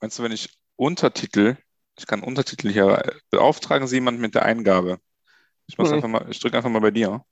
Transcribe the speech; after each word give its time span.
meinst 0.00 0.18
du, 0.18 0.22
wenn 0.22 0.32
ich 0.32 0.48
Untertitel, 0.76 1.56
ich 1.98 2.06
kann 2.06 2.22
Untertitel 2.22 2.70
hier, 2.70 3.02
beauftragen 3.30 3.86
Sie 3.86 3.96
jemanden 3.96 4.20
mit 4.20 4.34
der 4.34 4.44
Eingabe? 4.44 4.98
Ich, 5.66 5.78
mach's 5.78 5.90
Hm. 5.90 5.96
einfach 5.96 6.08
mal, 6.08 6.26
ich 6.30 6.40
drücke 6.40 6.56
einfach 6.56 6.70
mal 6.70 6.80
bei 6.80 6.90
dir. 6.90 7.24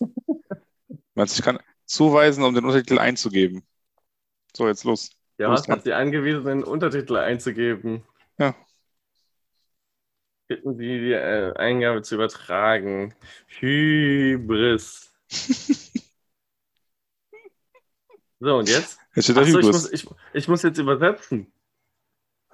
Meinst 1.14 1.36
du, 1.36 1.40
ich 1.40 1.44
kann 1.44 1.58
zuweisen, 1.86 2.42
um 2.44 2.54
den 2.54 2.64
Untertitel 2.64 2.98
einzugeben? 2.98 3.64
So, 4.56 4.66
jetzt 4.66 4.84
los. 4.84 5.10
Ja, 5.38 5.50
bist 5.50 5.68
hast 5.68 5.68
hat 5.68 5.84
Sie 5.84 5.92
angewiesen, 5.92 6.44
den 6.44 6.64
Untertitel 6.64 7.16
einzugeben. 7.16 8.04
Ja. 8.38 8.54
Bitten 10.48 10.76
Sie, 10.76 11.00
die 11.00 11.12
äh, 11.12 11.54
Eingabe 11.56 12.02
zu 12.02 12.16
übertragen. 12.16 13.14
Hybris. 13.46 15.12
So, 18.40 18.58
und 18.58 18.68
jetzt? 18.68 18.98
Achso, 19.16 19.58
ich 19.58 19.66
muss, 19.66 19.90
ich, 19.90 20.06
ich 20.34 20.48
muss 20.48 20.62
jetzt 20.62 20.76
übersetzen. 20.76 21.50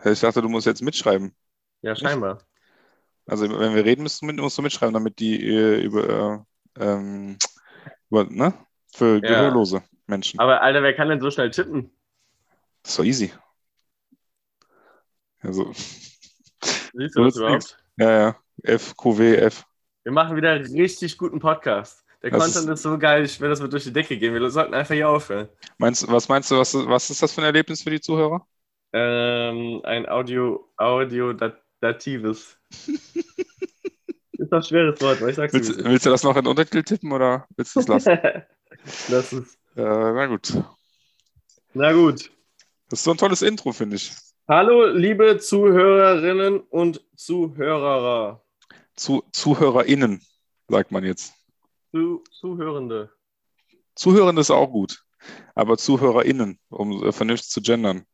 Ich 0.05 0.21
dachte, 0.21 0.43
du 0.43 0.49
musst 0.49 0.67
jetzt 0.67 0.83
mitschreiben. 0.83 1.35
Ja, 1.83 1.95
scheinbar. 1.97 2.39
Also, 3.27 3.49
wenn 3.49 3.75
wir 3.75 3.85
reden, 3.85 4.03
musst 4.03 4.23
du, 4.23 4.27
mit, 4.27 4.37
musst 4.37 4.59
du 4.59 4.63
mitschreiben, 4.63 4.95
damit 4.95 5.19
die 5.19 5.47
äh, 5.47 5.81
über, 5.83 6.45
äh, 6.79 6.83
ähm, 6.83 7.39
über, 8.11 8.25
ne? 8.25 8.55
Für 8.93 9.21
gehörlose 9.21 9.83
Menschen. 10.07 10.41
Aber 10.41 10.63
Alter, 10.63 10.83
wer 10.83 10.95
kann 10.95 11.09
denn 11.09 11.21
so 11.21 11.31
schnell 11.31 11.51
tippen? 11.51 11.93
Das 12.83 12.93
ist 12.93 12.99
doch 12.99 13.05
easy. 13.05 13.33
Also, 15.43 15.73
Siehst 16.93 17.15
So 17.15 17.21
du 17.21 17.25
das 17.25 17.35
ist 17.35 17.41
überhaupt? 17.41 17.79
ja, 17.97 18.11
ja. 18.11 18.37
F, 18.63 18.97
Q, 18.97 19.19
W, 19.19 19.35
F. 19.37 19.65
Wir 20.03 20.13
machen 20.13 20.37
wieder 20.37 20.53
einen 20.53 20.67
richtig 20.75 21.17
guten 21.19 21.39
Podcast. 21.39 22.05
Der 22.23 22.31
Das 22.31 22.43
Content 22.55 22.69
ist, 22.71 22.83
so 22.83 22.99
geil, 22.99 23.25
ich 23.25 23.41
will, 23.41 23.49
das 23.49 23.61
wird 23.61 23.73
durch 23.73 23.85
die 23.85 23.93
Decke 23.93 24.19
gehen. 24.19 24.35
Wir 24.35 24.51
sollten 24.51 24.75
einfach 24.75 24.95
hier 24.95 25.09
aufhören. 25.09 25.49
Meinst, 25.79 26.07
was 26.09 26.29
meinst 26.29 26.51
du, 26.51 26.59
was, 26.59 26.75
was 26.75 27.11
ist 27.11 27.23
das 27.23 27.33
für 27.33 27.41
ein 27.41 27.47
Erlebnis 27.47 27.83
für 27.83 27.91
die 27.91 28.01
Zuhörer? 28.01 28.47
Ähm, 28.93 29.81
ein 29.85 30.09
Audio, 30.09 30.69
Audio-Datives. 30.77 32.59
ist 34.33 34.53
doch 34.53 34.59
ein 34.59 34.63
schweres 34.63 35.01
Wort, 35.01 35.19
aber 35.19 35.29
ich 35.29 35.37
sag's. 35.37 35.53
Willst, 35.53 35.85
willst 35.85 36.07
du 36.07 36.11
das 36.11 36.23
noch 36.25 36.37
in 36.37 36.47
Untertitel 36.47 36.83
tippen 36.83 37.13
oder 37.13 37.47
willst 37.57 37.77
du 37.77 37.81
es 37.81 37.89
lassen? 37.89 38.11
äh, 38.11 38.43
das 39.09 39.33
ist. 39.33 39.59
na 39.75 40.27
gut. 40.27 40.53
Na 41.75 41.93
gut. 41.93 42.31
Das 42.89 42.99
ist 42.99 43.05
so 43.05 43.13
ein 43.13 43.19
tolles 43.19 43.43
Intro, 43.43 43.73
finde 43.73 43.97
ich. 43.97 44.13
Hallo, 44.49 44.87
liebe 44.87 45.39
Zuhörerinnen 45.39 46.59
und 46.59 47.05
Zuhörer. 47.15 48.43
Zu, 48.97 49.23
ZuhörerInnen, 49.31 50.21
sagt 50.67 50.91
man 50.91 51.05
jetzt. 51.05 51.33
Zu, 51.93 52.25
Zuhörende. 52.33 53.13
Zuhörende 53.95 54.41
ist 54.41 54.51
auch 54.51 54.67
gut. 54.67 55.05
Aber 55.55 55.79
ZuhörerInnen, 55.79 56.59
um 56.71 57.05
äh, 57.05 57.13
vernünftig 57.13 57.51
zu 57.51 57.63
gendern. 57.63 58.07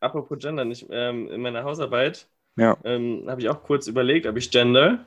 Apropos 0.00 0.38
Gender, 0.38 0.64
nicht, 0.64 0.86
ähm, 0.90 1.28
in 1.30 1.40
meiner 1.42 1.64
Hausarbeit 1.64 2.26
Ja. 2.56 2.76
ähm, 2.84 3.24
habe 3.28 3.40
ich 3.40 3.48
auch 3.48 3.62
kurz 3.62 3.86
überlegt, 3.86 4.26
ob 4.26 4.36
ich 4.36 4.50
gender, 4.50 5.04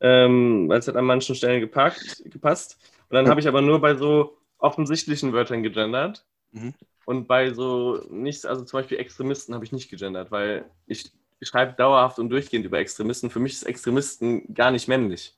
ähm, 0.00 0.68
weil 0.68 0.78
es 0.78 0.88
hat 0.88 0.96
an 0.96 1.04
manchen 1.06 1.34
Stellen 1.34 1.60
gepackt, 1.60 2.22
gepasst. 2.26 2.78
Und 3.08 3.14
dann 3.14 3.28
habe 3.28 3.40
ich 3.40 3.48
aber 3.48 3.62
nur 3.62 3.80
bei 3.80 3.94
so 3.94 4.38
offensichtlichen 4.58 5.32
Wörtern 5.32 5.62
gegendert. 5.62 6.26
Mhm. 6.52 6.74
Und 7.04 7.26
bei 7.28 7.52
so 7.52 8.04
nichts, 8.10 8.44
also 8.44 8.64
zum 8.64 8.80
Beispiel 8.80 8.98
Extremisten 8.98 9.54
habe 9.54 9.64
ich 9.64 9.72
nicht 9.72 9.90
gegendert, 9.90 10.30
weil 10.30 10.64
ich, 10.86 11.12
ich 11.38 11.48
schreibe 11.48 11.74
dauerhaft 11.74 12.18
und 12.18 12.30
durchgehend 12.30 12.66
über 12.66 12.78
Extremisten. 12.78 13.30
Für 13.30 13.38
mich 13.40 13.52
ist 13.52 13.62
Extremisten 13.62 14.52
gar 14.54 14.70
nicht 14.70 14.88
männlich. 14.88 15.34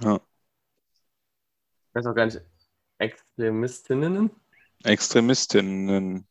Ja. 0.00 0.16
Ich 0.16 1.94
weiß 1.94 2.06
auch 2.06 2.14
gar 2.14 2.26
nicht, 2.26 2.40
Extremistinnen? 2.98 4.30
Extremistinnen. 4.84 6.26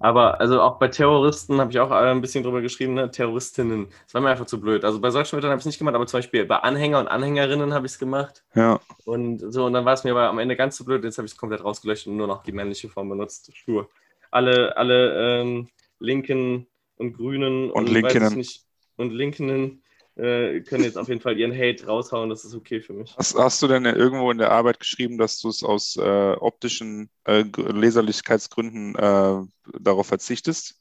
Aber 0.00 0.40
also 0.40 0.60
auch 0.60 0.78
bei 0.78 0.88
Terroristen 0.88 1.60
habe 1.60 1.70
ich 1.70 1.78
auch 1.78 1.90
äh, 1.90 2.10
ein 2.10 2.20
bisschen 2.20 2.42
drüber 2.42 2.60
geschrieben, 2.60 2.94
ne? 2.94 3.10
Terroristinnen. 3.10 3.88
Das 4.04 4.14
war 4.14 4.20
mir 4.20 4.30
einfach 4.30 4.46
zu 4.46 4.60
blöd. 4.60 4.84
Also 4.84 5.00
bei 5.00 5.10
solchen 5.10 5.36
Wörtern 5.36 5.50
habe 5.50 5.58
ich 5.58 5.62
es 5.62 5.66
nicht 5.66 5.78
gemacht, 5.78 5.94
aber 5.94 6.06
zum 6.06 6.18
Beispiel 6.18 6.44
bei 6.44 6.56
Anhänger 6.56 6.98
und 6.98 7.08
Anhängerinnen 7.08 7.72
habe 7.72 7.86
ich 7.86 7.92
es 7.92 7.98
gemacht. 7.98 8.44
Ja. 8.54 8.80
Und 9.04 9.38
so, 9.52 9.66
und 9.66 9.72
dann 9.72 9.84
war 9.84 9.92
es 9.92 10.02
mir 10.02 10.10
aber 10.10 10.28
am 10.28 10.38
Ende 10.40 10.56
ganz 10.56 10.76
zu 10.76 10.84
blöd. 10.84 11.04
Jetzt 11.04 11.18
habe 11.18 11.26
ich 11.26 11.32
es 11.32 11.38
komplett 11.38 11.62
rausgelöscht 11.62 12.08
und 12.08 12.16
nur 12.16 12.26
noch 12.26 12.42
die 12.42 12.52
männliche 12.52 12.88
Form 12.88 13.08
benutzt. 13.08 13.56
Stur. 13.56 13.88
Alle, 14.32 14.76
alle 14.76 15.40
ähm, 15.40 15.68
Linken 16.00 16.66
und 16.96 17.12
Grünen 17.12 17.70
Und 17.70 17.86
ich 17.86 17.94
Linkinnen. 17.94 18.34
nicht, 18.34 18.64
und 18.96 19.12
Linkinnen 19.12 19.83
äh, 20.16 20.60
können 20.60 20.84
jetzt 20.84 20.96
auf 20.96 21.08
jeden 21.08 21.20
Fall 21.20 21.38
ihren 21.38 21.52
Hate 21.52 21.86
raushauen. 21.86 22.30
Das 22.30 22.44
ist 22.44 22.54
okay 22.54 22.80
für 22.80 22.92
mich. 22.92 23.14
Hast, 23.16 23.36
hast 23.36 23.62
du 23.62 23.68
denn 23.68 23.84
irgendwo 23.84 24.30
in 24.30 24.38
der 24.38 24.52
Arbeit 24.52 24.78
geschrieben, 24.80 25.18
dass 25.18 25.38
du 25.40 25.48
es 25.48 25.62
aus 25.62 25.96
äh, 25.96 26.32
optischen 26.34 27.10
äh, 27.24 27.42
Leserlichkeitsgründen 27.56 28.94
äh, 28.96 29.42
darauf 29.80 30.06
verzichtest? 30.06 30.80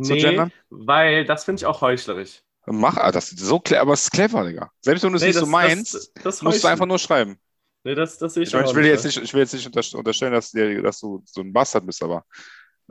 Zu 0.00 0.12
Nee, 0.12 0.20
gendern? 0.20 0.52
weil 0.70 1.24
das 1.24 1.44
finde 1.44 1.60
ich 1.60 1.66
auch 1.66 1.80
heuchlerisch. 1.80 2.40
Mach, 2.66 2.96
ah, 2.96 3.12
das 3.12 3.30
ist 3.30 3.40
so 3.40 3.60
clever, 3.60 3.82
aber 3.82 3.92
es 3.92 4.04
ist 4.04 4.10
clever, 4.10 4.44
Digga. 4.44 4.70
Selbst 4.80 5.04
wenn 5.04 5.12
du 5.12 5.16
es 5.16 5.22
Nee, 5.22 5.28
nicht 5.28 5.34
so 5.36 5.42
das- 5.42 5.48
meinst, 5.50 5.94
das, 5.94 6.12
das 6.22 6.42
musst 6.42 6.64
du 6.64 6.68
einfach 6.68 6.86
nur 6.86 6.98
schreiben. 6.98 7.38
Nee, 7.84 7.94
das, 7.94 8.16
das 8.18 8.32
sehe 8.34 8.42
ich, 8.44 8.48
Ich, 8.48 8.54
meine, 8.54 8.68
ich, 8.68 8.74
will 8.74 8.86
jetzt 8.86 9.04
nicht, 9.04 9.18
ich 9.22 9.32
will 9.34 9.40
jetzt 9.42 9.52
nicht 9.52 9.66
unterst- 9.68 9.94
unterstellen, 9.94 10.32
dass, 10.32 10.50
dir, 10.50 10.80
dass 10.82 10.98
du 11.00 11.22
so 11.26 11.42
ein 11.42 11.52
Bastard 11.52 11.84
bist, 11.86 12.02
aber 12.02 12.24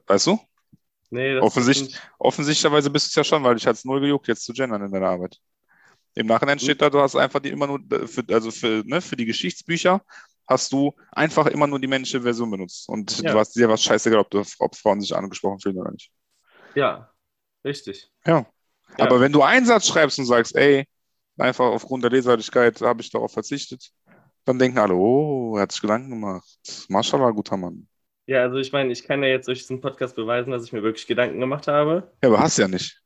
weißt 0.06 0.28
du? 0.28 0.40
Nee, 1.10 1.36
das 1.40 1.54
sind- 1.56 2.00
Offensichtlicherweise 2.20 2.90
bist 2.92 3.08
du 3.08 3.10
es 3.10 3.16
ja 3.16 3.24
schon, 3.24 3.44
weil 3.44 3.56
dich 3.56 3.66
hat 3.68 3.76
es 3.76 3.86
null 3.86 4.00
gejuckt, 4.02 4.28
jetzt 4.28 4.46
zu 4.46 4.54
gendern 4.54 4.84
in 4.86 4.92
deiner 4.92 5.10
Arbeit. 5.10 5.40
Im 6.16 6.28
Nachhinein 6.28 6.60
steht 6.60 6.82
da, 6.82 6.90
du 6.90 7.00
hast 7.00 7.16
einfach 7.16 7.40
die 7.40 7.50
immer 7.50 7.68
nur, 7.68 7.80
für, 8.08 8.24
also 8.30 8.52
für, 8.52 8.84
ne, 8.86 9.02
für 9.02 9.16
die 9.16 9.26
Geschichtsbücher 9.26 10.02
hast 10.48 10.72
du 10.74 10.94
einfach 11.12 11.48
immer 11.48 11.68
nur 11.68 11.80
die 11.80 11.88
männliche 11.88 12.22
Version 12.22 12.52
benutzt. 12.52 12.88
Und 12.90 13.20
Ja. 13.22 13.32
du 13.34 13.40
hast 13.40 13.54
dir 13.56 13.70
was 13.70 13.82
scheißegal, 13.84 14.20
ob, 14.20 14.30
du, 14.30 14.44
ob 14.60 14.76
Frauen 14.76 15.02
sich 15.02 15.16
angesprochen 15.16 15.60
fühlen 15.60 15.78
oder 15.78 15.92
nicht. 15.92 16.12
Ja, 16.76 17.12
richtig. 17.66 18.12
Ja. 18.26 18.46
Ja. 18.98 19.06
Aber 19.06 19.20
wenn 19.22 19.32
du 19.32 19.42
einen 19.42 19.66
Satz 19.66 19.88
schreibst 19.88 20.20
und 20.20 20.26
sagst, 20.26 20.56
ey, 20.56 20.86
einfach 21.38 21.66
aufgrund 21.66 22.04
der 22.04 22.12
Leserlichkeit 22.12 22.80
habe 22.82 23.02
ich 23.02 23.10
darauf 23.10 23.32
verzichtet, 23.32 23.90
dann 24.46 24.60
denken 24.60 24.78
alle, 24.78 24.94
oh, 24.94 25.56
er 25.58 25.64
hat 25.64 25.72
sich 25.72 25.82
Gedanken 25.82 26.10
gemacht. 26.12 26.60
Mashallah, 26.90 27.32
guter 27.32 27.58
Mann. 27.58 27.88
Ja, 28.26 28.42
also 28.42 28.58
ich 28.58 28.72
meine, 28.72 28.92
ich 28.92 29.04
kann 29.04 29.22
ja 29.24 29.30
jetzt 29.30 29.48
durch 29.48 29.60
diesen 29.60 29.82
Podcast 29.82 30.16
beweisen, 30.16 30.52
dass 30.52 30.64
ich 30.64 30.74
mir 30.74 30.84
wirklich 30.84 31.08
Gedanken 31.08 31.40
gemacht 31.40 31.68
habe. 31.68 32.12
Ja, 32.22 32.30
aber 32.30 32.40
hast 32.40 32.58
ja 32.58 32.68
nicht. 32.68 33.03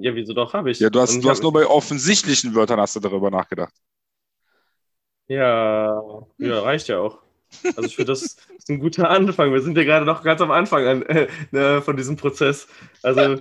Ja, 0.00 0.14
wieso 0.14 0.32
doch, 0.32 0.54
habe 0.54 0.70
ich. 0.70 0.80
Ja, 0.80 0.88
du 0.88 1.00
hast, 1.00 1.14
Und 1.14 1.24
du 1.24 1.28
hast 1.28 1.42
nur 1.42 1.52
bei 1.52 1.66
offensichtlichen 1.66 2.54
Wörtern 2.54 2.80
hast 2.80 2.96
du 2.96 3.00
darüber 3.00 3.30
nachgedacht. 3.30 3.74
Ja, 5.28 6.02
ja, 6.38 6.60
reicht 6.60 6.88
ja 6.88 6.98
auch. 6.98 7.18
Also 7.64 7.82
ich 7.82 7.96
finde, 7.96 8.12
das 8.12 8.22
ist 8.22 8.68
ein 8.68 8.80
guter 8.80 9.10
Anfang. 9.10 9.52
Wir 9.52 9.60
sind 9.60 9.76
ja 9.76 9.84
gerade 9.84 10.06
noch 10.06 10.22
ganz 10.22 10.40
am 10.40 10.50
Anfang 10.50 10.86
an, 10.86 11.02
äh, 11.02 11.28
ne, 11.50 11.82
von 11.82 11.96
diesem 11.96 12.16
Prozess. 12.16 12.66
Also 13.02 13.40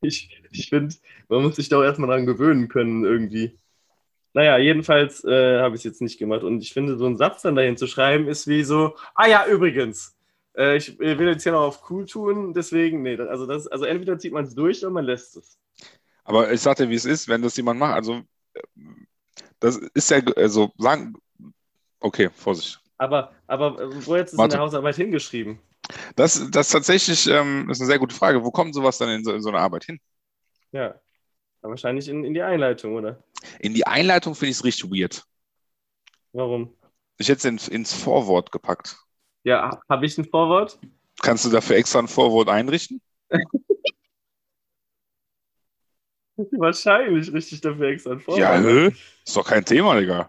ich, 0.00 0.42
ich 0.50 0.68
finde, 0.68 0.94
man 1.28 1.42
muss 1.42 1.56
sich 1.56 1.68
da 1.68 1.78
auch 1.78 1.82
erstmal 1.82 2.10
dran 2.10 2.26
gewöhnen 2.26 2.68
können 2.68 3.04
irgendwie. 3.04 3.58
Naja, 4.32 4.58
jedenfalls 4.58 5.24
äh, 5.24 5.60
habe 5.60 5.76
ich 5.76 5.80
es 5.80 5.84
jetzt 5.84 6.02
nicht 6.02 6.18
gemacht. 6.18 6.42
Und 6.42 6.60
ich 6.60 6.72
finde, 6.72 6.98
so 6.98 7.06
einen 7.06 7.16
Satz 7.16 7.42
dann 7.42 7.56
dahin 7.56 7.76
zu 7.76 7.86
schreiben, 7.86 8.28
ist 8.28 8.46
wie 8.48 8.64
so, 8.64 8.96
ah 9.14 9.28
ja, 9.28 9.46
übrigens, 9.46 10.15
äh, 10.56 10.76
ich 10.76 10.98
will 10.98 11.28
jetzt 11.28 11.42
hier 11.42 11.52
noch 11.52 11.62
auf 11.62 11.90
cool 11.90 12.06
tun, 12.06 12.54
deswegen, 12.54 13.02
nee, 13.02 13.16
also, 13.18 13.46
das, 13.46 13.66
also 13.66 13.84
entweder 13.84 14.18
zieht 14.18 14.32
man 14.32 14.44
es 14.44 14.54
durch 14.54 14.82
oder 14.82 14.92
man 14.92 15.04
lässt 15.04 15.36
es. 15.36 15.58
Aber 16.24 16.52
ich 16.52 16.60
sag 16.60 16.76
dir, 16.76 16.88
wie 16.88 16.94
es 16.94 17.04
ist, 17.04 17.28
wenn 17.28 17.42
das 17.42 17.56
jemand 17.56 17.78
macht. 17.78 17.94
Also, 17.94 18.22
das 19.60 19.76
ist 19.94 20.10
ja, 20.10 20.20
also, 20.36 20.72
sagen, 20.76 21.14
okay, 22.00 22.30
Vorsicht. 22.34 22.80
Aber, 22.98 23.32
aber 23.46 23.80
äh, 23.80 24.06
wo 24.06 24.16
jetzt 24.16 24.28
ist 24.28 24.32
in 24.34 24.38
Warte. 24.38 24.56
der 24.56 24.60
Hausarbeit 24.60 24.96
hingeschrieben? 24.96 25.58
Das, 26.16 26.50
das 26.50 26.70
tatsächlich 26.70 27.26
ähm, 27.28 27.70
ist 27.70 27.80
eine 27.80 27.86
sehr 27.86 27.98
gute 27.98 28.14
Frage. 28.14 28.42
Wo 28.42 28.50
kommt 28.50 28.74
sowas 28.74 28.98
dann 28.98 29.10
in 29.10 29.24
so, 29.24 29.32
in 29.32 29.42
so 29.42 29.50
eine 29.50 29.58
Arbeit 29.58 29.84
hin? 29.84 30.00
Ja, 30.72 30.98
wahrscheinlich 31.60 32.08
in, 32.08 32.24
in 32.24 32.34
die 32.34 32.42
Einleitung, 32.42 32.94
oder? 32.94 33.22
In 33.60 33.74
die 33.74 33.86
Einleitung 33.86 34.34
finde 34.34 34.50
ich 34.50 34.56
es 34.56 34.64
richtig 34.64 34.90
weird. 34.90 35.24
Warum? 36.32 36.74
Ich 37.18 37.28
hätte 37.28 37.48
es 37.48 37.68
in, 37.68 37.74
ins 37.74 37.92
Vorwort 37.92 38.50
gepackt. 38.50 38.96
Ja, 39.46 39.80
habe 39.88 40.04
ich 40.06 40.18
ein 40.18 40.24
Vorwort? 40.24 40.76
Kannst 41.22 41.44
du 41.44 41.50
dafür 41.50 41.76
extra 41.76 42.00
ein 42.00 42.08
Vorwort 42.08 42.48
einrichten? 42.48 43.00
Wahrscheinlich 46.36 47.32
richtig 47.32 47.60
dafür 47.60 47.90
extra 47.90 48.10
ein 48.14 48.18
Vorwort. 48.18 48.40
Ja, 48.40 48.58
nö. 48.60 48.90
Ist 49.24 49.36
doch 49.36 49.46
kein 49.46 49.64
Thema, 49.64 50.00
Digga. 50.00 50.28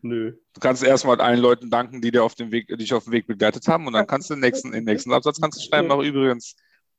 Nö. 0.00 0.32
Du 0.54 0.60
kannst 0.60 0.82
erstmal 0.82 1.20
allen 1.20 1.40
Leuten 1.40 1.68
danken, 1.68 2.00
die 2.00 2.10
dir 2.10 2.24
auf 2.24 2.36
dem 2.36 2.50
Weg, 2.50 2.68
dich 2.68 2.94
auf 2.94 3.04
dem 3.04 3.12
Weg 3.12 3.26
begleitet 3.26 3.68
haben, 3.68 3.86
und 3.86 3.92
dann 3.92 4.06
kannst 4.06 4.30
du 4.30 4.34
den 4.34 4.40
nächsten, 4.40 4.72
den 4.72 4.84
nächsten 4.84 5.12
Absatz 5.12 5.38
kannst 5.38 5.58
du 5.58 5.68
schreiben, 5.68 5.90
auch 5.90 6.02
übrigens, 6.02 6.56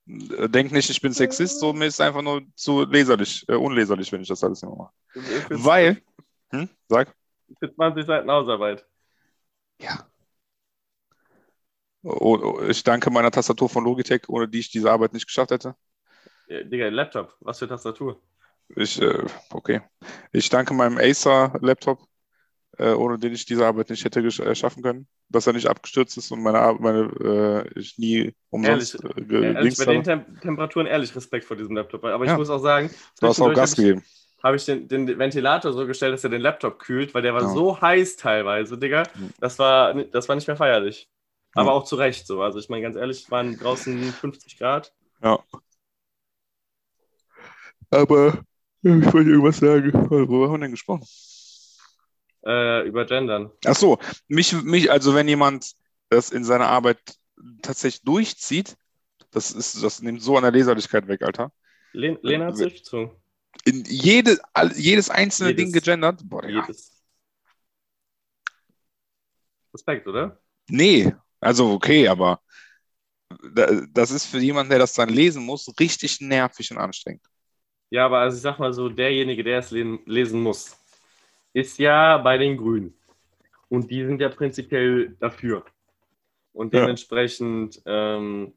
äh, 0.07 0.47
denk 0.47 0.71
nicht, 0.71 0.91
ich 0.91 1.01
bin 1.01 1.13
Sexist, 1.13 1.59
so 1.59 1.74
mir 1.74 1.88
ist 1.88 2.00
einfach 2.00 2.21
nur 2.21 2.44
zu 2.53 2.83
leserlich, 2.83 3.44
äh, 3.47 3.56
unleserlich, 3.56 4.12
wenn 4.12 4.21
ich 4.21 4.27
das 4.27 4.44
alles 4.44 4.62
immer 4.62 4.75
mache. 4.75 4.94
Weil, 5.50 6.00
hm, 6.51 6.69
sag, 6.88 7.12
Für 7.57 7.74
20 7.74 8.06
Seiten 8.06 8.29
Hausarbeit. 8.29 8.85
ja. 9.81 10.08
Oh, 12.04 12.38
oh, 12.42 12.62
ich 12.68 12.84
danke 12.84 13.10
meiner 13.10 13.31
Tastatur 13.31 13.69
von 13.69 13.84
Logitech, 13.84 14.22
ohne 14.30 14.48
die 14.48 14.60
ich 14.60 14.72
diese 14.72 14.90
Arbeit 14.92 15.13
nicht 15.13 15.28
geschafft 15.28 15.51
hätte. 15.51 15.75
Ja, 16.48 16.63
Digga, 16.63 16.88
Laptop. 16.88 17.36
Was 17.42 17.60
für 17.60 17.68
Tastatur? 17.68 18.22
Ich, 18.75 19.01
äh, 19.01 19.24
okay. 19.51 19.81
Ich 20.31 20.48
danke 20.50 20.74
meinem 20.74 20.98
Acer-Laptop, 20.98 22.00
äh, 22.78 22.92
ohne 22.94 23.19
den 23.19 23.34
ich 23.34 23.46
diese 23.46 23.66
Arbeit 23.66 23.90
nicht 23.90 24.06
hätte 24.06 24.22
gesch- 24.22 24.44
äh, 24.44 24.56
schaffen 24.56 24.81
können. 24.81 25.07
Dass 25.28 25.46
er 25.46 25.54
nicht 25.54 25.68
abgestürzt 25.68 26.18
ist 26.18 26.31
und 26.31 26.42
meine, 26.42 26.60
Ar- 26.60 26.80
meine 26.80 27.66
äh, 27.75 27.80
ich 27.80 27.98
nie 27.98 28.34
umsonst 28.50 28.96
äh, 29.04 29.22
ge- 29.22 29.44
Ehrlich, 29.44 29.75
Dings 29.75 29.86
bei 29.86 29.94
den. 29.94 30.04
Tem 30.04 30.40
Temperaturen 30.40 30.88
ehrlich 30.88 31.16
Respekt 31.16 31.46
vor 31.46 31.57
diesem 31.57 31.75
Laptop. 31.75 32.04
Aber 32.06 32.24
ich 32.24 32.31
Ja. 32.31 32.38
muss 32.38 32.50
auch 32.50 32.60
sagen, 32.60 32.90
Du 33.19 33.28
hast 33.28 33.42
auch 33.42 33.54
Gas 33.54 33.75
gegeben. 33.75 34.04
habe 34.42 34.56
ich 34.56 34.66
den, 34.66 34.88
den 34.88 35.19
Ventilator 35.19 35.74
so 35.74 35.86
gestellt, 35.86 36.13
dass 36.13 36.24
er 36.24 36.30
den 36.30 36.42
Laptop 36.42 36.80
kühlt, 36.80 37.13
weil 37.13 37.22
der 37.24 37.34
war 37.34 37.42
Ja. 37.42 37.50
so 37.50 37.80
heiß 37.81 38.16
teilweise, 38.16 38.78
Digga. 38.78 39.04
Mhm. 39.16 39.31
Das 39.40 39.60
war, 39.60 39.94
das 39.94 40.30
war 40.30 40.36
nicht 40.36 40.48
mehr 40.48 40.57
feierlich. 40.57 41.10
Ja. 41.56 41.62
Aber 41.62 41.74
auch 41.74 41.84
zu 41.84 41.96
Recht 41.96 42.28
so. 42.28 42.42
Also 42.42 42.60
ich 42.60 42.69
meine, 42.69 42.84
ganz 42.84 42.96
ehrlich, 42.96 43.24
es 43.24 43.31
waren 43.31 43.57
draußen 43.57 44.13
50 44.13 44.57
Grad. 44.57 44.94
Ja. 45.24 45.40
Aber 47.90 48.44
ich 48.81 49.13
wollte 49.13 49.30
irgendwas 49.30 49.57
sagen. 49.57 49.92
Worüber 50.10 50.46
haben 50.48 50.54
wir 50.54 50.60
denn 50.60 50.72
gesprochen? 50.72 51.06
Äh, 52.46 52.88
über 52.88 53.06
Gendern. 53.06 53.51
Ach 53.66 53.75
so, 53.75 53.98
mich, 54.28 54.54
mich, 54.63 54.90
also 54.92 55.13
wenn 55.13 55.28
jemand 55.28 55.74
das 56.10 56.30
in 56.31 56.44
seiner 56.44 56.68
Arbeit 56.68 57.00
tatsächlich 57.62 58.01
durchzieht, 58.04 58.78
das 59.31 59.51
ist, 59.51 59.84
das 59.84 60.01
nimmt 60.01 60.22
so 60.22 60.38
an 60.38 60.44
der 60.44 60.51
Leserlichkeit 60.51 61.07
weg, 61.07 61.22
Alter. 61.22 61.51
Len 61.92 62.18
Lena 62.22 62.46
hat 62.46 62.56
Äh, 62.56 62.63
durchgezogen. 62.63 63.12
In 63.66 63.84
jede, 63.86 64.40
all, 64.54 64.72
jedes 64.78 65.10
einzelne 65.10 65.50
Jedes. 65.50 65.66
Ding 65.66 65.74
gegendert. 65.74 66.22
Boah. 66.24 66.46
Jedes. 66.48 66.92
Respekt, 69.74 70.07
oder? 70.07 70.40
Nee, 70.69 71.13
also 71.41 71.71
okay, 71.74 72.07
aber 72.07 72.41
da- 73.53 73.81
das 73.91 74.12
ist 74.12 74.25
für 74.25 74.39
jemanden, 74.39 74.69
der 74.71 74.80
das 74.80 74.94
dann 74.94 75.09
lesen 75.09 75.44
muss, 75.44 75.71
richtig 75.80 76.19
nervig 76.21 76.71
und 76.71 76.77
anstrengend. 76.77 77.21
Ja, 77.91 78.06
aber 78.06 78.19
also 78.19 78.38
ich 78.38 78.41
sag 78.44 78.59
mal 78.59 78.71
so, 78.74 78.89
derjenige, 78.89 79.44
der 79.44 79.59
es 79.59 79.71
lesen, 79.71 80.41
muss, 80.41 80.77
ist 81.53 81.80
ja 81.80 82.18
bei 82.19 82.38
den 82.38 82.57
Grünen. 82.57 82.94
Und 83.69 83.91
die 83.91 84.06
sind 84.06 84.21
ja 84.21 84.30
prinzipiell 84.30 85.15
dafür. 85.19 85.65
Und 86.53 86.74
Ja. 86.74 86.81
dementsprechend, 86.81 87.81
ähm, 87.86 88.53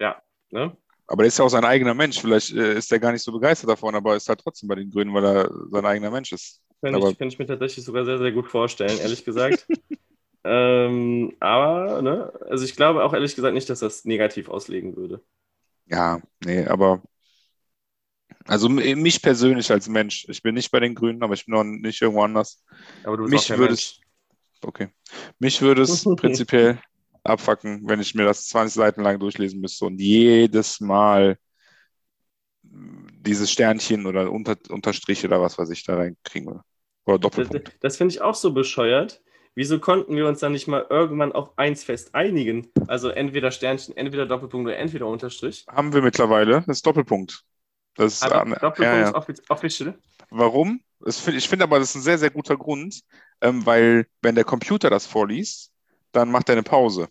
ja, 0.00 0.22
ne? 0.50 0.76
Aber 1.06 1.22
der 1.24 1.28
ist 1.28 1.38
ja 1.38 1.44
auch 1.44 1.48
sein 1.50 1.64
eigener 1.64 1.94
Mensch. 1.94 2.20
Vielleicht 2.20 2.52
äh, 2.52 2.74
ist 2.78 2.90
er 2.92 2.98
gar 3.00 3.12
nicht 3.12 3.22
so 3.22 3.32
begeistert 3.32 3.70
davon, 3.70 3.94
aber 3.94 4.16
ist 4.16 4.28
halt 4.28 4.40
trotzdem 4.40 4.68
bei 4.68 4.76
den 4.76 4.90
Grünen, 4.90 5.12
weil 5.14 5.24
er 5.24 5.50
sein 5.70 5.84
eigener 5.86 6.10
Mensch 6.10 6.32
ist. 6.32 6.62
Aber- 6.82 7.10
ich, 7.10 7.18
könnte 7.18 7.34
ich 7.34 7.38
mir 7.38 7.46
tatsächlich 7.46 7.84
sogar 7.84 8.04
sehr, 8.04 8.18
sehr 8.18 8.32
gut 8.32 8.48
vorstellen, 8.48 8.98
ehrlich 8.98 9.24
gesagt. 9.24 9.66
ähm, 10.44 11.36
aber, 11.40 12.02
ne, 12.02 12.32
also 12.48 12.64
ich 12.64 12.76
glaube 12.76 13.04
auch 13.04 13.14
ehrlich 13.14 13.34
gesagt 13.34 13.54
nicht, 13.54 13.70
dass 13.70 13.80
das 13.80 14.04
negativ 14.04 14.48
auslegen 14.48 14.96
würde. 14.96 15.22
Ja, 15.86 16.20
nee, 16.40 16.66
aber 16.66 17.02
also 18.46 18.68
mich 18.68 19.22
persönlich 19.22 19.70
als 19.70 19.88
Mensch, 19.88 20.26
ich 20.28 20.42
bin 20.42 20.54
nicht 20.54 20.70
bei 20.70 20.80
den 20.80 20.94
Grünen, 20.94 21.22
aber 21.22 21.34
ich 21.34 21.46
bin 21.46 21.54
noch 21.54 21.64
nicht 21.64 22.02
irgendwo 22.02 22.22
anders. 22.22 22.64
Aber 23.04 23.16
du 23.16 23.28
bist 23.28 23.50
Mich 23.50 23.56
würde 23.56 23.74
es, 23.74 24.00
okay, 24.62 24.88
mich 25.38 25.60
würde 25.62 25.82
es 25.82 26.04
prinzipiell 26.16 26.80
abfacken, 27.24 27.88
wenn 27.88 28.00
ich 28.00 28.14
mir 28.14 28.24
das 28.24 28.48
20 28.48 28.74
Seiten 28.74 29.02
lang 29.02 29.20
durchlesen 29.20 29.60
müsste 29.60 29.86
und 29.86 30.00
jedes 30.00 30.80
Mal 30.80 31.38
dieses 32.62 33.50
Sternchen 33.50 34.06
oder 34.06 34.30
Unter, 34.30 34.56
Unterstrich 34.70 35.24
oder 35.24 35.40
was 35.40 35.58
weiß 35.58 35.70
ich 35.70 35.84
da 35.84 35.96
reinkriegen 35.96 36.48
würde. 36.48 36.62
Oder 37.04 37.18
Das, 37.20 37.30
Doppelpunkt. 37.30 37.72
das 37.80 37.96
finde 37.96 38.14
ich 38.14 38.20
auch 38.20 38.34
so 38.34 38.52
bescheuert. 38.52 39.22
Wieso 39.54 39.78
konnten 39.78 40.16
wir 40.16 40.26
uns 40.26 40.40
dann 40.40 40.52
nicht 40.52 40.66
mal 40.66 40.86
irgendwann 40.88 41.32
auf 41.32 41.58
eins 41.58 41.84
fest 41.84 42.14
einigen? 42.14 42.68
Also 42.86 43.10
entweder 43.10 43.50
Sternchen, 43.50 43.96
entweder 43.96 44.24
Doppelpunkt 44.26 44.66
oder 44.68 44.78
entweder 44.78 45.06
Unterstrich. 45.06 45.66
Haben 45.68 45.92
wir 45.92 46.00
mittlerweile, 46.00 46.64
das 46.66 46.78
ist 46.78 46.86
Doppelpunkt. 46.86 47.44
Das 47.94 48.14
ist, 48.14 48.22
Aber 48.22 48.40
an- 48.42 48.50
Doppelpunkt 48.50 48.80
ja, 48.80 49.10
ja. 49.10 49.24
official. 49.50 49.94
Warum? 50.30 50.80
Find, 51.06 51.36
ich 51.36 51.48
finde 51.48 51.64
aber, 51.64 51.78
das 51.78 51.90
ist 51.90 51.96
ein 51.96 52.02
sehr, 52.02 52.18
sehr 52.18 52.30
guter 52.30 52.56
Grund, 52.56 53.02
ähm, 53.42 53.66
weil 53.66 54.06
wenn 54.22 54.34
der 54.34 54.44
Computer 54.44 54.88
das 54.88 55.06
vorliest, 55.06 55.70
dann 56.12 56.30
macht 56.30 56.48
er 56.48 56.54
eine 56.54 56.62
Pause. 56.62 57.08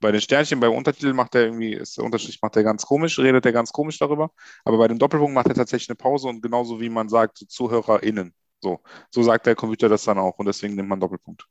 Bei 0.00 0.12
den 0.12 0.20
Sternchen, 0.20 0.60
beim 0.60 0.72
Untertitel 0.72 1.12
macht 1.12 1.34
er 1.34 1.44
irgendwie, 1.44 1.74
ist 1.74 1.96
der 1.96 2.04
Unterstrich 2.04 2.40
macht 2.40 2.56
er 2.56 2.62
ganz 2.62 2.86
komisch, 2.86 3.18
redet 3.18 3.44
er 3.46 3.52
ganz 3.52 3.72
komisch 3.72 3.98
darüber. 3.98 4.30
Aber 4.64 4.78
bei 4.78 4.88
dem 4.88 4.98
Doppelpunkt 4.98 5.34
macht 5.34 5.48
er 5.48 5.54
tatsächlich 5.54 5.88
eine 5.90 5.96
Pause 5.96 6.28
und 6.28 6.40
genauso 6.40 6.80
wie 6.80 6.88
man 6.88 7.08
sagt, 7.08 7.38
ZuhörerInnen. 7.38 8.32
So, 8.60 8.80
so 9.10 9.22
sagt 9.22 9.46
der 9.46 9.54
Computer 9.54 9.88
das 9.88 10.04
dann 10.04 10.18
auch 10.18 10.38
und 10.38 10.46
deswegen 10.46 10.74
nimmt 10.74 10.88
man 10.88 11.00
Doppelpunkt. 11.00 11.46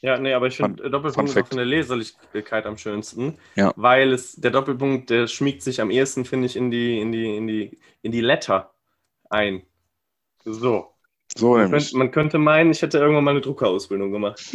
Ja, 0.00 0.18
nee, 0.18 0.32
aber 0.32 0.48
ich 0.48 0.56
finde 0.56 0.82
Fun- 0.82 0.90
Doppelpunkt 0.90 1.30
ist 1.30 1.36
auch 1.36 1.46
von 1.46 1.58
der 1.58 1.66
Leserlichkeit 1.66 2.66
am 2.66 2.76
schönsten. 2.76 3.38
Ja. 3.54 3.72
Weil 3.76 4.12
es, 4.12 4.34
der 4.34 4.50
Doppelpunkt, 4.50 5.10
der 5.10 5.28
schmiegt 5.28 5.62
sich 5.62 5.80
am 5.80 5.90
ehesten, 5.90 6.24
finde 6.24 6.46
ich, 6.46 6.56
in 6.56 6.70
die, 6.72 6.98
in 7.00 7.12
die, 7.12 7.36
in 7.36 7.46
die, 7.46 7.78
in 8.02 8.10
die 8.10 8.20
Letter 8.20 8.74
ein. 9.30 9.62
So. 10.44 10.88
So 11.36 11.56
Man 11.56 11.70
könnte, 11.70 11.96
man 11.96 12.10
könnte 12.10 12.38
meinen, 12.38 12.72
ich 12.72 12.82
hätte 12.82 12.98
irgendwann 12.98 13.24
mal 13.24 13.30
eine 13.30 13.40
Druckerausbildung 13.40 14.10
gemacht. 14.10 14.40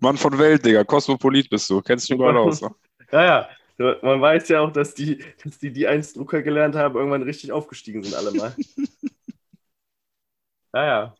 Mann 0.00 0.16
von 0.16 0.38
Welt, 0.38 0.64
Digga, 0.64 0.84
Kosmopolit 0.84 1.50
bist 1.50 1.68
du, 1.70 1.80
kennst 1.80 2.08
dich 2.08 2.14
überall 2.14 2.36
aus. 2.38 2.60
Ne? 2.60 2.70
Ja, 3.10 3.24
ja. 3.24 3.48
Man 3.78 4.20
weiß 4.20 4.48
ja 4.48 4.60
auch, 4.60 4.72
dass 4.72 4.94
die, 4.94 5.24
dass 5.44 5.58
die, 5.58 5.72
die 5.72 5.86
einst 5.86 6.16
Drucker 6.16 6.42
gelernt 6.42 6.74
haben, 6.74 6.96
irgendwann 6.96 7.22
richtig 7.22 7.52
aufgestiegen 7.52 8.02
sind, 8.02 8.14
alle 8.14 8.32
mal. 8.32 8.54
ja, 10.74 10.86
ja. 10.86 11.14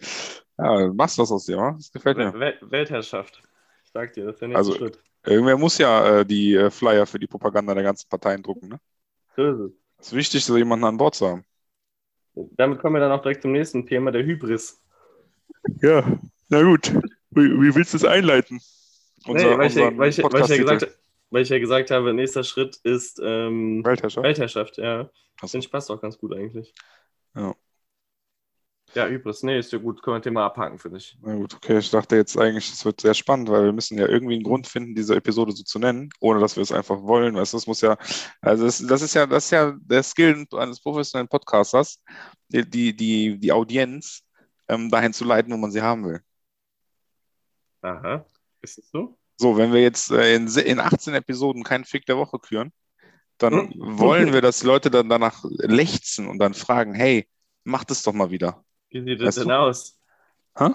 Ja, 0.58 0.86
du 0.86 0.92
machst 0.92 1.18
was 1.18 1.30
aus 1.30 1.46
dir, 1.46 1.56
wa? 1.56 1.72
Das 1.72 1.92
gefällt 1.92 2.16
mir. 2.16 2.32
Wel 2.34 2.58
Weltherrschaft. 2.62 3.40
Ich 3.84 3.92
sag 3.92 4.12
dir, 4.12 4.24
das 4.24 4.34
ist 4.34 4.40
der 4.40 4.48
nächste 4.48 4.58
Also- 4.58 4.74
Schritt. 4.74 4.98
Irgendwer 5.24 5.58
muss 5.58 5.76
ja 5.78 6.20
äh, 6.20 6.24
die 6.24 6.54
äh, 6.54 6.70
Flyer 6.70 7.04
für 7.04 7.18
die 7.18 7.26
Propaganda 7.26 7.74
der 7.74 7.82
ganzen 7.82 8.08
Parteien 8.08 8.42
drucken, 8.42 8.68
ne? 8.68 8.80
So 9.36 9.44
ist 9.44 9.58
es. 9.58 9.72
Es 9.98 10.06
ist 10.06 10.12
wichtig, 10.14 10.44
so 10.44 10.56
jemanden 10.56 10.84
an 10.84 10.96
Bord 10.96 11.16
zu 11.16 11.26
haben. 11.26 11.44
Damit 12.34 12.78
kommen 12.78 12.96
wir 12.96 13.00
dann 13.00 13.12
auch 13.12 13.20
direkt 13.20 13.42
zum 13.42 13.52
nächsten 13.52 13.84
Thema, 13.84 14.12
der 14.12 14.24
Hybris. 14.24 14.80
Ja, 15.82 16.04
na 16.48 16.62
gut. 16.62 16.94
Wie, 17.30 17.60
wie 17.60 17.74
willst 17.74 17.92
du 17.92 17.98
es 17.98 18.04
einleiten? 18.04 18.60
Nee, 19.26 19.58
weil, 19.58 19.66
ich 19.66 19.74
ja, 19.74 19.98
weil, 19.98 20.08
ich, 20.08 20.22
weil, 20.22 20.42
ich 20.42 20.48
ja 20.48 20.56
gesagt, 20.56 20.98
weil 21.30 21.42
ich 21.42 21.48
ja 21.48 21.58
gesagt 21.58 21.90
habe, 21.90 22.14
nächster 22.14 22.44
Schritt 22.44 22.76
ist 22.82 23.20
ähm, 23.22 23.84
Weltherrschaft. 23.84 24.24
Weltherrschaft, 24.24 24.78
ja. 24.78 25.10
Finde 25.38 25.58
ich 25.58 25.70
passt 25.70 25.90
auch 25.90 26.00
ganz 26.00 26.18
gut 26.18 26.34
eigentlich. 26.34 26.74
Ja. 27.34 27.54
Ja, 28.94 29.06
Hybris, 29.06 29.42
nee, 29.42 29.58
ist 29.58 29.70
ja 29.70 29.78
gut, 29.78 30.02
können 30.02 30.16
wir 30.16 30.22
Thema 30.22 30.46
abhaken, 30.46 30.78
finde 30.78 30.96
ich. 30.96 31.16
Na 31.20 31.34
gut, 31.34 31.54
okay. 31.54 31.78
Ich 31.78 31.90
dachte 31.90 32.16
jetzt 32.16 32.38
eigentlich, 32.38 32.72
es 32.72 32.84
wird 32.86 33.02
sehr 33.02 33.12
spannend, 33.12 33.50
weil 33.50 33.64
wir 33.64 33.72
müssen 33.72 33.98
ja 33.98 34.08
irgendwie 34.08 34.34
einen 34.34 34.44
Grund 34.44 34.66
finden, 34.66 34.94
diese 34.94 35.14
Episode 35.14 35.52
so 35.52 35.62
zu 35.62 35.78
nennen, 35.78 36.08
ohne 36.20 36.40
dass 36.40 36.56
wir 36.56 36.62
es 36.62 36.72
einfach 36.72 37.02
wollen. 37.02 37.34
Weißt 37.34 37.52
du, 37.52 37.58
das 37.58 37.66
muss 37.66 37.82
ja, 37.82 37.98
also 38.40 38.64
das, 38.64 38.78
das 38.78 39.02
ist 39.02 39.14
ja, 39.14 39.26
das 39.26 39.44
ist 39.44 39.50
ja 39.50 39.76
der 39.78 40.02
Skill 40.02 40.46
eines 40.52 40.80
professionellen 40.80 41.28
Podcasters, 41.28 42.00
die, 42.48 42.68
die, 42.68 42.96
die, 42.96 43.38
die 43.38 43.52
Audienz 43.52 44.22
ähm, 44.68 44.88
dahin 44.90 45.12
zu 45.12 45.24
leiten, 45.24 45.52
wo 45.52 45.58
man 45.58 45.70
sie 45.70 45.82
haben 45.82 46.06
will. 46.06 46.20
Aha. 47.82 48.24
Ist 48.62 48.78
es 48.78 48.90
so? 48.90 49.18
So, 49.40 49.56
wenn 49.56 49.72
wir 49.72 49.80
jetzt 49.80 50.10
äh, 50.10 50.34
in, 50.34 50.48
in 50.48 50.80
18 50.80 51.14
Episoden 51.14 51.62
keinen 51.62 51.84
Fick 51.84 52.04
der 52.06 52.16
Woche 52.18 52.38
küren, 52.38 52.72
dann 53.38 53.72
wollen 53.76 54.32
wir, 54.32 54.40
dass 54.42 54.60
die 54.60 54.66
Leute 54.66 54.90
dann 54.90 55.08
danach 55.08 55.44
lechzen 55.44 56.26
und 56.28 56.38
dann 56.38 56.54
fragen, 56.54 56.92
hey, 56.94 57.28
mach 57.64 57.84
das 57.84 58.02
doch 58.02 58.12
mal 58.12 58.30
wieder. 58.30 58.64
Wie 58.90 59.02
sieht 59.02 59.20
es 59.20 59.26
Weißt 59.26 59.38
denn 59.38 59.48
du? 59.48 59.58
aus? 59.58 59.98
Hä? 60.56 60.70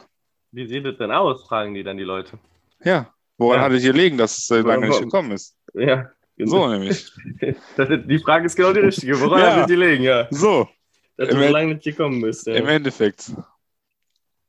Wie 0.52 0.68
sieht 0.68 0.86
es 0.86 0.98
denn 0.98 1.12
aus, 1.12 1.44
fragen 1.48 1.74
die 1.74 1.84
dann 1.84 1.98
die 1.98 2.04
Leute. 2.04 2.40
Ja, 2.86 3.14
woran 3.38 3.58
Ja. 3.60 3.64
hat 3.66 3.72
es 3.74 3.82
hier 3.82 3.94
liegen, 3.94 4.18
dass 4.18 4.38
es 4.38 4.50
äh, 4.50 4.62
lange 4.62 4.88
nicht 4.88 5.02
gekommen 5.02 5.32
ist? 5.32 5.58
Ja, 5.74 6.10
So 6.38 6.68
nämlich. 6.68 7.12
Das, 7.76 7.90
die 8.08 8.20
Frage 8.20 8.46
ist 8.46 8.56
genau 8.56 8.72
die 8.72 8.80
richtige. 8.80 9.20
Woran 9.20 9.40
Ja. 9.42 9.56
wird 9.58 9.70
die 9.70 9.76
liegen, 9.76 10.04
ja? 10.04 10.28
So, 10.30 10.70
Dass 11.18 11.30
Im 11.30 11.38
du 11.38 11.48
so 11.48 11.52
lange 11.52 11.74
nicht 11.76 11.84
gekommen 11.84 12.22
bist. 12.22 12.48
im 12.48 12.66
Ja. 12.66 12.72
Endeffekt. 12.72 13.32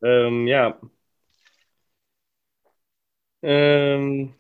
Ähm, 0.03 0.47
ja. 0.47 0.79
Ähm, 3.47 4.33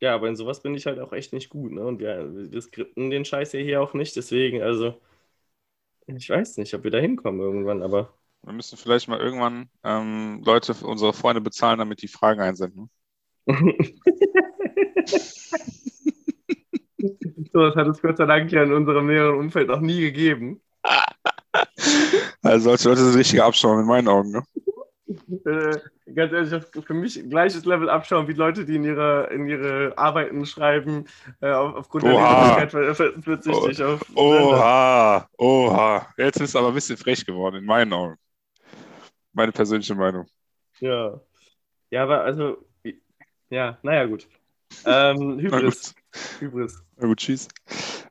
ja, 0.00 0.14
aber 0.14 0.28
in 0.28 0.36
sowas 0.36 0.62
bin 0.62 0.76
ich 0.76 0.86
halt 0.86 1.00
auch 1.00 1.12
echt 1.12 1.32
nicht 1.32 1.50
gut, 1.50 1.72
ne? 1.72 1.84
Und 1.84 1.98
wir, 1.98 2.52
wir 2.52 2.62
skripten 2.62 3.10
den 3.10 3.24
Scheiß 3.24 3.52
ja 3.54 3.60
hier 3.60 3.82
auch 3.82 3.92
nicht, 3.92 4.14
deswegen, 4.14 4.62
also, 4.62 4.94
ich 6.06 6.30
weiß 6.30 6.58
nicht, 6.58 6.72
ob 6.74 6.84
wir 6.84 6.92
da 6.92 6.98
hinkommen 6.98 7.40
irgendwann, 7.40 7.82
aber. 7.82 8.14
Wir 8.42 8.52
müssen 8.52 8.78
vielleicht 8.78 9.08
mal 9.08 9.18
irgendwann 9.18 9.68
ähm, 9.82 10.42
Leute, 10.44 10.74
unsere 10.84 11.12
Freunde 11.12 11.40
bezahlen, 11.40 11.80
damit 11.80 12.02
die 12.02 12.08
Fragen 12.08 12.40
einsenden. 12.40 12.88
so, 17.52 17.60
das 17.62 17.74
hat 17.74 17.88
es 17.88 18.00
Gott 18.00 18.18
sei 18.18 18.26
Dank 18.26 18.52
ja 18.52 18.62
in 18.62 18.72
unserem 18.72 19.08
näheren 19.08 19.40
Umfeld 19.40 19.66
noch 19.66 19.80
nie 19.80 20.00
gegeben. 20.00 20.60
Also 22.42 22.68
solche 22.68 22.90
Leute 22.90 23.00
sind 23.00 23.16
richtige 23.16 23.42
Abschauen 23.42 23.80
in 23.80 23.86
meinen 23.86 24.08
Augen. 24.08 24.30
Ne? 24.30 24.44
Ganz 26.14 26.32
ehrlich, 26.32 26.64
für 26.86 26.94
mich 26.94 27.28
gleiches 27.28 27.64
Level 27.64 27.90
abschauen 27.90 28.28
wie 28.28 28.32
Leute, 28.32 28.64
die 28.64 28.76
in 28.76 28.84
ihre, 28.84 29.26
in 29.32 29.48
ihre 29.48 29.92
Arbeiten 29.98 30.46
schreiben, 30.46 31.06
äh, 31.40 31.50
auf, 31.50 31.74
aufgrund 31.74 32.04
der 32.04 32.14
Oha. 32.14 32.68
Ver- 32.68 32.94
ver- 32.94 33.22
verzichtig 33.22 33.82
auf. 33.82 34.00
Oha, 34.14 35.28
oha. 35.36 36.06
Jetzt 36.16 36.36
ist 36.36 36.50
es 36.50 36.56
aber 36.56 36.68
ein 36.68 36.74
bisschen 36.74 36.96
frech 36.96 37.26
geworden, 37.26 37.56
in 37.56 37.64
meinen 37.64 37.92
Augen. 37.92 38.16
Meine 39.32 39.50
persönliche 39.52 39.94
Meinung. 39.96 40.26
Ja. 40.80 41.20
Ja, 41.90 42.02
aber 42.04 42.22
also, 42.22 42.64
ja, 43.50 43.76
naja, 43.82 44.04
gut. 44.06 44.28
Ähm, 44.84 45.38
Hybris. 45.40 45.94
gut, 45.94 46.40
Hybris. 46.40 46.84
na 46.96 47.06
gut, 47.08 47.18
tschüss. 47.18 47.48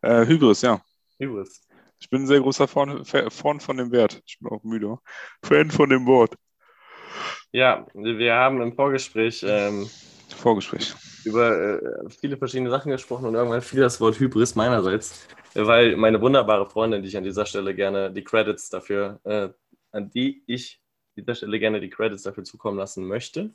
Äh, 0.02 0.26
Hybris, 0.26 0.62
ja. 0.62 0.82
Hybris. 1.18 1.62
Ich 2.00 2.10
bin 2.10 2.24
ein 2.24 2.28
sehr 2.28 2.42
großer 2.42 2.68
Fan, 2.68 3.06
Fan 3.06 3.60
von 3.62 3.78
dem 3.78 3.92
Wert. 3.92 4.22
Ich 4.26 4.38
bin 4.40 4.50
auch 4.52 4.64
müde. 4.64 4.98
Fan 5.44 5.72
von 5.72 5.90
dem 5.90 6.06
Wort. 6.06 6.36
Ja, 7.52 7.86
wir 7.94 8.34
haben 8.34 8.62
im 8.62 8.74
Vorgespräch 8.74 9.44
ähm, 9.48 9.90
Vorgespräch. 10.36 10.94
über 11.24 11.82
äh, 11.82 12.10
viele 12.10 12.38
verschiedene 12.38 12.70
Sachen 12.70 12.92
gesprochen 12.92 13.26
und 13.26 13.36
irgendwann 13.36 13.62
fiel 13.62 13.82
das 13.82 14.00
Wort 14.02 14.20
Hybris 14.20 14.56
meinerseits, 14.56 15.28
weil 15.54 15.96
meine 15.96 16.20
wunderbare 16.22 16.66
Freundin, 16.66 17.02
die 17.02 17.08
ich 17.10 17.18
an 17.18 17.24
dieser 17.24 17.46
Stelle 17.46 17.74
gerne 17.74 18.12
die 18.12 18.24
Credits 18.24 18.70
dafür, 18.70 19.20
äh, 19.24 19.50
an 19.92 20.10
die 20.12 20.44
ich 20.48 20.82
an 21.18 21.24
dieser 21.24 21.36
Stelle 21.36 21.60
gerne 21.60 21.80
die 21.80 21.90
Credits 21.90 22.24
dafür 22.24 22.44
zukommen 22.44 22.78
lassen 22.78 23.08
möchte, 23.08 23.52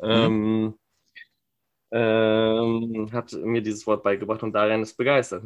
ähm, 0.00 0.74
ähm, 1.90 3.08
hat 3.12 3.32
mir 3.32 3.62
dieses 3.62 3.86
Wort 3.86 4.02
beigebracht 4.02 4.42
und 4.42 4.52
darin 4.52 4.82
ist 4.82 4.96
begeistert. 4.96 5.44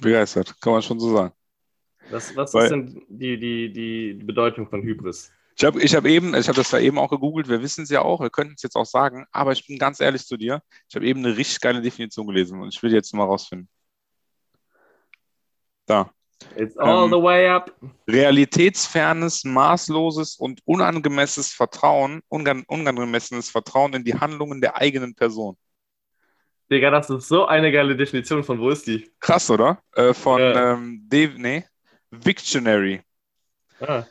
Begeistert, 0.00 0.60
kann 0.60 0.72
man 0.72 0.82
schon 0.82 0.98
so 0.98 1.12
sagen. 1.14 1.32
Was, 2.10 2.34
was 2.36 2.52
Weil- 2.54 2.64
ist 2.64 2.70
denn 2.70 3.02
die, 3.08 3.38
die, 3.38 3.72
die 3.72 4.14
Bedeutung 4.14 4.66
von 4.68 4.82
Hybris? 4.82 5.30
Ich 5.56 5.64
habe 5.64 5.80
ich 5.80 5.94
hab 5.94 6.04
eben, 6.04 6.34
ich 6.34 6.48
habe 6.48 6.56
das 6.56 6.70
da 6.70 6.78
eben 6.78 6.98
auch 6.98 7.10
gegoogelt, 7.10 7.48
wir 7.48 7.62
wissen 7.62 7.84
es 7.84 7.90
ja 7.90 8.02
auch, 8.02 8.20
wir 8.20 8.30
könnten 8.30 8.54
es 8.56 8.62
jetzt 8.62 8.74
auch 8.76 8.86
sagen, 8.86 9.24
aber 9.30 9.52
ich 9.52 9.66
bin 9.66 9.78
ganz 9.78 10.00
ehrlich 10.00 10.26
zu 10.26 10.36
dir, 10.36 10.60
ich 10.88 10.96
habe 10.96 11.06
eben 11.06 11.24
eine 11.24 11.36
richtig 11.36 11.60
geile 11.60 11.80
Definition 11.80 12.26
gelesen 12.26 12.60
und 12.60 12.74
ich 12.74 12.82
will 12.82 12.90
die 12.90 12.96
jetzt 12.96 13.14
mal 13.14 13.24
rausfinden. 13.24 13.68
Da. 15.86 16.10
It's 16.56 16.76
all 16.76 17.04
Ähm, 17.04 17.10
the 17.10 17.22
way 17.22 17.48
up. 17.48 17.72
Realitätsfernes, 18.08 19.44
maßloses 19.44 20.36
und 20.36 20.60
unangemessenes 20.64 21.52
Vertrauen, 21.52 22.20
unangemessenes 22.28 23.50
Vertrauen 23.50 23.94
in 23.94 24.04
die 24.04 24.14
Handlungen 24.14 24.60
der 24.60 24.76
eigenen 24.76 25.14
Person. 25.14 25.56
Digga, 26.70 26.90
das 26.90 27.10
ist 27.10 27.28
so 27.28 27.46
eine 27.46 27.70
geile 27.70 27.96
Definition. 27.96 28.42
Von 28.42 28.58
wo 28.58 28.70
ist 28.70 28.86
die? 28.86 29.10
Krass, 29.20 29.48
oder? 29.50 29.78
Äh, 29.92 30.12
von 30.14 30.40
Ja. 30.40 30.72
ähm, 30.72 31.04
Dave, 31.08 31.34
nee, 31.38 31.64
Victionary. 32.10 33.02
Ah, 33.80 34.04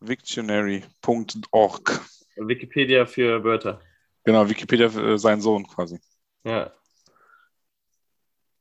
Victionary.org. 0.00 2.00
Wikipedia 2.36 3.06
für 3.06 3.44
Wörter. 3.44 3.80
Genau, 4.24 4.48
Wikipedia 4.48 4.86
äh, 4.86 5.18
sein 5.18 5.40
Sohn 5.40 5.66
quasi. 5.66 5.98
Ja. 6.44 6.72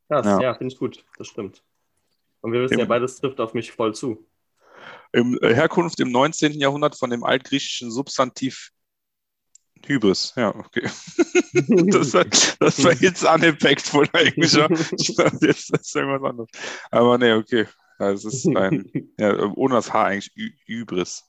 Krass, 0.09 0.25
Ja. 0.25 0.41
ja, 0.41 0.53
finde 0.55 0.73
ich 0.73 0.79
gut. 0.79 1.05
Das 1.17 1.27
stimmt. 1.27 1.63
Und 2.41 2.53
wir 2.53 2.61
wissen 2.61 2.77
ja, 2.77 2.83
Im- 2.83 2.89
beides 2.89 3.17
trifft 3.17 3.39
auf 3.39 3.53
mich 3.53 3.71
voll 3.71 3.93
zu. 3.93 4.25
Im, 5.11 5.37
äh, 5.41 5.53
Herkunft 5.53 5.99
im 5.99 6.11
19. 6.11 6.53
Jahrhundert 6.53 6.95
von 6.95 7.09
dem 7.09 7.23
altgriechischen 7.23 7.91
Substantiv 7.91 8.71
Hybris. 9.85 10.33
Ja, 10.35 10.53
okay. 10.55 10.85
Das 11.51 12.13
war, 12.13 12.25
das 12.25 12.83
war 12.83 12.93
jetzt 13.01 13.23
unimpactful 13.25 14.07
eigentlich. 14.13 14.53
Ja. 14.53 14.67
Ich 14.97 15.15
dachte, 15.15 15.47
jetzt 15.47 15.73
ist 15.75 15.95
irgendwas 15.95 16.29
anderes. 16.29 16.49
Aber 16.91 17.17
nee, 17.17 17.33
okay. 17.33 17.67
Ja, 17.99 18.11
Es 18.11 18.23
ist 18.23 18.45
ein, 18.47 18.89
ja, 19.17 19.35
ohne 19.55 19.75
das 19.75 19.91
H 19.91 20.03
eigentlich 20.05 20.31
Hybris. 20.65 21.28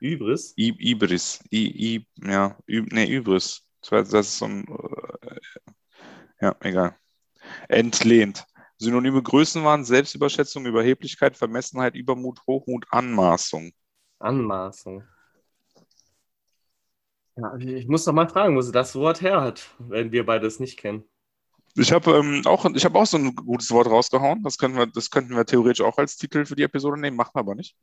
Hybris? 0.00 0.54
I, 0.56 0.74
Ibris. 0.78 1.42
I, 1.52 1.96
I, 1.96 2.06
ja, 2.24 2.56
Ü, 2.68 2.86
nee, 2.90 3.06
Hybris. 3.06 3.62
Das, 3.88 4.12
ist 4.12 4.38
so 4.38 4.44
ein, 4.46 4.66
äh, 4.66 5.38
ja, 6.40 6.56
egal. 6.60 6.96
Entlehnt. 7.68 8.44
Synonyme 8.78 9.22
Größen 9.22 9.64
waren 9.64 9.84
Selbstüberschätzung, 9.84 10.66
Überheblichkeit, 10.66 11.36
Vermessenheit, 11.36 11.94
Übermut, 11.96 12.40
Hochmut, 12.46 12.86
Anmaßung. 12.90 13.72
Anmaßung. 14.20 15.02
Ja, 17.36 17.56
ich 17.56 17.88
muss 17.88 18.04
doch 18.04 18.12
mal 18.12 18.28
fragen, 18.28 18.56
wo 18.56 18.60
sie 18.60 18.72
das 18.72 18.94
Wort 18.94 19.20
her 19.20 19.40
hat, 19.40 19.68
wenn 19.78 20.12
wir 20.12 20.26
beides 20.26 20.60
nicht 20.60 20.76
kennen. 20.76 21.04
Ich 21.74 21.92
habe 21.92 22.10
ähm, 22.16 22.42
auch, 22.44 22.64
ich 22.74 22.84
hab 22.84 22.94
auch 22.96 23.06
so 23.06 23.16
ein 23.16 23.34
gutes 23.34 23.70
Wort 23.70 23.88
rausgehauen. 23.88 24.42
Das, 24.42 24.58
können 24.58 24.76
wir, 24.76 24.86
das 24.86 25.10
könnten 25.10 25.36
wir 25.36 25.46
theoretisch 25.46 25.84
auch 25.84 25.98
als 25.98 26.16
Titel 26.16 26.44
für 26.44 26.56
die 26.56 26.64
Episode 26.64 27.00
nehmen, 27.00 27.16
machen 27.16 27.30
wir 27.34 27.40
aber 27.40 27.54
nicht. 27.54 27.76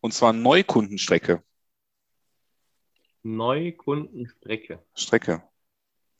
Und 0.00 0.12
zwar 0.14 0.32
Neukundenstrecke. 0.32 1.42
Neukundenstrecke. 3.22 4.80
Strecke. 4.94 5.42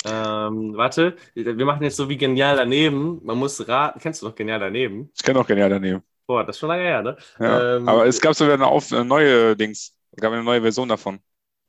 Ähm, 0.05 0.73
warte, 0.77 1.17
wir 1.35 1.65
machen 1.65 1.83
jetzt 1.85 1.97
so 1.97 2.09
wie 2.09 2.17
genial 2.17 2.57
daneben. 2.57 3.21
Man 3.25 3.39
muss 3.39 3.67
raten. 3.69 4.01
Kennst 4.01 4.23
du 4.23 4.27
noch 4.27 4.35
genial 4.35 4.59
daneben? 4.61 5.11
Ich 5.17 5.23
kenne 5.23 5.39
auch 5.41 5.47
genial 5.47 5.71
daneben. 5.71 6.03
Boah, 6.27 6.45
das 6.45 6.57
ist 6.57 6.61
schon 6.61 6.69
lange 6.69 6.83
her, 6.83 7.03
ne? 7.03 7.17
Ja. 7.39 7.77
Ähm, 7.77 7.89
aber 7.89 8.07
es 8.07 8.21
gab 8.21 8.35
sogar 8.35 8.55
eine, 8.55 8.67
auf, 8.67 8.93
eine 8.93 9.05
neue 9.05 9.57
Dings. 9.57 9.97
Es 10.13 10.21
gab 10.21 10.33
eine 10.33 10.43
neue 10.43 10.61
Version 10.63 10.89
davon. 10.89 11.21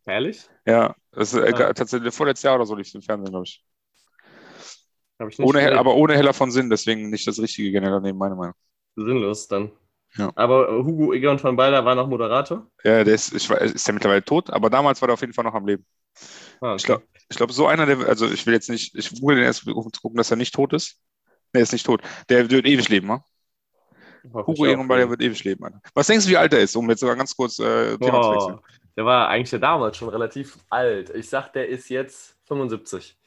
Ehrlich? 0.05 0.47
Ja, 0.65 0.95
das 1.11 1.33
ist 1.33 1.39
äh, 1.39 1.53
Ah. 1.63 1.73
tatsächlich 1.73 2.13
vorletztes 2.13 2.43
Jahr 2.43 2.55
oder 2.55 2.65
so 2.65 2.75
lief 2.75 2.87
es 2.87 2.95
im 2.95 3.01
Fernsehen, 3.01 3.31
glaube 3.31 3.45
ich. 3.45 3.63
Hab 5.19 5.29
ich 5.29 5.37
nicht 5.39 5.47
Ohne, 5.47 5.59
gesehen. 5.61 5.77
aber 5.77 5.95
ohne 5.95 6.15
heller 6.15 6.33
von 6.33 6.51
Sinn, 6.51 6.69
deswegen 6.69 7.09
nicht 7.09 7.25
das 7.27 7.39
richtige 7.39 7.71
genial 7.71 7.93
daneben, 7.93 8.17
meine 8.17 8.35
Meinung. 8.35 8.55
Sinnlos 8.95 9.47
dann. 9.47 9.71
Ja. 10.17 10.31
Aber 10.35 10.69
äh, 10.69 10.83
Hugo 10.83 11.13
Egon 11.13 11.39
von 11.39 11.55
Balder 11.55 11.83
war 11.85 11.95
noch 11.95 12.07
Moderator? 12.07 12.67
Ja, 12.83 13.03
der 13.03 13.15
ist, 13.15 13.33
ich, 13.33 13.49
ist 13.49 13.87
ja 13.87 13.93
mittlerweile 13.93 14.23
tot, 14.23 14.49
aber 14.51 14.69
damals 14.69 15.01
war 15.01 15.07
der 15.07 15.13
auf 15.13 15.21
jeden 15.21 15.33
Fall 15.33 15.43
noch 15.43 15.53
am 15.55 15.65
Leben. 15.65 15.85
Ah, 16.61 16.75
Ich 16.75 16.83
glaube, 16.83 17.03
ich 17.29 17.37
glaub, 17.37 17.51
so 17.51 17.67
einer, 17.67 17.85
der, 17.85 18.07
also 18.07 18.29
ich 18.29 18.45
will 18.45 18.53
jetzt 18.53 18.69
nicht, 18.69 18.95
ich 18.95 19.09
google 19.19 19.37
den 19.37 19.45
erst, 19.45 19.65
um 19.67 19.91
zu 19.91 20.01
gucken, 20.01 20.17
dass 20.17 20.29
er 20.31 20.37
nicht 20.37 20.53
tot 20.53 20.73
ist. 20.73 20.99
Nee, 21.53 21.61
er 21.61 21.63
ist 21.63 21.73
nicht 21.73 21.85
tot. 21.85 22.01
Der 22.29 22.49
wird 22.49 22.65
ewig 22.65 22.89
leben, 22.89 23.07
ne? 23.07 23.23
Hugo 24.23 24.53
ich 24.53 24.59
auch. 24.61 24.65
Ehrenball, 24.65 24.99
der 24.99 25.09
wird 25.09 25.21
ewig 25.21 25.43
leben. 25.43 25.63
Alter. 25.63 25.81
Was 25.93 26.07
denkst 26.07 26.25
du, 26.25 26.31
wie 26.31 26.37
alt 26.37 26.53
er 26.53 26.59
ist, 26.61 26.75
um 26.75 26.89
jetzt 26.89 26.99
sogar 27.01 27.15
ganz 27.15 27.35
kurz 27.35 27.59
äh, 27.59 27.97
Thema 27.97 28.21
zu 28.21 28.31
wechseln? 28.31 28.59
Der 28.95 29.05
war 29.05 29.27
eigentlich 29.27 29.51
ja 29.51 29.57
damals 29.57 29.97
schon 29.97 30.09
relativ 30.09 30.57
alt. 30.69 31.09
Ich 31.09 31.27
sag, 31.27 31.51
der 31.53 31.67
ist 31.67 31.89
jetzt 31.89 32.35
75. 32.45 33.17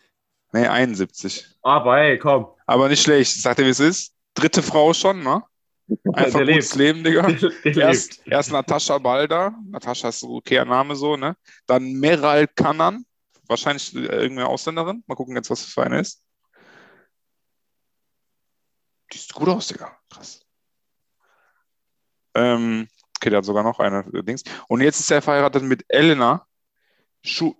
Nee, 0.52 0.66
71. 0.68 1.48
Aber 1.62 1.96
hey, 1.96 2.18
komm. 2.18 2.46
Aber 2.66 2.88
nicht 2.88 3.02
schlecht. 3.02 3.42
Sagt 3.42 3.58
er, 3.58 3.66
wie 3.66 3.70
es 3.70 3.80
ist? 3.80 4.14
Dritte 4.34 4.62
Frau 4.62 4.94
schon, 4.94 5.22
ne? 5.22 5.42
Einfach 6.12 6.40
Der 6.40 6.46
gutes 6.46 6.74
lebt. 6.74 7.04
Leben, 7.04 7.04
Digga. 7.04 7.50
Der, 7.64 7.76
Erst, 7.76 8.16
lebt. 8.18 8.28
erst 8.28 8.50
Natascha 8.52 8.98
Balda. 8.98 9.54
Natascha 9.68 10.08
ist 10.08 10.20
so 10.20 10.36
okayer 10.36 10.64
Name 10.64 10.96
so, 10.96 11.16
ne? 11.16 11.36
Dann 11.66 11.92
Meral 11.92 12.48
Kanan. 12.48 13.04
Wahrscheinlich 13.46 13.94
äh, 13.94 14.00
irgendeine 14.00 14.48
Ausländerin. 14.48 15.04
Mal 15.06 15.14
gucken 15.14 15.36
jetzt, 15.36 15.50
was 15.50 15.62
das 15.62 15.72
für 15.72 15.84
eine 15.84 16.00
ist. 16.00 16.22
Die 19.12 19.18
sieht 19.18 19.32
gut 19.32 19.48
aus, 19.48 19.68
Digga. 19.68 19.96
Krass. 20.10 20.40
Ähm, 22.34 22.88
okay, 23.16 23.30
der 23.30 23.38
hat 23.38 23.44
sogar 23.44 23.62
noch 23.62 23.78
eine 23.78 24.00
äh, 24.12 24.22
Dings. 24.24 24.42
Und 24.68 24.80
jetzt 24.80 24.98
ist 24.98 25.10
er 25.10 25.22
verheiratet 25.22 25.62
mit 25.62 25.84
Elena 25.88 26.44
Schu. 27.22 27.54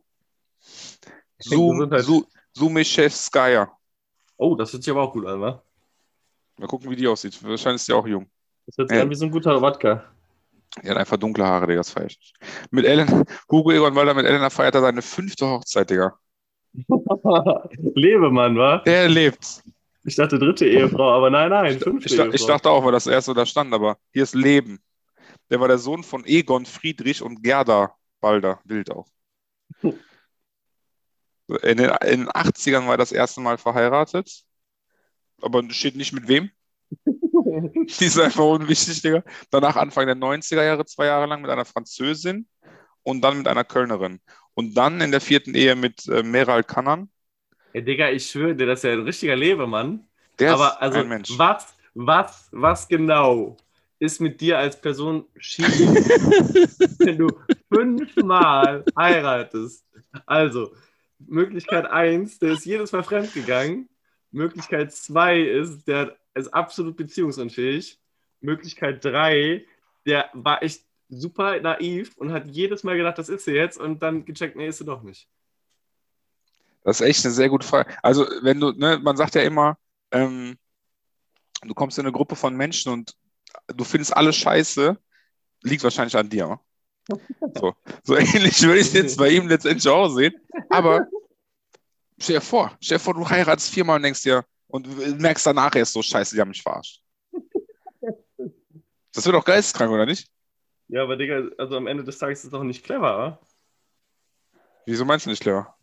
Oh, 4.37 4.55
das 4.57 4.73
hört 4.73 4.83
sich 4.83 4.91
aber 4.91 5.03
auch 5.03 5.13
gut 5.13 5.27
an, 5.27 5.41
wa? 5.41 5.63
Mal 6.59 6.67
gucken, 6.67 6.91
wie 6.91 6.97
die 6.97 7.07
aussieht. 7.07 7.43
Wahrscheinlich 7.43 7.81
ist 7.83 7.87
sie 7.87 7.93
auch 7.93 8.07
jung. 8.07 8.27
Das 8.67 8.79
hört 8.79 8.89
sich 8.89 8.99
an 8.99 9.11
wie 9.11 9.15
so 9.15 9.27
ein 9.27 9.31
guter 9.31 9.61
Wodka. 9.61 10.05
Die 10.83 10.91
hat 10.91 10.97
einfach 10.97 11.17
dunkle 11.17 11.47
Haare, 11.47 11.67
Digga, 11.67 11.81
das 11.81 11.91
feier 11.91 12.07
ich 12.07 12.19
nicht. 12.19 12.35
Mit 12.71 12.85
Elena, 12.85 13.23
Hugo 13.51 13.71
Egon 13.73 13.95
Walder 13.95 14.15
mit 14.15 14.27
Elena 14.27 14.51
feiert 14.51 14.75
er 14.75 14.81
seine 14.83 15.01
fünfte 15.03 15.47
Hochzeit, 15.47 15.89
Digga. 15.91 16.19
Lebemann, 17.95 18.57
wa? 18.57 18.79
Der 18.79 19.09
lebt. 19.09 19.63
Ich 20.05 20.17
dachte 20.17 20.39
dritte 20.39 20.67
Ehefrau, 20.67 21.11
aber 21.13 21.31
nein, 21.31 21.51
nein, 21.51 21.79
fünfte 21.81 22.09
Ich, 22.09 22.17
da- 22.17 22.27
ich 22.27 22.33
Ehefrau. 22.35 22.47
dachte 22.49 22.71
auch, 22.71 22.85
weil 22.85 22.93
das 22.93 23.07
erste 23.07 23.33
da 23.35 23.47
stand, 23.47 23.73
aber 23.73 23.97
hier 24.13 24.23
ist 24.23 24.35
Leben. 24.35 24.81
Der 25.51 25.61
war 25.61 25.69
der 25.69 25.79
Sohn 25.79 26.03
von 26.03 26.25
Egon 26.27 26.67
Friedrich 26.67 27.23
und 27.23 27.43
Gerda 27.43 27.95
Balder, 28.21 28.61
Wild 28.65 28.91
auch. 28.91 29.07
In 31.63 31.77
den, 31.77 31.91
in 32.05 32.21
den 32.23 32.29
80ern 32.29 32.87
war 32.87 32.95
er 32.95 32.97
das 32.97 33.13
erste 33.13 33.41
Mal 33.41 33.57
verheiratet, 33.57 34.43
aber 35.43 35.63
steht 35.71 35.97
nicht 35.97 36.13
mit 36.13 36.29
wem. 36.29 36.51
Die 37.05 38.05
ist 38.05 38.19
einfach 38.19 38.45
unwichtig, 38.45 39.03
Digga. 39.03 39.23
Danach 39.51 39.77
Anfang 39.77 40.07
der 40.07 40.17
90er 40.17 40.63
Jahre, 40.63 40.85
zwei 40.85 41.07
Jahre 41.07 41.27
lang 41.27 41.43
mit 41.43 41.51
einer 41.51 41.65
Französin 41.65 42.47
und 43.03 43.23
dann 43.23 43.39
mit 43.39 43.49
einer 43.49 43.65
Kölnerin. 43.65 44.21
Und 44.55 44.75
dann 44.75 45.01
in 45.01 45.11
der 45.11 45.21
vierten 45.21 45.55
Ehe 45.55 45.77
mit 45.77 46.07
äh, 46.09 46.23
Meral 46.23 46.65
Kanan. 46.65 47.11
Ja, 47.73 47.81
Digga, 47.81 48.11
ich 48.11 48.27
schwöre 48.27 48.55
dir, 48.55 48.67
das 48.67 48.81
ist 48.81 48.85
ja 48.85 48.93
ein 48.93 49.03
richtiger 49.03 49.37
Lebemann. 49.37 50.07
Der 50.39 50.55
aber 50.55 50.69
ist 50.69 50.83
also, 50.83 50.99
ein 51.01 51.09
Mensch. 51.09 51.31
was, 51.37 51.75
was, 51.95 52.49
was 52.53 52.89
genau 52.89 53.57
ist 53.99 54.21
mit 54.21 54.41
dir 54.41 54.59
als 54.59 54.81
Person 54.81 55.25
schief, 55.37 55.67
wenn 56.99 57.19
du 57.19 57.29
fünfmal 57.73 58.85
heiratest? 58.97 59.85
Also, 60.27 60.73
Möglichkeit 61.19 61.87
1, 61.87 62.39
der 62.39 62.53
ist 62.53 62.67
jedes 62.67 62.93
Mal 62.93 63.03
fremdgegangen. 63.03 63.89
Möglichkeit 64.37 64.93
2 64.93 65.41
ist, 65.41 65.89
der 65.89 66.17
ist 66.35 66.53
absolut 66.53 66.97
beziehungsunfähig. 66.97 67.99
Möglichkeit 68.41 69.05
3, 69.05 69.65
der 70.05 70.31
war 70.35 70.63
echt 70.63 70.85
super 71.09 71.59
naiv 71.61 72.17
und 72.17 72.33
hat 72.33 72.47
jedes 72.47 72.85
Mal 72.85 72.97
gedacht, 72.97 73.19
das 73.19 73.29
ist 73.29 73.45
sie 73.45 73.53
jetzt 73.53 73.79
und 73.79 74.03
dann 74.03 74.25
gecheckt, 74.25 74.57
nee, 74.57 74.69
ist 74.69 74.79
sie 74.79 74.85
doch 74.85 75.03
nicht. 75.03 75.29
Das 76.85 77.01
ist 77.01 77.07
echt 77.07 77.25
eine 77.25 77.35
sehr 77.35 77.49
gute 77.49 77.67
Frage. 77.67 77.97
Also, 78.03 78.27
wenn 78.43 78.61
du, 78.61 78.71
ne, 78.73 79.01
man 79.03 79.17
sagt 79.17 79.35
ja 79.35 79.43
immer, 79.43 79.77
ähm, 80.13 80.57
du 81.63 81.75
kommst 81.75 81.99
in 81.99 82.05
eine 82.05 82.13
Gruppe 82.13 82.37
von 82.37 82.55
Menschen 82.55 82.93
und 82.93 83.17
du 83.69 83.85
findest 83.85 84.17
alles 84.17 84.37
scheiße, 84.37 84.97
liegt 85.63 85.83
wahrscheinlich 85.83 86.17
an 86.17 86.29
dir. 86.29 86.61
So, 87.55 87.75
so 88.03 88.17
ähnlich 88.17 88.61
würde 88.63 88.81
ich 88.81 88.89
es 88.89 88.93
jetzt 88.93 89.17
bei 89.17 89.29
ihm 89.29 89.47
letztendlich 89.47 89.89
auch 89.89 90.09
sehen. 90.09 90.35
Aber 90.69 91.07
stell 92.19 92.37
dir 92.37 92.41
vor, 92.41 92.77
stell 92.81 92.99
dir 92.99 93.05
vor, 93.05 93.15
du 93.15 93.29
heiratest 93.29 93.73
viermal 93.73 93.97
und 93.97 94.03
denkst 94.03 94.23
dir, 94.23 94.45
und 94.69 95.21
merkst 95.21 95.47
danach 95.47 95.75
erst 95.75 95.93
so, 95.93 96.03
scheiße, 96.03 96.35
die 96.35 96.41
haben 96.41 96.49
mich 96.49 96.63
verarscht. 96.63 97.03
Das 99.15 99.25
wird 99.25 99.35
doch 99.35 99.45
geisteskrank, 99.45 99.91
oder 99.91 100.07
nicht? 100.07 100.29
Ja, 100.89 101.03
aber 101.03 101.17
Digga, 101.17 101.49
also 101.59 101.77
am 101.77 101.87
Ende 101.87 102.05
des 102.05 102.19
Tages 102.19 102.41
ist 102.41 102.45
es 102.47 102.51
doch 102.51 102.63
nicht 102.63 102.85
clever, 102.85 103.17
oder? 103.17 103.41
Wieso 104.85 105.05
meinst 105.05 105.27
du 105.27 105.31
nicht 105.31 105.43
clever? 105.43 105.75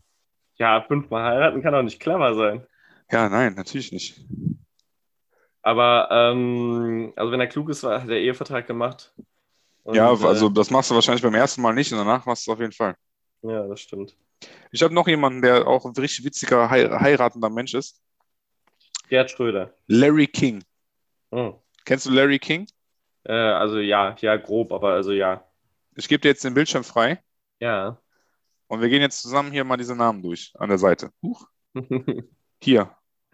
Ja, 0.58 0.82
fünfmal 0.82 1.24
heiraten 1.24 1.62
kann 1.62 1.74
doch 1.74 1.82
nicht 1.82 2.00
clever 2.00 2.36
sein. 2.36 2.66
Ja, 3.12 3.28
nein, 3.28 3.54
natürlich 3.56 3.92
nicht. 3.92 4.22
Aber, 5.62 6.10
ähm, 6.12 7.14
also 7.16 7.32
wenn 7.32 7.40
er 7.40 7.48
klug 7.48 7.70
ist, 7.70 7.84
hat 7.84 8.10
er 8.10 8.20
Ehevertrag 8.20 8.68
gemacht. 8.68 9.14
Und, 9.84 9.96
ja, 9.96 10.14
äh, 10.14 10.26
also 10.26 10.50
das 10.50 10.70
machst 10.70 10.92
du 10.92 10.96
wahrscheinlich 10.96 11.24
beim 11.24 11.36
ersten 11.36 11.62
Mal 11.62 11.74
nicht 11.74 11.92
und 11.92 11.98
danach 11.98 12.26
machst 12.26 12.46
du 12.46 12.52
es 12.52 12.56
auf 12.56 12.62
jeden 12.62 12.72
Fall. 12.74 12.96
ja, 13.42 13.68
das 13.68 13.82
stimmt. 13.82 14.16
Ich 14.72 14.82
habe 14.84 14.94
noch 14.94 15.08
jemanden, 15.08 15.42
der 15.42 15.68
auch 15.68 15.86
ein 15.86 15.94
richtig 15.94 16.26
witziger, 16.26 16.70
hei- 16.70 16.90
heiratender 16.90 17.50
Mensch 17.50 17.74
ist. 17.74 18.02
Gerd 19.10 19.30
Schröder. 19.32 19.74
Larry 19.88 20.28
King. 20.28 20.64
Hm. 21.32 21.54
Kennst 21.86 22.06
du 22.06 22.12
Larry 22.12 22.40
King? 22.40 22.68
Äh, 23.26 23.34
also 23.34 23.80
ja, 23.80 24.16
ja, 24.20 24.36
grob, 24.38 24.72
aber 24.72 24.94
also 24.94 25.12
ja. 25.12 25.44
Ich 25.96 26.08
gebe 26.08 26.22
dir 26.22 26.30
jetzt 26.30 26.44
den 26.44 26.54
Bildschirm 26.56 26.84
frei 26.84 27.22
Ja. 27.60 28.00
und 28.68 28.82
wir 28.82 28.90
gehen 28.90 29.02
jetzt 29.02 29.22
zusammen 29.22 29.52
hier 29.52 29.64
mal 29.64 29.78
diese 29.78 29.96
Namen 29.96 30.22
durch 30.24 30.52
an 30.58 30.70
der 30.70 30.78
Seite. 30.78 31.12
Huch. 31.22 31.48
Hier. 32.62 32.96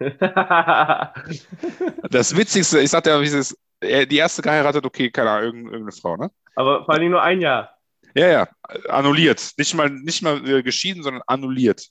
Das 2.10 2.36
Witzigste, 2.36 2.80
ich 2.80 2.90
sagte 2.90 3.10
ja, 3.10 3.20
wie 3.20 3.26
es 3.26 3.32
ist, 3.34 3.58
er- 3.80 4.06
die 4.06 4.16
erste 4.16 4.42
geheiratet, 4.42 4.84
okay, 4.84 5.10
keine 5.10 5.30
Ahnung, 5.30 5.64
irgendeine 5.66 5.92
Frau, 5.92 6.16
ne? 6.16 6.30
aber 6.54 6.84
vor 6.84 6.94
allem 6.94 7.10
nur 7.10 7.22
ein 7.22 7.40
Jahr. 7.40 7.76
Ja, 8.14 8.28
ja, 8.28 8.48
annulliert. 8.88 9.52
Nicht 9.56 9.74
mal, 9.74 9.90
nicht 9.90 10.22
mal 10.22 10.48
äh, 10.48 10.62
geschieden, 10.62 11.02
sondern 11.02 11.22
annulliert. 11.26 11.88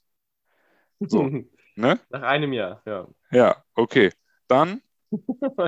So. 0.99 1.29
Ne? 1.75 1.97
Nach 2.09 2.23
einem 2.23 2.51
Jahr, 2.51 2.81
ja. 2.85 3.07
Ja, 3.31 3.63
okay. 3.73 4.11
Dann 4.49 4.81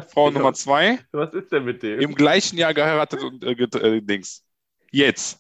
Frau 0.10 0.29
Nummer 0.29 0.53
zwei, 0.53 1.00
Was 1.13 1.34
ist 1.34 1.53
denn 1.53 1.63
mit 1.63 1.81
dem? 1.84 2.01
im 2.01 2.15
gleichen 2.15 2.58
Jahr 2.58 2.74
geheiratet 2.74 3.24
und 3.24 3.41
äh, 3.46 3.51
äh, 3.51 4.01
Dings. 4.01 4.43
Jetzt. 4.91 5.39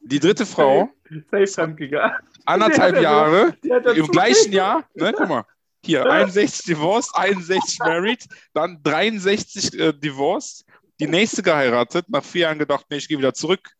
Die 0.00 0.20
dritte 0.20 0.44
Frau, 0.44 0.90
Safe 1.30 1.46
fremdgegangen. 1.46 2.18
anderthalb 2.44 2.96
er 2.96 3.02
Jahre, 3.02 3.56
im 3.94 4.08
gleichen 4.08 4.52
Jahr, 4.52 4.84
ne, 4.92 5.14
guck 5.16 5.26
mal, 5.26 5.44
hier 5.82 6.04
61 6.04 6.66
divorced, 6.66 7.14
61 7.14 7.78
married, 7.78 8.26
dann 8.52 8.82
63 8.82 9.78
äh, 9.78 9.92
divorced, 9.94 10.66
die 11.00 11.06
nächste 11.06 11.42
geheiratet, 11.42 12.04
nach 12.10 12.22
vier 12.24 12.42
Jahren 12.42 12.58
gedacht, 12.58 12.84
nee, 12.90 12.98
ich 12.98 13.08
gehe 13.08 13.16
wieder 13.16 13.32
zurück 13.32 13.70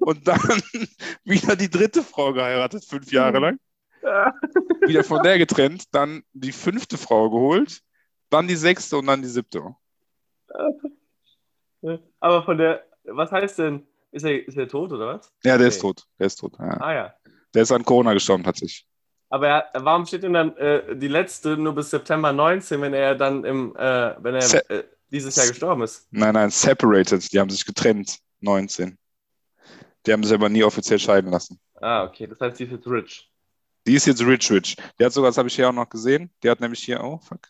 und 0.00 0.26
dann 0.26 0.38
wieder 1.24 1.56
die 1.56 1.70
dritte 1.70 2.02
Frau 2.02 2.32
geheiratet, 2.32 2.84
fünf 2.84 3.10
Jahre 3.12 3.38
lang, 3.38 3.58
wieder 4.86 5.04
von 5.04 5.22
der 5.22 5.38
getrennt, 5.38 5.84
dann 5.92 6.22
die 6.32 6.52
fünfte 6.52 6.98
Frau 6.98 7.30
geholt, 7.30 7.80
dann 8.30 8.48
die 8.48 8.56
sechste 8.56 8.96
und 8.96 9.06
dann 9.06 9.22
die 9.22 9.28
siebte. 9.28 9.74
Aber 12.20 12.42
von 12.44 12.58
der, 12.58 12.84
was 13.04 13.32
heißt 13.32 13.58
denn, 13.58 13.86
ist 14.12 14.24
er, 14.24 14.46
ist 14.46 14.56
er 14.56 14.68
tot 14.68 14.92
oder 14.92 15.06
was? 15.14 15.32
Ja, 15.44 15.56
der 15.58 15.68
ist 15.68 15.82
Okay. 15.82 15.94
tot, 15.94 16.06
der 16.18 16.26
ist 16.26 16.36
tot. 16.36 16.54
Ja. 16.58 16.80
Ah 16.80 16.94
ja. 16.94 17.14
Der 17.54 17.62
ist 17.62 17.72
an 17.72 17.84
Corona 17.84 18.12
gestorben 18.12 18.44
tatsächlich. 18.44 18.86
Aber 19.30 19.48
er, 19.48 19.70
warum 19.74 20.04
steht 20.04 20.22
denn 20.22 20.34
dann 20.34 20.54
äh, 20.58 20.94
die 20.96 21.08
letzte 21.08 21.56
nur 21.56 21.74
bis 21.74 21.90
September 21.90 22.32
19, 22.32 22.80
wenn 22.82 22.92
er 22.92 23.14
dann 23.14 23.44
im, 23.44 23.74
äh, 23.76 24.14
wenn 24.22 24.34
er 24.34 24.70
äh, 24.70 24.84
dieses 25.10 25.36
Jahr 25.36 25.46
gestorben 25.48 25.82
ist? 25.82 26.06
Nein, 26.10 26.34
nein, 26.34 26.50
separated, 26.50 27.32
die 27.32 27.40
haben 27.40 27.48
sich 27.48 27.64
getrennt, 27.64 28.18
19. 28.40 28.98
Die 30.06 30.12
haben 30.12 30.24
sich 30.24 30.34
aber 30.34 30.48
nie 30.48 30.64
offiziell 30.64 30.98
scheiden 30.98 31.30
lassen. 31.30 31.60
Ah, 31.80 32.04
okay, 32.04 32.26
das 32.26 32.40
heißt, 32.40 32.56
sie 32.56 32.64
ist 32.64 32.72
jetzt 32.72 32.86
rich. 32.86 33.28
Die 33.86 33.94
ist 33.94 34.06
jetzt 34.06 34.22
Rich 34.24 34.50
Rich. 34.52 34.76
Der 34.98 35.06
hat 35.06 35.12
sogar, 35.12 35.30
das 35.30 35.38
habe 35.38 35.48
ich 35.48 35.56
hier 35.56 35.68
auch 35.68 35.72
noch 35.72 35.88
gesehen, 35.88 36.30
der 36.42 36.52
hat 36.52 36.60
nämlich 36.60 36.84
hier, 36.84 37.02
oh 37.02 37.18
fuck. 37.18 37.48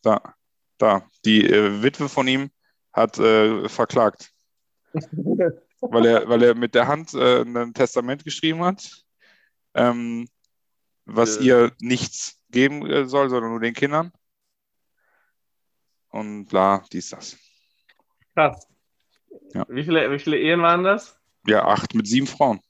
Da, 0.00 0.34
da. 0.78 1.06
Die 1.26 1.46
äh, 1.46 1.82
Witwe 1.82 2.08
von 2.08 2.26
ihm 2.26 2.50
hat 2.94 3.18
äh, 3.18 3.68
verklagt, 3.68 4.32
weil 4.94 6.06
er, 6.06 6.28
weil 6.28 6.42
er 6.42 6.54
mit 6.54 6.74
der 6.74 6.86
Hand 6.88 7.12
äh, 7.14 7.42
ein 7.42 7.74
Testament 7.74 8.24
geschrieben 8.24 8.64
hat, 8.64 9.04
ähm, 9.74 10.28
was 11.04 11.36
Äh. 11.36 11.44
ihr 11.44 11.72
nichts 11.80 12.42
geben 12.50 12.86
äh, 12.86 13.06
soll, 13.06 13.28
sondern 13.28 13.50
nur 13.50 13.60
den 13.60 13.74
Kindern. 13.74 14.12
Und 16.08 16.46
bla, 16.46 16.84
dies, 16.92 17.10
das. 17.10 17.36
Krass. 18.34 18.66
Ja. 19.52 19.66
Wie, 19.68 19.84
viele, 19.84 20.10
wie 20.10 20.18
viele 20.18 20.38
Ehen 20.38 20.62
waren 20.62 20.84
das? 20.84 21.18
Ja, 21.46 21.64
acht 21.66 21.94
mit 21.94 22.06
sieben 22.08 22.26
Frauen. 22.26 22.60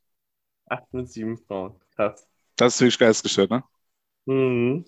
Acht 0.67 0.93
mit 0.93 1.09
sieben 1.09 1.39
Frauen. 1.39 1.79
Krass. 1.95 2.29
Das 2.57 2.75
ist 2.77 2.81
wirklich 2.81 2.99
geistesgestört, 2.99 3.51
ne? 3.51 3.63
Mhm. 4.27 4.85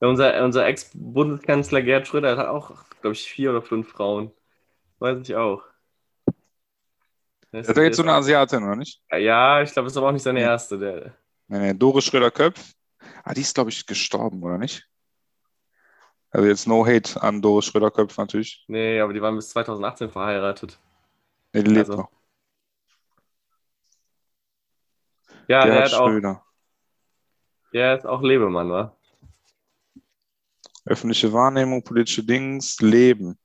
Ja, 0.00 0.08
unser 0.08 0.44
unser 0.44 0.66
Ex-Bundeskanzler 0.66 1.82
Gerd 1.82 2.08
Schröder 2.08 2.36
hat 2.36 2.48
auch, 2.48 2.84
glaube 3.02 3.14
ich, 3.14 3.24
vier 3.30 3.50
oder 3.50 3.62
fünf 3.62 3.90
Frauen. 3.90 4.32
Weiß 5.00 5.20
ich 5.28 5.36
auch. 5.36 5.62
Das 7.50 7.68
Hat 7.68 7.76
er 7.76 7.84
jetzt 7.84 7.96
so 7.96 8.02
eine 8.02 8.12
Asiatin, 8.12 8.62
oder 8.62 8.76
nicht? 8.76 9.02
Ja, 9.12 9.62
ich 9.62 9.72
glaube, 9.72 9.86
das 9.86 9.92
ist 9.92 9.96
aber 9.98 10.08
auch 10.08 10.12
nicht 10.12 10.22
seine 10.22 10.40
erste. 10.40 10.78
Der, 10.78 11.16
Nee, 11.48 11.58
nee, 11.60 11.74
Doris 11.74 12.04
Schröder-Köpf. 12.06 12.74
Ah, 13.24 13.34
die 13.34 13.42
ist, 13.42 13.54
glaube 13.54 13.70
ich, 13.70 13.86
gestorben, 13.86 14.42
oder 14.42 14.58
nicht? 14.58 14.88
Also 16.30 16.46
jetzt 16.48 16.66
no 16.66 16.84
hate 16.84 17.22
an 17.22 17.40
Doris 17.40 17.66
Schröder-Köpf 17.66 18.18
natürlich. 18.18 18.68
nee, 18.68 19.00
aber 19.00 19.12
die 19.12 19.22
waren 19.22 19.36
bis 19.36 19.50
2018 19.50 20.10
verheiratet. 20.10 20.78
Nee, 21.54 21.62
die 21.62 21.70
lebt 21.70 21.88
Also, 21.88 21.96
noch. 21.96 22.10
Ja, 25.48 25.64
der, 25.64 25.72
Gerhard 25.72 25.92
hat 25.92 26.00
auch, 26.00 26.06
Schröder. 26.08 26.44
der 27.72 27.96
ist 27.96 28.06
auch 28.06 28.22
Lebemann, 28.22 28.70
wa? 28.70 28.96
Öffentliche 30.84 31.32
Wahrnehmung, 31.32 31.82
politische 31.84 32.24
Dings, 32.24 32.80
Leben, 32.80 33.38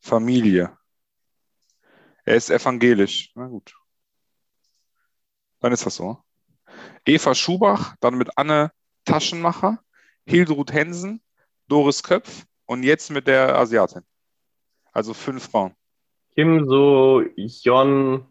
Familie. 0.00 0.76
Er 2.24 2.36
ist 2.36 2.50
evangelisch. 2.50 3.32
Na 3.34 3.46
gut. 3.48 3.74
Dann 5.60 5.72
ist 5.72 5.84
das 5.84 5.96
so. 5.96 6.22
Eva 7.04 7.34
Schubach, 7.34 7.96
dann 8.00 8.14
mit 8.14 8.36
Anne 8.38 8.72
Taschenmacher, 9.04 9.82
Hilderud 10.24 10.72
Hensen, 10.72 11.22
Doris 11.68 12.02
Köpf 12.02 12.44
und 12.66 12.84
jetzt 12.84 13.10
mit 13.10 13.26
der 13.26 13.56
Asiatin. 13.56 14.02
Also 14.92 15.14
fünf 15.14 15.50
Frauen. 15.50 15.74
Kim 16.34 16.66
So 16.68 17.22
Jon. 17.36 18.26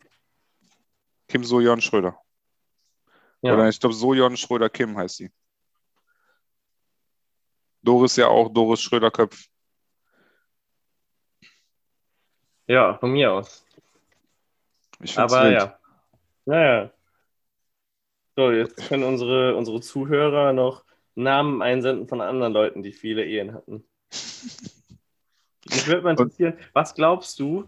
Kim 1.27 1.43
So-Jon 1.43 1.81
Schröder. 1.81 2.17
Ja. 3.41 3.53
Oder 3.53 3.69
ich 3.69 3.79
glaube, 3.79 3.95
Sojon 3.95 4.37
Schröder 4.37 4.69
Kim 4.69 4.97
heißt 4.97 5.17
sie. 5.17 5.31
Doris 7.81 8.15
ja 8.15 8.27
auch, 8.27 8.49
Doris 8.49 8.81
Schröder 8.81 9.09
Köpf. 9.11 9.47
ja, 12.67 12.97
von 12.97 13.11
mir 13.11 13.33
aus. 13.33 13.65
Ich 15.01 15.17
Aber 15.17 15.43
wild. 15.43 15.53
ja. 15.53 15.79
Naja. 16.45 16.91
So, 18.35 18.51
jetzt 18.51 18.87
können 18.87 19.03
unsere, 19.03 19.55
unsere 19.55 19.81
Zuhörer 19.81 20.53
noch 20.53 20.85
Namen 21.15 21.61
einsenden 21.61 22.07
von 22.07 22.21
anderen 22.21 22.53
Leuten, 22.53 22.81
die 22.81 22.93
viele 22.93 23.25
Ehen 23.25 23.53
hatten. 23.53 23.83
Mich 25.69 25.87
würde 25.87 26.01
mal 26.01 26.11
interessieren, 26.11 26.57
was 26.73 26.93
glaubst 26.93 27.39
du, 27.39 27.67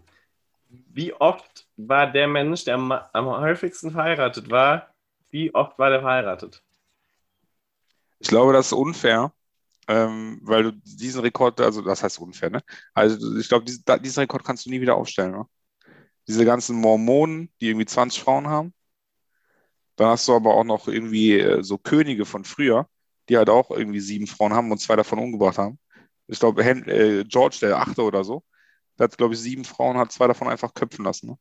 wie 0.68 1.12
oft 1.12 1.68
war 1.76 2.10
der 2.10 2.26
Mensch, 2.26 2.64
der 2.64 2.74
am, 2.74 2.92
am 2.92 3.26
häufigsten 3.26 3.90
verheiratet 3.90 4.50
war, 4.50 4.93
wie 5.34 5.52
oft 5.52 5.76
war 5.80 5.90
der 5.90 6.00
verheiratet? 6.00 6.62
Ich 8.20 8.28
glaube, 8.28 8.52
das 8.52 8.66
ist 8.66 8.72
unfair, 8.72 9.32
ähm, 9.88 10.38
weil 10.42 10.62
du 10.62 10.72
diesen 10.72 11.22
Rekord, 11.22 11.60
also 11.60 11.82
das 11.82 12.04
heißt 12.04 12.20
unfair, 12.20 12.50
ne? 12.50 12.62
Also 12.94 13.36
ich 13.36 13.48
glaube, 13.48 13.64
diesen, 13.64 13.82
diesen 14.00 14.20
Rekord 14.20 14.44
kannst 14.44 14.64
du 14.64 14.70
nie 14.70 14.80
wieder 14.80 14.94
aufstellen, 14.94 15.32
ne? 15.32 15.44
Diese 16.28 16.44
ganzen 16.44 16.76
Mormonen, 16.76 17.52
die 17.60 17.70
irgendwie 17.70 17.84
20 17.84 18.22
Frauen 18.22 18.46
haben. 18.46 18.72
Dann 19.96 20.10
hast 20.10 20.28
du 20.28 20.34
aber 20.34 20.54
auch 20.54 20.62
noch 20.62 20.86
irgendwie 20.86 21.32
äh, 21.40 21.64
so 21.64 21.78
Könige 21.78 22.26
von 22.26 22.44
früher, 22.44 22.88
die 23.28 23.36
halt 23.36 23.50
auch 23.50 23.72
irgendwie 23.72 24.00
sieben 24.00 24.28
Frauen 24.28 24.52
haben 24.52 24.70
und 24.70 24.78
zwei 24.78 24.94
davon 24.94 25.18
umgebracht 25.18 25.58
haben. 25.58 25.80
Ich 26.28 26.38
glaube, 26.38 26.62
äh, 26.62 27.24
George, 27.24 27.58
der 27.60 27.78
Achte 27.78 28.02
oder 28.02 28.22
so, 28.22 28.44
der 28.96 29.04
hat, 29.08 29.18
glaube 29.18 29.34
ich, 29.34 29.40
sieben 29.40 29.64
Frauen, 29.64 29.98
hat 29.98 30.12
zwei 30.12 30.28
davon 30.28 30.46
einfach 30.46 30.72
köpfen 30.74 31.04
lassen. 31.04 31.30
Ne? 31.30 31.38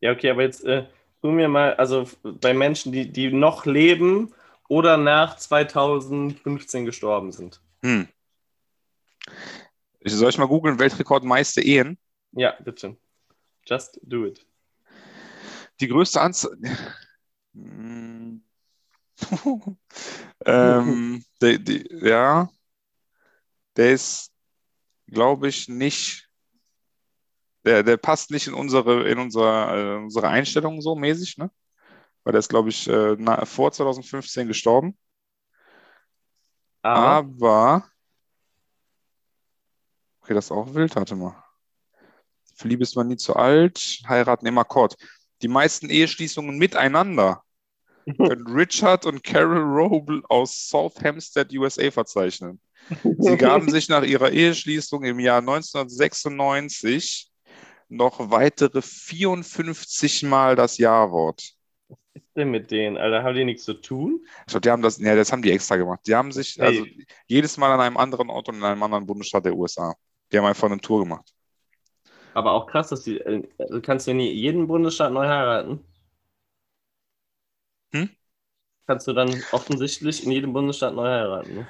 Ja, 0.00 0.12
okay, 0.12 0.28
aber 0.28 0.42
jetzt 0.42 0.62
äh, 0.64 0.86
tu 1.22 1.30
mir 1.30 1.48
mal, 1.48 1.74
also 1.74 2.08
bei 2.22 2.52
Menschen, 2.52 2.92
die, 2.92 3.10
die 3.10 3.32
noch 3.32 3.64
leben 3.64 4.34
oder 4.68 4.96
nach 4.96 5.36
2015 5.36 6.84
gestorben 6.84 7.32
sind. 7.32 7.60
Hm. 7.82 8.08
Soll 10.04 10.30
ich 10.30 10.38
mal 10.38 10.48
googeln, 10.48 10.78
Weltrekord 10.78 11.24
meiste 11.24 11.62
Ehen? 11.62 11.96
Ja, 12.32 12.56
bitte. 12.60 12.96
Just 13.64 14.00
do 14.02 14.26
it. 14.26 14.44
Die 15.80 15.88
größte 15.88 16.20
Anzahl. 16.20 16.56
Hm. 17.54 18.42
ähm, 20.46 21.24
der, 21.42 21.58
die, 21.58 21.86
ja, 22.00 22.48
der 23.76 23.92
ist, 23.92 24.32
glaube 25.06 25.48
ich, 25.48 25.68
nicht. 25.68 26.21
Der, 27.64 27.82
der 27.82 27.96
passt 27.96 28.30
nicht 28.30 28.46
in 28.46 28.54
unsere, 28.54 29.08
in 29.08 29.18
unsere, 29.18 29.96
äh, 29.96 29.96
unsere 30.02 30.28
Einstellung 30.28 30.80
so 30.80 30.96
mäßig, 30.96 31.38
ne? 31.38 31.50
Weil 32.24 32.32
der 32.32 32.40
ist, 32.40 32.48
glaube 32.48 32.68
ich, 32.70 32.88
äh, 32.88 33.16
na, 33.18 33.44
vor 33.44 33.72
2015 33.72 34.48
gestorben. 34.48 34.96
Aber, 36.82 37.06
Aber. 37.06 37.84
Okay, 40.20 40.34
das 40.34 40.46
ist 40.46 40.52
auch 40.52 40.74
wild, 40.74 40.94
warte 40.94 41.16
mal. 41.16 41.42
Für 42.54 42.68
Liebe 42.68 42.82
ist 42.82 42.94
man 42.94 43.08
nie 43.08 43.16
zu 43.16 43.34
alt. 43.34 44.02
Heiraten 44.08 44.46
im 44.46 44.58
Akkord. 44.58 44.96
Die 45.42 45.48
meisten 45.48 45.90
Eheschließungen 45.90 46.58
miteinander 46.58 47.42
können 48.16 48.46
Richard 48.46 49.06
und 49.06 49.24
Carol 49.24 49.62
Roble 49.62 50.22
aus 50.28 50.68
South 50.68 51.02
Hampstead, 51.02 51.52
USA 51.52 51.90
verzeichnen. 51.90 52.60
Sie 53.18 53.36
gaben 53.36 53.68
sich 53.70 53.88
nach 53.88 54.04
ihrer 54.04 54.30
Eheschließung 54.30 55.02
im 55.04 55.18
Jahr 55.18 55.38
1996 55.38 57.31
noch 57.92 58.30
weitere 58.30 58.82
54 58.82 60.22
Mal 60.24 60.56
das 60.56 60.78
Ja-Wort. 60.78 61.54
Was 62.14 62.22
ist 62.22 62.36
denn 62.36 62.50
mit 62.50 62.70
denen, 62.70 62.96
Alter? 62.96 63.22
Haben 63.22 63.34
die 63.34 63.44
nichts 63.44 63.64
zu 63.64 63.74
tun? 63.74 64.26
Ich 64.40 64.46
glaube, 64.46 64.60
die 64.62 64.70
haben 64.70 64.82
das, 64.82 64.98
ja, 64.98 65.14
das 65.14 65.32
haben 65.32 65.42
die 65.42 65.50
extra 65.52 65.76
gemacht. 65.76 66.00
Die 66.06 66.14
haben 66.14 66.32
sich 66.32 66.56
Hey. 66.58 66.66
also 66.66 66.86
jedes 67.26 67.56
Mal 67.56 67.72
an 67.72 67.80
einem 67.80 67.96
anderen 67.96 68.30
Ort 68.30 68.48
und 68.48 68.56
in 68.56 68.64
einem 68.64 68.82
anderen 68.82 69.06
Bundesstaat 69.06 69.44
der 69.44 69.56
USA. 69.56 69.94
Die 70.30 70.38
haben 70.38 70.44
einfach 70.46 70.70
eine 70.70 70.80
Tour 70.80 71.00
gemacht. 71.00 71.32
Aber 72.34 72.52
auch 72.52 72.66
krass, 72.66 72.88
dass 72.88 73.02
die. 73.04 73.22
Also 73.58 73.80
kannst 73.80 74.06
du 74.06 74.10
in 74.12 74.20
jeden 74.20 74.66
Bundesstaat 74.66 75.12
neu 75.12 75.26
heiraten? 75.26 75.80
Hm? 77.92 78.04
Kannst 78.86 79.08
du 79.08 79.12
dann 79.12 79.42
offensichtlich 79.50 80.24
in 80.24 80.30
jedem 80.30 80.52
Bundesstaat 80.52 80.94
neu 80.94 81.08
heiraten? 81.08 81.54
Ne? 81.54 81.66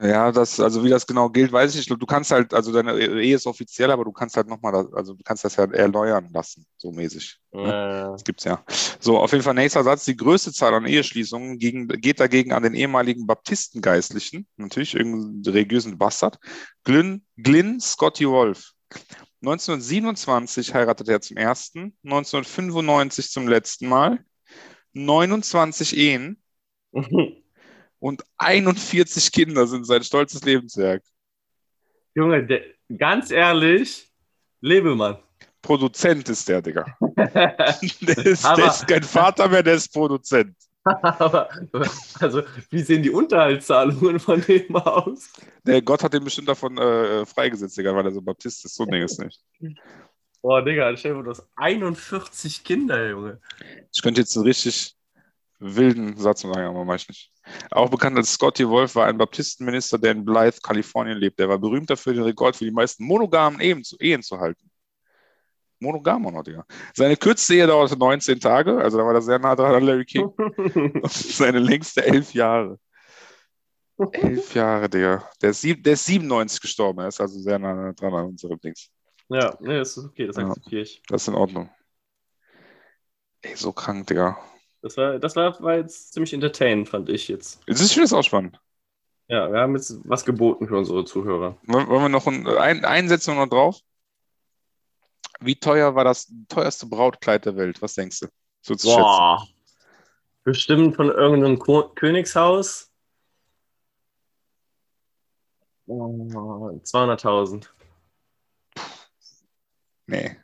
Ja, 0.00 0.30
das, 0.30 0.60
also 0.60 0.84
wie 0.84 0.90
das 0.90 1.06
genau 1.06 1.28
gilt, 1.28 1.50
weiß 1.50 1.74
ich 1.74 1.88
nicht. 1.88 2.00
Du 2.00 2.06
kannst 2.06 2.30
halt, 2.30 2.54
also 2.54 2.72
deine 2.72 2.96
Ehe 2.98 3.34
ist 3.34 3.46
offiziell, 3.46 3.90
aber 3.90 4.04
du 4.04 4.12
kannst 4.12 4.36
halt 4.36 4.46
nochmal, 4.46 4.88
also 4.92 5.14
du 5.14 5.22
kannst 5.24 5.44
das 5.44 5.56
ja 5.56 5.64
erneuern 5.64 6.28
lassen, 6.32 6.64
so 6.76 6.92
mäßig. 6.92 7.40
Äh, 7.52 7.58
Das 7.58 8.22
gibt's 8.22 8.44
ja. 8.44 8.62
So, 9.00 9.18
auf 9.18 9.32
jeden 9.32 9.42
Fall 9.42 9.54
nächster 9.54 9.82
Satz. 9.82 10.04
Die 10.04 10.16
größte 10.16 10.52
Zahl 10.52 10.74
an 10.74 10.86
Eheschließungen 10.86 11.58
gegen, 11.58 11.88
geht 11.88 12.20
dagegen 12.20 12.52
an 12.52 12.62
den 12.62 12.74
ehemaligen 12.74 13.26
Baptistengeistlichen, 13.26 14.46
natürlich 14.56 14.94
irgendeinen 14.94 15.42
religiösen 15.44 15.98
Bastard, 15.98 16.38
Glyn, 16.84 17.24
Glyn 17.36 17.80
Scotty 17.80 18.28
Wolf. 18.28 18.72
1927 19.42 20.74
heiratete 20.74 21.12
er 21.12 21.20
zum 21.20 21.36
ersten, 21.36 21.96
1995 22.04 23.30
zum 23.30 23.48
letzten 23.48 23.88
Mal, 23.88 24.24
29 24.92 25.96
Ehen 25.96 26.40
und 28.00 28.22
41 28.38 29.32
Kinder 29.32 29.66
sind 29.66 29.84
sein 29.84 30.02
stolzes 30.02 30.42
Lebenswerk. 30.44 31.02
Junge, 32.14 32.46
der, 32.46 32.62
ganz 32.96 33.30
ehrlich, 33.30 34.10
Lebemann. 34.60 35.18
Produzent 35.62 36.28
ist 36.28 36.48
der, 36.48 36.62
Digga. 36.62 36.84
Der 37.16 38.26
ist, 38.26 38.44
Aber- 38.44 38.62
der 38.62 38.70
ist 38.70 38.86
kein 38.86 39.02
Vater 39.02 39.48
mehr, 39.48 39.62
der 39.62 39.74
ist 39.74 39.92
Produzent. 39.92 40.56
Aber, 40.84 41.48
also, 42.20 42.42
wie 42.70 42.80
sehen 42.80 43.02
die 43.02 43.10
Unterhaltszahlungen 43.10 44.18
von 44.20 44.40
dem 44.40 44.74
aus? 44.76 45.28
Der 45.66 45.82
Gott 45.82 46.02
hat 46.02 46.14
den 46.14 46.24
bestimmt 46.24 46.48
davon 46.48 46.78
äh, 46.78 47.26
freigesetzt, 47.26 47.76
Digga, 47.76 47.94
weil 47.94 48.06
er 48.06 48.12
so 48.12 48.22
Baptist 48.22 48.64
ist. 48.64 48.74
So 48.76 48.84
ein 48.84 48.90
Ding 48.90 49.02
ist 49.02 49.18
nicht. 49.18 49.40
Boah, 50.40 50.64
Digga, 50.64 50.96
stell 50.96 51.10
dir 51.10 51.16
vor, 51.16 51.24
du 51.24 51.30
hast 51.30 51.46
41 51.56 52.64
Kinder, 52.64 53.10
Junge. 53.10 53.40
Ich 53.92 54.00
könnte 54.00 54.20
jetzt 54.22 54.34
einen 54.36 54.46
richtig 54.46 54.94
wilden 55.58 56.16
Satz 56.16 56.42
sagen, 56.42 56.60
aber 56.60 56.84
mach 56.84 56.96
ich 56.96 57.08
nicht. 57.08 57.32
Auch 57.70 57.88
bekannt 57.90 58.16
als 58.16 58.32
Scotty 58.32 58.68
Wolf 58.68 58.94
war 58.94 59.06
ein 59.06 59.18
Baptistenminister, 59.18 59.98
der 59.98 60.12
in 60.12 60.24
Blythe, 60.24 60.60
Kalifornien 60.62 61.18
lebt. 61.18 61.38
Der 61.38 61.48
war 61.48 61.58
berühmt 61.58 61.90
dafür, 61.90 62.14
den 62.14 62.22
Rekord 62.22 62.56
für 62.56 62.64
die 62.64 62.70
meisten 62.70 63.04
monogamen 63.04 63.60
Ehen 63.60 63.82
zu, 63.82 63.96
Ehen 63.98 64.22
zu 64.22 64.38
halten. 64.38 64.70
Monogam 65.80 66.26
auch 66.26 66.32
noch, 66.32 66.42
Digga. 66.42 66.64
Seine 66.94 67.16
kürzeste 67.16 67.54
Ehe 67.54 67.66
dauerte 67.66 67.96
19 67.96 68.40
Tage, 68.40 68.78
also 68.78 68.98
da 68.98 69.04
war 69.04 69.14
er 69.14 69.22
sehr 69.22 69.38
nah 69.38 69.54
dran 69.54 69.74
an 69.76 69.84
Larry 69.84 70.04
King. 70.04 70.28
Seine 71.04 71.60
längste 71.60 72.04
elf 72.04 72.34
Jahre. 72.34 72.78
Elf 74.12 74.54
Jahre, 74.54 74.88
Digga. 74.88 75.28
Der 75.40 75.50
ist, 75.50 75.60
sieb, 75.60 75.82
der 75.84 75.92
ist 75.94 76.04
97 76.04 76.60
gestorben, 76.60 77.00
er 77.00 77.08
ist 77.08 77.20
also 77.20 77.38
sehr 77.40 77.58
nah 77.58 77.92
dran 77.92 78.14
an 78.14 78.26
unserem 78.26 78.58
Dings. 78.60 78.90
ja, 79.28 79.56
nee, 79.60 79.78
das 79.78 79.96
ist 79.96 80.04
okay, 80.04 80.26
das 80.26 80.36
Ja. 80.36 80.48
akzeptiere 80.48 80.82
ich. 80.82 81.02
Das 81.08 81.22
ist 81.22 81.28
in 81.28 81.34
Ordnung. 81.34 81.70
Ey, 83.42 83.54
so 83.54 83.72
krank, 83.72 84.06
Digga. 84.08 84.36
Das 84.80 84.96
war, 84.96 85.18
das 85.18 85.34
war, 85.34 85.60
war 85.60 85.76
jetzt 85.76 86.12
ziemlich 86.12 86.32
entertainend, 86.32 86.88
fand 86.88 87.08
ich 87.08 87.28
jetzt. 87.28 87.60
Jetzt 87.66 87.96
ist 87.96 88.12
auch 88.12 88.22
spannend. 88.22 88.60
Ja, 89.26 89.52
wir 89.52 89.60
haben 89.60 89.74
jetzt 89.74 89.98
was 90.04 90.24
geboten 90.24 90.68
für 90.68 90.78
unsere 90.78 91.04
Zuhörer. 91.04 91.58
Wollen 91.64 91.88
wir 91.88 92.08
noch 92.08 92.26
ein, 92.26 92.46
ein, 92.46 92.84
einsetzen 92.84 93.36
noch 93.36 93.46
drauf? 93.46 93.80
Wie 95.40 95.56
teuer 95.56 95.94
war 95.94 96.04
das 96.04 96.32
teuerste 96.48 96.86
Brautkleid 96.86 97.44
der 97.44 97.56
Welt? 97.56 97.82
Was 97.82 97.94
denkst 97.94 98.20
du? 98.20 98.26
So 98.62 98.74
zu 98.74 98.88
schätzen. 98.88 99.02
Boah. 99.02 99.46
Bestimmt 100.44 100.96
von 100.96 101.10
irgendeinem 101.10 101.58
Ko 101.58 101.90
Königshaus. 101.90 102.90
Oh, 105.86 106.80
200.000. 106.82 107.68
Nee, 110.06 110.38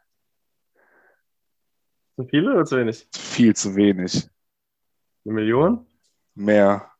Zu 2.17 2.25
viele 2.29 2.53
oder 2.53 2.65
zu 2.65 2.77
wenig? 2.77 3.09
viel 3.13 3.57
zu 3.57 3.75
wenig. 3.75 4.29
Eine 5.25 5.35
Million? 5.35 5.87
Mehr. 6.35 6.93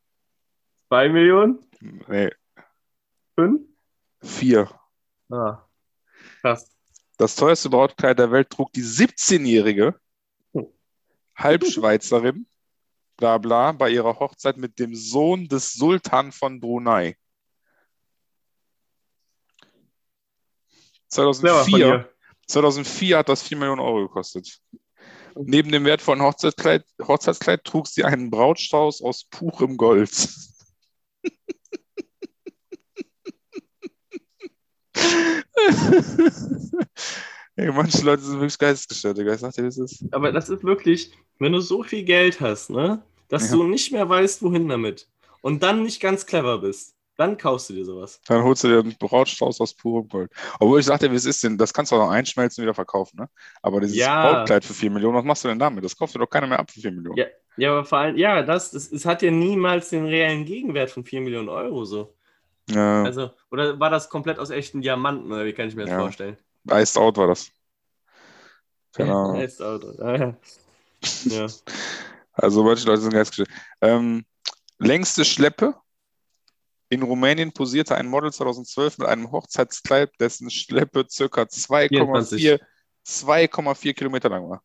Zwei 0.89 1.09
Millionen? 1.09 1.59
Nee, 1.81 2.31
Fünf? 3.35 3.63
vier. 4.23 4.71
Ah. 5.31 5.67
Krass. 6.41 6.71
Das 7.17 7.37
teuerste 7.37 7.71
Brautkleid 7.71 8.19
der 8.19 8.31
Welt 8.33 8.51
trug 8.51 8.73
die 8.73 8.83
17-jährige 8.83 9.99
Halbschweizerin, 11.37 12.47
bla 13.17 13.39
bla, 13.39 13.73
bei 13.73 13.91
ihrer 13.91 14.19
Hochzeit 14.19 14.57
mit 14.57 14.79
dem 14.79 14.95
Sohn 14.95 15.49
des 15.49 15.73
Sultan 15.73 16.33
von 16.33 16.61
Brunei. 16.61 17.17
Clever 21.11 21.35
von 21.35 21.35
2004, 21.35 21.77
dir. 21.79 22.11
2004 22.49 23.19
hat 23.19 23.29
das 23.29 23.43
4 23.43 23.57
Millionen 23.59 23.81
Euro 23.81 24.09
gekostet. 24.09 24.61
Neben 25.37 25.73
dem 25.73 25.85
wertvollen 25.85 26.23
Hochzeitskleid, 26.23 26.85
Hochzeitskleid 27.03 27.65
trug 27.65 27.87
sie 27.87 28.05
einen 28.05 28.31
Brautstrauß 28.31 29.03
aus 29.03 29.25
purem 29.25 29.77
Gold. 29.77 30.11
Ey, 37.57 37.71
manche 37.73 38.05
Leute 38.05 38.23
sind 38.23 38.41
wirklich 38.41 38.59
geistesgestört, 38.59 39.19
Digga. 39.19 39.35
Ich 39.35 39.41
sag 39.41 39.53
dir, 39.53 39.63
das 39.63 39.79
ist. 39.79 40.05
Aber 40.13 40.33
das 40.33 40.49
ist 40.49 40.65
wirklich, 40.65 41.13
wenn 41.39 41.53
du 41.53 41.61
so 41.61 41.83
viel 41.83 42.05
Geld 42.05 42.41
hast, 42.41 42.71
ne, 42.71 43.03
dass 43.29 43.51
Ja. 43.51 43.57
du 43.57 43.65
nicht 43.65 43.93
mehr 43.93 44.09
weißt, 44.09 44.43
wohin 44.43 44.69
damit 44.69 45.09
und 45.41 45.63
dann 45.63 45.83
nicht 45.85 46.01
ganz 46.01 46.27
clever 46.27 46.59
bist, 46.59 46.95
dann 47.17 47.37
kaufst 47.37 47.71
du 47.71 47.75
dir 47.75 47.85
sowas. 47.85 48.21
Dann 48.27 48.43
holst 48.43 48.65
du 48.65 48.69
dir 48.69 48.81
einen 48.81 48.97
Brautstrauß 48.99 49.61
aus 49.61 49.75
purem 49.75 50.09
Gold. 50.09 50.33
Obwohl 50.59 50.81
ich 50.81 50.87
sagte, 50.87 51.11
wie 51.11 51.17
es 51.17 51.25
ist 51.27 51.43
denn, 51.45 51.59
das 51.59 51.73
kannst 51.73 51.93
du 51.93 51.97
auch 51.97 52.07
noch 52.07 52.11
einschmelzen 52.11 52.63
und 52.63 52.67
wieder 52.67 52.75
verkaufen, 52.75 53.19
ne? 53.21 53.29
Aber 53.63 53.81
dieses 53.81 53.99
Ja. 53.99 54.21
Brautkleid 54.21 54.65
für 54.65 54.75
4 54.75 54.91
Millionen, 54.91 55.17
was 55.17 55.25
machst 55.25 55.45
du 55.45 55.49
denn 55.49 55.59
damit? 55.59 55.85
Das 55.85 55.97
kauft 55.97 56.15
dir 56.15 56.19
doch 56.19 56.29
keiner 56.31 56.47
mehr 56.47 56.59
ab 56.59 56.71
für 56.71 56.81
4 56.81 56.93
Millionen. 56.93 57.19
Ja. 57.19 57.27
Ja, 57.57 57.71
aber 57.71 57.85
vor 57.85 57.99
allem, 57.99 58.17
ja, 58.17 58.43
das, 58.43 58.73
das, 58.73 58.91
es 58.91 59.05
hat 59.07 59.23
ja 59.23 59.31
niemals 59.31 59.91
den 59.91 60.07
reellen 60.07 60.45
Gegenwert 60.45 60.91
von 60.91 61.05
4 61.05 61.21
Millionen 61.21 61.49
Euro 61.49 61.85
so. 61.85 62.17
Ja, 62.69 63.05
Also, 63.05 63.31
oder 63.51 63.79
war 63.79 63.91
das 63.91 64.09
komplett 64.09 64.41
aus 64.41 64.51
echten 64.51 64.81
Diamanten, 64.83 65.31
oder 65.31 65.45
wie 65.45 65.53
kann 65.53 65.69
ich 65.69 65.77
mir 65.77 65.83
das 65.83 65.91
Ja. 65.93 66.01
vorstellen? 66.01 66.37
Iced 66.69 66.97
Out 66.99 67.17
war 67.17 67.29
das. 67.29 67.53
Heißt 68.99 69.61
Auto. 69.63 69.89
Ah, 70.03 70.35
ja. 71.25 71.47
Also 72.33 72.65
manche 72.65 72.87
Leute 72.87 73.03
sind 73.03 73.13
geistesgestört. 73.13 73.51
Ähm, 73.81 74.25
längste 74.79 75.25
Schleppe. 75.25 75.75
In 76.95 77.03
Rumänien 77.03 77.51
posierte 77.51 77.97
ein 77.97 78.07
Model 78.07 78.33
2012 78.33 78.99
mit 78.99 79.09
einem 79.09 79.33
Hochzeitskleid, 79.33 80.13
dessen 80.21 80.49
Schleppe 80.49 81.05
circa 81.11 81.43
2,4 81.43 82.61
2,4 83.05 83.95
Kilometer 83.95 84.29
lang 84.29 84.49
war. 84.49 84.63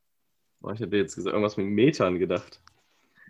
Boah, 0.60 0.74
ich 0.74 0.80
hätte 0.80 0.96
jetzt 0.96 1.16
gesagt, 1.16 1.34
irgendwas 1.34 1.58
mit 1.58 1.66
Metern 1.66 2.20
gedacht. 2.20 2.62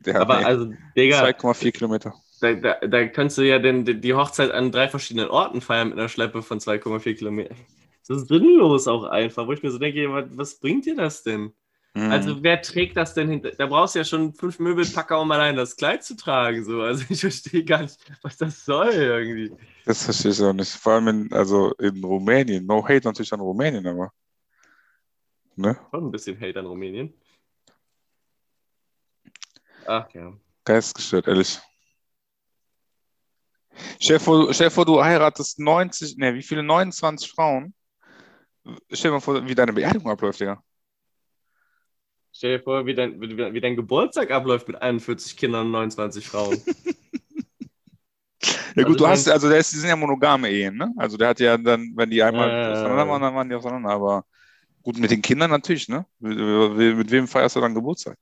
Der 0.06 0.20
aber 0.20 0.40
nee, 0.40 0.44
also, 0.44 0.74
Digga, 0.98 1.24
2,4 1.24 1.72
Kilometer. 1.72 2.14
da, 2.42 2.54
da, 2.54 2.74
da 2.86 3.08
könntest 3.08 3.38
du 3.38 3.44
ja 3.44 3.60
den, 3.60 4.02
die 4.02 4.14
Hochzeit 4.14 4.52
an 4.52 4.70
drei 4.70 4.90
verschiedenen 4.90 5.30
Orten 5.30 5.62
feiern 5.62 5.90
mit 5.90 5.98
einer 5.98 6.10
Schleppe 6.10 6.42
von 6.42 6.60
2,4 6.60 7.14
Kilometern. 7.16 7.56
Das 8.06 8.18
ist 8.18 8.28
sinnlos 8.28 8.90
auch 8.90 9.06
einfach, 9.06 9.48
wo 9.48 9.54
ich 9.54 9.64
mir 9.64 9.72
so 9.72 9.78
denke, 9.78 10.12
was, 10.12 10.26
was 10.32 10.60
bringt 10.60 10.86
dir 10.86 10.98
das 10.98 11.24
denn? 11.24 11.54
Mhm. 11.94 12.12
Also 12.12 12.44
wer 12.44 12.62
trägt 12.62 12.98
das 12.98 13.14
denn 13.14 13.30
hinter? 13.30 13.52
Da 13.52 13.66
brauchst 13.66 13.96
du 13.96 14.00
ja 14.00 14.06
schon 14.06 14.34
fünf 14.34 14.60
Möbelpacker, 14.60 15.20
um 15.20 15.32
allein 15.32 15.56
das 15.56 15.76
Kleid 15.76 16.04
zu 16.04 16.16
tragen. 16.16 16.64
So. 16.64 16.82
Also 16.82 17.06
ich 17.10 17.22
verstehe 17.22 17.64
gar 17.64 17.82
nicht, 17.82 17.98
was 18.22 18.38
das 18.38 18.64
soll 18.64 18.94
irgendwie. 18.94 19.52
das 19.86 20.04
verstehe 20.04 20.32
ich 20.32 20.42
auch 20.42 20.54
nicht. 20.54 20.72
Vor 20.72 20.94
allem 20.94 21.08
in, 21.08 21.34
also 21.34 21.74
in 21.76 22.04
Rumänien. 22.04 22.66
No 22.66 22.84
hate 22.84 23.08
natürlich 23.08 23.34
an 23.34 23.40
Rumänien, 23.40 23.86
aber. 23.88 24.12
Ne? 25.56 25.78
Schon 25.92 26.06
ein 26.06 26.12
bisschen 26.12 26.40
Hate 26.40 26.60
an 26.60 26.68
Rumänien. 26.68 27.14
Ach 29.86 30.08
ja. 30.14 30.34
Geistesgestört, 30.64 31.28
ehrlich. 31.28 31.60
Stell 34.00 34.18
dir 34.18 34.24
vor, 34.24 34.54
stell 34.54 34.70
vor, 34.70 34.86
du 34.86 35.04
heiratest 35.04 35.60
90, 35.60 36.18
ne, 36.18 36.34
wie 36.36 36.44
viele? 36.44 36.64
29 36.64 37.32
Frauen. 37.32 37.74
Stell 38.92 39.10
dir 39.10 39.16
mal 39.16 39.20
vor, 39.20 39.46
wie 39.46 39.56
deine 39.56 39.74
Beerdigung 39.74 40.12
abläuft, 40.12 40.40
Digga. 40.40 40.64
Stell 42.40 42.58
dir 42.58 42.64
vor, 42.64 42.86
wie 42.86 42.94
dein, 42.96 43.20
wie, 43.20 43.60
dein 43.60 43.76
Geburtstag 43.76 44.32
abläuft 44.32 44.66
mit 44.70 44.82
41 44.82 45.36
Kindern 45.36 45.66
und 45.66 45.72
29 45.74 46.26
Frauen. 46.26 46.62
Ja 48.76 48.84
gut, 48.84 48.96
Also 48.96 49.00
du 49.00 49.08
hast, 49.08 49.28
also 49.28 49.50
der 49.50 49.58
ist, 49.58 49.74
die 49.74 49.78
sind 49.78 49.90
ja 49.90 49.96
monogame 49.98 50.50
Ehen, 50.50 50.78
ne? 50.78 50.90
Also 50.96 51.18
der 51.18 51.28
hat 51.28 51.42
ja 51.42 51.58
dann, 51.58 51.92
wenn 51.96 52.10
die 52.10 52.24
einmal 52.24 52.52
Äh. 52.52 52.72
auseinander 52.72 53.06
waren, 53.10 53.22
dann 53.22 53.36
waren 53.36 53.50
die 53.50 53.56
auseinander, 53.56 53.90
aber 53.90 54.24
Gut, 54.84 54.98
mit 54.98 55.12
den 55.12 55.22
Kindern 55.22 55.52
natürlich, 55.52 55.90
ne? 55.90 56.06
Mit, 56.20 56.38
mit 56.98 57.12
wem 57.12 57.28
feierst 57.28 57.56
du 57.56 57.62
dann 57.62 57.76
Geburtstag? 57.76 58.18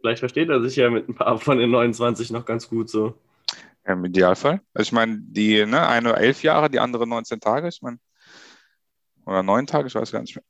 Vielleicht 0.00 0.20
versteht 0.20 0.48
er 0.48 0.60
sich 0.62 0.76
ja 0.76 0.90
mit 0.90 1.08
ein 1.08 1.14
paar 1.14 1.38
von 1.38 1.58
den 1.58 1.70
29 1.70 2.30
noch 2.32 2.44
ganz 2.44 2.68
gut 2.68 2.90
so. 2.90 3.14
Ja, 3.86 3.92
Im 3.94 4.04
Idealfall. 4.04 4.60
Also 4.74 4.88
ich 4.88 4.92
meine, 4.92 5.18
die 5.20 5.64
ne, 5.66 5.86
eine 5.86 6.14
elf 6.16 6.42
Jahre, 6.42 6.70
die 6.70 6.80
andere 6.80 7.06
19 7.06 7.40
Tage, 7.40 7.68
ich 7.68 7.82
meine, 7.82 7.98
oder 9.26 9.42
neun 9.42 9.66
Tage, 9.66 9.86
ich 9.88 9.94
weiß 9.94 10.10
gar 10.12 10.20
nicht 10.20 10.36
mehr. 10.36 10.44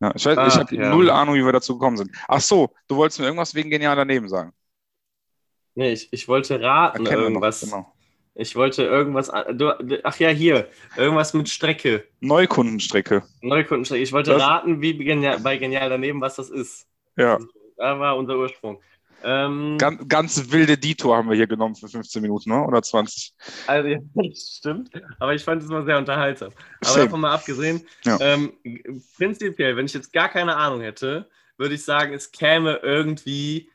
Ja, 0.00 0.12
ich 0.14 0.26
Ah, 0.26 0.46
ich 0.46 0.56
habe 0.56 0.74
ja. 0.74 0.88
null 0.88 1.10
Ahnung, 1.10 1.34
wie 1.34 1.44
wir 1.44 1.52
dazu 1.52 1.74
gekommen 1.78 1.96
sind. 1.96 2.10
Ach 2.26 2.40
so, 2.40 2.70
du 2.88 2.96
wolltest 2.96 3.20
mir 3.20 3.26
irgendwas 3.26 3.54
wegen 3.54 3.68
genial 3.70 3.96
daneben 3.96 4.28
sagen. 4.28 4.52
Nee, 5.74 5.92
ich, 5.92 6.08
ich 6.12 6.26
wollte 6.26 6.60
raten 6.60 7.04
Erkennen 7.04 7.10
wir 7.10 7.16
noch, 7.30 7.34
irgendwas. 7.42 7.60
genau. 7.60 7.92
Ich 8.34 8.56
wollte 8.56 8.84
irgendwas. 8.84 9.30
Du, 9.52 9.70
ach 10.04 10.18
ja, 10.18 10.28
hier. 10.30 10.68
Irgendwas 10.96 11.34
mit 11.34 11.48
Strecke. 11.48 12.04
Neukundenstrecke. 12.20 13.22
Neukundenstrecke. 13.42 14.02
Ich 14.02 14.12
wollte 14.12 14.32
Das- 14.32 14.42
raten, 14.42 14.80
wie 14.80 14.96
genial, 14.96 15.38
bei 15.40 15.56
Genial 15.58 15.88
daneben, 15.90 16.20
was 16.20 16.36
das 16.36 16.48
ist. 16.50 16.86
Ja, 17.16 17.38
Da 17.76 17.98
war 17.98 18.16
unser 18.16 18.36
Ursprung. 18.36 18.80
Ähm, 19.22 19.76
ganz, 19.78 20.08
ganz 20.08 20.50
wilde 20.50 20.76
Detour 20.78 21.16
haben 21.16 21.28
wir 21.28 21.36
hier 21.36 21.46
genommen 21.46 21.74
für 21.74 21.88
15 21.88 22.22
Minuten, 22.22 22.50
ne? 22.50 22.64
oder 22.64 22.82
20. 22.82 23.34
also, 23.66 23.88
ja, 23.88 23.98
das 24.14 24.56
stimmt. 24.58 24.90
Aber 25.18 25.34
ich 25.34 25.42
fand 25.44 25.62
es 25.62 25.68
mal 25.68 25.84
sehr 25.84 25.98
unterhaltsam. 25.98 26.52
Aber 26.80 26.90
Same. 26.90 27.04
davon 27.04 27.20
mal 27.20 27.32
abgesehen, 27.34 27.86
Ja. 28.04 28.18
ähm, 28.20 28.52
prinzipiell, 29.16 29.76
wenn 29.76 29.86
ich 29.86 29.94
jetzt 29.94 30.12
gar 30.12 30.28
keine 30.28 30.56
Ahnung 30.56 30.80
hätte, 30.80 31.28
würde 31.58 31.74
ich 31.74 31.84
sagen, 31.84 32.14
es 32.14 32.32
käme 32.32 32.76
irgendwie 32.82 33.68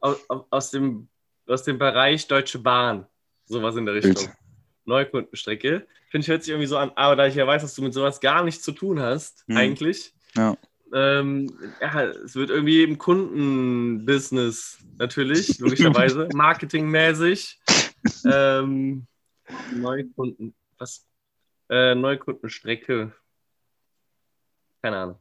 aus, 0.00 0.18
aus, 0.50 0.70
dem, 0.70 1.08
aus 1.46 1.62
dem 1.62 1.78
Bereich 1.78 2.26
Deutsche 2.28 2.58
Bahn. 2.58 3.06
Sowas 3.46 3.76
in 3.76 3.86
der 3.86 3.94
Richtung. 3.94 4.16
Wild. 4.16 4.30
Neukundenstrecke. 4.84 5.86
Finde 6.10 6.24
ich, 6.24 6.28
hört 6.28 6.42
sich 6.42 6.50
irgendwie 6.50 6.66
so 6.66 6.76
an, 6.76 6.90
aber 6.96 7.16
da 7.16 7.26
ich 7.26 7.34
ja 7.34 7.46
weiß, 7.46 7.62
dass 7.62 7.74
du 7.74 7.82
mit 7.82 7.94
sowas 7.94 8.20
gar 8.20 8.42
nichts 8.44 8.62
zu 8.62 8.72
tun 8.72 9.00
hast, 9.00 9.44
Hm. 9.48 9.56
eigentlich. 9.56 10.12
Ja. 10.36 10.56
Ähm, 10.92 11.46
ja, 11.80 12.02
es 12.04 12.34
wird 12.34 12.50
irgendwie 12.50 12.82
im 12.82 12.98
Kundenbusiness 12.98 14.78
natürlich, 14.98 15.58
logischerweise, 15.60 16.28
marketingmäßig. 16.34 17.60
ähm, 18.24 19.06
Neukunden, 19.72 20.54
was? 20.78 21.06
Äh, 21.68 21.94
Neukundenstrecke. 21.94 23.12
Keine 24.82 24.96
Ahnung. 24.96 25.18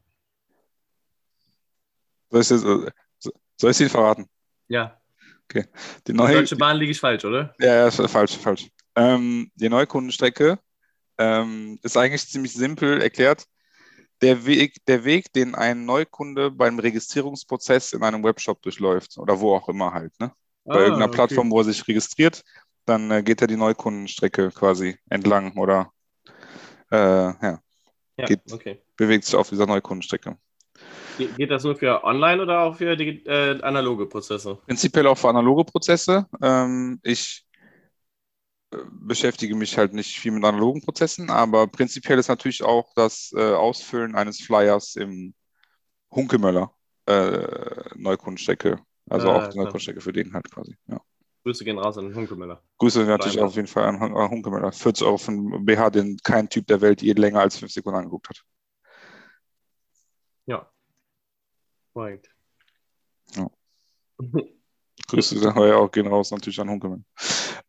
Soll 2.31 2.41
ich 2.41 2.51
es 2.51 2.61
soll 2.61 3.71
ich's 3.71 3.79
Ihnen 3.81 3.89
verraten? 3.89 4.25
Ja, 4.69 4.99
Die 6.07 6.13
neue, 6.13 6.35
Deutsche 6.35 6.55
Bahn 6.55 6.77
liege 6.77 6.91
ich 6.91 6.99
falsch, 6.99 7.25
oder? 7.25 7.53
Ja, 7.59 7.87
ja, 7.87 7.91
falsch, 7.91 8.37
falsch. 8.37 8.69
Ähm, 8.95 9.51
die 9.55 9.69
Neukundenstrecke 9.69 10.59
ähm, 11.17 11.79
ist 11.83 11.97
eigentlich 11.97 12.27
ziemlich 12.27 12.53
simpel 12.53 13.01
erklärt. 13.01 13.45
Der 14.21 14.45
Weg, 14.45 14.85
der 14.85 15.05
Weg, 15.05 15.31
den 15.33 15.55
ein 15.55 15.85
Neukunde 15.85 16.51
beim 16.51 16.79
Registrierungsprozess 16.79 17.93
in 17.93 18.03
einem 18.03 18.23
Webshop 18.23 18.61
durchläuft 18.61 19.17
oder 19.17 19.39
wo 19.39 19.55
auch 19.55 19.69
immer 19.69 19.93
halt, 19.93 20.17
ne? 20.19 20.33
Bei 20.71 20.79
Ah, 20.79 20.83
irgendeiner 20.83 21.07
okay. 21.07 21.15
Plattform, 21.15 21.49
wo 21.51 21.59
er 21.59 21.63
sich 21.65 21.87
registriert, 21.87 22.43
dann 22.85 23.09
äh, 23.11 23.23
geht 23.23 23.41
er 23.41 23.47
die 23.47 23.55
Neukundenstrecke 23.57 24.51
quasi 24.51 24.97
entlang 25.09 25.57
oder 25.57 25.91
äh, 26.91 26.97
ja, 26.97 27.59
Ja, 28.17 28.27
geht- 28.27 28.41
okay. 28.51 28.81
bewegt 28.97 29.25
sich 29.25 29.35
auf 29.35 29.49
dieser 29.49 29.67
Neukundenstrecke. 29.67 30.37
Ge- 31.17 31.33
Geht 31.35 31.51
das 31.51 31.63
nur 31.63 31.75
für 31.75 32.03
online 32.03 32.41
oder 32.41 32.61
auch 32.61 32.75
für 32.75 32.95
die, 32.95 33.23
äh, 33.25 33.61
analoge 33.61 34.07
Prozesse? 34.07 34.59
Prinzipiell 34.65 35.07
auch 35.07 35.17
für 35.17 35.29
analoge 35.29 35.63
Prozesse. 35.65 36.27
Ähm, 36.41 36.99
ich 37.03 37.45
beschäftige 38.91 39.55
mich 39.55 39.77
halt 39.77 39.93
nicht 39.93 40.19
viel 40.19 40.31
mit 40.31 40.43
analogen 40.43 40.81
Prozessen, 40.81 41.29
aber 41.29 41.67
prinzipiell 41.67 42.19
ist 42.19 42.27
natürlich 42.27 42.63
auch 42.63 42.93
das 42.95 43.31
äh, 43.35 43.53
Ausfüllen 43.53 44.15
eines 44.15 44.41
Flyers 44.41 44.95
im 44.95 45.33
Hunkemöller 46.11 46.73
äh, 47.07 47.89
Neukundenstrecke. 47.95 48.79
Also 49.09 49.29
Ah, 49.29 49.37
auch 49.37 49.47
die 49.47 49.53
klar. 49.53 49.65
Neukundenstrecke 49.65 50.01
für 50.01 50.13
den 50.13 50.33
halt 50.33 50.51
quasi. 50.51 50.77
Ja. 50.87 51.01
Grüße 51.43 51.63
gehen 51.63 51.79
raus 51.79 51.97
an 51.97 52.05
den 52.05 52.15
Hunkemöller. 52.15 52.61
Grüße 52.77 53.05
natürlich 53.05 53.39
auf 53.39 53.55
jeden 53.55 53.67
Fall 53.67 53.85
an, 53.85 54.01
an 54.01 54.29
Hunkemöller. 54.29 54.71
40 54.71 55.07
Euro 55.07 55.19
einen 55.27 55.65
BH, 55.65 55.89
den 55.89 56.17
kein 56.23 56.49
Typ 56.49 56.67
der 56.67 56.81
Welt 56.81 57.01
je 57.01 57.13
länger 57.13 57.39
als 57.39 57.57
fünf 57.57 57.71
Sekunden 57.71 57.97
angeguckt 57.97 58.29
hat. 58.29 58.43
Ja. 60.45 60.71
Korrekt. 61.93 62.29
Ja. 63.35 63.49
Grüße 65.07 65.39
ja 65.41 65.75
auch 65.77 65.91
gehen 65.91 66.07
raus 66.07 66.29
natürlich 66.31 66.59
an 66.59 66.69
Hunkemann. 66.69 67.05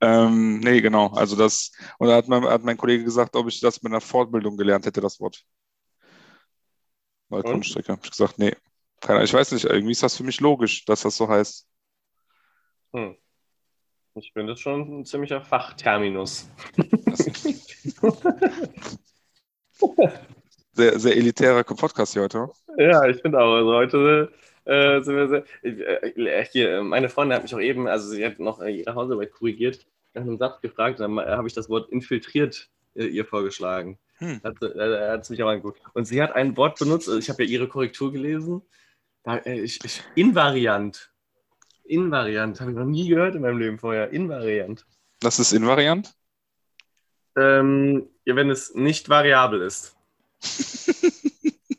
Ähm, 0.01 0.61
nee, 0.61 0.81
genau. 0.81 1.09
Also 1.09 1.37
das, 1.37 1.73
und 1.99 2.09
da 2.09 2.17
hat 2.17 2.29
mein, 2.29 2.45
hat 2.45 2.65
mein 2.65 2.77
Kollege 2.77 3.05
gesagt, 3.05 3.37
ob 3.37 3.49
ich 3.49 3.61
das 3.61 3.83
mit 3.83 3.93
einer 3.93 4.01
Fortbildung 4.01 4.57
gelernt 4.57 4.87
hätte, 4.87 5.01
das 5.01 5.21
Wort. 5.21 5.45
Kunststrecke. 7.29 7.93
Hab 7.93 8.05
ich 8.05 8.11
gesagt, 8.11 8.39
nee. 8.39 8.55
Keine, 9.01 9.25
ich 9.25 9.33
weiß 9.33 9.53
nicht, 9.53 9.65
irgendwie 9.65 9.93
ist 9.93 10.03
das 10.03 10.17
für 10.17 10.25
mich 10.25 10.41
logisch, 10.41 10.85
dass 10.85 11.03
das 11.03 11.17
so 11.17 11.29
heißt. 11.29 11.67
Hm. 12.93 13.17
Ich 14.15 14.33
finde 14.33 14.53
das 14.53 14.61
schon 14.61 15.01
ein 15.01 15.05
ziemlicher 15.05 15.41
Fachterminus. 15.41 16.51
Sehr, 20.73 20.99
sehr 20.99 21.17
elitärer 21.17 21.65
Podcast 21.65 22.13
hier 22.13 22.23
heute. 22.23 22.49
Ja, 22.77 23.07
ich 23.07 23.21
finde 23.21 23.41
auch. 23.41 23.55
Also 23.55 23.75
heute 23.75 24.33
äh, 24.65 25.01
sehr. 25.03 25.45
Äh, 25.63 26.45
hier, 26.51 26.79
äh, 26.79 26.83
meine 26.83 27.09
Freundin 27.09 27.37
hat 27.37 27.43
mich 27.43 27.55
auch 27.55 27.61
eben, 27.61 27.89
also 27.89 28.09
sie 28.09 28.25
hat 28.25 28.39
noch 28.39 28.61
äh, 28.61 28.71
ihre 28.71 28.95
Hausarbeit 28.95 29.33
korrigiert, 29.33 29.87
nach 30.15 30.23
einem 30.23 30.39
Satz 30.39 30.61
gefragt, 30.61 31.01
dann 31.01 31.19
äh, 31.19 31.27
habe 31.27 31.49
ich 31.49 31.55
das 31.55 31.69
Wort 31.69 31.91
infiltriert 31.91 32.69
äh, 32.95 33.07
ihr 33.07 33.25
vorgeschlagen. 33.25 33.99
Hm. 34.19 34.41
Hat, 34.43 34.63
äh, 34.63 35.11
hat 35.11 35.31
mich 35.31 35.41
aber 35.41 35.53
angeguckt. 35.53 35.81
Und 35.95 36.05
sie 36.05 36.23
hat 36.23 36.35
ein 36.35 36.57
Wort 36.57 36.79
benutzt, 36.79 37.09
also 37.09 37.19
ich 37.19 37.31
habe 37.31 37.45
ja 37.45 37.51
ihre 37.51 37.69
Korrektur 37.69 38.13
gelesen. 38.13 38.63
Da, 39.23 39.37
äh, 39.39 39.61
ich, 39.61 39.85
ich, 39.85 40.03
invariant. 40.15 41.13
Invariant, 41.85 42.61
habe 42.61 42.71
ich 42.71 42.77
noch 42.77 42.85
nie 42.85 43.09
gehört 43.09 43.35
in 43.35 43.43
meinem 43.43 43.59
Leben 43.59 43.79
vorher. 43.79 44.11
Invariant. 44.11 44.87
Das 45.21 45.39
ist 45.39 45.53
invariant. 45.53 46.15
Ähm, 47.37 48.09
ja, 48.25 48.37
wenn 48.37 48.51
es 48.51 48.75
nicht 48.75 49.09
variabel 49.09 49.63
ist. 49.63 49.97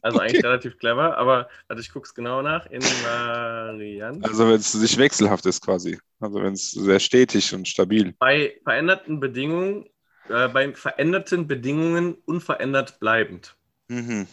Also 0.02 0.20
eigentlich 0.20 0.44
relativ 0.44 0.78
clever, 0.80 1.18
aber 1.18 1.48
warte, 1.68 1.82
ich 1.82 1.92
gucke 1.92 2.08
es 2.08 2.14
genau 2.16 2.42
nach. 2.42 2.66
Invariant. 2.66 4.26
Also 4.26 4.48
wenn 4.48 4.56
es 4.56 4.74
nicht 4.74 4.98
wechselhaft 4.98 5.46
ist 5.46 5.62
quasi. 5.64 6.00
Also 6.20 6.42
wenn 6.42 6.54
es 6.54 6.72
sehr 6.72 7.00
stetig 7.00 7.54
und 7.54 7.68
stabil. 7.68 8.14
Bei 8.18 8.60
veränderten 8.64 9.20
Bedingungen, 9.20 9.86
äh, 10.30 10.48
bei 10.48 10.74
veränderten 10.74 11.48
Bedingungen 11.48 12.16
unverändert 12.26 13.00
bleibend. 13.00 13.56
Mhm. 13.90 14.28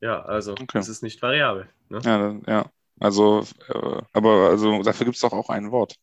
Ja, 0.00 0.22
also 0.22 0.52
Okay. 0.52 0.78
es 0.78 0.88
ist 0.88 1.02
nicht 1.02 1.20
variabel. 1.20 1.68
Ne? 1.88 2.00
Ja, 2.04 2.18
dann- 2.18 2.42
ja. 2.46 2.64
Also, 2.98 3.44
äh, 3.68 4.02
aber 4.12 4.50
also 4.50 4.82
dafür 4.82 5.04
gibt 5.06 5.16
es 5.16 5.22
doch 5.22 5.32
auch 5.32 5.48
ein 5.50 5.70
Wort. 5.70 5.96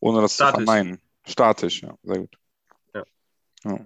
Ohne 0.00 0.20
das 0.20 0.34
Statisch. 0.34 0.58
zu 0.58 0.64
verneinen. 0.64 1.00
Statisch, 1.26 1.82
ja, 1.82 1.94
sehr 2.02 2.18
gut. 2.18 2.36
Ja. 2.94 3.04
Ja, 3.64 3.80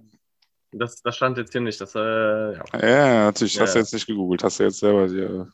Das, 0.73 1.01
das 1.03 1.17
stand 1.17 1.37
jetzt 1.39 1.53
hier 1.53 1.61
nicht. 1.61 1.81
Das, 1.81 1.95
äh, 1.95 2.55
ja. 2.55 2.65
ja 2.73 3.25
natürlich, 3.27 3.61
hast 3.61 3.75
du 3.75 3.79
Ja. 3.79 3.83
jetzt 3.83 3.93
nicht 3.93 4.07
gegoogelt, 4.07 4.43
hast 4.43 4.59
du 4.59 4.65
jetzt 4.65 4.79
selber 4.79 5.07
dir. 5.07 5.47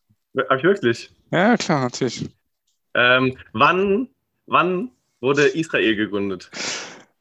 Hab 0.48 0.59
ich 0.59 0.64
wirklich? 0.64 1.11
Ja, 1.33 1.57
klar, 1.57 1.81
natürlich. 1.83 2.28
Ähm, 2.94 3.37
wann, 3.52 4.09
wann 4.46 4.92
wurde 5.20 5.48
Israel 5.48 5.96
gegründet? 5.96 6.48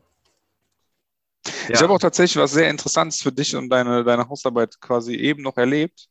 Ich 1.68 1.83
habe 1.83 1.92
auch 1.92 1.98
tatsächlich 1.98 2.37
was 2.37 2.52
sehr 2.52 2.70
Interessantes 2.70 3.22
für 3.22 3.33
dich 3.33 3.55
und 3.57 3.68
deine, 3.68 4.05
deine 4.05 4.29
Hausarbeit 4.29 4.81
quasi 4.81 5.14
eben 5.14 5.42
noch 5.42 5.57
erlebt. 5.57 6.09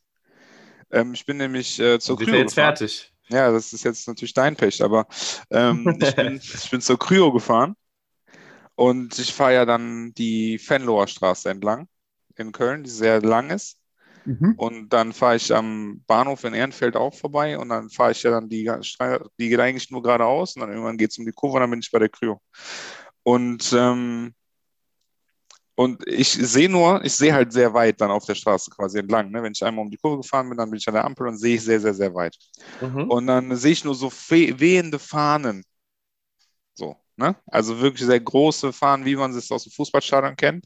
Ähm, 0.91 1.13
ich 1.13 1.25
bin 1.25 1.37
nämlich 1.37 1.79
äh, 1.79 1.99
zur 1.99 2.17
Kryo 2.17 2.33
ja 2.33 2.39
jetzt 2.41 2.55
gefahren. 2.55 2.75
fertig. 2.75 3.11
Ja, 3.29 3.51
das 3.51 3.73
ist 3.73 3.83
jetzt 3.83 4.07
natürlich 4.07 4.33
dein 4.33 4.55
Pech, 4.55 4.83
aber 4.83 5.07
ähm, 5.49 5.97
ich, 6.01 6.15
bin, 6.15 6.39
ich 6.41 6.69
bin 6.69 6.81
zur 6.81 6.99
Kryo 6.99 7.31
gefahren 7.31 7.75
und 8.75 9.17
ich 9.17 9.33
fahre 9.33 9.53
ja 9.53 9.65
dann 9.65 10.13
die 10.13 10.57
Fenloher 10.59 11.07
Straße 11.07 11.49
entlang 11.49 11.87
in 12.35 12.51
Köln, 12.51 12.83
die 12.83 12.89
sehr 12.89 13.21
lang 13.21 13.49
ist. 13.49 13.79
Mhm. 14.25 14.55
Und 14.57 14.89
dann 14.89 15.13
fahre 15.13 15.35
ich 15.35 15.53
am 15.53 16.01
Bahnhof 16.07 16.43
in 16.43 16.53
Ehrenfeld 16.53 16.95
auch 16.95 17.13
vorbei 17.13 17.57
und 17.57 17.69
dann 17.69 17.89
fahre 17.89 18.11
ich 18.11 18.23
ja 18.23 18.31
dann 18.31 18.49
die, 18.49 18.69
die 19.39 19.49
geht 19.49 19.59
eigentlich 19.59 19.91
nur 19.91 20.01
geradeaus 20.01 20.55
und 20.55 20.61
dann 20.61 20.71
irgendwann 20.71 20.97
geht 20.97 21.11
es 21.11 21.17
um 21.19 21.25
die 21.25 21.31
Kurve 21.31 21.55
und 21.55 21.61
dann 21.61 21.69
bin 21.69 21.79
ich 21.79 21.91
bei 21.91 21.99
der 21.99 22.09
Kryo. 22.09 22.41
Und, 23.23 23.71
ähm, 23.73 24.33
und 25.75 26.07
ich 26.07 26.29
sehe 26.31 26.69
nur, 26.69 27.03
ich 27.03 27.13
sehe 27.13 27.33
halt 27.33 27.51
sehr 27.51 27.73
weit 27.73 27.99
dann 27.99 28.09
auf 28.09 28.25
der 28.25 28.35
Straße 28.35 28.71
quasi 28.71 28.99
entlang. 28.99 29.29
Ne? 29.29 29.43
Wenn 29.43 29.51
ich 29.51 29.63
einmal 29.63 29.83
um 29.83 29.91
die 29.91 29.97
Kurve 29.97 30.21
gefahren 30.21 30.47
bin, 30.47 30.57
dann 30.57 30.69
bin 30.69 30.77
ich 30.77 30.87
an 30.87 30.93
der 30.93 31.03
Ampel 31.03 31.27
und 31.27 31.37
sehe 31.37 31.55
ich 31.55 31.63
sehr, 31.63 31.81
sehr, 31.81 31.93
sehr 31.93 32.13
weit. 32.15 32.37
Mhm. 32.79 33.09
Und 33.09 33.27
dann 33.27 33.53
sehe 33.57 33.73
ich 33.73 33.83
nur 33.83 33.93
so 33.95 34.09
wehende 34.09 34.99
Fahnen. 34.99 35.63
So, 36.73 36.95
ne? 37.17 37.35
Also 37.47 37.79
wirklich 37.81 38.05
sehr 38.05 38.19
große 38.19 38.71
Fahnen, 38.71 39.05
wie 39.05 39.17
man 39.17 39.35
es 39.35 39.51
aus 39.51 39.63
dem 39.63 39.73
Fußballstadion 39.73 40.37
kennt. 40.37 40.65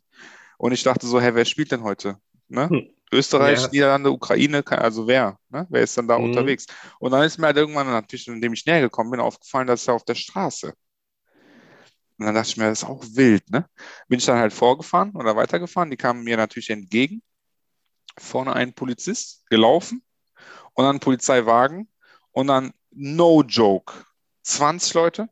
Und 0.59 0.73
ich 0.73 0.83
dachte 0.83 1.07
so, 1.07 1.19
hä, 1.19 1.31
wer 1.33 1.45
spielt 1.45 1.71
denn 1.71 1.83
heute? 1.83 2.17
Ne? 2.47 2.69
Hm. 2.69 2.89
Österreich, 3.11 3.63
ja. 3.63 3.69
Niederlande, 3.71 4.11
Ukraine, 4.11 4.63
also 4.67 5.07
wer? 5.07 5.39
Ne? 5.49 5.65
Wer 5.69 5.81
ist 5.81 5.97
dann 5.97 6.07
da 6.07 6.19
mhm. 6.19 6.25
unterwegs? 6.25 6.67
Und 6.99 7.11
dann 7.11 7.23
ist 7.23 7.39
mir 7.39 7.47
halt 7.47 7.57
irgendwann 7.57 7.87
natürlich, 7.87 8.27
indem 8.27 8.53
ich 8.53 8.63
näher 8.67 8.81
gekommen 8.81 9.09
bin, 9.09 9.19
aufgefallen, 9.19 9.65
dass 9.65 9.87
er 9.87 9.95
auf 9.95 10.03
der 10.03 10.13
Straße. 10.13 10.73
Und 12.19 12.25
dann 12.25 12.35
dachte 12.35 12.49
ich 12.49 12.57
mir, 12.57 12.65
das 12.65 12.83
ist 12.83 12.89
auch 12.89 13.03
wild, 13.13 13.49
ne? 13.49 13.65
Bin 14.09 14.19
ich 14.19 14.25
dann 14.25 14.37
halt 14.37 14.51
vorgefahren 14.51 15.15
oder 15.15 15.35
weitergefahren, 15.35 15.89
die 15.89 15.97
kamen 15.97 16.23
mir 16.23 16.35
natürlich 16.35 16.69
entgegen. 16.69 17.21
Vorne 18.17 18.53
ein 18.53 18.73
Polizist 18.73 19.49
gelaufen 19.49 20.03
und 20.73 20.83
dann 20.83 20.97
ein 20.97 20.99
Polizeiwagen 20.99 21.87
und 22.31 22.47
dann 22.47 22.73
no 22.91 23.41
joke. 23.43 23.93
20 24.43 24.93
Leute, 24.95 25.29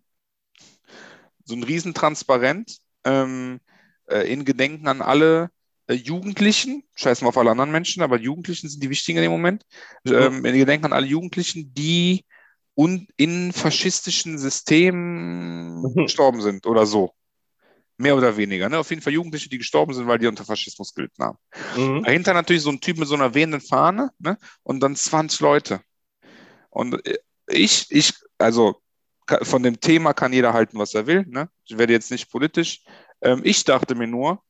so 1.43 1.55
ein 1.55 1.63
Riesentransparent 1.63 2.77
ähm, 3.03 3.59
äh, 4.07 4.31
in 4.31 4.45
Gedenken 4.45 4.87
an 4.87 5.01
alle 5.01 5.49
äh, 5.87 5.93
Jugendlichen, 5.93 6.83
scheiß 6.95 7.21
mal 7.21 7.29
auf 7.29 7.37
alle 7.37 7.51
anderen 7.51 7.71
Menschen, 7.71 8.03
aber 8.03 8.17
Jugendlichen 8.17 8.69
sind 8.69 8.81
die 8.81 8.89
wichtigen 8.89 9.17
in 9.17 9.23
dem 9.23 9.31
Moment, 9.31 9.63
ähm, 10.05 10.45
in 10.45 10.55
Gedenken 10.55 10.85
an 10.85 10.93
alle 10.93 11.07
Jugendlichen, 11.07 11.73
die 11.73 12.25
un 12.77 13.07
in 13.17 13.51
faschistischen 13.53 14.37
Systemen 14.37 15.81
mhm. 15.81 15.93
gestorben 15.95 16.41
sind 16.41 16.67
oder 16.67 16.85
so. 16.85 17.11
Mehr 17.97 18.15
oder 18.15 18.37
weniger. 18.37 18.69
Ne? 18.69 18.77
Auf 18.77 18.91
jeden 18.91 19.01
Fall 19.01 19.13
Jugendliche, 19.13 19.49
die 19.49 19.57
gestorben 19.57 19.93
sind, 19.93 20.05
weil 20.05 20.19
die 20.19 20.27
unter 20.27 20.45
Faschismus 20.45 20.93
gelitten 20.93 21.23
haben. 21.23 21.37
Mhm. 21.75 22.03
Dahinter 22.03 22.35
natürlich 22.35 22.61
so 22.61 22.69
ein 22.69 22.79
Typ 22.79 22.99
mit 22.99 23.07
so 23.07 23.15
einer 23.15 23.33
wehenden 23.33 23.61
Fahne 23.61 24.11
ne? 24.19 24.37
und 24.61 24.81
dann 24.81 24.95
20 24.95 25.39
Leute. 25.39 25.81
Und 26.69 27.03
äh, 27.07 27.17
ich, 27.47 27.87
ich, 27.89 28.13
also 28.37 28.75
von 29.41 29.63
dem 29.63 29.79
Thema 29.79 30.13
kann 30.13 30.31
jeder 30.31 30.53
halten, 30.53 30.77
was 30.77 30.93
er 30.93 31.07
will. 31.07 31.25
Ne? 31.27 31.49
Ich 31.65 31.77
werde 31.79 31.93
jetzt 31.93 32.11
nicht 32.11 32.29
politisch. 32.29 32.83
Ähm, 33.21 33.41
ich 33.43 33.63
dachte 33.63 33.95
mir 33.95 34.07
nur, 34.07 34.43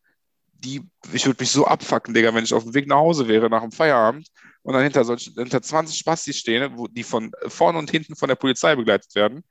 die, 0.60 0.82
ich 1.14 1.26
würde 1.26 1.42
mich 1.42 1.52
so 1.52 1.66
abfacken, 1.66 2.14
Digga, 2.14 2.34
wenn 2.34 2.44
ich 2.44 2.54
auf 2.54 2.64
dem 2.64 2.74
Weg 2.74 2.88
nach 2.88 2.98
Hause 2.98 3.28
wäre, 3.28 3.50
nach 3.50 3.62
dem 3.62 3.72
Feierabend 3.72 4.28
und 4.64 4.74
dann 4.74 4.84
hinter, 4.84 5.04
solch, 5.06 5.32
hinter 5.36 5.62
20 5.62 5.98
Spastis 5.98 6.38
stehen, 6.38 6.78
wo 6.78 6.88
die 6.88 7.04
von 7.04 7.32
vorne 7.48 7.78
und 7.80 7.92
hinten 7.92 8.16
von 8.16 8.28
der 8.28 8.36
Polizei 8.36 8.76
begleitet 8.76 9.14
werden 9.16 9.44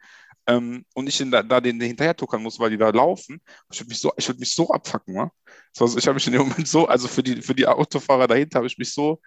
ähm, 0.46 0.84
und 0.94 1.08
ich 1.08 1.18
da, 1.30 1.42
da 1.42 1.60
den 1.60 1.80
hinterher 1.80 2.16
tuckern 2.16 2.42
muss, 2.42 2.58
weil 2.58 2.70
die 2.70 2.78
da 2.78 2.90
laufen. 2.90 3.40
Ich 3.72 3.80
würde 3.80 3.88
mich, 3.88 4.00
so, 4.00 4.12
würd 4.16 4.38
mich 4.38 4.54
so 4.54 4.70
abfacken, 4.70 5.14
wa? 5.14 5.30
Also 5.78 5.98
ich 5.98 6.06
habe 6.06 6.14
mich 6.14 6.26
in 6.26 6.32
dem 6.32 6.42
Moment 6.42 6.68
so, 6.68 6.86
also 6.86 7.08
für 7.08 7.22
die, 7.22 7.42
für 7.42 7.54
die 7.54 7.66
Autofahrer 7.66 8.26
dahinter 8.26 8.58
habe 8.58 8.66
ich 8.66 8.78
mich 8.78 8.92
so, 8.92 9.20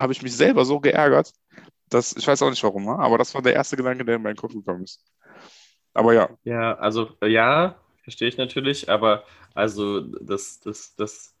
habe 0.00 0.12
ich 0.12 0.22
mich 0.22 0.34
selber 0.34 0.64
so 0.64 0.80
geärgert, 0.80 1.32
dass, 1.88 2.16
ich 2.16 2.26
weiß 2.26 2.42
auch 2.42 2.50
nicht 2.50 2.62
warum, 2.62 2.86
wa? 2.86 2.96
aber 2.96 3.18
das 3.18 3.34
war 3.34 3.42
der 3.42 3.54
erste 3.54 3.76
Gedanke, 3.76 4.04
der 4.04 4.16
in 4.16 4.22
meinen 4.22 4.36
Kopf 4.36 4.52
gekommen 4.52 4.84
ist. 4.84 5.04
Aber 5.94 6.14
ja. 6.14 6.30
Ja, 6.44 6.74
also 6.76 7.10
ja, 7.22 7.76
verstehe 8.02 8.28
ich 8.28 8.38
natürlich, 8.38 8.88
aber 8.88 9.24
also 9.54 10.00
das, 10.00 10.60
das, 10.60 10.94
das, 10.96 11.34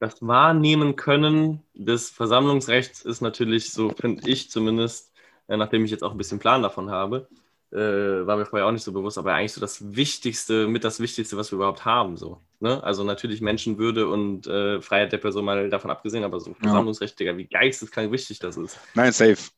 das 0.00 0.20
Wahrnehmen 0.20 0.96
können 0.96 1.62
des 1.74 2.10
Versammlungsrechts 2.10 3.02
ist 3.02 3.20
natürlich 3.20 3.72
so, 3.72 3.90
finde 3.90 4.28
ich 4.28 4.50
zumindest, 4.50 5.12
äh, 5.48 5.56
nachdem 5.56 5.84
ich 5.84 5.90
jetzt 5.90 6.02
auch 6.02 6.12
ein 6.12 6.18
bisschen 6.18 6.38
Plan 6.38 6.62
davon 6.62 6.90
habe, 6.90 7.28
äh, 7.72 8.26
war 8.26 8.36
mir 8.36 8.46
vorher 8.46 8.68
auch 8.68 8.72
nicht 8.72 8.84
so 8.84 8.92
bewusst, 8.92 9.18
aber 9.18 9.34
eigentlich 9.34 9.52
so 9.52 9.60
das 9.60 9.96
Wichtigste, 9.96 10.68
mit 10.68 10.84
das 10.84 11.00
Wichtigste, 11.00 11.36
was 11.36 11.50
wir 11.50 11.56
überhaupt 11.56 11.84
haben. 11.84 12.16
So, 12.16 12.40
ne? 12.60 12.82
Also 12.84 13.02
natürlich 13.02 13.40
Menschenwürde 13.40 14.08
und 14.08 14.46
äh, 14.46 14.80
Freiheit 14.80 15.12
der 15.12 15.18
Person 15.18 15.44
mal 15.44 15.68
davon 15.68 15.90
abgesehen, 15.90 16.24
aber 16.24 16.38
so 16.38 16.54
Versammlungsrecht, 16.54 17.18
Digga, 17.18 17.36
wie 17.36 17.46
geisteskrank 17.46 18.12
wichtig 18.12 18.38
das 18.38 18.56
ist. 18.56 18.78
Nein, 18.94 19.12
safe. 19.12 19.50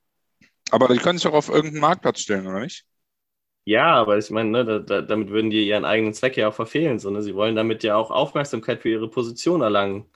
Aber 0.70 0.88
die 0.88 0.98
können 0.98 1.18
sich 1.18 1.26
auch 1.28 1.34
auf 1.34 1.48
irgendeinen 1.48 1.80
Marktplatz 1.80 2.20
stellen, 2.20 2.46
oder 2.46 2.60
nicht? 2.60 2.86
Ja, 3.68 3.94
aber 3.96 4.16
ich 4.16 4.30
meine, 4.30 4.50
ne, 4.50 4.64
da, 4.64 4.78
da, 4.78 5.02
damit 5.02 5.28
würden 5.30 5.50
die 5.50 5.66
ihren 5.66 5.84
eigenen 5.84 6.14
Zweck 6.14 6.36
ja 6.36 6.48
auch 6.48 6.54
verfehlen. 6.54 7.00
So, 7.00 7.10
ne? 7.10 7.20
Sie 7.20 7.34
wollen 7.34 7.56
damit 7.56 7.82
ja 7.82 7.96
auch 7.96 8.12
Aufmerksamkeit 8.12 8.80
für 8.80 8.90
ihre 8.90 9.10
Position 9.10 9.60
erlangen. 9.60 10.06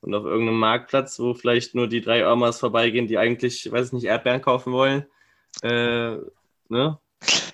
Und 0.00 0.14
auf 0.14 0.24
irgendeinem 0.24 0.60
Marktplatz, 0.60 1.18
wo 1.18 1.34
vielleicht 1.34 1.74
nur 1.74 1.88
die 1.88 2.00
drei 2.00 2.30
Omas 2.30 2.60
vorbeigehen, 2.60 3.08
die 3.08 3.18
eigentlich, 3.18 3.70
weiß 3.70 3.88
ich 3.88 3.92
nicht, 3.92 4.04
Erdbeeren 4.04 4.40
kaufen 4.40 4.72
wollen. 4.72 5.06
Äh, 5.62 6.16
ne? 6.68 6.98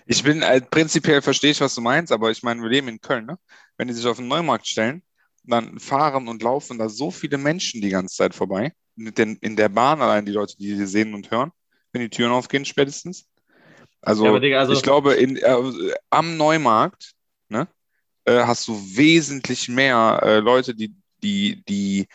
Ich 0.07 0.23
bin, 0.23 0.43
äh, 0.43 0.61
prinzipiell 0.61 1.23
verstehe 1.23 1.53
ich, 1.53 1.61
was 1.63 1.75
du 1.75 1.81
meinst, 1.81 2.13
aber 2.13 2.31
ich 2.31 2.43
meine, 2.43 2.63
wir 2.63 2.69
leben 2.69 2.89
in 2.89 3.01
Köln, 3.01 3.27
ne? 3.27 3.39
Wenn 3.79 3.89
die 3.89 3.95
sich 3.95 4.07
auf 4.07 4.19
den 4.19 4.29
Neumarkt 4.29 4.67
stellen, 4.67 5.03
dann 5.45 5.79
fahren 5.79 6.29
und 6.29 6.43
laufen 6.43 6.79
da 6.79 6.91
so 6.91 7.11
viele 7.11 7.39
Menschen 7.39 7.81
die 7.81 7.91
ganze 7.91 8.17
Zeit 8.17 8.35
vorbei. 8.35 8.73
Mit 8.97 9.17
den, 9.17 9.37
in 9.37 9.57
der 9.57 9.71
Bahn 9.71 10.03
allein 10.03 10.27
die 10.27 10.33
Leute, 10.33 10.57
die 10.59 10.75
sie 10.77 10.87
sehen 10.87 11.15
und 11.15 11.31
hören, 11.31 11.53
wenn 11.93 12.03
die 12.03 12.11
Türen 12.11 12.33
aufgehen 12.33 12.67
spätestens. 12.67 13.27
Also, 14.01 14.25
ja, 14.25 14.39
Digga, 14.39 14.59
also 14.61 14.73
ich 14.73 14.83
glaube, 14.83 15.15
in, 15.15 15.37
äh, 15.37 15.93
am 16.11 16.37
Neumarkt 16.37 17.13
ne, 17.49 17.67
äh, 18.25 18.45
hast 18.45 18.69
du 18.69 18.75
wesentlich 18.95 19.69
mehr 19.69 20.21
äh, 20.23 20.39
Leute, 20.39 20.75
die, 20.75 20.95
die, 21.23 21.63
die, 21.69 22.07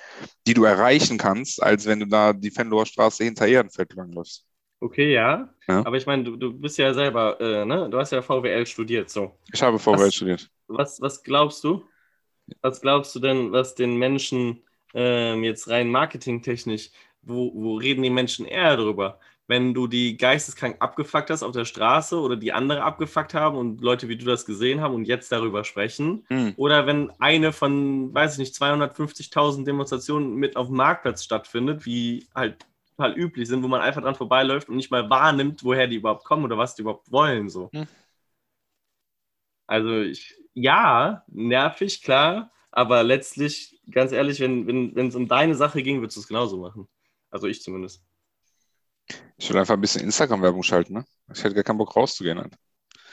die 0.47 0.53
du 0.53 0.63
erreichen 0.63 1.17
kannst, 1.17 1.61
als 1.61 1.85
wenn 1.85 1.99
du 1.99 2.07
da 2.07 2.33
die 2.33 2.51
Fenloher 2.51 2.85
Straße 2.85 3.23
hinter 3.23 3.47
Ehrenfeld 3.47 3.93
langläufst. 3.93 4.45
Okay, 4.79 5.13
ja. 5.13 5.49
ja. 5.67 5.85
Aber 5.85 5.95
ich 5.95 6.05
meine, 6.05 6.23
du, 6.23 6.35
du 6.35 6.53
bist 6.53 6.77
ja 6.77 6.93
selber, 6.93 7.39
äh, 7.39 7.63
ne? 7.63 7.89
Du 7.89 7.97
hast 7.97 8.11
ja 8.11 8.21
VWL 8.21 8.65
studiert, 8.65 9.09
so. 9.09 9.37
Ich 9.53 9.63
habe 9.63 9.79
VWL 9.79 10.07
was, 10.07 10.15
studiert. 10.15 10.49
Was, 10.67 11.01
was 11.01 11.23
glaubst 11.23 11.63
du? 11.63 11.85
Was 12.61 12.81
glaubst 12.81 13.15
du 13.15 13.19
denn, 13.19 13.53
was 13.53 13.75
den 13.75 13.97
Menschen 13.97 14.61
ähm, 14.93 15.43
jetzt 15.45 15.69
rein 15.69 15.89
marketingtechnisch, 15.89 16.91
wo, 17.21 17.53
wo 17.55 17.75
reden 17.75 18.03
die 18.03 18.09
Menschen 18.09 18.45
eher 18.45 18.75
drüber? 18.75 19.19
Wenn 19.47 19.73
du 19.73 19.87
die 19.87 20.17
geisteskrank 20.17 20.77
abgefuckt 20.79 21.29
hast 21.29 21.43
auf 21.43 21.51
der 21.51 21.65
Straße 21.65 22.19
oder 22.19 22.37
die 22.37 22.53
andere 22.53 22.83
abgefuckt 22.83 23.33
haben 23.33 23.57
und 23.57 23.81
Leute 23.81 24.07
wie 24.07 24.17
du 24.17 24.25
das 24.25 24.45
gesehen 24.45 24.79
haben 24.81 24.95
und 24.95 25.05
jetzt 25.05 25.31
darüber 25.31 25.63
sprechen. 25.63 26.25
Mhm. 26.29 26.53
Oder 26.55 26.87
wenn 26.87 27.11
eine 27.19 27.51
von, 27.51 28.13
weiß 28.13 28.33
ich 28.33 28.39
nicht, 28.39 28.55
250.000 28.55 29.65
Demonstrationen 29.65 30.35
mit 30.35 30.55
auf 30.55 30.67
dem 30.67 30.77
Marktplatz 30.77 31.23
stattfindet, 31.23 31.85
wie 31.85 32.27
halt 32.33 32.65
total 32.95 33.17
üblich 33.17 33.47
sind, 33.47 33.63
wo 33.63 33.67
man 33.67 33.81
einfach 33.81 34.01
dran 34.01 34.15
vorbeiläuft 34.15 34.69
und 34.69 34.77
nicht 34.77 34.91
mal 34.91 35.09
wahrnimmt, 35.09 35.63
woher 35.63 35.87
die 35.87 35.97
überhaupt 35.97 36.23
kommen 36.23 36.45
oder 36.45 36.57
was 36.57 36.75
die 36.75 36.83
überhaupt 36.83 37.11
wollen. 37.11 37.49
So. 37.49 37.69
Mhm. 37.73 37.87
Also 39.67 40.01
ich, 40.01 40.35
ja, 40.53 41.23
nervig, 41.27 42.01
klar, 42.01 42.51
aber 42.71 43.03
letztlich, 43.03 43.79
ganz 43.91 44.11
ehrlich, 44.11 44.39
wenn 44.39 44.89
es 44.89 44.95
wenn, 44.95 45.15
um 45.15 45.27
deine 45.27 45.55
Sache 45.55 45.83
ging, 45.83 45.99
würdest 45.99 46.17
du 46.17 46.21
es 46.21 46.27
genauso 46.27 46.57
machen. 46.57 46.87
Also 47.29 47.47
ich 47.47 47.61
zumindest. 47.61 48.03
Ich 49.37 49.49
will 49.49 49.57
einfach 49.57 49.73
ein 49.73 49.81
bisschen 49.81 50.03
Instagram-Werbung 50.03 50.63
schalten, 50.63 50.93
ne? 50.93 51.05
Ich 51.33 51.43
hätte 51.43 51.55
gar 51.55 51.63
keinen 51.63 51.77
Bock 51.77 51.95
rauszugehen. 51.95 52.39
Halt. 52.39 52.55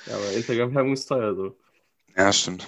Ja, 0.07 0.17
aber 0.17 0.33
Instagram-Werbung 0.33 0.93
ist 0.93 1.07
teuer 1.07 1.35
so. 1.35 1.59
Ja, 2.17 2.33
stimmt. 2.33 2.67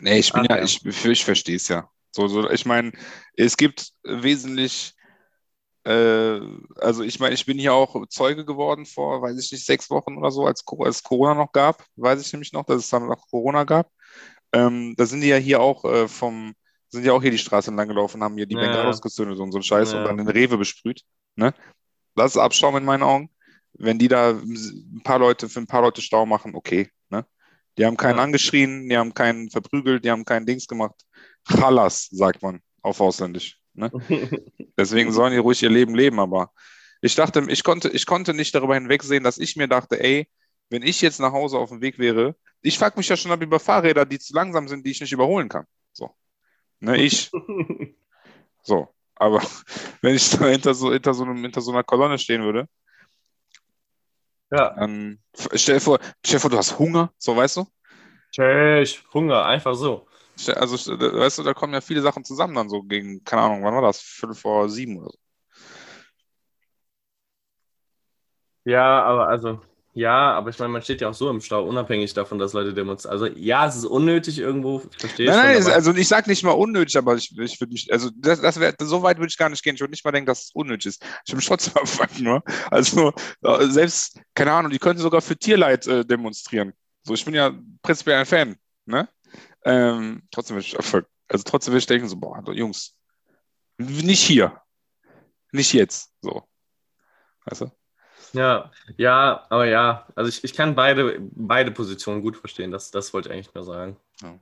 Nee, 0.00 0.18
ich 0.18 0.32
bin 0.32 0.42
Ach, 0.42 0.50
ja, 0.50 0.56
ja, 0.58 0.64
ich, 0.64 0.84
ich 0.84 1.24
verstehe 1.24 1.56
es 1.56 1.68
ja. 1.68 1.90
So, 2.10 2.28
so, 2.28 2.50
ich 2.50 2.66
meine, 2.66 2.92
es 3.34 3.56
gibt 3.56 3.92
wesentlich, 4.02 4.94
äh, 5.84 6.40
also 6.76 7.02
ich 7.02 7.20
meine, 7.20 7.34
ich 7.34 7.46
bin 7.46 7.58
hier 7.58 7.74
auch 7.74 8.06
Zeuge 8.08 8.44
geworden 8.44 8.86
vor, 8.86 9.22
weiß 9.22 9.38
ich 9.38 9.52
nicht, 9.52 9.66
sechs 9.66 9.90
Wochen 9.90 10.16
oder 10.16 10.30
so, 10.30 10.46
als, 10.46 10.64
als 10.78 11.02
Corona 11.02 11.34
noch 11.34 11.52
gab, 11.52 11.84
weiß 11.96 12.20
ich 12.20 12.32
nämlich 12.32 12.52
noch, 12.52 12.64
dass 12.64 12.78
es 12.78 12.90
dann 12.90 13.06
noch 13.06 13.28
Corona 13.30 13.64
gab. 13.64 13.90
Ähm, 14.52 14.94
da 14.96 15.06
sind 15.06 15.20
die 15.20 15.28
ja 15.28 15.36
hier 15.36 15.60
auch 15.60 15.84
äh, 15.84 16.08
vom, 16.08 16.54
sind 16.88 17.04
ja 17.04 17.12
auch 17.12 17.22
hier 17.22 17.30
die 17.30 17.38
Straße 17.38 17.70
entlang 17.70 17.88
gelaufen, 17.88 18.22
haben 18.22 18.36
hier 18.36 18.46
die 18.46 18.54
ja. 18.54 18.62
Bengalos 18.62 19.00
gezündet 19.00 19.38
und 19.38 19.52
so 19.52 19.58
ein 19.58 19.62
Scheiß 19.62 19.92
ja. 19.92 19.98
und 19.98 20.04
dann 20.04 20.16
den 20.16 20.28
Rewe 20.28 20.56
besprüht. 20.56 21.02
Ne? 21.36 21.54
Das 22.14 22.32
ist 22.32 22.36
Abschaum 22.38 22.76
in 22.76 22.84
meinen 22.84 23.02
Augen. 23.02 23.30
Wenn 23.74 23.98
die 23.98 24.08
da 24.08 24.30
ein 24.30 25.02
paar 25.04 25.18
Leute 25.18 25.48
für 25.48 25.60
ein 25.60 25.66
paar 25.66 25.82
Leute 25.82 26.00
Stau 26.00 26.26
machen, 26.26 26.54
okay. 26.54 26.90
Ne? 27.10 27.24
Die 27.76 27.84
haben 27.84 27.96
keinen 27.96 28.16
ja. 28.16 28.22
angeschrien, 28.24 28.88
die 28.88 28.96
haben 28.96 29.14
keinen 29.14 29.50
verprügelt, 29.50 30.04
die 30.04 30.10
haben 30.10 30.24
keinen 30.24 30.46
Dings 30.46 30.66
gemacht. 30.66 30.94
Chalas, 31.46 32.08
sagt 32.10 32.42
man 32.42 32.60
auf 32.82 33.00
Ausländisch. 33.00 33.58
Ne? 33.74 33.90
Deswegen 34.78 35.12
sollen 35.12 35.32
die 35.32 35.38
ruhig 35.38 35.62
ihr 35.62 35.70
Leben 35.70 35.94
leben, 35.94 36.18
aber 36.18 36.52
ich 37.00 37.14
dachte, 37.14 37.44
ich 37.48 37.62
konnte, 37.62 37.88
ich 37.90 38.06
konnte 38.06 38.34
nicht 38.34 38.54
darüber 38.54 38.74
hinwegsehen, 38.74 39.22
dass 39.22 39.38
ich 39.38 39.56
mir 39.56 39.68
dachte, 39.68 40.02
ey, 40.02 40.28
wenn 40.70 40.82
ich 40.82 41.00
jetzt 41.00 41.20
nach 41.20 41.32
Hause 41.32 41.58
auf 41.58 41.70
dem 41.70 41.80
Weg 41.80 41.98
wäre, 41.98 42.34
ich 42.60 42.78
frage 42.78 42.98
mich 42.98 43.08
ja 43.08 43.16
schon 43.16 43.30
ab 43.30 43.40
über 43.40 43.60
Fahrräder, 43.60 44.04
die 44.04 44.18
zu 44.18 44.34
langsam 44.34 44.66
sind, 44.66 44.84
die 44.84 44.90
ich 44.90 45.00
nicht 45.00 45.12
überholen 45.12 45.48
kann. 45.48 45.64
Ne, 46.80 46.96
ich. 46.96 47.30
so. 48.62 48.88
Aber 49.16 49.42
wenn 50.00 50.14
ich 50.14 50.30
da 50.30 50.46
hinter 50.46 50.74
so, 50.74 50.92
hinter 50.92 51.14
so, 51.14 51.24
einem, 51.24 51.42
hinter 51.42 51.60
so 51.60 51.72
einer 51.72 51.82
Kolonne 51.82 52.18
stehen 52.18 52.42
würde, 52.42 52.68
ja. 54.50 54.74
dann 54.74 55.18
stell 55.54 55.76
dir, 55.76 55.80
vor, 55.80 55.98
stell 56.24 56.36
dir 56.36 56.40
vor, 56.40 56.50
du 56.50 56.56
hast 56.56 56.78
Hunger, 56.78 57.12
so 57.18 57.36
weißt 57.36 57.56
du? 57.56 57.66
Tschüss, 58.30 59.02
Hunger, 59.12 59.44
einfach 59.44 59.74
so. 59.74 60.06
Also, 60.54 60.76
weißt 60.76 61.38
du, 61.38 61.42
da 61.42 61.52
kommen 61.52 61.74
ja 61.74 61.80
viele 61.80 62.00
Sachen 62.00 62.24
zusammen 62.24 62.54
dann 62.54 62.68
so 62.68 62.82
gegen, 62.82 63.24
keine 63.24 63.42
Ahnung, 63.42 63.64
wann 63.64 63.74
war 63.74 63.82
das? 63.82 64.00
Viertel 64.00 64.36
vor 64.36 64.68
sieben 64.68 64.98
oder 64.98 65.10
so. 65.10 65.18
Ja, 68.64 69.02
aber 69.02 69.28
also, 69.28 69.60
ja, 69.94 70.32
aber 70.32 70.50
ich 70.50 70.58
meine, 70.58 70.72
man 70.72 70.82
steht 70.82 71.00
ja 71.00 71.08
auch 71.08 71.14
so 71.14 71.28
im 71.28 71.40
Stau, 71.40 71.64
unabhängig 71.66 72.14
davon, 72.14 72.38
dass 72.38 72.52
Leute 72.52 72.72
demonstrieren. 72.72 73.12
Also, 73.12 73.26
ja, 73.36 73.66
es 73.66 73.74
ist 73.76 73.84
unnötig 73.84 74.38
irgendwo, 74.38 74.82
ich 74.92 74.96
verstehe 74.98 75.26
Nein, 75.26 75.36
nein, 75.36 75.46
schon, 75.54 75.60
ist- 75.60 75.66
aber- 75.66 75.74
also 75.74 75.94
ich 75.94 76.06
sag 76.08 76.26
nicht 76.28 76.44
mal 76.44 76.52
unnötig, 76.52 76.96
aber 76.96 77.16
ich, 77.16 77.36
ich 77.36 77.60
würde 77.60 77.72
mich, 77.72 77.92
also 77.92 78.10
das, 78.14 78.40
das 78.40 78.60
wär, 78.60 78.74
so 78.80 79.02
weit 79.02 79.18
würde 79.18 79.28
ich 79.30 79.36
gar 79.38 79.48
nicht 79.48 79.62
gehen. 79.64 79.74
Ich 79.74 79.80
würde 79.80 79.90
nicht 79.90 80.04
mal 80.04 80.12
denken, 80.12 80.26
dass 80.26 80.44
es 80.44 80.50
unnötig 80.52 80.86
ist. 80.86 81.04
Ich 81.26 81.34
mich 81.34 81.46
trotzdem 81.46 81.74
abfucken, 81.82 82.22
nur. 82.24 82.42
Also 82.70 83.12
selbst, 83.70 84.20
keine 84.34 84.52
Ahnung, 84.52 84.70
die 84.70 84.78
können 84.78 84.98
sogar 85.00 85.20
für 85.20 85.36
Tierleid 85.36 85.86
äh, 85.88 86.04
demonstrieren. 86.04 86.72
So, 87.02 87.14
ich 87.14 87.24
bin 87.24 87.34
ja 87.34 87.52
prinzipiell 87.82 88.18
ein 88.18 88.26
Fan, 88.26 88.56
ne? 88.86 89.08
Ähm, 89.64 90.22
trotzdem 90.30 90.56
würde 90.56 90.66
ich 90.66 90.78
abfucken. 90.78 91.08
Also 91.28 91.42
trotzdem 91.44 91.72
würde 91.72 91.78
ich 91.80 91.86
denken, 91.86 92.08
so, 92.08 92.16
boah, 92.16 92.42
Jungs, 92.52 92.96
nicht 93.78 94.22
hier. 94.22 94.60
Nicht 95.50 95.72
jetzt. 95.72 96.10
So. 96.22 96.42
Weißt 97.46 97.62
du? 97.62 97.70
Ja, 98.32 98.70
ja, 98.96 99.46
aber 99.48 99.66
ja, 99.66 100.06
also 100.14 100.28
ich, 100.28 100.44
ich 100.44 100.54
kann 100.54 100.74
beide, 100.74 101.18
beide 101.20 101.70
Positionen 101.70 102.22
gut 102.22 102.36
verstehen, 102.36 102.70
das, 102.70 102.90
das 102.90 103.12
wollte 103.12 103.28
ich 103.28 103.34
eigentlich 103.34 103.54
nur 103.54 103.64
sagen. 103.64 103.96
Ja. 104.22 104.38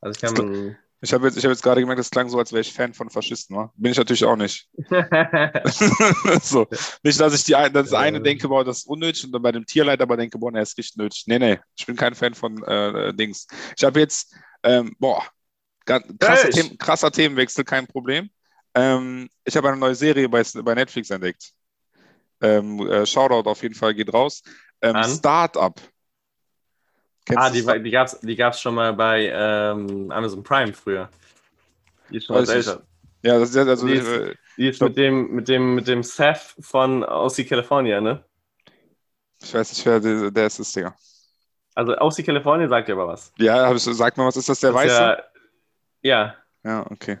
Also 0.00 0.16
ich 0.16 0.36
kann. 0.36 0.76
Ich 1.00 1.12
habe 1.12 1.26
jetzt, 1.26 1.36
ich 1.36 1.44
hab 1.44 1.52
jetzt 1.52 1.62
gerade 1.62 1.80
gemerkt, 1.80 2.00
das 2.00 2.10
klang 2.10 2.28
so, 2.28 2.38
als 2.38 2.50
wäre 2.50 2.60
ich 2.60 2.72
Fan 2.72 2.92
von 2.92 3.08
Faschisten, 3.08 3.56
wa? 3.56 3.72
Bin 3.76 3.92
ich 3.92 3.98
natürlich 3.98 4.24
auch 4.24 4.34
nicht. 4.34 4.68
so. 6.42 6.66
Nicht, 7.04 7.20
dass 7.20 7.34
ich 7.34 7.44
die 7.44 7.54
ein, 7.54 7.72
das 7.72 7.92
eine 7.92 8.18
Äh. 8.18 8.22
denke, 8.22 8.48
boah, 8.48 8.64
das 8.64 8.78
ist 8.78 8.88
unnötig 8.88 9.24
und 9.24 9.32
dann 9.32 9.42
bei 9.42 9.52
dem 9.52 9.64
Tierleid 9.64 10.00
aber 10.00 10.16
denke, 10.16 10.38
boah, 10.38 10.50
ne, 10.50 10.60
ist 10.60 10.76
richtig 10.76 10.96
nötig. 10.96 11.22
Nee, 11.28 11.38
nee, 11.38 11.60
ich 11.76 11.86
bin 11.86 11.94
kein 11.94 12.16
Fan 12.16 12.34
von 12.34 12.60
äh, 12.64 13.14
Dings. 13.14 13.46
Ich 13.76 13.84
habe 13.84 14.00
jetzt, 14.00 14.34
ähm, 14.64 14.96
boah, 14.98 15.22
krasser? 15.84 16.50
Themen, 16.50 16.76
krasser 16.78 17.12
Themenwechsel, 17.12 17.62
kein 17.64 17.86
Problem. 17.86 18.28
Ähm, 18.74 19.28
ich 19.44 19.56
habe 19.56 19.68
eine 19.68 19.76
neue 19.76 19.94
Serie 19.94 20.28
bei, 20.28 20.42
bei 20.62 20.74
Netflix 20.74 21.10
entdeckt. 21.10 21.52
Ähm, 22.40 22.80
äh, 22.88 23.04
Shoutout 23.06 23.48
auf 23.48 23.62
jeden 23.62 23.74
Fall 23.74 23.94
geht 23.94 24.12
raus. 24.12 24.42
Ähm? 24.82 25.02
Startup. 25.04 25.74
Kennst 27.26 27.42
ah, 27.42 27.50
die, 27.50 27.60
Sta- 27.60 27.68
war- 27.72 27.78
die 27.78 27.90
gab 27.90 28.06
es 28.06 28.20
die 28.20 28.36
gab's 28.36 28.60
schon 28.60 28.74
mal 28.74 28.92
bei 28.94 29.30
ähm, 29.34 30.10
Amazon 30.10 30.42
Prime 30.42 30.72
früher. 30.72 31.08
Die 32.10 32.16
ist 32.18 32.26
schon 32.26 32.36
was 32.36 32.48
Weiß 32.48 32.66
ich. 32.66 32.66
älter. 32.68 32.82
Ja, 33.22 33.38
das 33.38 33.50
ist 33.50 33.56
also, 33.56 33.86
Die 33.86 33.94
ist- 33.94 34.06
äh, 34.06 34.34
Die 34.56 34.68
ist 34.68 34.80
mit 34.80 34.96
dem, 34.96 35.34
mit 35.34 35.48
dem, 35.48 35.74
mit 35.74 35.86
dem 35.88 36.02
Seth 36.02 36.54
von 36.60 37.04
OC 37.04 37.44
California, 37.48 38.00
ne? 38.00 38.24
ich 39.42 39.54
weiß 39.54 39.70
nicht, 39.72 39.86
wer 39.86 40.00
der, 40.00 40.30
der 40.32 40.46
ist, 40.46 40.74
Digga. 40.74 40.96
Also 41.74 41.96
OC 41.96 42.24
California 42.24 42.66
sagt 42.68 42.88
ja 42.88 42.94
aber 42.96 43.06
was. 43.08 43.32
Ja, 43.38 43.76
sag 43.78 44.16
mal, 44.16 44.26
was 44.26 44.36
ist 44.36 44.48
das, 44.48 44.58
der 44.60 44.72
Das 44.72 44.80
Weiße? 44.82 44.94
Ja, 44.94 45.22
ja, 46.02 46.34
Ja, 46.64 46.86
okay. 46.90 47.18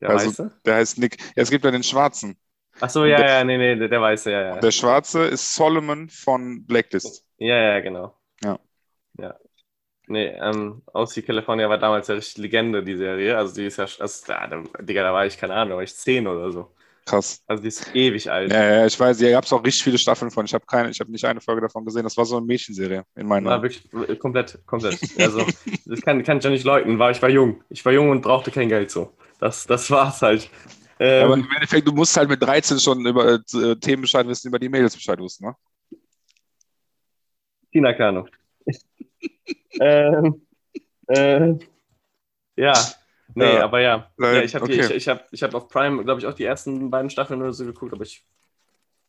der 0.00 0.10
Also- 0.10 0.28
Weiße. 0.30 0.50
Der 0.64 0.74
heißt 0.76 0.98
Nick. 0.98 1.20
Ja, 1.36 1.42
es 1.42 1.50
gibt 1.50 1.64
ja 1.64 1.70
den 1.70 1.82
Schwarzen. 1.84 2.36
Achso, 2.80 3.04
ja, 3.04 3.20
ja, 3.20 3.44
nee, 3.44 3.56
nee, 3.56 3.76
der, 3.76 3.88
der 3.88 4.00
Weiße, 4.00 4.30
ja, 4.30 4.42
ja. 4.42 4.60
Der 4.60 4.70
Schwarze 4.70 5.24
ist 5.24 5.54
Solomon 5.54 6.08
von 6.08 6.64
Blacklist. 6.66 7.24
Ja, 7.38 7.56
ja, 7.56 7.80
genau. 7.80 8.14
Ja. 8.42 8.58
Ja. 9.18 9.34
Nee, 10.06 10.26
ähm, 10.40 10.82
OC 10.92 11.24
California 11.24 11.68
war 11.68 11.78
damals 11.78 12.08
ja 12.08 12.14
richtig 12.14 12.36
Legende, 12.38 12.82
die 12.82 12.96
Serie. 12.96 13.36
Also 13.38 13.54
die 13.54 13.66
ist 13.66 13.78
ja, 13.78 13.86
also, 13.98 14.26
da, 14.26 14.62
Digga, 14.80 15.02
da 15.02 15.12
war 15.12 15.24
ich, 15.24 15.38
keine 15.38 15.54
Ahnung, 15.54 15.70
da 15.70 15.76
war 15.76 15.82
ich 15.82 15.94
zehn 15.94 16.26
oder 16.26 16.50
so. 16.52 16.70
Krass. 17.06 17.42
Also 17.46 17.62
die 17.62 17.68
ist 17.68 17.94
ewig 17.94 18.30
alt. 18.30 18.50
Ja, 18.50 18.64
ja, 18.64 18.86
ich 18.86 18.98
weiß, 18.98 19.18
hier 19.18 19.30
gab 19.30 19.44
es 19.44 19.52
auch 19.52 19.62
richtig 19.62 19.84
viele 19.84 19.98
Staffeln 19.98 20.30
von. 20.30 20.46
Ich 20.46 20.54
habe 20.54 20.64
keine, 20.66 20.90
ich 20.90 21.00
habe 21.00 21.10
nicht 21.10 21.24
eine 21.24 21.40
Folge 21.40 21.60
davon 21.60 21.84
gesehen. 21.84 22.02
Das 22.02 22.16
war 22.16 22.24
so 22.24 22.36
eine 22.36 22.46
Mädchenserie 22.46 23.04
in 23.14 23.26
meinen 23.26 23.46
War 23.46 23.56
Augen. 23.56 23.62
wirklich 23.64 23.84
äh, 24.08 24.16
komplett, 24.16 24.58
komplett. 24.66 24.98
Also, 25.18 25.44
das 25.86 26.00
kann, 26.00 26.22
kann 26.22 26.38
ich 26.38 26.44
ja 26.44 26.50
nicht 26.50 26.64
leugnen, 26.64 26.98
war, 26.98 27.10
ich 27.10 27.20
war 27.20 27.28
jung. 27.28 27.62
Ich 27.68 27.84
war 27.84 27.92
jung 27.92 28.10
und 28.10 28.22
brauchte 28.22 28.50
kein 28.50 28.68
Geld 28.68 28.90
so. 28.90 29.12
Das, 29.38 29.66
das 29.66 29.90
war's 29.90 30.22
halt. 30.22 30.50
Ähm, 31.00 31.24
Aber 31.24 31.34
im 31.34 31.48
Endeffekt, 31.54 31.86
du 31.88 31.92
musst 31.92 32.16
halt 32.16 32.28
mit 32.28 32.42
13 32.42 32.78
schon 32.78 33.04
über 33.04 33.34
äh, 33.34 33.76
Themen 33.76 34.02
Bescheid 34.02 34.26
wissen, 34.26 34.48
über 34.48 34.58
die 34.58 34.68
Mädels 34.68 34.94
Bescheid 34.94 35.18
wussten, 35.18 35.46
ne? 35.46 35.56
Tina 37.72 37.92
Kano. 37.92 38.28
ähm, 39.80 40.46
äh, 41.08 41.54
ja, 42.56 42.72
nee, 43.34 43.44
Ja. 43.44 43.64
aber 43.64 43.80
ja. 43.80 44.10
Äh, 44.20 44.36
ja 44.36 44.42
ich 44.42 44.54
habe 44.54 44.64
okay. 44.64 44.80
ich, 44.80 44.90
ich 44.90 45.08
hab, 45.08 45.26
ich 45.32 45.42
hab 45.42 45.54
auf 45.54 45.68
Prime, 45.68 46.04
glaube 46.04 46.20
ich, 46.20 46.26
auch 46.26 46.34
die 46.34 46.44
ersten 46.44 46.90
beiden 46.90 47.10
Staffeln 47.10 47.42
oder 47.42 47.52
so 47.52 47.64
geguckt, 47.64 47.92
aber 47.92 48.04
ich 48.04 48.24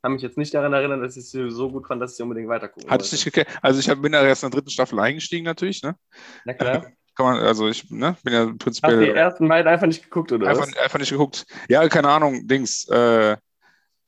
kann 0.02 0.14
mich 0.14 0.24
jetzt 0.24 0.38
nicht 0.38 0.54
daran 0.54 0.74
erinnern, 0.74 1.02
dass 1.02 1.18
ich 1.18 1.30
sie 1.30 1.50
so 1.50 1.72
gut 1.72 1.88
fand, 1.88 2.02
dass 2.02 2.12
ich 2.12 2.18
sie 2.18 2.24
unbedingt 2.24 2.48
weitergucken 2.48 2.90
Hatte 2.90 3.06
ich 3.06 3.12
nicht 3.12 3.26
geklärt. 3.26 3.48
Also 3.62 3.80
ich 3.80 3.90
hab, 3.90 4.02
bin 4.02 4.12
da 4.12 4.24
erst 4.24 4.44
in 4.44 4.50
der 4.50 4.60
dritten 4.60 4.72
Staffel 4.72 5.00
eingestiegen 5.00 5.46
natürlich, 5.46 5.82
ne? 5.84 5.96
Na 6.44 6.54
klar. 6.54 6.92
Kann 7.16 7.26
man, 7.26 7.38
also 7.40 7.68
ich 7.68 7.90
ne, 7.90 8.18
bin 8.24 8.34
ja 8.34 8.54
Hast 8.84 9.00
du 9.00 9.06
die 9.06 9.10
prinzipiell 9.10 9.16
ersten 9.16 9.48
beiden 9.48 9.72
einfach 9.72 9.88
nicht 9.88 10.04
geguckt, 10.04 10.32
oder 10.32 10.48
einfach, 10.48 10.68
was? 10.68 10.78
einfach 10.78 11.00
nicht 11.00 11.12
geguckt. 11.12 11.46
Ja, 11.70 11.88
keine 11.90 12.10
Ahnung, 12.10 12.48
Dings. 12.48 12.88
Äh, 12.90 13.38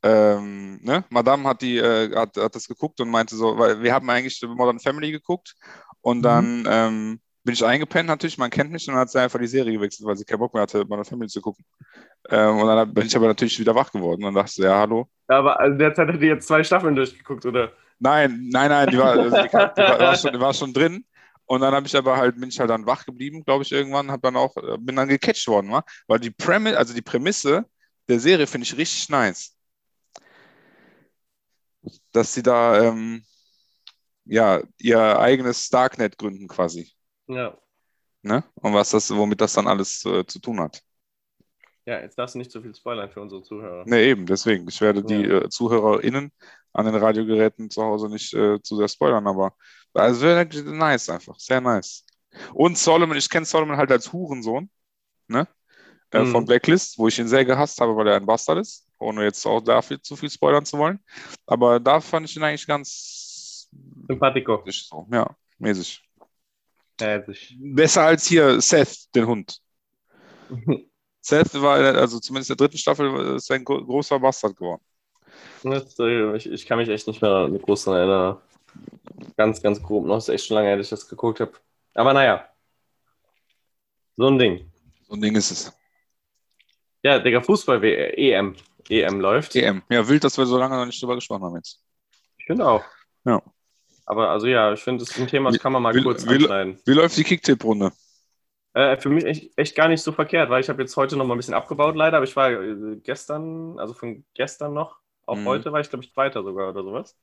ähm, 0.04 0.80
ne? 0.84 1.04
Madame 1.10 1.48
hat 1.50 1.62
die, 1.62 1.78
äh, 1.78 2.16
hat, 2.16 2.38
hat 2.38 2.56
das 2.56 2.68
geguckt 2.68 3.02
und 3.02 3.10
meinte 3.10 3.36
so, 3.36 3.58
weil 3.58 3.82
wir 3.82 3.94
haben 3.94 4.10
eigentlich 4.10 4.42
Modern 4.44 4.80
Family 4.80 5.12
geguckt 5.12 5.56
und 6.02 6.20
Mhm. 6.20 6.24
dann 6.24 6.66
ähm, 6.70 7.22
bin 7.44 7.54
ich 7.54 7.66
eingepennt 7.66 8.08
natürlich, 8.08 8.38
man 8.38 8.50
kennt 8.50 8.72
mich 8.72 8.88
und 8.88 8.94
dann 8.94 9.02
hat 9.02 9.10
sie 9.10 9.20
einfach 9.22 9.40
die 9.40 9.48
Serie 9.48 9.74
gewechselt, 9.74 10.08
weil 10.08 10.18
sie 10.18 10.26
keinen 10.26 10.40
Bock 10.40 10.54
mehr 10.54 10.64
hatte, 10.64 10.86
Modern 10.86 11.06
Family 11.06 11.30
zu 11.30 11.42
gucken. 11.42 11.66
Ähm, 12.30 12.58
und 12.58 12.68
dann 12.68 12.94
bin 12.94 13.08
ich 13.08 13.16
aber 13.16 13.28
natürlich 13.28 13.60
wieder 13.60 13.74
wach 13.76 13.92
geworden 13.92 14.24
und 14.26 14.34
dachte 14.34 14.52
so, 14.52 14.64
ja, 14.64 14.80
hallo. 14.80 15.08
Aber 15.28 15.60
also 15.60 15.78
derzeit 15.78 16.10
hat 16.10 16.22
die 16.22 16.28
jetzt 16.28 16.48
zwei 16.48 16.64
Staffeln 16.64 16.96
durchgeguckt, 16.96 17.46
oder? 17.46 17.72
Nein, 18.00 18.50
nein, 18.52 18.70
nein, 18.70 18.90
die 18.90 18.98
war, 18.98 19.12
also 19.18 19.38
die, 19.38 19.48
die 19.50 19.52
war, 19.54 20.00
war, 20.00 20.16
schon, 20.16 20.34
die 20.34 20.40
war 20.40 20.54
schon 20.54 20.74
drin. 20.74 21.06
Und 21.48 21.62
dann 21.62 21.74
habe 21.74 21.88
ich 21.88 21.96
aber 21.96 22.18
halt, 22.18 22.40
bin 22.40 22.50
ich 22.50 22.60
halt 22.60 22.70
dann 22.70 22.86
wach 22.86 23.06
geblieben, 23.06 23.44
glaube 23.44 23.64
ich, 23.64 23.72
irgendwann, 23.72 24.12
hab 24.12 24.22
dann 24.22 24.36
auch, 24.36 24.56
äh, 24.58 24.78
bin 24.80 24.96
dann 24.98 25.08
gecatcht 25.08 25.48
worden, 25.48 25.72
wa? 25.72 25.84
weil 26.08 26.20
die 26.20 26.32
Prämisse, 26.32 26.78
also 26.78 26.94
die 26.94 27.02
Prämisse 27.02 27.66
der 28.08 28.20
Serie 28.20 28.48
finde 28.48 28.66
ich 28.66 28.78
richtig 28.78 29.10
nice. 29.10 29.58
Dass 32.12 32.34
sie 32.34 32.44
da, 32.44 32.84
ähm, 32.84 33.24
ja, 34.26 34.62
ihr 34.78 35.20
eigenes 35.20 35.70
Darknet 35.70 36.18
gründen 36.18 36.50
quasi, 36.50 36.92
Ja. 37.28 37.58
ne? 38.24 38.44
Und 38.56 38.74
was 38.74 38.90
das, 38.90 39.10
womit 39.16 39.40
das 39.40 39.54
dann 39.54 39.68
alles 39.68 40.04
äh, 40.06 40.26
zu 40.26 40.40
tun 40.40 40.60
hat. 40.60 40.82
Ja, 41.86 42.02
jetzt 42.02 42.18
darfst 42.20 42.36
du 42.36 42.40
nicht 42.40 42.52
so 42.52 42.62
viel 42.62 42.76
spoilern 42.76 43.10
für 43.10 43.22
unsere 43.22 43.42
Zuhörer. 43.42 43.86
Ne, 43.88 44.02
eben, 44.04 44.26
deswegen. 44.26 44.68
Ich 44.68 44.82
werde 44.82 45.02
die 45.02 45.14
Ja. 45.14 45.44
äh, 45.44 45.50
ZuhörerInnen 45.50 46.34
an 46.74 46.86
den 46.86 46.96
Radiogeräten 46.96 47.70
zu 47.70 47.82
Hause 47.82 48.10
nicht 48.10 48.34
äh, 48.34 48.62
zu 48.62 48.76
sehr 48.76 48.90
spoilern, 48.90 49.26
aber 49.26 49.56
also 49.94 50.28
nice 50.74 51.10
einfach, 51.10 51.40
sehr 51.40 51.62
nice. 51.62 52.06
Und 52.54 52.78
Solomon, 52.78 53.18
ich 53.18 53.30
kenne 53.30 53.46
Solomon 53.46 53.78
halt 53.78 53.92
als 53.92 54.12
Hurensohn, 54.14 54.70
ne? 55.28 55.48
Äh, 56.12 56.20
Mhm. 56.22 56.26
Von 56.26 56.46
Blacklist, 56.46 56.98
wo 57.00 57.08
ich 57.10 57.20
ihn 57.20 57.28
sehr 57.28 57.46
gehasst 57.46 57.82
habe, 57.82 57.96
weil 57.98 58.08
er 58.08 58.18
ein 58.18 58.26
Bastard 58.26 58.60
ist, 58.60 58.88
ohne 59.00 59.24
jetzt 59.26 59.46
auch 59.48 59.62
dafür 59.62 60.02
zu 60.02 60.16
viel 60.16 60.30
spoilern 60.32 60.66
zu 60.66 60.78
wollen. 60.78 61.00
Aber 61.48 61.80
da 61.80 62.02
fand 62.02 62.30
ich 62.30 62.36
ihn 62.38 62.44
eigentlich 62.44 62.68
ganz 62.68 63.70
Sympathico. 64.10 64.64
so, 64.66 65.08
ja, 65.12 65.36
mäßig. 65.60 66.04
Sich. 67.28 67.56
Besser 67.60 68.04
als 68.04 68.26
hier 68.28 68.60
Seth, 68.62 69.14
den 69.16 69.28
Hund. 69.28 69.62
Seth 71.22 71.54
war, 71.62 71.78
also 71.96 72.20
zumindest 72.20 72.50
in 72.52 72.58
der 72.58 72.66
dritten 72.68 72.78
Staffel, 72.80 73.36
ist 73.36 73.52
ein 73.52 73.64
gro- 73.64 73.84
großer 73.86 74.20
Bastard 74.20 74.56
geworden. 74.58 74.84
Ich, 76.36 76.46
ich 76.50 76.66
kann 76.66 76.78
mich 76.78 76.90
echt 76.90 77.08
nicht 77.08 77.22
mehr 77.22 77.50
groß 77.50 77.86
daran 77.86 78.00
erinnern. 78.00 78.38
Ganz, 79.36 79.62
ganz 79.62 79.82
grob 79.82 80.06
noch. 80.06 80.18
Ist 80.18 80.30
echt 80.30 80.46
schon 80.48 80.56
lange 80.56 80.76
dass 80.78 80.88
ich 80.88 80.90
das 80.92 81.08
geguckt 81.08 81.40
habe. 81.40 81.52
Aber 81.94 82.14
naja. 82.14 82.48
So 84.16 84.28
ein 84.28 84.40
Ding. 84.40 84.72
So 85.08 85.14
ein 85.16 85.22
Ding 85.22 85.36
ist 85.36 85.52
es. 85.52 85.74
Ja, 87.04 87.20
Digga, 87.20 87.42
Fußball 87.42 87.84
EM. 87.84 88.56
EM 88.90 89.20
läuft. 89.20 89.56
EM. 89.56 89.84
Ja, 89.90 90.08
wild, 90.08 90.24
dass 90.24 90.38
wir 90.38 90.46
so 90.46 90.58
lange 90.58 90.76
noch 90.76 90.86
nicht 90.86 91.02
drüber 91.02 91.16
gesprochen 91.16 91.44
haben 91.44 91.56
jetzt. 91.56 91.82
Ich 92.38 92.46
finde 92.46 92.68
auch. 92.68 92.84
Ja. 93.26 93.42
Aber 94.06 94.30
also 94.30 94.48
ja, 94.48 94.72
ich 94.74 94.80
finde, 94.80 95.04
das 95.04 95.14
ist 95.14 95.20
ein 95.22 95.28
Thema, 95.28 95.52
das 95.52 95.60
kann 95.60 95.74
man 95.74 95.82
mal 95.84 95.94
Will- 95.94 96.04
kurz 96.04 96.26
will- 96.26 96.38
anschneiden. 96.38 96.80
Wie 96.86 96.94
läuft 96.94 97.18
die 97.18 97.24
Kicktipp-Runde? 97.24 97.92
Äh, 98.74 98.96
für 98.98 99.10
mich 99.10 99.26
echt, 99.26 99.58
echt 99.58 99.76
gar 99.76 99.88
nicht 99.90 100.02
so 100.02 100.12
verkehrt, 100.12 100.50
weil 100.50 100.62
ich 100.62 100.70
habe 100.70 100.82
jetzt 100.82 100.96
heute 100.96 101.18
noch 101.18 101.26
mal 101.26 101.34
ein 101.36 101.38
bisschen 101.38 101.54
abgebaut 101.54 101.96
leider, 101.96 102.18
aber 102.18 102.24
ich 102.26 102.36
war 102.36 102.50
äh, 102.52 102.96
gestern, 103.04 103.78
also 103.80 103.94
von 103.94 104.24
gestern 104.34 104.74
noch 104.74 104.98
auf 105.26 105.40
Mhm. 105.40 105.46
heute 105.46 105.72
war 105.74 105.82
ich, 105.82 105.90
glaube 105.90 106.06
ich, 106.06 106.14
Zweiter 106.14 106.42
sogar 106.44 106.70
oder 106.70 106.84
sowas. 106.84 107.18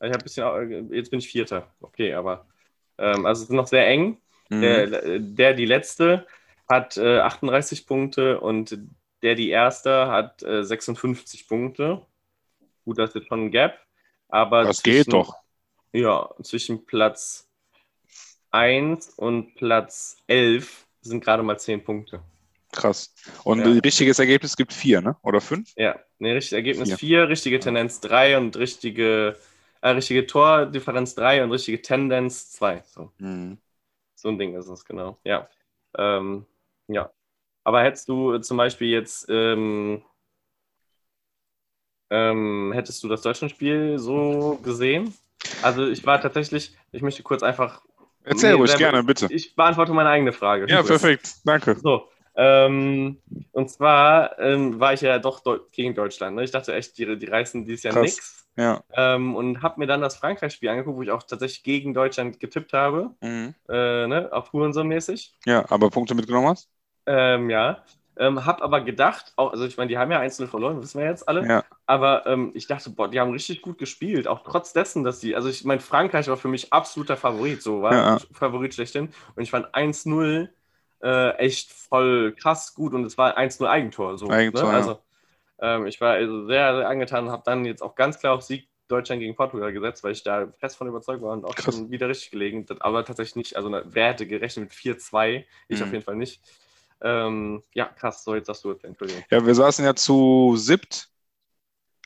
Ich 0.00 0.10
habe 0.10 0.22
bisschen, 0.22 0.90
äh, 0.90 0.96
jetzt 0.96 1.10
bin 1.10 1.18
ich 1.18 1.28
Vierter. 1.28 1.72
Okay, 1.80 2.12
aber 2.14 2.46
ähm, 2.98 3.26
also 3.26 3.42
es 3.42 3.48
ist 3.48 3.54
noch 3.54 3.66
sehr 3.66 3.86
eng. 3.86 4.18
Mhm. 4.48 4.60
Der, 4.60 5.18
der 5.18 5.54
die 5.54 5.66
letzte 5.66 6.26
hat 6.68 6.96
äh, 6.96 7.18
38 7.20 7.86
Punkte 7.86 8.40
und 8.40 8.78
der 9.22 9.34
die 9.34 9.50
erste 9.50 10.08
hat 10.08 10.42
äh, 10.42 10.62
56 10.64 11.48
Punkte. 11.48 12.02
Gut, 12.84 12.98
das 12.98 13.10
ist 13.10 13.16
jetzt 13.16 13.28
schon 13.28 13.46
ein 13.46 13.50
Gap. 13.50 13.78
Aber 14.28 14.64
das 14.64 14.82
geht 14.82 15.12
doch. 15.12 15.34
Ja, 15.92 16.28
zwischen 16.42 16.84
Platz 16.84 17.48
1 18.50 19.10
und 19.16 19.54
Platz 19.54 20.18
11 20.26 20.86
sind 21.00 21.24
gerade 21.24 21.42
mal 21.42 21.58
10 21.58 21.82
Punkte. 21.84 22.20
Krass. 22.72 23.14
Und 23.44 23.60
Ja. 23.60 23.66
richtiges 23.82 24.18
Ergebnis 24.18 24.56
gibt 24.56 24.72
vier, 24.72 25.00
ne? 25.00 25.16
Oder 25.22 25.40
fünf? 25.40 25.72
Ja, 25.76 25.98
ne, 26.18 26.34
richtiges 26.34 26.52
Ergebnis 26.52 26.88
Vier. 26.90 26.98
4, 26.98 27.28
richtige 27.28 27.58
Tendenz 27.58 28.00
3 28.00 28.36
und 28.36 28.56
richtige, 28.56 29.36
äh, 29.80 29.90
richtige 29.90 30.26
Tordifferenz 30.26 31.14
3 31.14 31.42
und 31.44 31.52
richtige 31.52 31.80
Tendenz 31.82 32.50
2. 32.52 32.82
So. 32.86 33.10
Mhm. 33.18 33.58
So 34.14 34.28
ein 34.28 34.38
Ding 34.38 34.56
ist 34.56 34.68
es, 34.68 34.84
genau. 34.84 35.18
Ja. 35.24 35.48
Ähm, 35.96 36.46
ja. 36.88 37.10
Aber 37.64 37.82
hättest 37.82 38.08
du 38.08 38.38
zum 38.38 38.56
Beispiel 38.56 38.88
jetzt, 38.88 39.26
ähm, 39.28 40.02
ähm, 42.10 42.72
hättest 42.72 43.02
du 43.02 43.08
das 43.08 43.22
Deutschlandspiel 43.22 43.98
so 43.98 44.58
gesehen? 44.62 45.14
Also 45.62 45.86
ich 45.86 46.04
war 46.06 46.20
tatsächlich, 46.20 46.76
ich 46.92 47.02
möchte 47.02 47.22
kurz 47.22 47.42
einfach. 47.42 47.82
Erzähl 48.24 48.50
Nee, 48.52 48.56
ruhig, 48.56 48.70
selber- 48.70 48.90
gerne, 48.90 49.04
bitte. 49.04 49.28
Ich 49.30 49.54
beantworte 49.54 49.92
meine 49.92 50.08
eigene 50.08 50.32
Frage. 50.32 50.66
Ja, 50.68 50.82
perfekt. 50.82 51.34
Danke. 51.44 51.76
So, 51.76 52.08
ähm, 52.34 53.18
und 53.52 53.70
zwar 53.70 54.38
ähm, 54.38 54.78
war 54.80 54.92
ich 54.92 55.00
ja 55.00 55.18
doch 55.18 55.42
gegen 55.72 55.94
Deutschland. 55.94 56.36
Ne? 56.36 56.44
Ich 56.44 56.50
dachte 56.50 56.74
echt, 56.74 56.98
die, 56.98 57.18
die 57.18 57.26
reißen 57.26 57.64
dieses 57.64 57.84
Jahr 57.84 57.94
Krass. 57.94 58.45
Ja. 58.56 58.82
Ähm, 58.94 59.36
und 59.36 59.62
habe 59.62 59.80
mir 59.80 59.86
dann 59.86 60.00
das 60.00 60.16
Frankreich-Spiel 60.16 60.68
angeguckt, 60.68 60.96
wo 60.96 61.02
ich 61.02 61.10
auch 61.10 61.22
tatsächlich 61.22 61.62
gegen 61.62 61.94
Deutschland 61.94 62.40
getippt 62.40 62.72
habe. 62.72 63.10
Mhm. 63.20 63.54
Äh, 63.68 64.06
ne? 64.06 64.28
Auf 64.32 64.52
Hurensohn-mäßig. 64.52 65.34
Ja, 65.44 65.64
aber 65.70 65.90
Punkte 65.90 66.14
mitgenommen 66.14 66.48
hast? 66.48 66.68
Ähm, 67.06 67.50
ja. 67.50 67.84
Ähm, 68.18 68.46
hab 68.46 68.62
aber 68.62 68.80
gedacht, 68.80 69.34
auch, 69.36 69.52
also 69.52 69.66
ich 69.66 69.76
meine, 69.76 69.88
die 69.88 69.98
haben 69.98 70.10
ja 70.10 70.20
1-0 70.20 70.46
verloren, 70.46 70.80
wissen 70.80 70.98
wir 70.98 71.06
jetzt 71.06 71.28
alle. 71.28 71.46
Ja. 71.46 71.64
Aber 71.84 72.26
ähm, 72.26 72.50
ich 72.54 72.66
dachte, 72.66 72.88
boah, 72.88 73.08
die 73.08 73.20
haben 73.20 73.30
richtig 73.30 73.60
gut 73.60 73.76
gespielt, 73.76 74.26
auch 74.26 74.42
trotz 74.42 74.72
dessen, 74.72 75.04
dass 75.04 75.20
die, 75.20 75.36
also 75.36 75.50
ich 75.50 75.64
meine, 75.64 75.80
Frankreich 75.80 76.26
war 76.28 76.38
für 76.38 76.48
mich 76.48 76.72
absoluter 76.72 77.18
Favorit, 77.18 77.62
so 77.62 77.82
war 77.82 77.92
Ja. 77.92 78.18
Favorit 78.32 78.72
schlechthin. 78.72 79.10
Und 79.34 79.42
ich 79.42 79.50
fand 79.50 79.66
1-0 79.74 80.48
äh, 81.02 81.30
echt 81.36 81.70
voll 81.70 82.32
krass 82.32 82.74
gut 82.74 82.94
und 82.94 83.04
es 83.04 83.18
war 83.18 83.36
1-0 83.36 83.66
Eigentor. 83.66 84.16
So, 84.16 84.30
Eigentor, 84.30 84.64
ne? 84.64 84.70
ja. 84.70 84.76
Also 84.76 84.98
ähm, 85.60 85.86
ich 85.86 86.00
war 86.00 86.12
also 86.14 86.46
sehr, 86.46 86.76
sehr 86.76 86.88
angetan 86.88 87.26
und 87.26 87.30
habe 87.32 87.42
dann 87.44 87.64
jetzt 87.64 87.82
auch 87.82 87.94
ganz 87.94 88.18
klar 88.18 88.34
auf 88.34 88.42
Sieg 88.42 88.68
Deutschland 88.88 89.20
gegen 89.20 89.34
Portugal 89.34 89.72
gesetzt, 89.72 90.04
weil 90.04 90.12
ich 90.12 90.22
da 90.22 90.46
fest 90.58 90.76
von 90.76 90.86
überzeugt 90.86 91.22
war 91.22 91.32
und 91.32 91.44
auch 91.44 91.54
Krass. 91.54 91.74
schon 91.74 91.90
wieder 91.90 92.08
richtig 92.08 92.30
gelegen. 92.30 92.64
Aber 92.80 93.04
tatsächlich 93.04 93.36
nicht, 93.36 93.56
also 93.56 93.70
wer 93.84 94.08
hätte 94.08 94.26
gerechnet 94.26 94.66
mit 94.66 94.72
4-2? 94.74 95.44
Ich 95.68 95.78
Mhm. 95.78 95.84
auf 95.84 95.92
jeden 95.92 96.04
Fall 96.04 96.16
nicht. 96.16 96.40
Ähm, 97.02 97.62
ja, 97.74 97.86
krass, 97.86 98.24
so 98.24 98.34
jetzt 98.34 98.46
sagst 98.46 98.64
du 98.64 98.70
es, 98.70 98.82
Entschuldigung. 98.84 99.24
Ja, 99.30 99.44
wir 99.44 99.54
saßen 99.54 99.84
ja 99.84 99.94
zu 99.94 100.54
siebt. 100.56 101.08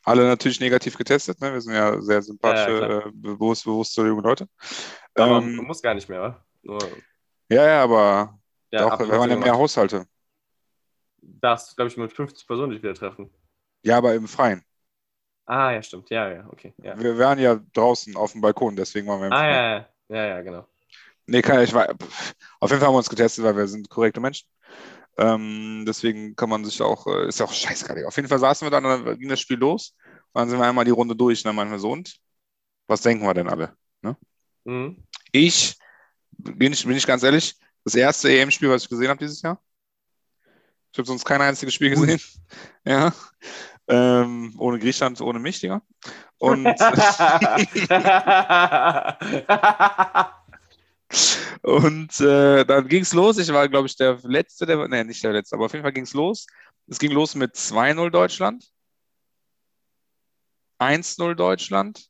Alle 0.02 0.26
natürlich 0.26 0.60
negativ 0.60 0.96
getestet. 0.96 1.40
Ne? 1.40 1.52
Wir 1.52 1.60
sind 1.60 1.74
ja 1.74 2.00
sehr 2.00 2.22
sympathische, 2.22 2.70
Ja, 2.70 2.88
ja, 2.88 2.98
äh, 3.06 3.10
bewusst, 3.12 3.64
bewusste 3.64 4.06
junge 4.06 4.22
Leute. 4.22 4.48
Aber 5.14 5.40
Ähm, 5.40 5.56
man 5.56 5.66
muss 5.66 5.82
gar 5.82 5.94
nicht 5.94 6.08
mehr, 6.08 6.22
wa? 6.22 6.44
Nur, 6.62 6.78
ja, 7.50 7.66
ja, 7.66 7.82
aber 7.82 8.38
ja, 8.70 8.88
doch, 8.88 8.98
wir 8.98 9.08
waren 9.08 9.30
ja 9.30 9.36
mehr 9.36 9.56
Haushalte. 9.56 10.06
Das, 11.22 11.76
glaube 11.76 11.88
ich, 11.88 11.96
mit 11.96 12.12
50 12.12 12.46
Personen 12.46 12.72
dich 12.72 12.82
wieder 12.82 12.94
treffen. 12.94 13.30
Ja, 13.82 13.98
aber 13.98 14.14
im 14.14 14.28
Freien. 14.28 14.62
Ah, 15.46 15.72
ja, 15.72 15.82
stimmt. 15.82 16.10
Ja, 16.10 16.30
ja, 16.30 16.46
okay. 16.50 16.72
Ja. 16.78 16.98
Wir 16.98 17.18
waren 17.18 17.38
ja 17.38 17.58
draußen 17.72 18.14
auf 18.16 18.32
dem 18.32 18.40
Balkon, 18.40 18.76
deswegen 18.76 19.08
waren 19.08 19.20
wir 19.20 19.26
im 19.26 19.32
Ah, 19.32 19.38
Freien. 19.38 19.54
ja, 19.54 19.76
ja, 20.08 20.16
ja, 20.16 20.26
ja, 20.36 20.42
genau. 20.42 20.66
Nee, 21.26 21.42
kann, 21.42 21.62
ich 21.62 21.72
war, 21.72 21.88
auf 22.60 22.70
jeden 22.70 22.80
Fall 22.80 22.88
haben 22.88 22.94
wir 22.94 22.98
uns 22.98 23.08
getestet, 23.08 23.44
weil 23.44 23.56
wir 23.56 23.66
sind 23.68 23.88
korrekte 23.88 24.20
Menschen. 24.20 24.48
Ähm, 25.18 25.84
deswegen 25.86 26.34
kann 26.36 26.48
man 26.48 26.64
sich 26.64 26.80
auch, 26.82 27.06
äh, 27.06 27.28
ist 27.28 27.40
ja 27.40 27.46
auch 27.46 27.52
scheißegal. 27.52 28.04
Auf 28.06 28.16
jeden 28.16 28.28
Fall 28.28 28.38
saßen 28.38 28.66
wir 28.66 28.70
dann 28.70 28.84
und 28.84 29.06
dann 29.06 29.18
ging 29.18 29.28
das 29.28 29.40
Spiel 29.40 29.58
los. 29.58 29.94
Und 30.32 30.40
dann 30.40 30.48
sind 30.50 30.58
wir 30.58 30.66
einmal 30.66 30.84
die 30.84 30.90
Runde 30.92 31.16
durch 31.16 31.40
und 31.40 31.46
dann 31.48 31.56
meinen 31.56 31.70
wir 31.70 31.78
so, 31.78 31.92
und 31.92 32.16
was 32.86 33.02
denken 33.02 33.24
wir 33.24 33.34
denn 33.34 33.48
alle? 33.48 33.76
Mhm. 34.64 34.96
Ich, 35.32 35.76
bin 36.30 36.72
ich, 36.72 36.84
bin 36.84 36.96
ich 36.96 37.06
ganz 37.06 37.22
ehrlich, 37.22 37.56
das 37.84 37.94
erste 37.94 38.30
EM-Spiel, 38.30 38.70
was 38.70 38.82
ich 38.84 38.88
gesehen 38.88 39.08
habe 39.08 39.18
dieses 39.18 39.42
Jahr. 39.42 39.60
Ich 40.92 40.98
habe 40.98 41.06
sonst 41.06 41.24
kein 41.24 41.40
einziges 41.40 41.74
Spiel 41.74 41.90
gesehen. 41.90 42.20
Ja. 42.84 43.12
Ähm, 43.90 44.54
ohne 44.56 44.78
Griechenland, 44.78 45.20
ohne 45.20 45.40
mich, 45.40 45.58
Digga. 45.58 45.82
Und, 46.38 46.64
und 51.62 52.20
äh, 52.20 52.64
dann 52.64 52.86
ging 52.86 53.02
es 53.02 53.12
los. 53.12 53.38
Ich 53.38 53.52
war, 53.52 53.68
glaube 53.68 53.88
ich, 53.88 53.96
der 53.96 54.20
Letzte, 54.22 54.64
der, 54.64 54.86
nee, 54.86 55.02
nicht 55.02 55.24
der 55.24 55.32
Letzte, 55.32 55.56
aber 55.56 55.64
auf 55.64 55.72
jeden 55.72 55.82
Fall 55.82 55.92
ging 55.92 56.04
es 56.04 56.14
los. 56.14 56.46
Es 56.86 57.00
ging 57.00 57.10
los 57.10 57.34
mit 57.34 57.56
2-0 57.56 58.10
Deutschland, 58.10 58.70
1-0 60.78 61.34
Deutschland, 61.34 62.08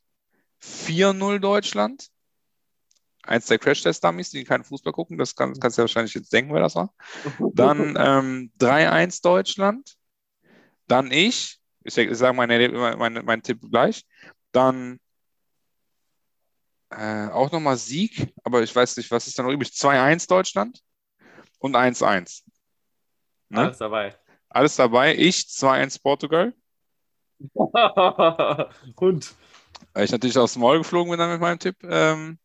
4-0 0.61 1.39
Deutschland. 1.39 2.09
Eins 3.23 3.47
der 3.47 3.57
Crash-Test-Dummies, 3.59 4.29
die 4.31 4.43
keinen 4.43 4.63
Fußball 4.63 4.93
gucken, 4.93 5.17
das 5.17 5.35
kann, 5.35 5.59
kannst 5.59 5.77
du 5.77 5.81
ja 5.81 5.83
wahrscheinlich 5.83 6.13
jetzt 6.13 6.31
denken, 6.31 6.53
wer 6.53 6.61
das 6.61 6.75
war. 6.75 6.93
Dann 7.53 7.95
ähm, 7.99 8.51
3-1 8.59 9.23
Deutschland. 9.23 9.95
Dann 10.87 11.11
ich. 11.11 11.60
Ich, 11.83 11.93
sage 11.93 12.33
meine, 12.33 12.69
meine, 12.97 13.23
mein 13.23 13.41
Tipp 13.41 13.59
gleich. 13.69 14.05
Dann 14.51 14.99
äh, 16.89 17.27
auch 17.27 17.51
nochmal 17.51 17.77
Sieg, 17.77 18.33
aber 18.43 18.61
ich 18.61 18.75
weiß 18.75 18.97
nicht, 18.97 19.09
was 19.11 19.27
ist 19.27 19.39
da 19.39 19.43
noch 19.43 19.51
übrig? 19.51 19.69
2-1 19.69 20.27
Deutschland 20.27 20.81
und 21.59 21.75
1-1. 21.75 22.43
Ne? 23.49 23.59
Alles 23.59 23.77
dabei. 23.77 24.15
Alles 24.49 24.75
dabei. 24.75 25.15
Ich 25.15 25.37
2-1 25.47 26.01
Portugal, 26.01 26.53
Und 28.95 29.35
weil 29.93 30.05
ich 30.05 30.11
natürlich 30.11 30.37
aufs 30.37 30.55
Maul 30.55 30.79
geflogen 30.79 31.11
bin 31.11 31.19
dann 31.19 31.31
mit 31.31 31.41
meinem 31.41 31.59
Tipp. 31.59 31.75
Ähm, 31.83 32.37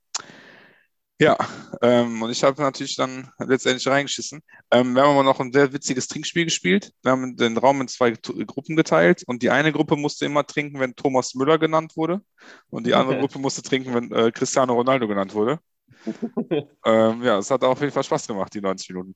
ja, 1.18 1.36
ähm, 1.82 2.20
und 2.22 2.30
ich 2.30 2.42
habe 2.44 2.60
natürlich 2.60 2.96
dann 2.96 3.30
letztendlich 3.38 3.86
reingeschissen. 3.88 4.42
Ähm, 4.70 4.94
wir 4.94 5.02
haben 5.02 5.12
aber 5.12 5.22
noch 5.22 5.40
ein 5.40 5.52
sehr 5.52 5.72
witziges 5.72 6.08
Trinkspiel 6.08 6.44
gespielt. 6.44 6.92
Wir 7.02 7.12
haben 7.12 7.36
den 7.36 7.56
Raum 7.56 7.80
in 7.80 7.88
zwei 7.88 8.10
Gruppen 8.12 8.76
geteilt 8.76 9.22
und 9.26 9.42
die 9.42 9.50
eine 9.50 9.72
Gruppe 9.72 9.96
musste 9.96 10.26
immer 10.26 10.46
trinken, 10.46 10.78
wenn 10.80 10.94
Thomas 10.94 11.34
Müller 11.34 11.58
genannt 11.58 11.96
wurde 11.96 12.20
und 12.70 12.86
die 12.86 12.94
andere 12.94 13.16
Gruppe 13.16 13.38
musste 13.38 13.62
trinken, 13.62 13.94
wenn 13.94 14.12
äh, 14.12 14.30
Cristiano 14.30 14.74
Ronaldo 14.74 15.08
genannt 15.08 15.32
wurde. 15.34 15.58
ähm, 16.84 17.22
ja, 17.22 17.38
es 17.38 17.50
hat 17.50 17.64
auf 17.64 17.80
jeden 17.80 17.92
Fall 17.92 18.04
Spaß 18.04 18.26
gemacht, 18.26 18.54
die 18.54 18.60
90 18.60 18.88
Minuten. 18.90 19.14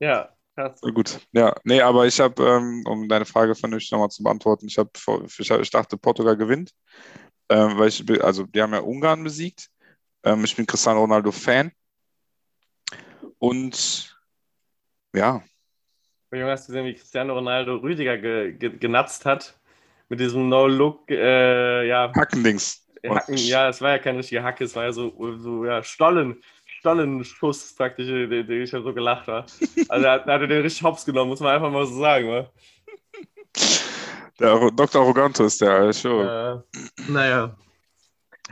ja, 0.00 0.34
krass. 0.54 0.88
Gut, 0.94 1.20
ja, 1.32 1.56
nee, 1.64 1.80
aber 1.80 2.06
ich 2.06 2.20
habe, 2.20 2.40
ähm, 2.46 2.84
um 2.86 3.08
deine 3.08 3.24
Frage 3.24 3.56
vernünftig 3.56 3.90
nochmal 3.90 4.10
zu 4.10 4.22
beantworten, 4.22 4.66
ich 4.68 4.78
habe, 4.78 4.90
ich, 5.38 5.50
hab- 5.50 5.60
ich 5.60 5.70
dachte, 5.70 5.98
Portugal 5.98 6.36
gewinnt, 6.36 6.70
ähm, 7.50 7.78
weil 7.78 7.88
ich, 7.88 8.04
also 8.24 8.44
die 8.44 8.62
haben 8.62 8.74
ja 8.74 8.80
Ungarn 8.80 9.24
besiegt. 9.24 9.68
Ähm, 10.24 10.44
ich 10.44 10.56
bin 10.56 10.66
Cristiano 10.66 11.00
Ronaldo 11.00 11.32
Fan 11.32 11.72
und 13.38 14.16
ja, 15.14 15.42
Junge, 16.30 16.50
hast 16.50 16.68
du 16.68 16.72
gesehen, 16.72 16.84
wie 16.84 16.94
Cristiano 16.94 17.32
Ronaldo 17.32 17.76
Rüdiger 17.76 18.18
ge 18.18 18.52
ge 18.52 18.76
genatzt 18.76 19.24
hat? 19.24 19.58
Mit 20.10 20.20
diesem 20.20 20.48
No-Look, 20.48 21.10
äh, 21.10 21.86
ja, 21.86 22.12
Hackendings. 22.14 22.86
Hacken, 23.06 23.36
ja, 23.36 23.68
es 23.68 23.80
war 23.80 23.92
ja 23.92 23.98
kein 23.98 24.16
richtiger 24.16 24.42
Hacke, 24.42 24.64
es 24.64 24.74
war 24.74 24.84
ja 24.84 24.92
so, 24.92 25.14
so 25.38 25.64
ja, 25.64 25.82
Stollen, 25.82 26.42
Stollenschuss 26.66 27.74
praktisch, 27.74 28.06
den, 28.06 28.46
den 28.46 28.62
ich 28.62 28.72
ja 28.72 28.82
so 28.82 28.92
gelacht 28.92 29.26
habe. 29.28 29.46
Also 29.88 30.02
da 30.02 30.12
hat, 30.12 30.26
hat 30.26 30.40
er 30.40 30.46
den 30.46 30.62
richtig 30.62 30.82
hops 30.82 31.04
genommen, 31.04 31.30
muss 31.30 31.40
man 31.40 31.54
einfach 31.54 31.70
mal 31.70 31.86
so 31.86 31.98
sagen, 31.98 32.28
wa? 32.28 32.50
Der 34.38 34.70
Dr. 34.70 35.02
Arroganto 35.02 35.44
ist 35.44 35.60
der, 35.60 35.92
schon. 35.92 36.26
Äh, 36.26 36.60
naja. 37.08 37.56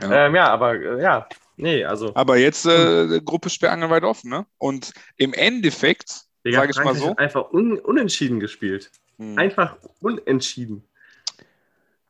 Ja. 0.01 0.25
Ähm, 0.25 0.35
ja, 0.35 0.47
aber 0.49 0.75
äh, 0.75 1.01
ja, 1.01 1.27
nee, 1.57 1.83
also. 1.83 2.15
Aber 2.15 2.37
jetzt 2.37 2.65
äh, 2.65 3.19
Gruppe 3.23 3.49
sperrangelweit 3.49 4.03
offen, 4.03 4.29
ne? 4.29 4.45
Und 4.57 4.93
im 5.17 5.33
Endeffekt, 5.33 6.21
Digga, 6.45 6.61
sag 6.61 6.69
ich 6.69 6.77
mal 6.77 6.95
so, 6.95 7.15
einfach 7.15 7.51
un 7.51 7.77
unentschieden 7.79 8.39
gespielt. 8.39 8.89
hm, 9.17 9.37
Einfach 9.37 9.77
unentschieden. 9.99 10.87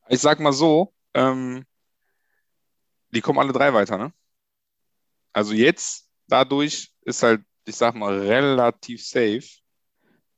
ich 0.10 0.20
sag 0.20 0.40
mal 0.40 0.54
so, 0.54 0.94
ähm, 1.14 1.66
die 3.12 3.22
kommen 3.22 3.40
alle 3.40 3.54
drei 3.54 3.74
weiter, 3.74 3.98
ne? 3.98 4.14
Also 5.34 5.54
jetzt, 5.54 6.10
dadurch 6.28 6.92
ist 7.02 7.24
halt, 7.24 7.42
ich 7.66 7.76
sag 7.76 7.96
mal, 7.96 8.20
relativ 8.20 9.06
safe. 9.06 9.44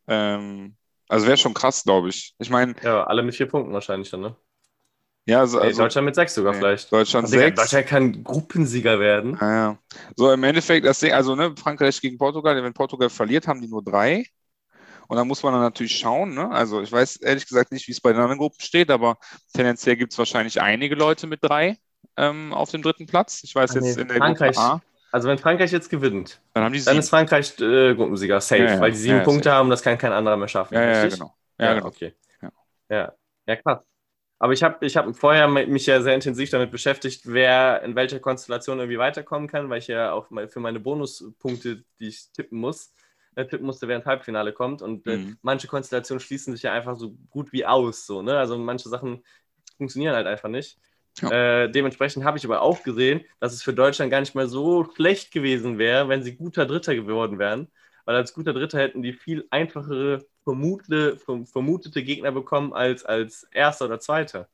Ähm, 0.07 0.75
also 1.07 1.25
wäre 1.27 1.37
schon 1.37 1.53
krass, 1.53 1.83
glaube 1.83 2.09
ich. 2.09 2.35
Ich 2.39 2.49
meine, 2.49 2.75
Ja, 2.83 3.03
alle 3.03 3.23
mit 3.23 3.35
vier 3.35 3.47
Punkten 3.47 3.73
wahrscheinlich 3.73 4.09
dann, 4.11 4.21
ne? 4.21 4.35
Ja, 5.25 5.39
also, 5.41 5.59
Ey, 5.59 5.67
also 5.67 5.83
Deutschland 5.83 6.05
mit 6.05 6.15
sechs 6.15 6.33
sogar 6.33 6.53
nee, 6.53 6.59
vielleicht. 6.59 6.91
Deutschland 6.91 7.27
Digga, 7.27 7.41
sechs. 7.43 7.61
Deutschland 7.61 7.87
kann 7.87 8.23
Gruppensieger 8.23 8.99
werden. 8.99 9.37
Ja, 9.39 9.51
ja. 9.53 9.77
So 10.15 10.31
im 10.31 10.43
Endeffekt, 10.43 10.85
das 10.85 10.99
Ding, 10.99 11.13
also 11.13 11.35
ne, 11.35 11.53
Frankreich 11.55 11.99
gegen 12.01 12.17
Portugal, 12.17 12.61
wenn 12.63 12.73
Portugal 12.73 13.09
verliert, 13.09 13.47
haben 13.47 13.61
die 13.61 13.67
nur 13.67 13.83
drei. 13.83 14.25
Und 15.07 15.17
da 15.17 15.25
muss 15.25 15.41
man 15.43 15.53
dann 15.53 15.61
natürlich 15.63 15.97
schauen, 15.97 16.35
ne? 16.35 16.49
Also 16.51 16.81
ich 16.81 16.91
weiß 16.91 17.17
ehrlich 17.17 17.47
gesagt 17.47 17.71
nicht, 17.71 17.87
wie 17.87 17.91
es 17.91 18.01
bei 18.01 18.11
den 18.11 18.21
anderen 18.21 18.37
Gruppen 18.39 18.61
steht, 18.61 18.91
aber 18.91 19.17
tendenziell 19.53 19.95
gibt 19.95 20.13
es 20.13 20.19
wahrscheinlich 20.19 20.61
einige 20.61 20.95
Leute 20.95 21.25
mit 21.27 21.39
drei 21.43 21.77
ähm, 22.17 22.53
auf 22.53 22.69
dem 22.71 22.81
dritten 22.83 23.07
Platz. 23.07 23.43
Ich 23.43 23.55
weiß 23.55 23.71
Ah, 23.71 23.75
jetzt 23.75 23.97
nee, 23.97 24.01
in 24.01 24.07
der 24.07 24.17
Frankreich. 24.17 24.55
Gruppe 24.55 24.67
A, 24.67 24.81
Also 25.11 25.27
wenn 25.27 25.37
Frankreich 25.39 25.71
jetzt 25.71 25.89
gewinnt, 25.89 26.39
dann 26.53 26.63
haben 26.63 26.73
die 26.73 26.83
dann 26.83 26.97
ist 26.97 27.09
Frankreich 27.09 27.59
äh, 27.59 27.95
Gruppensieger, 27.95 28.39
safe, 28.39 28.63
Ja, 28.63 28.73
ja, 28.75 28.81
weil 28.81 28.91
die 28.91 28.97
sieben 28.97 29.17
ja, 29.17 29.23
Punkte 29.23 29.45
safe. 29.45 29.55
haben, 29.55 29.69
das 29.71 29.81
kann 29.81 29.97
kein 29.97 30.11
anderer 30.11 30.37
mehr 30.37 30.47
schaffen. 30.47 30.75
ja, 30.75 31.07
genau. 31.07 31.33
Ja, 31.57 31.73
genau. 31.73 31.87
okay. 31.87 32.13
Ja. 32.41 32.51
Ja. 32.89 33.13
ja, 33.47 33.55
krass. 33.55 33.88
Aber 34.39 34.53
ich 34.53 34.63
habe 34.63 34.85
ich 34.85 34.95
hab 34.97 35.13
vorher 35.17 35.47
mich 35.49 35.85
ja 35.85 36.01
sehr 36.01 36.15
intensiv 36.15 36.49
damit 36.49 36.71
beschäftigt, 36.71 37.23
wer 37.25 37.81
in 37.83 37.95
welcher 37.95 38.19
Konstellation 38.21 38.79
irgendwie 38.79 38.97
weiterkommen 38.99 39.49
kann, 39.49 39.69
weil 39.69 39.79
ich 39.79 39.87
ja 39.87 40.13
auch 40.13 40.29
mal 40.29 40.47
für 40.47 40.61
meine 40.61 40.79
Bonuspunkte, 40.79 41.83
die 41.99 42.07
ich 42.07 42.31
tippen 42.31 42.59
muss, 42.59 42.93
äh, 43.35 43.45
tippen 43.45 43.65
musste, 43.65 43.91
ins 43.91 44.05
Halbfinale 44.05 44.53
kommt. 44.53 44.81
Und 44.81 45.07
äh, 45.07 45.17
Mhm. 45.17 45.37
manche 45.41 45.67
Konstellationen 45.67 46.21
schließen 46.21 46.53
sich 46.53 46.63
ja 46.63 46.73
einfach 46.73 46.95
so 46.97 47.11
gut 47.29 47.51
wie 47.53 47.65
aus. 47.65 48.05
So, 48.05 48.21
ne? 48.21 48.37
Also 48.37 48.57
manche 48.57 48.89
Sachen 48.89 49.23
funktionieren 49.77 50.15
halt 50.15 50.27
einfach 50.27 50.49
nicht. 50.49 50.79
Ja. 51.21 51.63
Äh, 51.63 51.71
dementsprechend 51.71 52.23
habe 52.23 52.37
ich 52.37 52.45
aber 52.45 52.61
auch 52.61 52.83
gesehen, 52.83 53.25
dass 53.39 53.53
es 53.53 53.63
für 53.63 53.73
Deutschland 53.73 54.11
gar 54.11 54.21
nicht 54.21 54.35
mal 54.35 54.47
so 54.47 54.85
schlecht 54.95 55.31
gewesen 55.31 55.77
wäre, 55.77 56.07
wenn 56.09 56.23
sie 56.23 56.35
guter 56.37 56.65
Dritter 56.65 56.95
geworden 56.95 57.39
wären. 57.39 57.69
Weil 58.09 58.15
als 58.15 58.33
guter 58.33 58.53
Dritter 58.53 58.79
hätten 58.79 59.03
die 59.03 59.13
viel 59.13 59.45
einfachere 59.51 60.25
vermute, 60.43 61.19
vermutete 61.19 62.01
Gegner 62.01 62.31
bekommen 62.31 62.73
als 62.73 63.05
als 63.05 63.43
Erster 63.51 63.85
oder 63.85 63.99
Zweiter. 63.99 64.49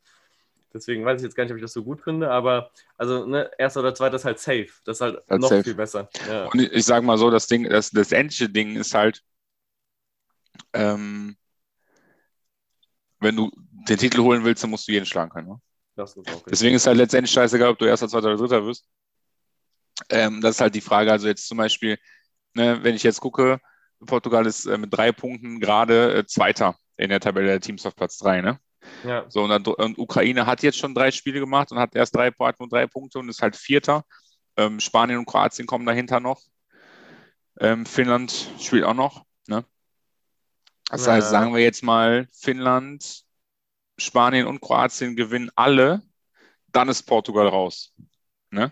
Deswegen 0.73 1.05
weiß 1.05 1.21
ich 1.21 1.23
jetzt 1.23 1.35
gar 1.35 1.45
nicht, 1.45 1.53
ob 1.53 1.57
ich 1.57 1.63
das 1.63 1.71
so 1.71 1.81
gut 1.81 2.01
finde, 2.01 2.29
aber 2.29 2.69
also 2.97 3.25
ne, 3.25 3.49
Erster 3.57 3.79
oder 3.79 3.95
Zweiter 3.95 4.17
ist 4.17 4.25
halt 4.25 4.39
safe. 4.39 4.67
Das 4.83 4.97
ist 4.97 5.01
halt, 5.01 5.23
Halt 5.29 5.39
noch 5.39 5.47
safe. 5.47 5.63
viel 5.63 5.73
besser. 5.73 6.09
Ja. 6.29 6.47
Und 6.47 6.59
ich, 6.59 6.69
ich 6.73 6.83
sage 6.83 7.05
mal 7.05 7.17
so, 7.17 7.31
das 7.31 7.47
Ding, 7.47 7.63
das, 7.69 7.91
das 7.91 8.11
endliche 8.11 8.49
Ding 8.49 8.75
ist 8.75 8.93
halt, 8.93 9.23
ähm, 10.73 11.37
wenn 13.21 13.37
du 13.37 13.51
den 13.87 13.97
Titel 13.97 14.19
holen 14.19 14.43
willst, 14.43 14.63
dann 14.63 14.69
musst 14.69 14.85
du 14.85 14.91
jeden 14.91 15.05
schlagen 15.05 15.31
können. 15.31 15.47
Ne? 15.47 15.61
Das 15.95 16.17
ist. 16.17 16.27
Deswegen 16.51 16.75
ist 16.75 16.87
halt 16.87 16.97
letztendlich 16.97 17.31
scheißegal, 17.31 17.69
ob 17.69 17.79
du 17.79 17.85
Erster, 17.85 18.09
Zweiter 18.09 18.27
oder 18.27 18.35
Dritter 18.35 18.65
wirst. 18.65 18.85
Ähm, 20.09 20.41
das 20.41 20.55
ist 20.55 20.61
halt 20.61 20.75
die 20.75 20.81
Frage. 20.81 21.09
Also 21.09 21.29
jetzt 21.29 21.47
zum 21.47 21.57
Beispiel, 21.57 21.97
ne, 22.55 22.83
wenn 22.83 22.95
ich 22.95 23.03
jetzt 23.03 23.21
gucke, 23.21 23.59
Portugal 24.05 24.45
ist 24.45 24.65
äh, 24.65 24.77
mit 24.77 24.93
drei 24.93 25.11
Punkten 25.11 25.59
gerade 25.59 26.13
äh, 26.15 26.25
Zweiter 26.25 26.75
in 26.97 27.09
der 27.09 27.19
Tabelle 27.19 27.47
der 27.47 27.61
Teams 27.61 27.85
auf 27.85 27.95
Platz 27.95 28.17
drei. 28.17 28.41
Ne? 28.41 28.59
Ja. 29.03 29.25
So, 29.29 29.43
und, 29.43 29.49
dann, 29.49 29.63
und 29.65 29.97
Ukraine 29.97 30.45
hat 30.45 30.63
jetzt 30.63 30.77
schon 30.77 30.95
drei 30.95 31.11
Spiele 31.11 31.39
gemacht 31.39 31.71
und 31.71 31.79
hat 31.79 31.95
erst 31.95 32.15
drei, 32.15 32.31
nur 32.59 32.69
drei 32.69 32.87
Punkte 32.87 33.19
und 33.19 33.29
ist 33.29 33.41
halt 33.41 33.55
Vierter. 33.55 34.03
Ähm, 34.57 34.79
Spanien 34.79 35.19
und 35.19 35.25
Kroatien 35.25 35.67
kommen 35.67 35.85
dahinter 35.85 36.19
noch. 36.19 36.41
Ähm, 37.59 37.85
Finnland 37.85 38.49
spielt 38.59 38.83
auch 38.83 38.93
noch. 38.93 39.23
Ne? 39.47 39.65
Das 40.89 41.05
Ja. 41.05 41.13
heißt, 41.13 41.29
sagen 41.29 41.53
wir 41.53 41.61
jetzt 41.61 41.83
mal, 41.83 42.27
Finnland, 42.33 43.23
Spanien 43.97 44.47
und 44.47 44.61
Kroatien 44.61 45.15
gewinnen 45.15 45.49
alle, 45.55 46.01
dann 46.67 46.89
ist 46.89 47.03
Portugal 47.03 47.47
raus. 47.47 47.93
Ne? 48.51 48.71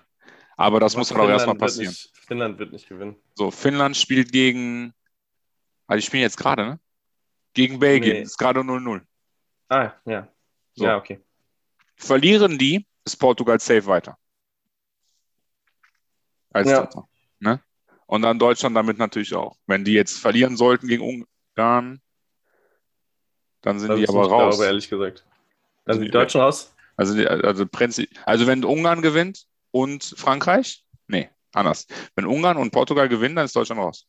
Aber 0.57 0.79
das 0.79 0.93
Aber 0.93 0.99
muss 0.99 1.11
halt 1.11 1.21
auch 1.21 1.29
erstmal 1.29 1.57
passieren. 1.57 1.91
Nicht, 1.91 2.12
Finnland 2.33 2.57
wird 2.57 2.71
nicht 2.71 2.89
gewinnen. 2.89 3.15
So, 3.35 3.51
Finnland 3.51 3.95
spielt 3.95 4.31
gegen, 4.31 4.91
also 5.85 5.99
die 5.99 6.05
spielen 6.05 6.23
jetzt 6.23 6.37
gerade, 6.37 6.63
ne? 6.65 6.79
Gegen 7.53 7.77
Belgien, 7.77 8.13
Nee. 8.13 8.21
ist 8.23 8.37
gerade 8.37 8.61
0-0. 8.61 9.01
Ah, 9.69 9.91
ja. 10.05 10.27
So. 10.73 10.85
Ja, 10.85 10.97
okay. 10.97 11.19
Verlieren 11.95 12.57
die, 12.57 12.87
ist 13.05 13.17
Portugal 13.17 13.59
safe 13.59 13.85
weiter. 13.85 14.17
Als 16.51 16.69
Ja. 16.69 16.81
Dritter. 16.81 17.07
Ne? 17.39 17.61
Und 18.07 18.23
dann 18.23 18.39
Deutschland 18.39 18.75
damit 18.75 18.97
natürlich 18.97 19.35
auch. 19.35 19.55
Wenn 19.67 19.83
die 19.85 19.93
jetzt 19.93 20.19
verlieren 20.19 20.57
sollten 20.57 20.87
gegen 20.87 21.25
Ungarn, 21.55 22.01
dann 23.61 23.79
sind 23.79 23.89
Das 23.89 23.99
die 23.99 24.09
aber 24.09 24.27
raus. 24.27 24.55
Glaube, 24.55 24.65
ehrlich 24.65 24.89
gesagt. 24.89 25.23
Dann 25.85 25.97
sind 25.97 26.05
die. 26.05 26.11
Deutschen 26.11 26.41
raus? 26.41 26.73
Also, 26.95 27.15
also, 27.27 27.67
Prinzip, 27.67 28.09
also 28.25 28.47
wenn 28.47 28.65
Ungarn 28.65 29.03
gewinnt 29.03 29.45
und 29.71 30.15
Frankreich, 30.17 30.83
anders. 31.53 31.87
Wenn 32.15 32.25
Ungarn 32.25 32.57
und 32.57 32.71
Portugal 32.71 33.09
gewinnen, 33.09 33.35
dann 33.35 33.45
ist 33.45 33.55
Deutschland 33.55 33.81
raus. 33.81 34.07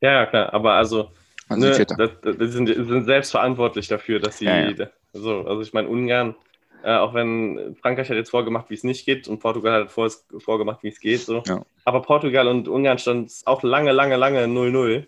Ja, 0.00 0.26
klar. 0.26 0.52
Aber 0.54 0.72
also, 0.72 1.10
sind 1.48 1.60
ne, 1.60 1.86
das, 1.86 2.10
das, 2.22 2.52
sind, 2.52 2.66
sind 2.68 3.04
selbst 3.04 3.30
verantwortlich 3.30 3.88
dafür, 3.88 4.20
dass 4.20 4.38
sie. 4.38 4.46
Ja, 4.46 4.70
ja. 4.70 4.86
So, 5.12 5.44
also 5.46 5.62
ich 5.62 5.72
meine, 5.72 5.88
Ungarn, 5.88 6.36
äh, 6.82 6.94
auch 6.94 7.12
wenn 7.14 7.76
Frankreich 7.82 8.08
hat 8.08 8.16
jetzt 8.16 8.30
vorgemacht, 8.30 8.70
wie 8.70 8.74
es 8.74 8.84
nicht 8.84 9.04
geht, 9.04 9.28
und 9.28 9.40
Portugal 9.40 9.82
hat 9.82 9.90
vor, 9.90 10.08
vorgemacht, 10.38 10.82
wie 10.82 10.88
es 10.88 11.00
geht. 11.00 11.20
So. 11.20 11.42
Ja. 11.46 11.64
Aber 11.84 12.02
Portugal 12.02 12.46
und 12.48 12.68
Ungarn 12.68 12.98
stand 12.98 13.32
auch 13.44 13.62
lange, 13.62 13.92
lange, 13.92 14.16
lange 14.16 14.46
0-0. 14.46 15.06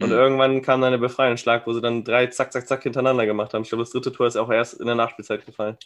Und 0.00 0.08
Mhm. 0.08 0.12
irgendwann 0.12 0.62
kam 0.62 0.80
dann 0.80 0.90
der 0.90 0.98
Befreiungsschlag, 0.98 1.66
wo 1.66 1.72
sie 1.72 1.80
dann 1.80 2.02
drei 2.02 2.26
zack, 2.26 2.52
zack, 2.52 2.66
zack 2.66 2.82
hintereinander 2.82 3.26
gemacht 3.26 3.54
haben. 3.54 3.62
Ich 3.62 3.68
glaube, 3.68 3.84
das 3.84 3.92
dritte 3.92 4.12
Tor 4.12 4.26
ist 4.26 4.36
auch 4.36 4.50
erst 4.50 4.80
in 4.80 4.86
der 4.86 4.96
Nachspielzeit 4.96 5.46
gefallen. 5.46 5.76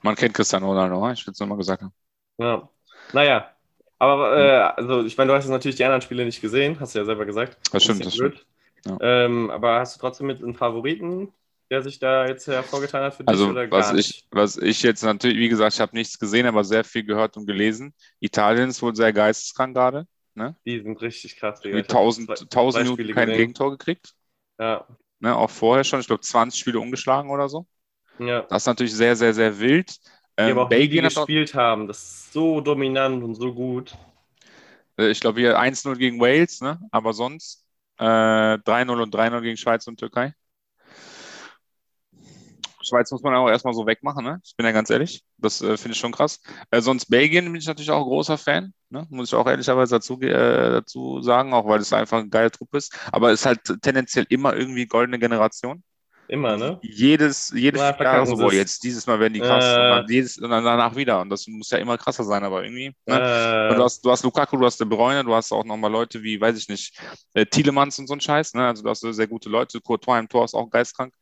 Man 0.00 0.14
kennt 0.14 0.32
Cristiano 0.32 0.68
Ronaldo, 0.68 1.06
ne? 1.06 1.12
ich 1.12 1.26
will 1.26 1.32
es 1.32 1.40
nochmal 1.40 1.58
gesagt 1.58 1.82
haben. 1.82 1.92
Ja. 2.38 2.68
Naja. 3.12 3.50
Aber 3.98 4.36
äh, 4.36 4.52
also 4.80 5.04
ich 5.04 5.16
meine, 5.16 5.28
du 5.30 5.34
hast 5.36 5.44
jetzt 5.44 5.50
natürlich 5.50 5.76
die 5.76 5.84
anderen 5.84 6.02
Spiele 6.02 6.24
nicht 6.24 6.40
gesehen, 6.40 6.78
hast 6.78 6.94
du 6.94 7.00
ja 7.00 7.04
selber 7.04 7.26
gesagt. 7.26 7.56
Das 7.72 7.82
stimmt, 7.82 8.04
das 8.06 8.14
stimmt. 8.14 8.34
blöd. 8.84 8.98
Ähm, 9.00 9.50
aber 9.50 9.80
hast 9.80 9.96
du 9.96 10.00
trotzdem 10.00 10.28
mit 10.28 10.42
einem 10.42 10.54
Favoriten, 10.54 11.32
der 11.70 11.82
sich 11.82 11.98
da 11.98 12.26
jetzt 12.26 12.46
hervorgetan 12.46 13.02
hat 13.02 13.14
für 13.14 13.24
dich 13.24 13.32
Also, 13.32 13.50
oder 13.50 13.66
gar 13.66 13.92
was 13.92 13.92
nicht? 13.92 14.10
ich, 14.10 14.24
was 14.30 14.56
ich 14.56 14.82
jetzt 14.82 15.02
natürlich, 15.02 15.38
wie 15.38 15.48
gesagt, 15.48 15.74
ich 15.74 15.80
habe 15.80 15.96
nichts 15.96 16.18
gesehen, 16.18 16.46
aber 16.46 16.62
sehr 16.64 16.84
viel 16.84 17.04
gehört 17.04 17.36
und 17.36 17.46
gelesen. 17.46 17.92
Italien 18.20 18.68
ist 18.70 18.82
wohl 18.82 18.94
sehr 18.94 19.12
geisteskrank 19.12 19.74
gerade. 19.74 20.06
Die 20.64 20.80
sind 20.80 21.00
richtig 21.02 21.36
krass, 21.36 21.60
Digga. 21.60 21.78
Hab 21.78 21.88
1000, 21.88 22.28
zwei- 22.28 22.36
1000 22.36 22.84
zwei 22.84 22.84
Minuten 22.84 23.14
kein 23.14 23.26
gesehen. 23.26 23.38
Gegentor 23.38 23.70
gekriegt. 23.72 24.14
Ja, 24.58 24.86
Ne? 25.20 25.34
Auch 25.36 25.50
vorher 25.50 25.84
schon, 25.84 26.00
ich 26.00 26.06
glaube, 26.06 26.22
20 26.22 26.60
Spiele 26.60 26.80
ungeschlagen 26.80 27.30
oder 27.30 27.48
so. 27.48 27.66
ja. 28.18 28.46
Das 28.48 28.62
ist 28.62 28.66
natürlich 28.66 28.94
sehr, 28.94 29.16
sehr, 29.16 29.34
sehr 29.34 29.58
wild. 29.58 29.98
Ähm, 30.38 30.52
aber 30.52 30.64
auch 30.64 30.68
Belgien 30.68 31.02
gespielt 31.04 31.54
haben, 31.54 31.88
das 31.88 31.98
ist 31.98 32.32
so 32.32 32.60
dominant 32.60 33.24
und 33.24 33.34
so 33.34 33.52
gut. 33.52 33.94
äh, 34.96 35.10
ich 35.10 35.20
glaube, 35.20 35.40
hier 35.40 35.58
1-0 35.58 35.96
gegen 35.96 36.20
Wales, 36.20 36.60
ne? 36.60 36.80
aber 36.92 37.12
sonst 37.12 37.64
äh, 37.98 38.04
3-0 38.04 39.02
und 39.02 39.14
3-0 39.14 39.40
gegen 39.42 39.56
Schweiz 39.56 39.86
und 39.88 39.98
Türkei. 39.98 40.34
Schweiz 42.80 43.10
muss 43.10 43.22
man 43.22 43.34
auch 43.34 43.48
erstmal 43.48 43.74
so 43.74 43.86
wegmachen, 43.86 44.24
ne? 44.24 44.40
Ich 44.44 44.56
bin 44.56 44.64
ja 44.64 44.72
ganz 44.72 44.88
ehrlich. 44.90 45.22
Das 45.36 45.60
äh, 45.60 45.76
finde 45.76 45.92
ich 45.92 45.98
schon 45.98 46.12
krass. 46.12 46.40
Äh, 46.70 46.80
sonst 46.80 47.06
Belgien 47.06 47.44
bin 47.46 47.56
ich 47.56 47.66
natürlich 47.66 47.90
auch 47.90 47.98
ein 48.02 48.08
großer 48.08 48.38
Fan, 48.38 48.72
ne? 48.90 49.06
Muss 49.10 49.28
ich 49.28 49.34
auch 49.34 49.46
ehrlicherweise 49.46 49.96
dazu, 49.96 50.20
äh, 50.20 50.30
dazu 50.70 51.20
sagen, 51.20 51.52
auch 51.52 51.66
weil 51.66 51.80
es 51.80 51.92
einfach 51.92 52.20
eine 52.20 52.28
geile 52.28 52.50
Truppe 52.50 52.78
ist. 52.78 52.96
Aber 53.12 53.30
es 53.32 53.40
ist 53.40 53.46
halt 53.46 53.82
tendenziell 53.82 54.26
immer 54.30 54.56
irgendwie 54.56 54.86
goldene 54.86 55.18
Generation. 55.18 55.82
Immer, 56.28 56.56
ne? 56.58 56.78
Jedes, 56.82 57.50
jede 57.56 57.78
Ja, 57.78 57.94
vier 57.94 58.04
Jahre 58.04 58.26
so, 58.26 58.36
boah, 58.36 58.52
jetzt 58.52 58.84
dieses 58.84 59.06
Mal 59.06 59.18
werden 59.18 59.32
die 59.32 59.40
krass 59.40 59.64
Äh. 59.64 59.76
und, 59.76 59.88
dann 59.90 60.08
jedes, 60.08 60.36
und 60.38 60.50
dann 60.50 60.62
danach 60.64 60.94
wieder. 60.94 61.20
Und 61.22 61.30
das 61.30 61.46
muss 61.46 61.70
ja 61.70 61.78
immer 61.78 61.96
krasser 61.96 62.22
sein, 62.24 62.44
aber 62.44 62.62
irgendwie. 62.64 62.92
Ne? 63.06 63.14
Äh, 63.72 63.74
Du 63.74 63.82
hast, 63.82 64.04
du 64.04 64.10
hast 64.10 64.24
Lukaku, 64.24 64.56
du 64.58 64.66
hast 64.66 64.78
De 64.78 64.86
Bruyne, 64.86 65.24
du 65.24 65.34
hast 65.34 65.52
auch 65.52 65.64
nochmal 65.64 65.90
Leute 65.90 66.22
wie, 66.22 66.38
weiß 66.40 66.58
ich 66.58 66.68
nicht, 66.68 67.00
äh, 67.34 67.46
Tielemans 67.46 67.98
und 67.98 68.06
so 68.08 68.14
ein 68.14 68.20
Scheiß. 68.20 68.52
Ne? 68.54 68.66
Also 68.66 68.82
du 68.82 68.90
hast 68.90 69.00
sehr 69.00 69.26
gute 69.26 69.48
Leute. 69.48 69.80
Courtois 69.80 70.18
im 70.18 70.28
Tor 70.28 70.44
ist 70.44 70.54
auch 70.54 70.68
geistkrank. 70.68 71.14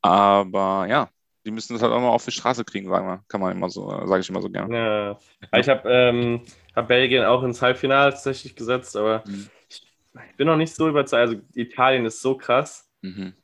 Aber 0.00 0.86
ja, 0.88 1.08
die 1.44 1.50
müssen 1.50 1.72
das 1.74 1.82
halt 1.82 1.92
auch 1.92 2.00
mal 2.00 2.10
auf 2.10 2.24
die 2.24 2.30
Straße 2.30 2.64
kriegen, 2.64 2.88
sagen 2.88 3.06
wir. 3.06 3.24
Kann 3.28 3.40
man 3.40 3.56
immer 3.56 3.68
so, 3.68 3.88
sage 4.06 4.20
ich 4.20 4.28
immer 4.28 4.42
so 4.42 4.48
gerne. 4.48 5.18
ja. 5.52 5.58
Ich 5.58 5.68
habe 5.68 5.88
ähm, 5.90 6.42
hab 6.76 6.86
Belgien 6.88 7.24
auch 7.24 7.42
ins 7.42 7.60
Halbfinale 7.62 8.12
tatsächlich 8.12 8.54
gesetzt, 8.54 8.96
aber 8.96 9.24
Mhm. 9.26 9.48
ich 9.68 10.36
bin 10.36 10.46
noch 10.46 10.56
nicht 10.56 10.74
so 10.74 10.88
überzeugt. 10.88 11.20
Also 11.20 11.36
Italien 11.54 12.04
ist 12.06 12.20
so 12.20 12.36
krass. 12.36 12.88
Mhm. 13.02 13.34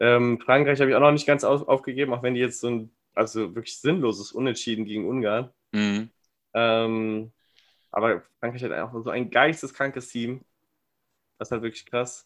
Ähm, 0.00 0.40
Frankreich 0.40 0.80
habe 0.80 0.90
ich 0.90 0.96
auch 0.96 1.00
noch 1.00 1.12
nicht 1.12 1.26
ganz 1.26 1.44
auf, 1.44 1.68
aufgegeben, 1.68 2.12
auch 2.12 2.22
wenn 2.22 2.34
die 2.34 2.40
jetzt 2.40 2.60
so 2.60 2.68
ein 2.68 2.96
also 3.14 3.54
wirklich 3.54 3.80
sinnloses 3.80 4.30
Unentschieden 4.32 4.84
gegen 4.84 5.08
Ungarn. 5.08 5.50
Mhm. 5.72 6.10
Ähm, 6.54 7.32
aber 7.90 8.22
Frankreich 8.38 8.62
hat 8.64 8.72
auch 8.72 9.02
so 9.02 9.10
ein 9.10 9.30
geisteskrankes 9.30 10.08
Team. 10.08 10.44
Das 11.38 11.48
ist 11.48 11.52
halt 11.52 11.62
wirklich 11.62 11.86
krass. 11.86 12.24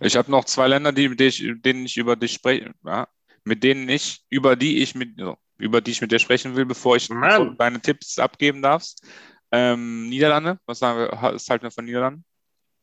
Ich 0.00 0.16
habe 0.16 0.30
noch 0.30 0.44
zwei 0.44 0.68
Länder, 0.68 0.92
die, 0.92 1.08
mit 1.08 1.20
denen 1.20 1.28
ich, 1.28 1.62
denen 1.62 1.84
ich 1.84 1.96
über 1.96 2.16
dich 2.16 2.32
spreche, 2.32 2.72
ja, 2.84 3.08
mit 3.44 3.62
denen 3.62 3.88
ich, 3.88 4.24
über 4.30 4.56
die 4.56 4.82
ich 4.82 4.94
mit, 4.94 5.20
über 5.58 5.80
die 5.80 5.90
ich 5.90 6.00
mit 6.00 6.12
dir 6.12 6.18
sprechen 6.18 6.56
will, 6.56 6.66
bevor 6.66 6.96
ich 6.96 7.08
Mann. 7.08 7.56
deine 7.56 7.80
Tipps 7.80 8.18
abgeben 8.18 8.62
darfst. 8.62 9.06
Ähm, 9.50 10.08
Niederlande, 10.08 10.58
was 10.66 10.80
sagen 10.80 10.98
wir, 10.98 11.10
was 11.10 11.48
halten 11.48 11.64
wir 11.64 11.70
von 11.70 11.84
Niederlanden? 11.84 12.24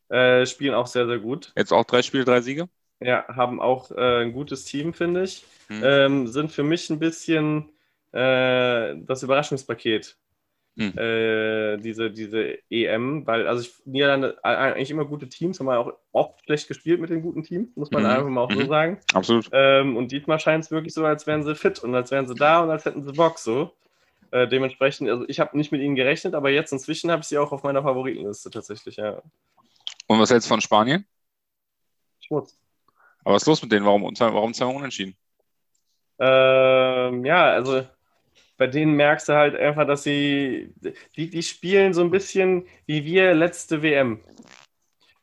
Äh, 0.08 0.46
spielen 0.46 0.74
auch 0.74 0.86
sehr, 0.86 1.06
sehr 1.06 1.18
gut. 1.18 1.52
Jetzt 1.56 1.72
auch 1.72 1.84
drei 1.84 2.02
Spiele, 2.02 2.24
drei 2.24 2.40
Siege. 2.40 2.68
Ja, 3.00 3.26
haben 3.28 3.60
auch 3.60 3.90
äh, 3.90 4.22
ein 4.22 4.32
gutes 4.32 4.64
Team, 4.64 4.94
finde 4.94 5.24
ich. 5.24 5.44
Mhm. 5.68 5.82
Ähm, 5.84 6.26
sind 6.28 6.50
für 6.52 6.62
mich 6.62 6.88
ein 6.90 6.98
bisschen 6.98 7.70
äh, 8.12 8.94
das 8.96 9.22
Überraschungspaket. 9.22 10.16
Mhm. 10.76 10.96
Äh, 10.98 11.76
diese, 11.78 12.10
diese 12.10 12.58
EM, 12.70 13.26
weil 13.26 13.46
also 13.48 13.62
ich, 13.62 13.74
Niederlande 13.86 14.42
eigentlich 14.44 14.90
immer 14.90 15.04
gute 15.06 15.28
Teams, 15.28 15.58
haben 15.58 15.68
auch 15.68 15.92
oft 16.12 16.42
schlecht 16.44 16.68
gespielt 16.68 17.00
mit 17.00 17.10
den 17.10 17.22
guten 17.22 17.42
Teams, 17.42 17.74
muss 17.76 17.90
man 17.90 18.02
Mhm. 18.02 18.08
einfach 18.08 18.28
mal 18.28 18.40
auch 18.42 18.50
so 18.52 18.60
Mhm. 18.60 18.68
sagen. 18.68 19.00
Absolut. 19.14 19.48
Ähm, 19.52 19.96
und 19.96 20.12
diesmal 20.12 20.38
scheint 20.38 20.64
es 20.64 20.70
wirklich 20.70 20.92
so, 20.94 21.04
als 21.04 21.26
wären 21.26 21.42
sie 21.44 21.54
fit 21.54 21.78
und 21.82 21.94
als 21.94 22.10
wären 22.10 22.26
sie 22.28 22.34
da 22.34 22.62
und 22.62 22.70
als 22.70 22.84
hätten 22.84 23.04
sie 23.04 23.12
Bock 23.12 23.38
so. 23.38 23.72
Äh, 24.32 24.48
dementsprechend, 24.48 25.08
also 25.08 25.24
ich 25.28 25.40
habe 25.40 25.56
nicht 25.56 25.72
mit 25.72 25.80
ihnen 25.80 25.96
gerechnet, 25.96 26.34
aber 26.34 26.50
jetzt 26.50 26.72
inzwischen 26.72 27.10
habe 27.10 27.22
ich 27.22 27.28
sie 27.28 27.38
auch 27.38 27.52
auf 27.52 27.62
meiner 27.62 27.82
Favoritenliste 27.82 28.50
tatsächlich, 28.50 28.96
ja. 28.96 29.22
Und 30.08 30.18
was 30.20 30.30
hältst 30.30 30.46
du 30.48 30.50
von 30.50 30.60
Spanien? 30.60 31.06
Schmutz. 32.20 32.58
Aber 33.26 33.34
was 33.34 33.42
ist 33.42 33.48
los 33.48 33.62
mit 33.62 33.72
denen? 33.72 33.84
Warum, 33.84 34.04
warum 34.04 34.54
zweimal 34.54 34.76
unentschieden? 34.76 35.16
Ähm, 36.20 37.24
ja, 37.24 37.46
also 37.46 37.82
bei 38.56 38.68
denen 38.68 38.92
merkst 38.94 39.28
du 39.28 39.32
halt 39.32 39.56
einfach, 39.56 39.84
dass 39.84 40.04
sie, 40.04 40.72
die, 41.16 41.28
die 41.28 41.42
spielen 41.42 41.92
so 41.92 42.02
ein 42.02 42.12
bisschen 42.12 42.68
wie 42.86 43.04
wir 43.04 43.34
letzte 43.34 43.82
WM. 43.82 44.20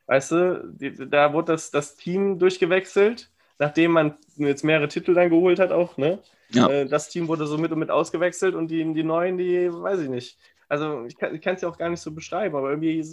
Weißt 0.08 0.32
du, 0.32 0.68
die, 0.68 1.10
da 1.10 1.32
wurde 1.32 1.54
das, 1.54 1.72
das 1.72 1.96
Team 1.96 2.40
durchgewechselt, 2.40 3.32
nachdem 3.58 3.92
man 3.94 4.18
jetzt 4.36 4.66
mehrere 4.66 4.90
Titel 4.90 5.14
dann 5.14 5.30
geholt 5.30 5.60
hat 5.60 5.72
auch, 5.72 5.96
ne? 5.96 6.20
Ja. 6.50 6.68
Äh, 6.68 6.86
das 6.86 7.08
Team 7.08 7.30
wurde 7.30 7.48
so 7.48 7.58
mit 7.58 7.72
und 7.72 7.80
mit 7.80 7.90
ausgewechselt 7.90 8.54
und 8.54 8.68
die, 8.68 8.84
die 8.94 9.04
neuen, 9.04 9.38
die 9.38 9.72
weiß 9.72 10.02
ich 10.02 10.10
nicht. 10.10 10.38
Also 10.74 11.06
ich 11.06 11.16
kann 11.18 11.56
es 11.56 11.62
ja 11.62 11.70
auch 11.70 11.78
gar 11.78 11.90
nicht 11.90 12.00
so 12.00 12.12
beschreiben, 12.12 12.56
aber 12.56 12.72
irgendwie, 12.72 13.06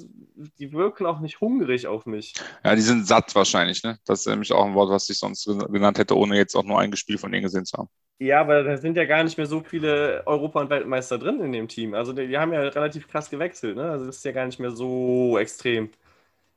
die 0.59 0.73
wirken 0.73 1.05
auch 1.05 1.21
nicht 1.21 1.43
hungrig 1.43 1.87
auf 1.87 2.07
mich. 2.07 2.33
Ja, 2.65 2.75
die 2.75 2.81
sind 2.81 3.07
satt 3.07 3.35
wahrscheinlich, 3.35 3.83
ne? 3.83 3.99
Das 4.07 4.21
ist 4.21 4.27
nämlich 4.29 4.51
auch 4.51 4.65
ein 4.65 4.73
Wort, 4.73 4.89
was 4.89 5.11
ich 5.11 5.19
sonst 5.19 5.45
genannt 5.45 5.99
hätte, 5.99 6.17
ohne 6.17 6.39
jetzt 6.39 6.57
auch 6.57 6.65
nur 6.65 6.81
ein 6.81 6.97
Spiel 6.97 7.19
von 7.19 7.31
denen 7.31 7.43
gesehen 7.43 7.67
zu 7.67 7.77
haben. 7.77 7.89
Ja, 8.19 8.41
aber 8.41 8.63
da 8.63 8.79
sind 8.79 8.97
ja 8.97 9.05
gar 9.05 9.23
nicht 9.25 9.37
mehr 9.37 9.47
so 9.47 9.61
viele 9.61 10.23
Europa- 10.27 10.59
und 10.59 10.71
Weltmeister 10.71 11.19
drin 11.19 11.41
in 11.41 11.53
dem 11.53 11.69
Team. 11.69 11.93
Also 11.93 12.15
die, 12.15 12.29
die 12.29 12.39
haben 12.39 12.55
ja 12.55 12.61
relativ 12.61 13.07
krass 13.09 13.29
gewechselt, 13.29 13.77
ne? 13.77 13.91
Also 13.91 14.07
das 14.07 14.17
ist 14.17 14.25
ja 14.25 14.33
gar 14.33 14.47
nicht 14.47 14.59
mehr 14.59 14.71
so 14.71 15.37
extrem. 15.37 15.91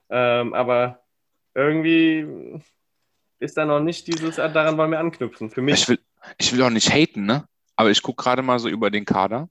Ähm, 0.09 0.53
aber 0.53 1.03
irgendwie 1.53 2.61
ist 3.39 3.57
da 3.57 3.65
noch 3.65 3.81
nicht 3.81 4.07
dieses, 4.07 4.37
daran 4.37 4.77
wollen 4.77 4.91
wir 4.91 4.99
anknüpfen. 4.99 5.49
Für 5.49 5.61
mich. 5.61 5.81
Ich 5.81 5.89
will, 5.89 5.99
ich 6.37 6.53
will 6.53 6.63
auch 6.63 6.69
nicht 6.69 6.93
haten, 6.93 7.25
ne? 7.25 7.43
Aber 7.75 7.91
ich 7.91 8.01
gucke 8.01 8.23
gerade 8.23 8.41
mal 8.41 8.57
so 8.59 8.69
über 8.69 8.89
den 8.89 9.03
Kader. 9.03 9.49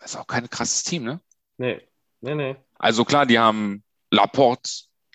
Das 0.00 0.12
ist 0.12 0.16
auch 0.16 0.26
kein 0.26 0.48
krasses 0.50 0.82
Team, 0.82 1.04
ne? 1.04 1.20
Nee, 1.58 1.80
nee, 2.20 2.34
nee. 2.34 2.56
Also 2.78 3.04
klar, 3.04 3.26
die 3.26 3.38
haben 3.38 3.84
Laporte, 4.10 4.70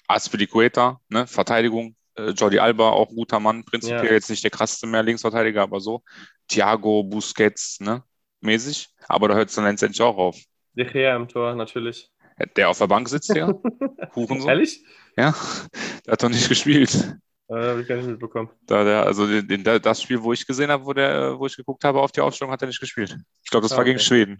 Aspilicueta, 0.07 1.01
ne? 1.09 1.27
Verteidigung. 1.27 1.95
Äh, 2.15 2.29
Jordi 2.29 2.59
Alba, 2.59 2.91
auch 2.91 3.09
ein 3.09 3.15
guter 3.15 3.39
Mann. 3.39 3.65
Prinzipiell 3.65 4.05
Ja. 4.05 4.11
jetzt 4.13 4.29
nicht 4.29 4.43
der 4.43 4.51
krasseste 4.51 4.87
mehr 4.87 5.03
Linksverteidiger, 5.03 5.63
aber 5.63 5.79
so. 5.81 6.03
Thiago, 6.47 7.03
Busquets, 7.03 7.79
ne? 7.81 8.03
Mäßig. 8.41 8.87
Aber 9.07 9.27
da 9.27 9.35
hört 9.35 9.49
es 9.49 9.55
dann 9.55 9.65
letztendlich 9.65 10.01
auch 10.01 10.17
auf. 10.17 10.37
De 10.73 10.85
Gea 10.85 11.15
im 11.15 11.27
Tor, 11.27 11.55
natürlich. 11.55 12.11
Der 12.55 12.69
auf 12.69 12.77
der 12.77 12.87
Bank 12.87 13.09
sitzt, 13.09 13.33
ja. 13.35 13.47
Hurensohn. 14.15 14.49
Ehrlich? 14.49 14.83
Ja, 15.17 15.33
der 16.05 16.11
hat 16.13 16.23
doch 16.23 16.29
nicht 16.29 16.47
gespielt. 16.49 16.93
Äh, 17.47 17.53
habe 17.53 17.81
ich 17.81 17.87
gar 17.87 17.95
nicht 17.95 18.07
mitbekommen. 18.07 18.49
Da 18.67 18.83
der, 18.83 19.03
also 19.05 19.25
den, 19.27 19.47
den, 19.47 19.63
das 19.81 20.01
Spiel, 20.01 20.21
wo 20.21 20.33
ich 20.33 20.45
gesehen 20.45 20.69
habe, 20.69 20.85
wo, 20.85 20.93
der, 20.93 21.39
wo 21.39 21.45
ich 21.47 21.55
geguckt 21.55 21.83
habe 21.83 22.01
auf 22.01 22.11
die 22.11 22.19
Aufstellung, 22.21 22.51
hat 22.51 22.61
er 22.61 22.67
nicht 22.67 22.79
gespielt. 22.79 23.15
Ich 23.43 23.49
glaube, 23.49 23.63
das 23.63 23.71
Ah, 23.73 23.77
war 23.77 23.83
gegen 23.85 23.97
okay. 23.97 24.05
Schweden. 24.05 24.37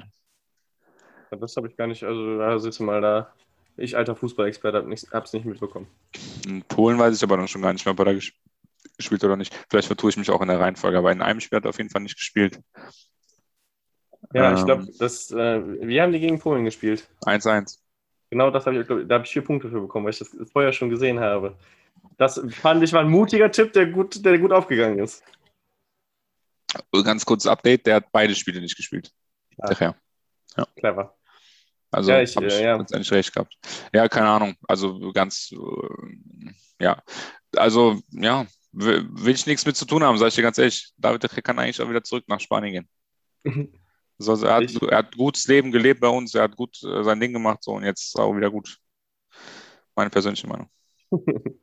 Ja, 1.36 1.42
Das 1.42 1.56
habe 1.58 1.68
ich 1.68 1.76
gar 1.78 1.88
nicht, 1.88 2.04
also 2.04 2.38
da 2.38 2.58
sitze 2.60 2.84
mal 2.84 3.02
da. 3.02 3.34
Ich, 3.78 3.98
alter 3.98 4.16
Fußballexperte, 4.16 4.78
habe 4.78 5.26
es 5.26 5.34
nicht 5.34 5.46
mitbekommen. 5.46 5.88
In 6.48 6.62
Polen 6.64 6.98
weiß 6.98 7.16
ich 7.16 7.24
aber 7.24 7.36
dann 7.36 7.48
schon 7.50 7.62
gar 7.62 7.74
nicht 7.74 7.86
mehr, 7.86 7.92
ob 7.92 8.00
er 8.00 8.06
da 8.06 8.14
ges 8.14 8.32
gespielt 8.98 9.24
oder 9.26 9.36
nicht. 9.36 9.54
Vielleicht 9.70 9.88
vertue 9.88 10.12
ich 10.12 10.18
mich 10.18 10.30
auch 10.30 10.42
in 10.42 10.48
der 10.48 10.60
Reihenfolge, 10.60 10.98
aber 10.98 11.12
in 11.12 11.22
einem 11.22 11.42
Spiel 11.42 11.58
hat 11.58 11.66
er 11.66 11.70
auf 11.70 11.78
jeden 11.78 11.90
Fall 11.90 12.02
nicht 12.02 12.16
gespielt. 12.16 12.62
Ja, 14.34 14.54
ich 14.54 14.60
Ähm. 14.60 14.66
glaube, 14.66 14.88
das, 14.98 15.32
äh, 15.32 15.88
wir 15.88 16.02
haben 16.02 16.14
die 16.14 16.20
gegen 16.20 16.40
Polen 16.40 16.64
gespielt. 16.64 17.10
1-1. 17.26 17.80
Genau 18.30 18.50
das 18.52 18.66
habe 18.66 18.80
ich, 18.80 18.88
glaub, 18.88 19.08
da 19.08 19.16
habe 19.16 19.26
ich 19.26 19.32
vier 19.32 19.44
Punkte 19.44 19.70
für 19.70 19.82
bekommen, 19.82 20.06
weil 20.06 20.14
ich 20.14 20.20
das 20.20 20.36
vorher 20.52 20.72
schon 20.72 20.90
gesehen 20.90 21.20
habe. 21.20 21.58
Das 22.18 22.42
fand 22.50 22.82
ich 22.84 22.94
war 22.94 23.02
ein 23.02 23.10
mutiger 23.10 23.52
Tipp, 23.52 23.74
der 23.74 23.88
gut, 23.88 24.24
der 24.24 24.38
gut 24.40 24.54
aufgegangen 24.54 25.00
ist. 25.00 25.24
Ganz 27.04 27.26
kurzes 27.26 27.50
Update, 27.50 27.86
der 27.86 27.96
hat 27.96 28.12
beide 28.12 28.34
Spiele 28.36 28.62
nicht 28.62 28.76
gespielt. 28.78 29.12
Ah. 29.58 29.68
Daher. 29.68 29.96
Clever. 30.76 31.16
Also 31.96 32.12
Ja, 32.12 32.22
ich, 32.22 32.36
habe 32.36 32.48
ich 32.48 32.54
äh, 32.56 32.64
ja. 32.64 32.76
letztendlich 32.76 33.12
recht 33.12 33.34
gehabt. 33.34 33.58
Ja, 33.94 34.08
keine 34.10 34.28
Ahnung. 34.28 34.56
Also 34.68 35.12
ganz, 35.14 35.52
äh, 35.52 36.84
ja. 36.84 37.02
Also, 37.56 38.02
ja, 38.12 38.46
will, 38.74 39.08
ich 39.34 39.46
nichts 39.48 39.66
mit 39.66 39.78
zu 39.78 39.86
tun 39.86 40.04
haben, 40.04 40.18
sage 40.18 40.30
ich 40.30 40.36
dir 40.36 40.42
ganz 40.42 40.58
ehrlich. 40.58 40.92
David 40.98 41.22
kann 41.44 41.58
eigentlich 41.58 41.82
auch 41.82 41.90
wieder 41.90 42.04
zurück 42.04 42.26
nach 42.28 42.40
Spanien 42.40 42.88
gehen. 43.44 43.74
So, 44.18 44.32
also 44.32 44.46
er, 44.46 44.54
hat, 44.56 44.64
Ich- 44.64 44.82
er 44.82 45.00
hat 45.00 45.18
gutes 45.18 45.46
Leben 45.48 45.74
gelebt 45.74 46.00
bei 46.00 46.08
uns, 46.08 46.34
er 46.34 46.44
hat 46.44 46.56
gut 46.56 46.82
äh, 46.84 47.04
sein 47.04 47.20
Ding 47.20 47.34
gemacht 47.34 47.62
so 47.62 47.74
und 47.74 47.84
jetzt 47.84 48.02
ist 48.02 48.16
auch 48.18 48.34
wieder 48.34 48.50
gut. 48.50 48.78
Meine 49.94 50.10
persönliche 50.10 50.48
Meinung. 50.48 50.70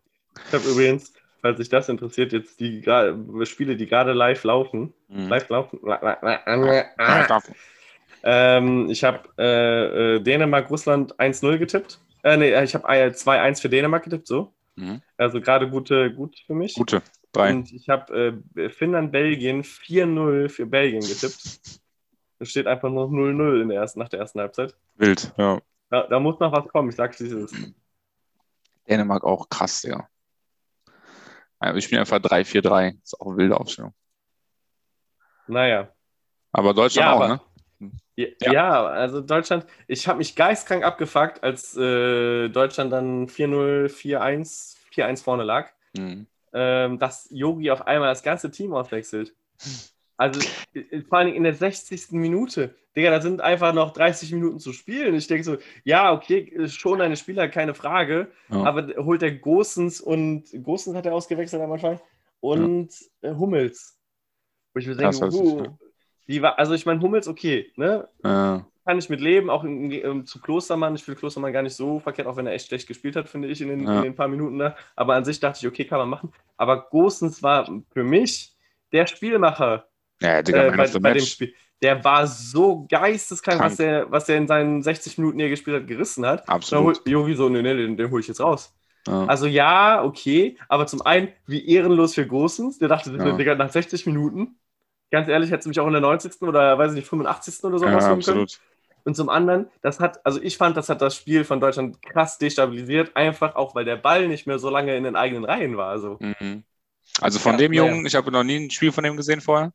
Ich 0.47 0.53
habe 0.53 0.69
übrigens, 0.69 1.15
falls 1.41 1.57
sich 1.59 1.69
das 1.71 1.89
interessiert, 1.89 2.33
jetzt 2.33 2.61
die 2.61 2.83
Spiele, 3.45 3.77
die 3.77 3.87
gerade 3.87 4.13
live 4.13 4.45
laufen. 4.45 4.93
Mhm. 5.09 5.29
Live 5.29 5.49
laufen. 5.49 5.81
Ähm, 8.25 8.89
ich 8.89 9.03
habe 9.05 9.29
äh, 9.39 10.17
äh, 10.17 10.21
Dänemark, 10.21 10.71
Russland 10.71 11.15
1-0 11.19 11.59
getippt. 11.59 12.01
Äh, 12.23 12.37
nee, 12.37 12.63
ich 12.63 12.75
habe 12.75 12.87
äh, 12.89 13.09
2-1 13.09 13.61
für 13.61 13.69
Dänemark 13.69 14.05
getippt, 14.05 14.29
so. 14.29 14.53
Mhm. 14.77 15.03
Also 15.17 15.41
gerade 15.41 15.69
gute, 15.69 16.13
gut 16.15 16.39
für 16.47 16.55
mich. 16.55 16.75
Gute. 16.75 17.03
Drei. 17.33 17.51
Und 17.51 17.73
ich 17.73 17.89
habe 17.89 18.43
äh, 18.57 18.69
Finnland, 18.71 19.11
Belgien 19.13 19.63
4-0 19.65 20.49
für 20.49 20.67
Belgien 20.67 21.01
getippt. 21.01 21.61
Es 22.39 22.51
steht 22.51 22.67
einfach 22.67 22.91
nur 22.91 23.07
0-0 23.07 23.63
in 23.63 23.69
der 23.69 23.81
ersten, 23.81 24.01
nach 24.01 24.09
der 24.09 24.21
ersten 24.21 24.41
Halbzeit. 24.41 24.77
Wild. 24.97 25.33
Ja. 25.37 25.61
Da, 25.91 26.07
da 26.09 26.21
muss 26.21 26.39
noch 26.41 26.53
was 26.53 26.67
kommen, 26.69 26.89
ich 26.91 26.97
sag's, 26.97 27.21
wie 27.21 27.27
es 27.27 27.33
ist. 27.53 27.55
Dänemark 28.89 29.25
auch 29.25 29.49
krass, 29.49 29.83
ja. 29.83 30.09
wir 31.61 31.81
spielen 31.81 32.01
einfach 32.01 32.19
3-4-3. 32.19 33.01
Ist 33.03 33.21
auch 33.21 33.29
eine 33.29 33.37
wilde 33.37 33.59
Aufstellung. 33.59 33.95
Naja. 35.47 35.89
Aber 36.53 36.75
Deutschland 36.75 37.07
Ja, 37.07 37.13
auch, 37.13 37.21
aber- 37.21 37.29
ne? 37.29 37.41
Ja, 38.17 38.27
Ja. 38.43 38.53
ja, 38.53 38.87
also 38.87 39.21
Deutschland, 39.21 39.67
ich 39.87 40.07
habe 40.07 40.19
mich 40.19 40.37
geistkrank 40.37 40.85
abgefuckt, 40.85 41.43
als 41.43 41.77
äh, 41.77 42.49
Deutschland 42.49 42.93
dann 42.93 43.27
4-0, 43.29 43.89
4-1, 43.89 44.77
4-1 44.95 45.23
vorne 45.23 45.45
lag, 45.45 45.71
Mhm. 45.97 46.27
ähm, 46.53 46.99
dass 46.99 47.29
Yogi 47.31 47.71
auf 47.71 47.87
einmal 47.87 48.09
das 48.11 48.23
ganze 48.23 48.51
Team 48.51 48.75
auswechselt. 48.75 49.35
Also 50.17 50.41
äh, 50.75 51.01
vor 51.03 51.19
allem 51.19 51.35
in 51.35 51.43
der 51.45 51.55
60. 51.55 52.13
Minute. 52.13 52.75
Digga, 52.95 53.11
da 53.11 53.23
sind 53.23 53.41
einfach 53.41 53.73
noch 53.73 53.93
30 53.95 54.33
Minuten 54.33 54.59
zu 54.59 54.75
spielen. 54.75 55.15
Ich 55.15 55.27
denke 55.27 55.45
so, 55.45 55.57
ja, 55.83 56.13
okay, 56.13 56.69
schon 56.69 57.01
eine 57.01 57.17
Spieler, 57.17 57.49
keine 57.49 57.73
Frage. 57.73 58.31
Ja. 58.51 58.65
Aber 58.65 58.87
holt 59.03 59.23
der 59.23 59.33
Gosens 59.33 60.03
und 60.03 60.45
Gosens 60.63 60.95
hat 60.95 61.07
er 61.07 61.15
ausgewechselt 61.15 61.63
am 61.63 61.73
Anfang 61.73 61.99
und 62.41 62.91
äh, 63.23 63.31
Hummels. 63.31 63.99
Wo 64.75 64.81
ich 64.81 64.87
mir 64.87 64.97
denke, 64.97 65.27
uh, 65.33 65.67
ja. 66.27 66.35
wie 66.35 66.43
war, 66.43 66.59
also 66.59 66.75
ich 66.75 66.87
meine, 66.87 67.01
Hummels, 67.01 67.29
okay, 67.29 67.71
ne? 67.77 68.09
Äh, 68.23 68.61
kann 68.85 68.99
ich 68.99 69.09
mit 69.09 69.21
leben, 69.21 69.49
auch 69.49 69.63
im, 69.63 69.91
ähm, 69.93 70.27
zu 70.27 70.41
Klostermann. 70.41 70.97
Ich 70.97 71.05
finde 71.05 71.21
Klostermann 71.21 71.53
gar 71.53 71.63
nicht 71.63 71.77
so 71.77 72.01
verkehrt, 72.01 72.27
auch 72.27 72.37
wenn 72.37 72.47
er 72.49 72.53
echt 72.55 72.67
schlecht 72.67 72.89
gespielt 72.89 73.15
hat, 73.15 73.29
finde 73.29 73.47
ich, 73.49 73.61
in 73.61 73.69
den, 73.69 73.87
Ja. 73.87 73.99
in 73.99 74.03
den 74.03 74.17
paar 74.17 74.27
Minuten 74.29 74.59
da. 74.59 74.75
Aber 74.97 75.15
an 75.15 75.25
sich 75.25 75.39
dachte 75.39 75.61
ich, 75.61 75.69
okay, 75.69 75.85
kann 75.85 75.99
man 76.01 76.09
machen. 76.09 76.33
Aber 76.57 76.89
Gosens 76.91 77.43
war 77.45 77.69
für 77.93 78.03
mich 78.03 78.57
der 78.91 79.07
Spielmacher 79.07 79.87
ja, 80.21 80.43
Digga, 80.43 80.65
äh, 80.67 80.77
bei, 80.77 80.89
bei 80.99 81.13
dem. 81.15 81.25
Spiel. 81.25 81.55
Der 81.81 82.03
war 82.05 82.27
so 82.29 82.87
geisteskrank, 82.89 83.59
Krank. 83.59 83.73
was 83.73 83.81
er 83.81 84.11
was 84.11 84.27
der 84.27 84.37
in 84.39 84.47
seinen 84.49 84.83
60 84.83 85.19
Minuten, 85.19 85.39
die 85.39 85.45
er 85.45 85.51
gespielt 85.51 85.81
hat, 85.81 85.87
gerissen 85.89 86.25
hat. 86.27 86.49
Absolut. 86.49 86.99
hol- 87.05 87.09
Jogi 87.13 87.35
so, 87.35 87.49
nee, 87.49 87.63
nee, 87.63 87.75
den, 87.77 87.97
den 87.97 88.11
hole 88.11 88.21
ich 88.21 88.29
jetzt 88.29 88.41
raus. 88.41 88.75
Ja. 89.07 89.25
Also 89.27 89.47
ja, 89.47 90.05
okay, 90.05 90.57
aber 90.69 90.87
zum 90.87 91.03
einen, 91.03 91.29
wie 91.47 91.67
ehrenlos 91.69 92.15
für 92.15 92.27
Gosens. 92.27 92.79
Der 92.79 92.89
dachte, 92.89 93.11
Ja. 93.17 93.33
Digga, 93.37 93.55
nach 93.57 93.71
60 93.71 94.07
Minuten, 94.07 94.57
ganz 95.13 95.29
ehrlich, 95.29 95.53
hätte 95.53 95.69
mich 95.69 95.79
auch 95.79 95.87
in 95.87 95.93
der 95.93 96.01
90. 96.03 96.43
oder, 96.43 96.77
weiß 96.77 96.91
ich 96.93 96.97
nicht, 96.97 97.09
85. 97.09 97.63
oder 97.65 97.79
so 97.79 97.87
ja, 97.87 97.93
rausholen 97.95 98.23
können. 98.23 98.41
absolut. 98.43 98.61
Und 99.05 99.17
zum 99.17 99.29
anderen, 99.29 99.69
das 99.83 100.01
hat, 100.01 100.25
also 100.27 100.41
ich 100.43 100.57
fand, 100.57 100.77
das 100.77 100.89
hat 100.89 101.03
das 101.03 101.17
Spiel 101.17 101.45
von 101.45 101.61
Deutschland 101.61 102.01
krass 102.03 102.39
destabilisiert, 102.39 103.17
einfach 103.17 103.55
auch, 103.57 103.75
weil 103.75 103.85
der 103.85 103.97
Ball 103.97 104.29
nicht 104.29 104.47
mehr 104.47 104.59
so 104.61 104.71
lange 104.71 104.97
in 104.97 105.05
den 105.05 105.17
eigenen 105.17 105.45
Reihen 105.45 105.77
war. 105.77 105.99
So. 105.99 106.19
Mhm. 106.21 106.65
Also 107.21 107.39
von 107.41 107.53
Ja, 107.53 107.59
dem. 107.59 107.73
Jungen, 107.73 108.07
ich 108.07 108.15
habe 108.15 108.31
noch 108.33 108.45
nie 108.45 108.57
ein 108.57 108.71
Spiel 108.71 108.93
von 108.93 109.03
dem 109.05 109.17
gesehen 109.17 109.41
vorher, 109.41 109.73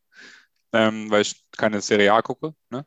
ähm, 0.73 1.11
weil 1.11 1.21
ich 1.23 1.35
keine 1.57 1.81
Serie 1.81 2.13
A 2.13 2.21
gucke. 2.21 2.53
Ne? 2.69 2.85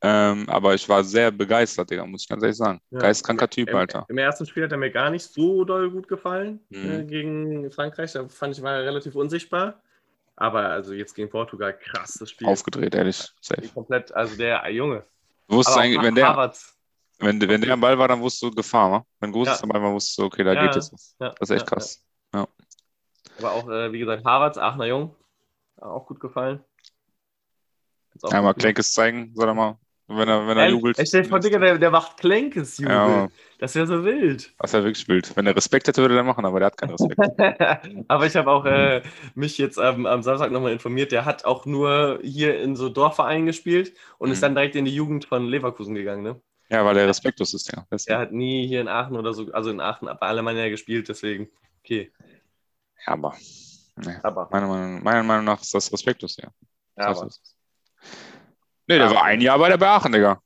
Ähm, 0.00 0.48
aber 0.48 0.74
ich 0.74 0.88
war 0.88 1.02
sehr 1.04 1.30
begeistert, 1.32 1.90
Digga, 1.90 2.06
muss 2.06 2.22
ich 2.22 2.28
ganz 2.28 2.42
ehrlich 2.42 2.56
sagen. 2.56 2.80
Ja. 2.90 3.00
Geistkranker 3.00 3.50
Typ, 3.50 3.68
Im, 3.70 3.76
Alter. 3.76 4.06
Im 4.08 4.18
ersten 4.18 4.46
Spiel 4.46 4.62
hat 4.64 4.72
er 4.72 4.78
mir 4.78 4.90
gar 4.92 5.10
nicht 5.10 5.24
so 5.24 5.64
doll 5.64 5.90
gut 5.90 6.06
gefallen 6.08 6.60
Mhm. 6.70 6.90
äh, 6.90 7.04
gegen 7.04 7.70
Frankreich. 7.72 8.12
Da 8.12 8.28
fand 8.28 8.56
ich, 8.56 8.62
war 8.62 8.74
er 8.76 8.84
relativ 8.84 9.16
unsichtbar. 9.16 9.82
Aber 10.36 10.68
also 10.70 10.94
jetzt 10.94 11.14
gegen 11.14 11.28
Portugal, 11.30 11.76
krass 11.78 12.14
das 12.14 12.30
Spiel. 12.30 12.48
Aufgedreht, 12.48 12.94
ehrlich. 12.94 13.28
Safe. 13.40 13.68
Komplett, 13.68 14.12
also 14.12 14.36
der 14.36 14.68
Junge. 14.70 15.04
Du 15.48 15.56
wusstest 15.56 15.78
eigentlich, 15.78 16.00
wenn 16.02 16.14
der, 16.14 16.52
wenn, 17.18 17.40
wenn 17.40 17.60
der 17.60 17.74
am 17.74 17.80
Ball 17.80 17.98
war, 17.98 18.08
dann 18.08 18.20
wusstest 18.20 18.42
du 18.44 18.50
Gefahr, 18.56 18.90
wa? 18.90 19.06
Wenn 19.18 19.32
Goses 19.32 19.58
Ja. 19.58 19.62
am 19.64 19.68
Ball 19.68 19.82
war, 19.82 19.92
wusstest 19.92 20.18
du, 20.18 20.24
okay, 20.24 20.44
da 20.44 20.54
Ja, 20.54 20.62
geht 20.66 20.76
was. 20.76 21.16
Ja, 21.18 21.30
Das 21.38 21.50
ist 21.50 21.56
echt 21.56 21.66
krass. 21.66 22.02
Ja. 22.34 22.48
Aber 23.38 23.52
auch, 23.52 23.68
äh, 23.68 23.92
wie 23.92 23.98
gesagt, 23.98 24.24
Havertz, 24.24 24.56
Aachener 24.56 24.86
Jung, 24.86 25.16
auch 25.76 26.06
gut 26.06 26.20
gefallen. 26.20 26.64
Auch 28.22 28.32
Einmal 28.32 28.54
Klenkes 28.54 28.92
zeigen, 28.92 29.34
soll 29.34 29.48
er 29.48 29.54
mal, 29.54 29.78
wenn 30.16 30.28
er, 30.28 30.46
wenn 30.46 30.56
er 30.58 30.64
Ehrlich? 30.64 30.76
jubelt. 30.78 30.98
Ich 30.98 31.08
stell 31.08 31.24
vor, 31.24 31.40
Digga, 31.40 31.58
der, 31.58 31.78
der 31.78 31.90
macht 31.90 32.16
Klenkes, 32.18 32.78
Jubel. 32.78 32.94
Ja. 32.94 33.28
Das 33.58 33.74
wäre 33.74 33.86
so 33.86 34.04
wild. 34.04 34.52
Das 34.58 34.72
wäre 34.72 34.84
wirklich 34.84 35.06
wild. 35.08 35.34
Wenn 35.36 35.46
er 35.46 35.54
Respekt 35.56 35.86
hätte, 35.88 36.00
würde 36.02 36.16
er 36.16 36.22
machen, 36.24 36.44
aber 36.44 36.58
der 36.60 36.66
hat 36.66 36.76
keinen 36.76 36.90
Respekt. 36.90 37.18
Aber 38.08 38.26
ich 38.26 38.34
habe 38.36 38.50
auch 38.50 38.64
äh, 38.64 39.02
mich 39.34 39.58
jetzt 39.58 39.78
ähm, 39.78 40.06
am 40.06 40.22
Samstag 40.22 40.50
nochmal 40.50 40.72
informiert. 40.72 41.12
Der 41.12 41.24
hat 41.24 41.44
auch 41.44 41.66
nur 41.66 42.18
hier 42.22 42.58
in 42.60 42.74
so 42.76 42.88
Dorfvereinen 42.88 43.46
gespielt 43.46 43.92
und 44.18 44.30
ist 44.30 44.38
Mhm. 44.38 44.42
dann 44.42 44.54
direkt 44.56 44.76
in 44.76 44.84
die 44.86 44.94
Jugend 44.94 45.24
von 45.26 45.46
Leverkusen 45.46 45.94
gegangen. 45.94 46.22
Ne? 46.22 46.40
ja, 46.70 46.84
weil 46.84 46.96
er 46.96 47.08
respektlos 47.08 47.52
ist, 47.52 47.70
ja. 47.72 47.84
Das, 47.90 48.06
Er 48.06 48.14
ja, 48.16 48.20
hat 48.22 48.32
nie 48.32 48.66
hier 48.66 48.80
in 48.80 48.88
Aachen 48.88 49.16
oder 49.16 49.34
so, 49.34 49.50
also 49.52 49.70
in 49.70 49.80
Aachen, 49.80 50.06
bei 50.06 50.26
Alemannia 50.26 50.68
gespielt, 50.68 51.08
deswegen. 51.08 51.48
Okay. 51.84 52.10
aber. 53.06 53.34
Nee. 53.96 54.16
Aber. 54.22 54.48
Meiner, 54.50 54.66
Meinung, 54.68 55.02
meiner 55.02 55.22
Meinung 55.22 55.44
nach 55.46 55.60
ist 55.60 55.74
das 55.74 55.92
respektlos, 55.92 56.36
ja. 56.38 56.44
Ja, 56.44 56.52
Das 56.96 57.06
aber 57.18 57.26
heißt, 57.26 57.40
das- 57.42 57.56
Nee, 58.90 58.98
der 58.98 59.10
war 59.10 59.22
ein 59.22 59.40
Jahr 59.40 59.56
bei 59.56 59.68
der 59.68 59.76
Beachen, 59.76 60.10
Digga. 60.10 60.42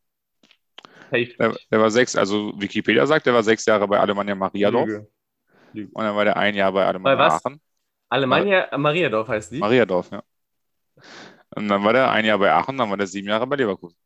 Der, 1.10 1.54
der 1.70 1.80
war 1.80 1.90
sechs, 1.90 2.14
also 2.14 2.52
Wikipedia 2.60 3.06
sagt, 3.06 3.24
der 3.24 3.32
war 3.32 3.42
sechs 3.42 3.64
Jahre 3.64 3.88
bei 3.88 3.98
Alemannia 3.98 4.34
Mariadorf 4.34 4.86
Lüge. 5.72 5.90
und 5.94 6.04
dann 6.04 6.14
war 6.14 6.26
der 6.26 6.36
ein 6.36 6.54
Jahr 6.54 6.70
bei 6.70 6.84
Alemannia 6.84 7.16
Bei 7.16 7.24
was? 7.24 7.46
Aachen. 7.46 7.58
Alemannia, 8.10 8.76
Mariadorf 8.76 9.28
heißt 9.28 9.52
die. 9.52 9.58
Mariadorf, 9.60 10.10
ja. 10.10 10.22
Und 11.56 11.68
dann 11.68 11.82
war 11.84 11.94
der 11.94 12.10
ein 12.10 12.26
Jahr 12.26 12.38
bei 12.38 12.52
Aachen, 12.52 12.76
dann 12.76 12.90
war 12.90 12.98
der 12.98 13.06
sieben 13.06 13.28
Jahre 13.28 13.46
bei 13.46 13.56
Leverkusen. 13.56 13.96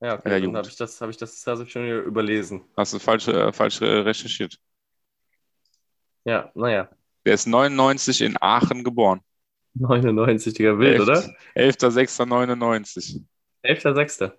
ja, 0.00 0.18
okay, 0.18 0.40
dann 0.40 0.56
habe 0.56 0.66
ich 0.66 0.76
das, 0.76 1.00
habe 1.00 1.12
ich 1.12 1.16
das, 1.16 1.46
ich 1.46 1.70
schon 1.70 1.88
überlesen. 1.88 2.64
Hast 2.76 2.94
du 2.94 2.98
falsch, 2.98 3.28
äh, 3.28 3.52
falsch 3.52 3.80
äh, 3.80 3.84
recherchiert. 3.84 4.58
Ja, 6.24 6.50
naja. 6.56 6.88
Der 7.24 7.34
ist 7.34 7.46
99 7.46 8.22
in 8.22 8.36
Aachen 8.40 8.82
geboren. 8.82 9.20
99, 9.74 10.54
Digga, 10.54 10.76
wild, 10.78 11.00
oder? 11.00 11.20
11.06.99. 11.54 13.22
11.6. 13.64 14.32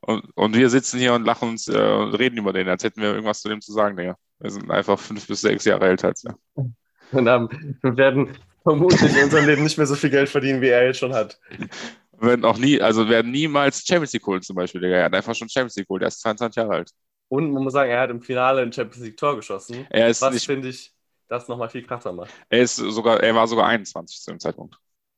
Und, 0.00 0.24
und 0.34 0.56
wir 0.56 0.68
sitzen 0.68 0.98
hier 0.98 1.14
und 1.14 1.24
lachen 1.24 1.50
uns 1.50 1.68
äh, 1.68 1.72
und 1.72 2.14
reden 2.14 2.38
über 2.38 2.52
den, 2.52 2.68
als 2.68 2.84
hätten 2.84 3.00
wir 3.00 3.10
irgendwas 3.10 3.40
zu 3.40 3.48
dem 3.48 3.60
zu 3.60 3.72
sagen, 3.72 3.96
Digga. 3.96 4.16
Wir 4.38 4.50
sind 4.50 4.70
einfach 4.70 4.98
fünf 4.98 5.26
bis 5.26 5.40
sechs 5.40 5.64
Jahre 5.64 5.86
älter 5.86 6.08
als 6.08 6.24
er. 6.24 6.36
Und 7.12 7.28
haben, 7.28 7.48
wir 7.82 7.96
werden 7.96 8.36
vermutlich 8.62 9.16
in 9.16 9.24
unserem 9.24 9.46
Leben 9.46 9.62
nicht 9.62 9.78
mehr 9.78 9.86
so 9.86 9.94
viel 9.94 10.10
Geld 10.10 10.28
verdienen, 10.28 10.60
wie 10.60 10.68
er 10.68 10.86
jetzt 10.86 10.98
schon 10.98 11.14
hat. 11.14 11.38
Wir 12.18 12.28
werden 12.28 12.44
auch 12.44 12.58
nie, 12.58 12.80
also 12.80 13.08
werden 13.08 13.30
niemals 13.30 13.84
Champions 13.86 14.12
League 14.12 14.26
holen 14.26 14.42
zum 14.42 14.56
Beispiel, 14.56 14.80
Digga. 14.80 14.96
Er 14.96 15.04
hat 15.04 15.14
einfach 15.14 15.34
schon 15.34 15.48
Champions 15.48 15.76
League 15.76 15.86
geholt. 15.86 16.02
Er 16.02 16.08
ist 16.08 16.20
22 16.20 16.56
Jahre 16.56 16.74
alt. 16.74 16.90
Und 17.28 17.52
man 17.52 17.62
muss 17.62 17.72
sagen, 17.72 17.90
er 17.90 18.00
hat 18.00 18.10
im 18.10 18.20
Finale 18.22 18.62
ein 18.62 18.72
Champions 18.72 19.04
League 19.04 19.16
Tor 19.16 19.36
geschossen. 19.36 19.86
Er 19.90 20.08
ist 20.08 20.22
was 20.22 20.44
finde 20.44 20.68
ich 20.68 20.92
das 21.28 21.48
nochmal 21.48 21.68
viel 21.68 21.82
krasser 21.82 22.12
macht. 22.12 22.32
er 22.48 22.60
ist 22.60 22.76
sogar, 22.76 23.22
er 23.22 23.34
war 23.34 23.48
sogar 23.48 23.66
21 23.66 24.20
zu 24.20 24.30
dem 24.30 24.38
Zeitpunkt. 24.38 24.76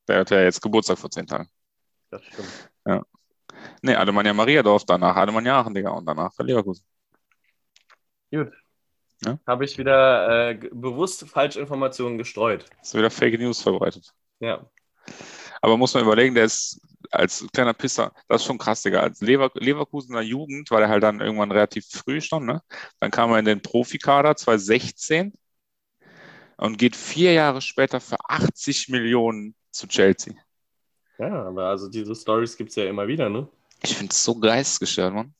Der 0.08 0.20
hat 0.20 0.30
ja 0.30 0.42
jetzt 0.42 0.62
Geburtstag 0.62 0.98
vor 0.98 1.10
zehn 1.10 1.26
Tagen. 1.26 1.48
Das 2.10 2.24
stimmt. 2.24 2.70
Nee, 3.82 3.94
Alemannia 3.94 4.34
Mariadorf, 4.34 4.84
danach 4.84 5.16
Alemannia 5.16 5.60
Aachen, 5.60 5.74
Digga, 5.74 5.90
und 5.90 6.06
danach 6.06 6.32
Leverkusen. 6.38 6.84
Gut. 8.30 8.52
Ja. 9.24 9.38
Habe 9.46 9.64
ich 9.64 9.78
wieder 9.78 10.50
äh, 10.50 10.54
bewusst 10.72 11.26
falsche 11.28 11.60
Informationen 11.60 12.18
gestreut. 12.18 12.66
Ist 12.82 12.94
wieder 12.94 13.10
Fake 13.10 13.38
News 13.38 13.62
verbreitet. 13.62 14.12
Ja. 14.40 14.68
Aber 15.62 15.76
muss 15.76 15.94
man 15.94 16.02
überlegen, 16.02 16.34
der 16.34 16.44
ist 16.44 16.80
als 17.10 17.46
kleiner 17.52 17.72
Pisser, 17.72 18.12
das 18.28 18.42
ist 18.42 18.46
schon 18.46 18.58
krass, 18.58 18.82
Digga. 18.82 19.00
Als 19.00 19.20
Lever 19.20 19.50
Leverkusener 19.54 20.20
Jugend 20.20 20.70
war 20.70 20.80
der 20.80 20.88
halt 20.88 21.02
dann 21.02 21.20
irgendwann 21.20 21.50
relativ 21.50 21.86
früh 21.86 22.20
schon, 22.20 22.44
ne? 22.44 22.62
Dann 23.00 23.10
kam 23.10 23.30
er 23.30 23.38
in 23.38 23.44
den 23.44 23.62
Profikader 23.62 24.36
2016 24.36 25.32
und 26.56 26.76
geht 26.78 26.96
vier 26.96 27.32
Jahre 27.32 27.62
später 27.62 28.00
für 28.00 28.16
80 28.28 28.88
Millionen 28.88 29.54
zu 29.70 29.86
Chelsea. 29.86 30.34
Ja, 31.18 31.44
aber 31.46 31.66
also 31.66 31.88
diese 31.88 32.14
Stories 32.14 32.56
gibt 32.56 32.70
es 32.70 32.76
ja 32.76 32.84
immer 32.84 33.06
wieder, 33.06 33.28
ne? 33.28 33.48
Ich 33.82 33.96
finde 33.96 34.10
es 34.12 34.22
so 34.24 34.38
geistesgestört, 34.38 35.14
Mann. 35.14 35.34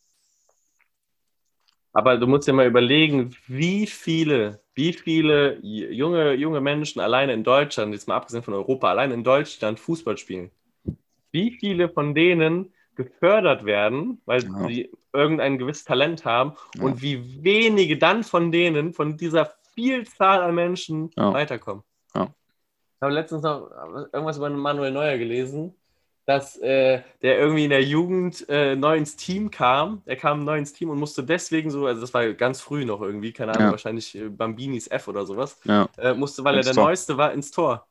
Aber 1.93 2.19
du 2.19 2.27
musst 2.27 2.47
dir 2.47 2.53
mal 2.53 2.67
überlegen, 2.67 3.35
wie 3.47 3.87
viele, 3.87 4.61
wie 4.75 4.93
viele 4.93 5.59
junge, 5.63 6.35
junge 6.35 6.61
Menschen 6.61 7.01
alleine 7.01 7.33
in 7.33 7.43
Deutschland, 7.43 7.95
jetzt 7.95 8.07
mal 8.07 8.17
abgesehen 8.17 8.43
von 8.43 8.53
Europa, 8.55 8.91
allein 8.91 9.11
in 9.13 9.25
Deutschland 9.25 9.81
Fußball 9.81 10.19
spielen. 10.19 10.51
Wie 11.33 11.57
viele 11.59 11.89
von 11.89 12.15
denen 12.15 12.73
gefördert 12.97 13.65
werden, 13.65 14.21
weil 14.27 14.45
Ja. 14.45 14.67
sie 14.69 14.91
irgendein 15.13 15.59
gewisses 15.59 15.85
Talent 15.85 16.25
haben 16.25 16.53
Ja. 16.75 16.83
und 16.85 17.01
wie 17.03 17.43
wenige 17.43 17.97
dann 17.97 18.25
von 18.25 18.53
denen, 18.53 18.93
von 18.93 19.17
dieser 19.17 19.55
Vielzahl 19.75 20.43
an 20.43 20.55
Menschen 20.55 21.11
Ja. 21.17 21.33
weiterkommen. 21.33 21.83
Ich 22.97 23.03
habe 23.03 23.13
letztens 23.13 23.43
noch 23.43 23.71
irgendwas 24.13 24.39
über 24.39 24.49
Manuel 24.49 24.91
Neuer 24.91 25.19
gelesen, 25.19 25.75
dass 26.25 26.57
äh, 26.57 27.03
der 27.21 27.39
irgendwie 27.39 27.65
in 27.65 27.71
der 27.71 27.83
Jugend 27.85 28.49
äh, 28.49 28.75
neu 28.75 28.97
ins 28.97 29.17
Team 29.17 29.51
kam. 29.51 30.03
Er 30.07 30.17
kam 30.17 30.45
neu 30.45 30.57
ins 30.57 30.73
Team 30.73 30.89
und 30.91 30.99
musste 30.99 31.23
deswegen 31.23 31.71
so, 31.71 31.87
also 31.87 32.01
das 32.01 32.15
war 32.15 32.33
ganz 32.33 32.61
früh 32.61 32.85
noch 32.87 33.03
irgendwie, 33.03 33.33
keine 33.33 33.53
Ahnung, 33.53 33.67
Ja. 33.67 33.71
wahrscheinlich 33.73 34.15
äh, 34.17 34.29
Bambinis 34.31 34.89
F 34.89 35.09
oder 35.09 35.27
sowas, 35.27 35.61
Ja. 35.65 35.89
äh, 35.99 36.15
musste, 36.15 36.43
weil 36.43 36.57
Ins 36.57 36.67
er 36.67 36.73
der 36.73 36.75
Tor. 36.77 36.85
Neueste 36.85 37.17
war, 37.19 37.33
ins 37.33 37.51
Tor. 37.51 37.87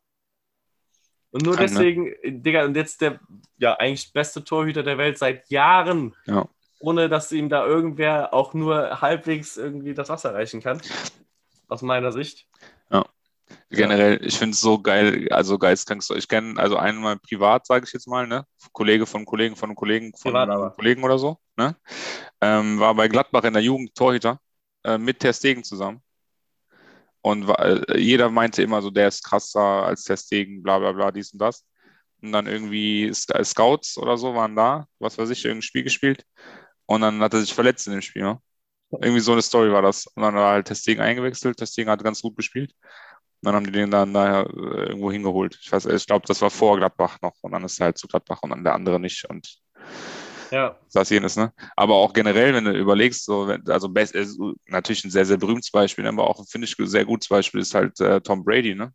Und 1.32 1.46
nur 1.46 1.56
Krank, 1.56 1.72
ne? 1.72 1.78
deswegen, 1.78 2.08
äh, 2.08 2.32
Digga, 2.32 2.66
und 2.66 2.76
jetzt 2.76 3.02
der 3.02 3.20
ja 3.58 3.76
eigentlich 3.76 4.12
beste 4.12 4.44
Torhüter 4.44 4.82
der 4.84 4.98
Welt 4.98 5.18
seit 5.20 5.50
Jahren, 5.50 6.16
Ja. 6.26 6.48
ohne 6.80 7.10
dass 7.10 7.32
ihm 7.32 7.48
da 7.48 7.66
irgendwer 7.66 8.34
auch 8.34 8.54
nur 8.56 9.02
halbwegs 9.02 9.56
irgendwie 9.56 9.94
das 9.94 10.10
Wasser 10.10 10.34
reichen 10.34 10.62
kann. 10.62 10.82
Aus 11.68 11.82
meiner 11.84 12.12
Sicht. 12.12 12.48
Generell, 13.70 14.24
ich 14.26 14.38
finde 14.38 14.54
es 14.54 14.62
so 14.62 14.80
geil, 14.82 15.28
also 15.32 15.58
geistkrank. 15.58 16.04
Ich 16.16 16.28
kenne 16.28 16.60
also 16.60 16.78
einmal 16.78 17.18
privat, 17.18 17.66
sage 17.66 17.86
ich 17.86 17.94
jetzt 17.94 18.08
mal, 18.08 18.28
ne? 18.28 18.46
Kollege 18.74 19.06
von 19.06 19.26
Kollegen 19.26 19.56
von 19.56 19.76
Kollegen 19.76 20.14
von 20.16 20.34
Privat. 20.34 20.76
Kollegen 20.76 21.04
oder 21.04 21.18
so, 21.18 21.40
ne? 21.58 21.76
Ähm, 22.42 22.80
war 22.80 22.96
bei 22.96 23.08
Gladbach 23.08 23.44
in 23.46 23.54
der 23.54 23.64
Jugend 23.64 23.96
Torhüter 23.96 24.40
äh, 24.84 24.98
mit 24.98 25.20
Ter 25.20 25.34
Stegen 25.34 25.64
zusammen. 25.64 26.02
Und 27.22 27.48
war, 27.48 27.60
äh, 27.60 28.00
jeder 28.00 28.30
meinte 28.30 28.62
immer 28.62 28.82
so, 28.82 28.92
der 28.92 29.08
ist 29.08 29.24
krasser 29.24 29.60
als 29.60 30.04
Ter 30.04 30.18
Stegen, 30.18 30.62
bla 30.64 30.80
bla 30.80 30.92
bla, 30.92 31.12
dies 31.12 31.34
und 31.34 31.40
das. 31.40 31.66
Und 32.22 32.32
dann 32.32 32.48
irgendwie 32.48 33.10
Sc- 33.12 33.44
Scouts 33.44 33.98
oder 33.98 34.18
so 34.18 34.36
waren 34.36 34.56
da, 34.56 34.88
was 35.00 35.18
weiß 35.18 35.30
ich, 35.32 35.44
irgendein 35.46 35.64
Spiel 35.64 35.84
gespielt. 35.84 36.26
Und 36.86 37.02
dann 37.02 37.22
hat 37.22 37.34
er 37.34 37.42
sich 37.42 37.54
verletzt 37.54 37.88
in 37.88 37.94
dem 37.94 38.02
Spiel, 38.02 38.24
ne? 38.24 38.40
Irgendwie 38.92 39.22
so 39.22 39.34
eine 39.34 39.42
Story 39.42 39.72
war 39.72 39.82
das. 39.82 40.08
Und 40.08 40.24
dann 40.24 40.36
war 40.36 40.54
halt 40.54 40.76
Stegen 40.78 41.02
eingewechselt. 41.02 41.60
Stegen 41.68 41.90
hat 41.90 42.04
ganz 42.04 42.22
gut 42.22 42.38
gespielt. 42.38 42.74
Und 43.46 43.54
dann 43.54 43.56
haben 43.58 43.66
die 43.68 43.72
den 43.72 43.92
dann 43.92 44.12
daher 44.12 44.48
äh, 44.50 44.88
irgendwo 44.90 45.12
hingeholt. 45.12 45.60
Ich 45.62 45.72
weiß, 45.72 45.86
ich 45.86 46.08
glaube, 46.08 46.26
das 46.28 46.42
war 46.42 46.50
vor 46.50 46.78
Gladbach 46.78 47.20
noch. 47.22 47.36
Und 47.42 47.52
dann 47.52 47.64
ist 47.64 47.80
er 47.80 47.86
halt 47.86 47.98
zu 48.00 48.08
Gladbach 48.08 48.40
und 48.42 48.50
dann 48.50 48.64
der 48.64 48.74
andere 48.74 49.00
nicht. 49.00 49.24
Und 49.30 49.62
Ja. 50.52 50.76
das 50.92 51.12
jenes, 51.12 51.36
ne? 51.36 51.54
Aber 51.76 51.94
auch 51.94 52.12
generell, 52.14 52.56
wenn 52.56 52.66
du 52.66 52.72
überlegst, 52.72 53.24
so, 53.26 53.48
wenn, 53.48 53.68
also 53.70 53.88
best, 53.88 54.16
äh, 54.16 54.26
natürlich 54.68 55.04
ein 55.06 55.12
sehr, 55.12 55.26
sehr 55.26 55.38
berühmtes 55.38 55.70
Beispiel, 55.70 56.08
aber 56.08 56.28
auch, 56.28 56.44
finde 56.48 56.66
ich, 56.66 56.78
ein 56.80 56.88
sehr 56.88 57.06
gutes 57.06 57.28
Beispiel 57.30 57.62
ist 57.62 57.76
halt 57.76 58.00
äh, 58.00 58.20
Tom 58.20 58.44
Brady, 58.44 58.74
ne? 58.74 58.92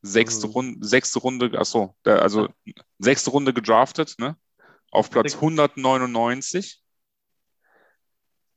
Sechste 0.00 0.46
Mhm. 0.46 0.52
Runde, 0.52 0.86
sechste 0.86 1.18
Runde, 1.18 1.58
achso, 1.58 1.94
der, 2.06 2.22
also 2.22 2.48
sechste 2.98 3.30
Runde 3.30 3.52
gedraftet, 3.52 4.14
ne? 4.18 4.36
Auf 4.90 5.10
Platz 5.10 5.34
Sech- 5.34 5.40
199, 5.40 6.82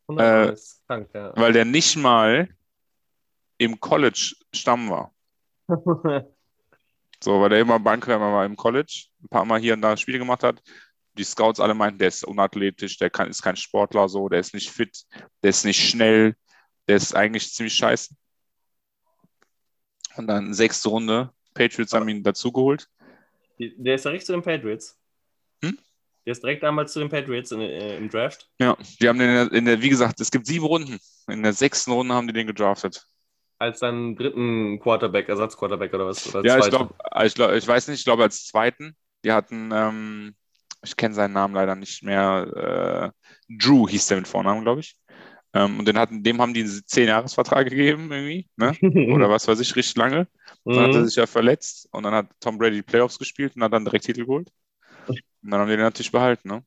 100 0.08 0.52
Äh, 0.52 0.56
krank, 0.88 1.10
ja. 1.14 1.34
weil 1.36 1.52
der 1.54 1.66
nicht 1.66 1.98
mal 1.98 2.50
im 3.58 3.80
College 3.80 4.36
Stamm 4.54 4.90
war. 4.90 5.14
So, 7.24 7.42
weil 7.42 7.50
der 7.50 7.60
immer 7.60 7.80
Bankwärmer 7.80 8.32
war 8.32 8.46
im 8.46 8.56
College, 8.56 9.06
ein 9.24 9.30
paar 9.30 9.46
Mal 9.46 9.60
hier 9.60 9.74
und 9.74 9.82
da 9.82 9.98
Spiele 9.98 10.20
gemacht 10.20 10.44
hat. 10.44 10.62
Die 11.18 11.24
Scouts 11.24 11.60
alle 11.60 11.74
meinten, 11.74 11.98
der 11.98 12.10
ist 12.10 12.26
unathletisch, 12.26 12.98
der 12.98 13.10
kann, 13.10 13.30
ist 13.30 13.42
kein 13.42 13.56
Sportler, 13.56 14.10
so, 14.10 14.28
der 14.28 14.42
ist 14.42 14.54
nicht 14.54 14.70
fit, 14.70 15.06
der 15.42 15.50
ist 15.50 15.64
nicht 15.64 15.90
schnell, 15.90 16.36
der 16.88 16.98
ist 16.98 17.16
eigentlich 17.16 17.54
ziemlich 17.54 17.74
scheiße. 17.74 18.14
Und 20.18 20.28
dann 20.28 20.54
sechste 20.54 20.90
Runde, 20.90 21.32
Patriots 21.54 21.94
haben 21.94 22.08
ihn 22.10 22.24
dazugeholt. 22.24 22.90
Der 23.58 23.96
ist 23.96 24.06
direkt 24.06 24.26
zu 24.26 24.34
den 24.34 24.42
Patriots. 24.42 25.00
Hm? 25.64 25.80
Der 26.26 26.32
ist 26.32 26.44
direkt 26.44 26.64
damals 26.64 26.92
zu 26.94 27.00
den 27.00 27.10
Patriots 27.10 27.52
in, 27.52 27.62
äh, 27.62 27.98
im 27.98 28.10
Draft. 28.10 28.50
Ja, 28.60 28.78
die 29.00 29.08
haben 29.08 29.20
den 29.20 29.48
in 29.50 29.66
der, 29.66 29.82
wie 29.82 29.90
gesagt, 29.90 30.20
es 30.20 30.32
gibt 30.32 30.46
sieben 30.46 30.66
Runden. 30.66 31.00
In 31.28 31.44
der 31.44 31.54
sechsten 31.54 31.92
Runde 31.92 32.14
haben 32.14 32.28
die 32.28 32.34
den 32.34 32.48
gedraftet. 32.48 33.08
Als 33.58 33.80
dann 33.80 34.16
dritten 34.16 34.80
Quarterback, 34.80 35.30
Ersatzquarterback 35.30 35.94
oder 35.94 36.08
was? 36.08 36.28
Oder 36.28 36.46
Ja, 36.46 36.60
ich 36.60 36.70
glaube, 36.70 36.94
ich, 37.24 37.34
glaub, 37.36 37.52
ich 37.52 37.68
weiß 37.68 37.88
nicht, 37.88 38.00
ich 38.00 38.06
glaube 38.06 38.24
als 38.24 38.46
zweiten. 38.46 38.96
Die 39.24 39.32
hatten, 39.32 39.72
ähm, 39.74 40.36
ich 40.84 40.96
kenne 40.96 41.16
seinen 41.16 41.34
Namen 41.34 41.56
leider 41.56 41.76
nicht 41.76 42.04
mehr. 42.04 43.12
Äh, 43.50 43.56
Drew 43.58 43.88
hieß 43.88 44.08
der 44.08 44.18
mit 44.18 44.28
Vornamen, 44.28 44.62
glaube 44.64 44.82
ich. 44.82 44.98
Ähm, 45.54 45.80
und 45.80 45.88
den 45.88 45.98
hatten, 45.98 46.22
dem 46.24 46.42
haben 46.42 46.54
die 46.54 46.62
einen 46.62 46.84
10-Jahres-Vertrag 46.86 47.70
gegeben, 47.70 48.12
irgendwie, 48.12 48.50
ne? 48.58 48.78
Oder 49.14 49.30
was 49.30 49.48
weiß 49.48 49.60
ich, 49.62 49.76
richtig 49.76 49.96
lange. 49.96 50.28
Dann 50.74 50.84
hat 50.84 50.96
er 50.96 51.02
Mhm. 51.02 51.06
sich 51.06 51.16
ja 51.16 51.26
verletzt 51.28 51.88
und 51.92 52.04
dann 52.04 52.14
hat 52.14 52.28
Tom 52.42 52.58
Brady 52.58 52.78
die 52.78 52.82
Playoffs 52.84 53.18
gespielt 53.18 53.56
und 53.56 53.64
hat 53.64 53.72
dann 53.74 53.86
direkt 53.86 54.06
Titel 54.06 54.26
geholt. 54.26 54.52
Und 55.44 55.52
dann 55.52 55.62
haben 55.62 55.68
die 55.70 55.76
den 55.78 55.86
natürlich 55.86 56.12
behalten, 56.12 56.50
ne? 56.50 56.64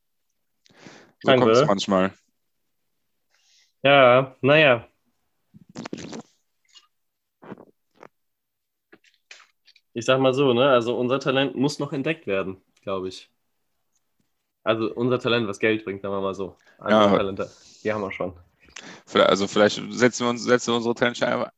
So 1.23 1.35
kommt 1.35 1.55
es 1.55 1.65
manchmal. 1.67 2.13
Ja, 3.83 4.37
naja. 4.43 4.89
Ich 9.99 10.05
sag 10.05 10.21
mal 10.21 10.33
so, 10.33 10.55
ne? 10.55 10.69
Also 10.71 10.97
unser 10.97 11.19
Talent 11.19 11.57
muss 11.57 11.81
noch 11.81 11.93
entdeckt 11.93 12.29
werden, 12.29 12.59
glaube 12.83 13.09
ich. 13.09 13.29
Also 14.63 14.95
unser 14.95 15.19
Talent, 15.19 15.49
was 15.49 15.59
Geld 15.59 15.85
bringt, 15.85 16.03
sagen 16.03 16.15
wir 16.15 16.21
mal 16.21 16.37
so. 16.37 16.55
Andere 16.79 17.11
Ja. 17.11 17.17
Talente, 17.17 17.51
die 17.83 17.93
haben 17.93 18.03
wir 18.03 18.13
schon. 18.13 18.33
Also 19.13 19.49
vielleicht 19.49 19.83
setzen 19.91 20.25
wir 20.25 20.31
uns, 20.31 20.45
setzen 20.45 20.71
wir 20.73 20.77
unsere 20.77 20.95
Talente 20.95 21.27
einfach, 21.27 21.51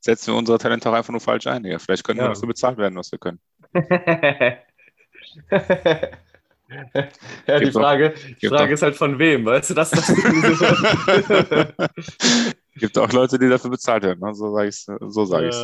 setzen 0.00 0.32
wir 0.32 0.38
unsere 0.38 0.56
Talente 0.56 0.88
auch 0.88 0.94
einfach 0.94 1.12
nur 1.12 1.20
falsch 1.20 1.46
ein, 1.46 1.62
Digga. 1.62 1.78
Vielleicht 1.78 2.04
können 2.04 2.20
wir 2.20 2.24
Ja. 2.24 2.32
dafür 2.32 2.48
bezahlt 2.48 2.78
werden, 2.78 2.96
was 2.96 3.12
wir 3.12 3.18
können. 3.18 3.38
ja, 3.74 3.82
die 7.58 7.64
Gibt 7.64 7.72
Frage, 7.74 8.14
die 8.28 8.34
gibt 8.36 8.54
Frage 8.54 8.72
ist 8.72 8.80
halt 8.82 8.96
von 8.96 9.18
wem, 9.18 9.44
weißt 9.44 9.68
du, 9.70 9.74
das 9.74 9.92
ist 9.92 10.08
das 10.08 10.16
Gibt 12.76 12.96
auch 12.96 13.12
Leute, 13.12 13.38
die 13.38 13.50
dafür 13.50 13.68
bezahlt 13.70 14.04
werden, 14.04 14.20
ne? 14.20 14.34
so 14.34 14.54
sage 14.54 14.68
ich 14.68 14.86
so 15.12 15.24
sag 15.26 15.42
ich's. 15.42 15.62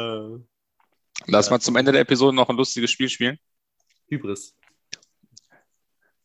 Lass 1.27 1.51
mal 1.51 1.61
zum 1.61 1.77
Ende 1.77 1.93
der 1.93 2.03
Episode 2.03 2.37
noch 2.37 2.49
ein 2.49 2.57
lustiges 2.57 2.91
Spiel 2.91 3.09
spielen. 3.09 3.39
Hybris. 4.09 4.55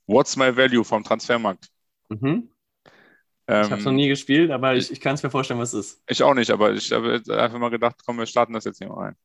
What's 0.07 0.35
my 0.35 0.55
value 0.55 0.83
vom 0.83 1.03
Transfermarkt? 1.03 1.69
Mhm. 2.09 2.51
Ähm, 3.47 3.63
Ich 3.63 3.71
habe 3.71 3.79
es 3.79 3.85
noch 3.85 3.91
nie 3.91 4.07
gespielt, 4.07 4.51
aber 4.51 4.75
ich, 4.75 4.91
ich 4.91 4.99
kann 4.99 5.15
es 5.15 5.23
mir 5.23 5.29
vorstellen, 5.29 5.59
was 5.59 5.73
es 5.73 5.93
ist. 5.93 6.03
Ich 6.07 6.23
auch 6.23 6.33
nicht, 6.33 6.51
aber 6.51 6.73
ich 6.73 6.91
habe 6.91 7.21
einfach 7.29 7.59
mal 7.59 7.69
gedacht, 7.69 7.95
komm, 8.05 8.17
wir 8.17 8.25
starten 8.25 8.53
das 8.53 8.65
jetzt 8.65 8.79
hier 8.79 8.87
mal 8.87 9.05
rein. 9.05 9.15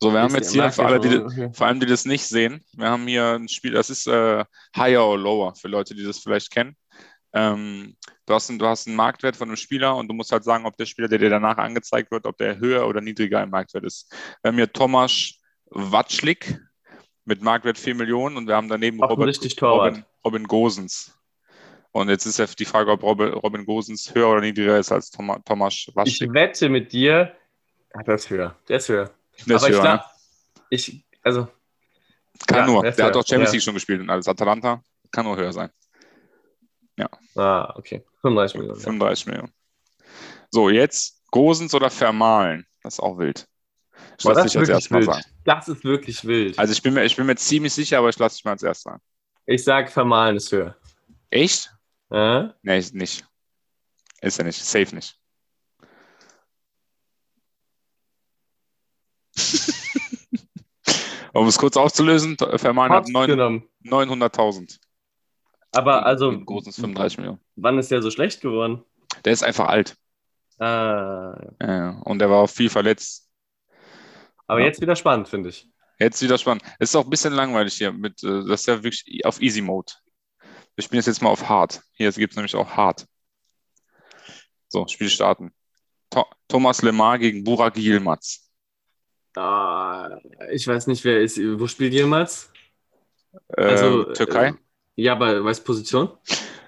So, 0.00 0.12
wir 0.12 0.20
haben 0.20 0.34
jetzt 0.34 0.52
hier, 0.52 0.70
für 0.70 0.84
alle, 0.84 1.00
die, 1.00 1.54
vor 1.54 1.66
allem 1.66 1.80
die 1.80 1.86
das 1.86 2.04
nicht 2.04 2.26
sehen, 2.26 2.62
wir 2.72 2.90
haben 2.90 3.06
hier 3.06 3.36
ein 3.36 3.48
Spiel, 3.48 3.72
das 3.72 3.88
ist 3.88 4.06
äh, 4.06 4.44
higher 4.76 5.02
or 5.02 5.18
lower, 5.18 5.54
für 5.54 5.68
Leute, 5.68 5.94
die 5.94 6.04
das 6.04 6.18
vielleicht 6.18 6.50
kennen. 6.50 6.76
Ähm, 7.34 7.96
du, 8.26 8.34
hast 8.34 8.48
einen, 8.48 8.60
du 8.60 8.66
hast 8.66 8.86
einen 8.86 8.96
Marktwert 8.96 9.36
von 9.36 9.48
einem 9.48 9.56
Spieler 9.56 9.96
und 9.96 10.06
du 10.08 10.14
musst 10.14 10.30
halt 10.30 10.44
sagen, 10.44 10.66
ob 10.66 10.76
der 10.76 10.86
Spieler, 10.86 11.08
der 11.08 11.18
dir 11.18 11.30
danach 11.30 11.58
angezeigt 11.58 12.12
wird, 12.12 12.26
ob 12.26 12.38
der 12.38 12.58
höher 12.58 12.86
oder 12.86 13.00
niedriger 13.00 13.42
im 13.42 13.50
Marktwert 13.50 13.84
ist. 13.84 14.14
Wir 14.42 14.48
haben 14.48 14.56
hier 14.56 14.72
Tomasz 14.72 15.40
Watschlik 15.66 16.60
mit 17.24 17.42
Marktwert 17.42 17.76
4 17.76 17.96
Millionen 17.96 18.36
und 18.36 18.46
wir 18.46 18.54
haben 18.54 18.68
daneben 18.68 19.02
Robert. 19.02 19.62
Robin, 19.62 20.04
Robin 20.24 20.44
Gosens. 20.44 21.18
Und 21.90 22.08
jetzt 22.08 22.26
ist 22.26 22.38
ja 22.38 22.46
die 22.46 22.64
Frage, 22.64 22.90
ob 22.90 23.02
Robin, 23.02 23.64
Gosens 23.64 24.14
höher 24.14 24.28
oder 24.28 24.40
niedriger 24.40 24.78
ist 24.78 24.92
als 24.92 25.10
Thomas, 25.10 25.40
Thomas 25.44 25.86
Ich 26.04 26.20
wette 26.20 26.68
mit 26.68 26.92
dir, 26.92 27.32
ah, 27.92 28.02
der 28.02 28.14
ist 28.16 28.30
höher. 28.30 28.56
Der 28.68 28.76
ist 28.78 28.88
höher. 28.88 29.10
Der 29.46 29.56
ist 29.56 29.62
Aber 29.62 29.70
ich 29.70 29.76
höher, 29.76 29.82
glaube, 29.82 29.96
ne? 29.98 30.04
ich, 30.70 31.04
also, 31.22 31.48
Kann 32.46 32.58
ja, 32.58 32.66
nur. 32.66 32.82
der 32.82 32.90
ist 32.90 32.98
Der 32.98 33.06
hat 33.06 33.14
doch 33.14 33.26
Champions 33.26 33.50
ja. 33.50 33.54
League 33.54 33.62
schon 33.62 33.74
gespielt 33.74 34.00
und 34.00 34.10
alles. 34.10 34.28
Atalanta 34.28 34.82
kann 35.10 35.24
nur 35.24 35.36
höher 35.36 35.52
sein. 35.52 35.70
Ah, 37.36 37.72
okay. 37.76 38.04
35 38.22 38.56
Millionen. 38.58 38.78
Ja. 38.78 38.84
35 38.84 39.26
Millionen. 39.26 39.52
So, 40.50 40.68
jetzt 40.70 41.22
Gosens 41.30 41.74
oder 41.74 41.90
Vermalen. 41.90 42.66
Das 42.82 42.94
ist 42.94 43.00
auch 43.00 43.18
wild. 43.18 43.46
Ich 44.18 44.24
Boah, 44.24 44.34
lasse 44.34 44.44
das, 44.44 44.52
dich 44.52 44.54
ist 44.54 44.56
als 44.56 44.68
wirklich 44.68 44.74
erstes 44.74 44.90
mal 44.90 45.00
wild. 45.00 45.06
sagen. 45.06 45.24
das 45.44 45.68
ist 45.68 45.84
wirklich 45.84 46.24
wild. 46.24 46.58
Also 46.58 46.72
ich 46.72 46.82
bin, 46.82 46.94
mir, 46.94 47.04
ich 47.04 47.16
bin 47.16 47.26
mir 47.26 47.36
ziemlich 47.36 47.72
sicher, 47.72 47.98
aber 47.98 48.08
ich 48.08 48.18
lasse 48.18 48.36
dich 48.36 48.44
mal 48.44 48.52
als 48.52 48.62
erstes 48.62 48.84
sagen. 48.84 49.02
ich 49.46 49.64
sage, 49.64 49.90
Vermalen 49.90 50.36
ist 50.36 50.52
höher. 50.52 50.76
Echt? 51.30 51.74
Äh? 52.10 52.44
Nee, 52.62 52.84
nicht. 52.92 53.26
Ist 54.20 54.38
er 54.38 54.44
nicht. 54.44 54.62
Safe 54.62 54.94
nicht. 54.94 55.18
um 61.32 61.48
es 61.48 61.58
kurz 61.58 61.76
aufzulösen, 61.76 62.36
Vermalen 62.56 62.92
hat 62.92 63.06
Hab's 63.08 63.26
genommen. 63.26 63.68
900.000. 63.84 64.78
Aber 65.74 66.06
also, 66.06 66.28
Und 66.28 66.46
Gosens 66.46 66.76
35 66.76 67.18
Millionen. 67.18 67.40
wann 67.56 67.78
ist 67.78 67.90
der 67.90 68.02
so 68.02 68.10
schlecht 68.10 68.40
geworden? 68.40 68.82
Der 69.24 69.32
ist 69.32 69.42
einfach 69.42 69.66
alt. 69.68 69.96
Ah, 70.58 71.36
Ja, 71.60 72.00
und 72.04 72.18
der 72.20 72.30
war 72.30 72.38
auch 72.42 72.50
viel 72.50 72.70
verletzt. 72.70 73.28
aber 74.46 74.60
Ja. 74.60 74.66
jetzt 74.66 74.80
wieder 74.80 74.96
spannend, 74.96 75.28
finde 75.28 75.48
ich. 75.50 75.68
Jetzt 75.98 76.22
wieder 76.22 76.38
spannend. 76.38 76.62
Es 76.78 76.90
ist 76.90 76.96
auch 76.96 77.04
ein 77.04 77.10
bisschen 77.10 77.32
langweilig 77.32 77.74
hier. 77.74 77.92
Mit, 77.92 78.22
äh, 78.22 78.44
das 78.46 78.60
ist 78.62 78.66
ja 78.66 78.82
wirklich 78.82 79.24
auf 79.24 79.40
Easy 79.40 79.60
Mode. 79.62 79.92
Wir 80.74 80.82
spielen 80.82 81.02
jetzt 81.04 81.22
mal 81.22 81.30
auf 81.30 81.48
Hard. 81.48 81.82
Hier 81.92 82.10
gibt 82.12 82.32
es 82.32 82.36
nämlich 82.36 82.54
auch 82.56 82.68
Hard. 82.76 83.06
So, 84.68 84.86
Spiel 84.88 85.08
starten. 85.08 85.52
Tho 86.10 86.24
Thomas 86.48 86.82
Lemar 86.82 87.18
gegen 87.18 87.44
Burak 87.44 87.76
Yilmaz. 87.76 88.50
Ah, 89.36 90.18
ich 90.50 90.66
weiß 90.66 90.86
nicht, 90.88 91.04
wer 91.04 91.20
ist. 91.20 91.38
Wo 91.38 91.66
spielt 91.66 91.92
jemals? 91.92 92.52
Ähm, 93.56 93.64
Also, 93.68 94.04
Türkei? 94.12 94.48
äh, 94.48 94.54
Ja, 94.96 95.12
aber 95.12 95.44
weißt 95.44 95.60
du 95.60 95.64
Position? 95.64 96.10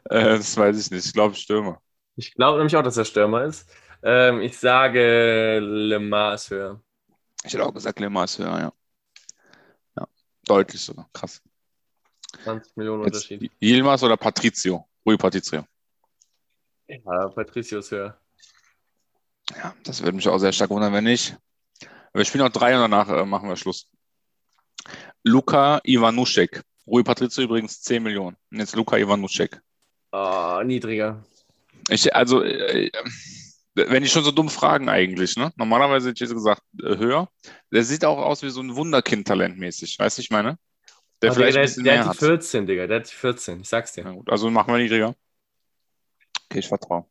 Äh, 0.05 0.37
das 0.37 0.57
weiß 0.57 0.79
ich 0.79 0.91
nicht. 0.91 1.07
Ich 1.07 1.13
glaube 1.13 1.35
Stürmer. 1.35 1.81
Ich 2.17 2.35
glaube 2.35 2.59
nämlich 2.59 2.77
auch, 2.77 2.83
dass 2.83 2.97
er 2.97 3.05
Stürmer 3.05 3.45
ist. 3.45 3.69
Ähm, 4.03 4.41
ich 4.41 4.57
sage 4.59 5.59
Lemar 5.61 6.35
ist 6.35 6.51
höher. 6.51 6.81
Ich 7.45 7.53
hätte 7.53 7.65
auch 7.65 7.75
gesagt, 7.75 8.01
Lemar 8.01 8.25
ist 8.25 8.39
höher, 8.39 8.59
ja. 8.59 8.73
Ja, 9.97 10.07
deutlich 10.45 10.81
sogar. 10.81 11.09
Krass. 11.13 11.43
20 12.45 12.77
Millionen 12.77 13.05
Jetzt 13.05 13.31
Unterschied. 13.31 13.51
Yilmaz 13.61 14.03
oder 14.03 14.17
Patrizio? 14.17 14.87
Rui 15.05 15.17
Patrizio. 15.17 15.65
Ja, 16.89 17.29
Patricio 17.29 17.79
ist 17.79 17.91
höher. 17.91 18.19
Ja, 19.57 19.75
das 19.85 20.03
würde 20.03 20.17
mich 20.17 20.29
auch 20.29 20.39
sehr 20.39 20.53
stark 20.53 20.71
wundern, 20.71 20.93
wenn 20.93 21.05
nicht. 21.05 21.37
Wir 22.13 22.25
spielen 22.25 22.45
noch 22.45 22.53
drei 22.53 22.75
und 22.75 22.81
danach 22.81 23.09
äh, 23.09 23.25
machen 23.25 23.49
wir 23.49 23.57
Schluss. 23.57 23.91
Luka 25.23 25.81
Ivanuschek. 25.85 26.63
Rui 26.87 27.03
Patrizio 27.03 27.45
übrigens 27.45 27.81
10 27.83 28.03
Millionen. 28.03 28.37
Und 28.51 28.59
jetzt 28.59 28.77
Luka 28.77 28.97
Ivanuschek. 28.97 29.61
Ah, 30.13 30.63
niedriger. 30.65 31.25
Ich, 31.89 32.15
also, 32.15 32.43
äh, 32.43 32.91
wenn 33.75 34.03
die 34.03 34.09
schon 34.09 34.25
so 34.25 34.31
dumm 34.31 34.49
fragen 34.49 34.89
eigentlich, 34.89 35.37
ne? 35.37 35.53
Normalerweise 35.57 36.09
hätte 36.09 36.17
ich 36.25 36.29
jetzt 36.31 36.37
gesagt, 36.37 36.63
äh, 36.83 36.97
höher. 36.97 37.29
Der 37.73 37.83
sieht 37.85 38.05
auch 38.05 38.19
aus 38.19 38.43
wie 38.43 38.51
so 38.51 38.61
ein 38.61 38.75
Wunderkind 38.77 39.27
talentmäßig. 39.29 39.99
Weißt 39.99 40.19
du, 40.19 40.23
ich 40.23 40.31
meine? 40.31 40.59
Der 41.23 41.33
vielleicht 41.33 41.55
der, 41.57 41.63
ein 41.63 41.67
bisschen 41.67 41.85
der 41.85 41.93
mehr 41.95 42.03
hat 42.05 42.09
hat. 42.11 42.21
die 42.21 42.25
14, 42.27 42.67
Digga. 42.67 42.87
Der 42.87 43.01
hat 43.01 43.11
die 43.11 43.15
14. 43.15 43.61
Ich 43.61 43.69
sag's 43.69 43.93
dir. 43.93 44.05
Ja, 44.05 44.11
gut, 44.13 44.31
also 44.31 44.51
machen 44.51 44.73
wir 44.73 44.79
niedriger. 44.79 45.15
Okay, 46.49 46.61
ich 46.61 46.69
vertraue. 46.69 47.07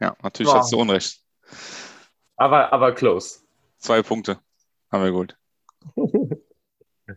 Ja, 0.00 0.16
natürlich 0.22 0.52
Ja. 0.52 0.58
hast 0.58 0.72
du 0.72 0.78
Unrecht. 0.80 1.20
Aber, 2.36 2.72
aber 2.72 2.92
close. 2.94 3.40
Zwei 3.78 4.02
Punkte 4.02 4.40
haben 4.90 5.04
wir 5.04 5.12
gut. 5.12 5.36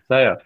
Naja. 0.10 0.38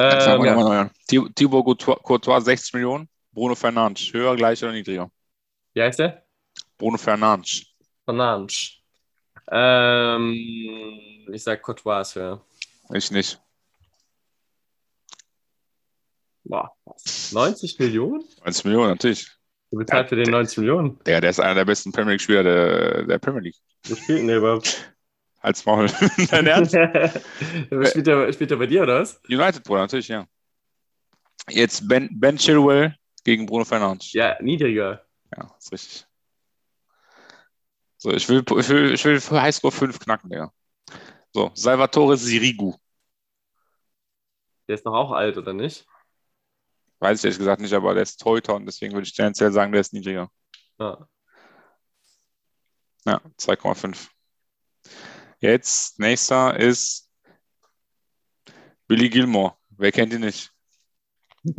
Ähm, 0.00 0.44
ja. 0.44 0.90
Thibaut 1.34 1.64
Courtois, 1.64 1.96
Courtois 2.04 2.40
60 2.40 2.74
Millionen. 2.74 3.08
Bruno 3.32 3.56
Fernandes. 3.56 4.12
Höher, 4.12 4.36
gleich 4.36 4.62
oder 4.62 4.72
niedriger? 4.72 5.10
Wie 5.74 5.82
heißt 5.82 5.98
der? 5.98 6.24
Bruno 6.76 6.96
Fernandes. 6.96 7.66
Fernandes. 8.04 8.74
Ähm, 9.50 11.26
ich 11.32 11.42
sag 11.42 11.62
Courtois 11.62 12.02
ist 12.02 12.14
höher. 12.14 12.40
Ich 12.92 13.10
nicht. 13.10 13.40
Boah, 16.44 16.70
was? 16.84 17.32
90 17.32 17.78
Millionen? 17.80 18.24
20 18.42 18.64
Millionen, 18.66 18.90
natürlich. 18.90 19.28
Du 19.70 19.78
bezahlt 19.78 20.08
für 20.08 20.16
den 20.16 20.30
90 20.30 20.58
Millionen. 20.58 20.98
Der, 21.04 21.20
der 21.20 21.30
ist 21.30 21.40
einer 21.40 21.56
der 21.56 21.64
besten 21.64 21.90
Premier 21.90 22.12
League-Spieler 22.12 22.42
der, 22.44 23.02
der 23.02 23.18
Premier 23.18 23.40
League. 23.42 23.56
Wo 23.86 23.96
spielt 23.96 24.20
denn 24.20 24.28
der 24.28 24.38
überhaupt? 24.38 24.94
Als 25.48 25.64
Maul. 25.64 25.86
Dein 26.30 26.46
Ernst? 26.46 26.72
spielt, 27.88 28.06
der, 28.06 28.30
spielt 28.34 28.50
der 28.50 28.56
bei 28.56 28.66
dir, 28.66 28.82
oder 28.82 29.00
was? 29.00 29.18
United, 29.30 29.64
Bruder, 29.64 29.80
natürlich, 29.80 30.08
ja. 30.08 30.26
Jetzt 31.48 31.88
Ben, 31.88 32.10
ben 32.12 32.36
Chilwell 32.36 32.94
gegen 33.24 33.46
Bruno 33.46 33.64
Fernandes. 33.64 34.12
Ja, 34.12 34.36
niedriger. 34.42 35.06
Ja, 35.34 35.50
ist 35.58 35.72
richtig. 35.72 36.06
So, 37.96 38.12
ich 38.12 38.28
will, 38.28 38.44
ich 38.58 38.68
will, 38.68 38.92
ich 38.92 39.02
will 39.06 39.18
für 39.22 39.40
Highscore 39.40 39.72
5 39.72 39.98
knacken, 39.98 40.28
Digga. 40.28 40.52
So, 41.32 41.50
Salvatore 41.54 42.18
Sirigu. 42.18 42.74
Der 44.68 44.74
ist 44.74 44.84
doch 44.84 44.92
auch 44.92 45.12
alt, 45.12 45.38
oder 45.38 45.54
nicht? 45.54 45.86
Weiß 46.98 47.20
ich 47.20 47.24
ehrlich 47.24 47.38
gesagt 47.38 47.62
nicht, 47.62 47.72
aber 47.72 47.94
der 47.94 48.02
ist 48.02 48.20
Teuter 48.20 48.54
und 48.54 48.66
deswegen 48.66 48.92
würde 48.92 49.06
ich 49.06 49.14
tendenziell 49.14 49.50
sagen, 49.50 49.72
der 49.72 49.80
ist 49.80 49.94
niedriger. 49.94 50.28
Ja. 50.78 51.08
Ja, 53.06 53.22
2,5. 53.38 54.10
Jetzt, 55.40 55.98
nächster 56.00 56.56
ist 56.58 57.08
Billy 58.88 59.08
Gilmore. 59.08 59.54
Wer 59.70 59.92
kennt 59.92 60.12
ihn 60.12 60.20
nicht? 60.20 60.52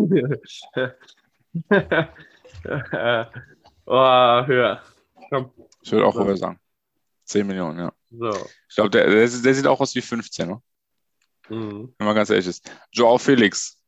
oh, 3.85 4.45
höher. 4.45 4.83
Komm. 5.29 5.51
Ich 5.81 5.91
würde 5.91 6.05
auch 6.05 6.13
So. 6.13 6.25
höher 6.25 6.37
sagen. 6.37 6.59
10 7.25 7.47
Millionen, 7.47 7.79
ja. 7.79 7.93
So. 8.09 8.29
Ich 8.67 8.75
glaube, 8.75 8.89
der, 8.89 9.05
der, 9.09 9.27
der 9.27 9.53
sieht 9.53 9.67
auch 9.67 9.79
aus 9.79 9.95
wie 9.95 10.01
15, 10.01 10.47
ne? 10.49 10.61
Mhm. 11.49 11.93
wenn 11.97 12.05
man 12.05 12.15
ganz 12.15 12.29
ehrlich 12.29 12.47
ist. 12.47 12.69
Joao 12.91 13.17
Felix. 13.17 13.81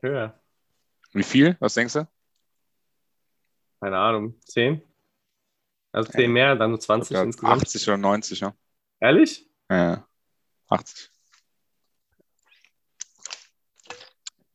Höher. 0.00 0.40
Wie 1.12 1.22
viel? 1.22 1.56
Was 1.60 1.74
denkst 1.74 1.92
du? 1.94 2.08
Keine 3.80 3.98
Ahnung. 3.98 4.40
10? 4.46 4.82
Also 5.94 6.10
10 6.12 6.32
mehr, 6.32 6.56
dann 6.56 6.70
nur 6.70 6.80
20 6.80 7.14
Ja, 7.14 7.22
insgesamt. 7.22 7.62
80 7.62 7.88
oder 7.88 7.96
90, 7.98 8.40
ja. 8.40 8.54
Ehrlich? 9.00 9.48
Ja, 9.70 9.76
ja. 9.76 10.08
80. 10.68 11.10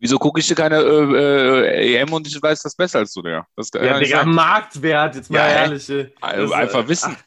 Wieso 0.01 0.17
gucke 0.17 0.39
ich 0.39 0.47
dir 0.47 0.55
keine 0.55 0.77
äh, 0.79 1.95
äh, 1.95 1.95
EM 2.01 2.13
und 2.13 2.25
ich 2.27 2.41
weiß 2.41 2.61
das 2.61 2.75
besser 2.75 2.99
als 2.99 3.13
du, 3.13 3.21
Digga? 3.21 3.45
Das 3.55 3.69
Ja, 3.73 3.97
nicht 3.99 4.09
Digga. 4.09 4.23
Marktwert, 4.25 5.15
jetzt 5.15 5.29
mal 5.29 5.37
Ja, 5.39 5.47
ehrlich. 5.47 5.89
Also 6.21 6.41
Das, 6.43 6.51
äh, 6.51 6.55
einfach 6.55 6.87
wissen. 6.87 7.17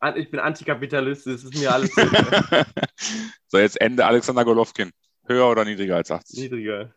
ach, 0.00 0.14
Ich 0.16 0.30
bin 0.30 0.40
Antikapitalist, 0.40 1.26
das 1.26 1.44
ist 1.44 1.54
mir 1.56 1.72
alles 1.72 1.90
so, 3.48 3.58
jetzt 3.58 3.80
Ende 3.80 4.04
Alexander 4.04 4.44
Golovkin. 4.44 4.92
Höher 5.26 5.48
oder 5.50 5.64
niedriger 5.64 5.96
als 5.96 6.10
80? 6.10 6.38
niedriger. 6.38 6.94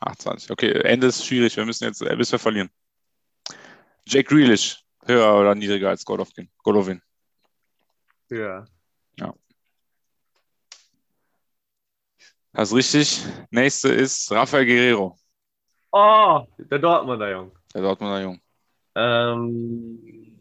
28. 0.00 0.50
Okay, 0.50 0.72
Ende 0.72 1.06
ist 1.08 1.24
schwierig. 1.24 1.56
Wir 1.56 1.64
müssen 1.64 1.84
jetzt, 1.84 2.02
äh, 2.02 2.14
bis 2.16 2.32
wir 2.32 2.38
verlieren. 2.38 2.70
Jack 4.06 4.26
Grealish. 4.26 4.82
Höher 5.06 5.40
oder 5.40 5.54
niedriger 5.54 5.90
als 5.90 6.04
Golovkin? 6.04 6.50
Golovin. 6.62 7.00
Höher. 8.28 8.66
Das 12.56 12.70
ist 12.72 12.74
richtig. 12.74 13.22
Nächste 13.50 13.90
ist 13.90 14.32
Rafael 14.32 14.64
Guerrero. 14.64 15.18
Oh, 15.92 16.46
der 16.56 16.78
Dortmunder, 16.78 17.30
Jung. 17.30 17.52
Der 17.74 17.82
Dortmunder 17.82 18.22
Jung. 18.22 18.40
Ähm, 18.94 20.40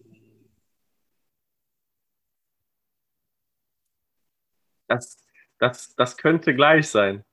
das, 4.87 5.17
das, 5.59 5.93
das 5.95 6.15
könnte 6.15 6.55
gleich 6.55 6.87
sein. 6.87 7.25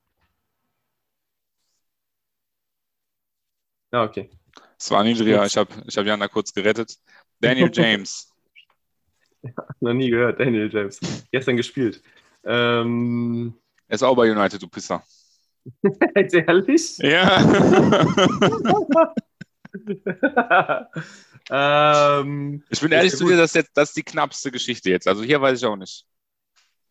Ja, 3.92 4.02
okay. 4.02 4.30
Es 4.76 4.90
war 4.90 5.04
niedriger. 5.04 5.46
Ich 5.46 5.56
habe 5.56 5.70
ich 5.86 5.96
hab 5.96 6.06
Jan 6.06 6.18
da 6.18 6.26
kurz 6.26 6.52
gerettet. 6.52 6.98
Daniel 7.42 7.70
James. 7.72 8.28
Noch 9.80 9.92
nie 9.92 10.10
gehört, 10.10 10.38
Daniel 10.40 10.70
James. 10.72 11.00
Gestern 11.32 11.56
gespielt. 11.56 12.02
Ähm, 12.44 13.54
Er 13.88 13.94
ist 13.96 14.02
auch 14.02 14.14
bei 14.16 14.30
United, 14.30 14.62
du 14.62 14.68
Pisser. 14.68 15.02
jetzt 16.16 16.34
ehrlich? 16.34 16.98
Ja. 16.98 17.40
ähm, 21.50 22.64
Ich 22.70 22.80
bin 22.80 22.92
ehrlich 22.92 23.12
Ja, 23.12 23.18
zu 23.18 23.26
dir, 23.26 23.36
das 23.36 23.50
ist, 23.50 23.54
jetzt, 23.56 23.70
das 23.74 23.88
ist 23.90 23.96
die 23.96 24.02
knappste 24.02 24.50
Geschichte 24.50 24.90
jetzt. 24.90 25.08
Also 25.08 25.22
hier 25.22 25.40
weiß 25.40 25.58
ich 25.58 25.64
auch 25.66 25.76
nicht. 25.76 26.06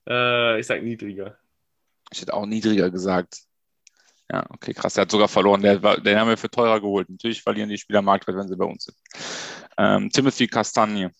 äh, 0.08 0.60
ich 0.60 0.68
sag 0.68 0.84
niedriger. 0.84 1.38
Ich 2.12 2.22
hätte 2.22 2.34
auch 2.34 2.46
niedriger 2.46 2.90
gesagt. 2.90 3.42
Ja, 4.32 4.46
okay, 4.50 4.74
krass. 4.74 4.94
Der 4.94 5.02
hat 5.02 5.12
sogar 5.12 5.28
verloren. 5.28 5.62
Der, 5.62 5.78
den 5.78 6.18
haben 6.18 6.30
wir 6.30 6.38
für 6.38 6.50
teurer 6.50 6.80
geholt. 6.80 7.10
Natürlich 7.10 7.42
verlieren 7.42 7.70
die 7.70 7.78
Spieler 7.78 8.02
Marktwert, 8.02 8.38
wenn 8.38 8.48
sie 8.48 8.56
bei 8.56 8.66
uns 8.66 8.86
sind. 8.86 8.98
Ähm, 9.78 10.10
Timothy 10.10 10.48
Castagne. 10.48 11.12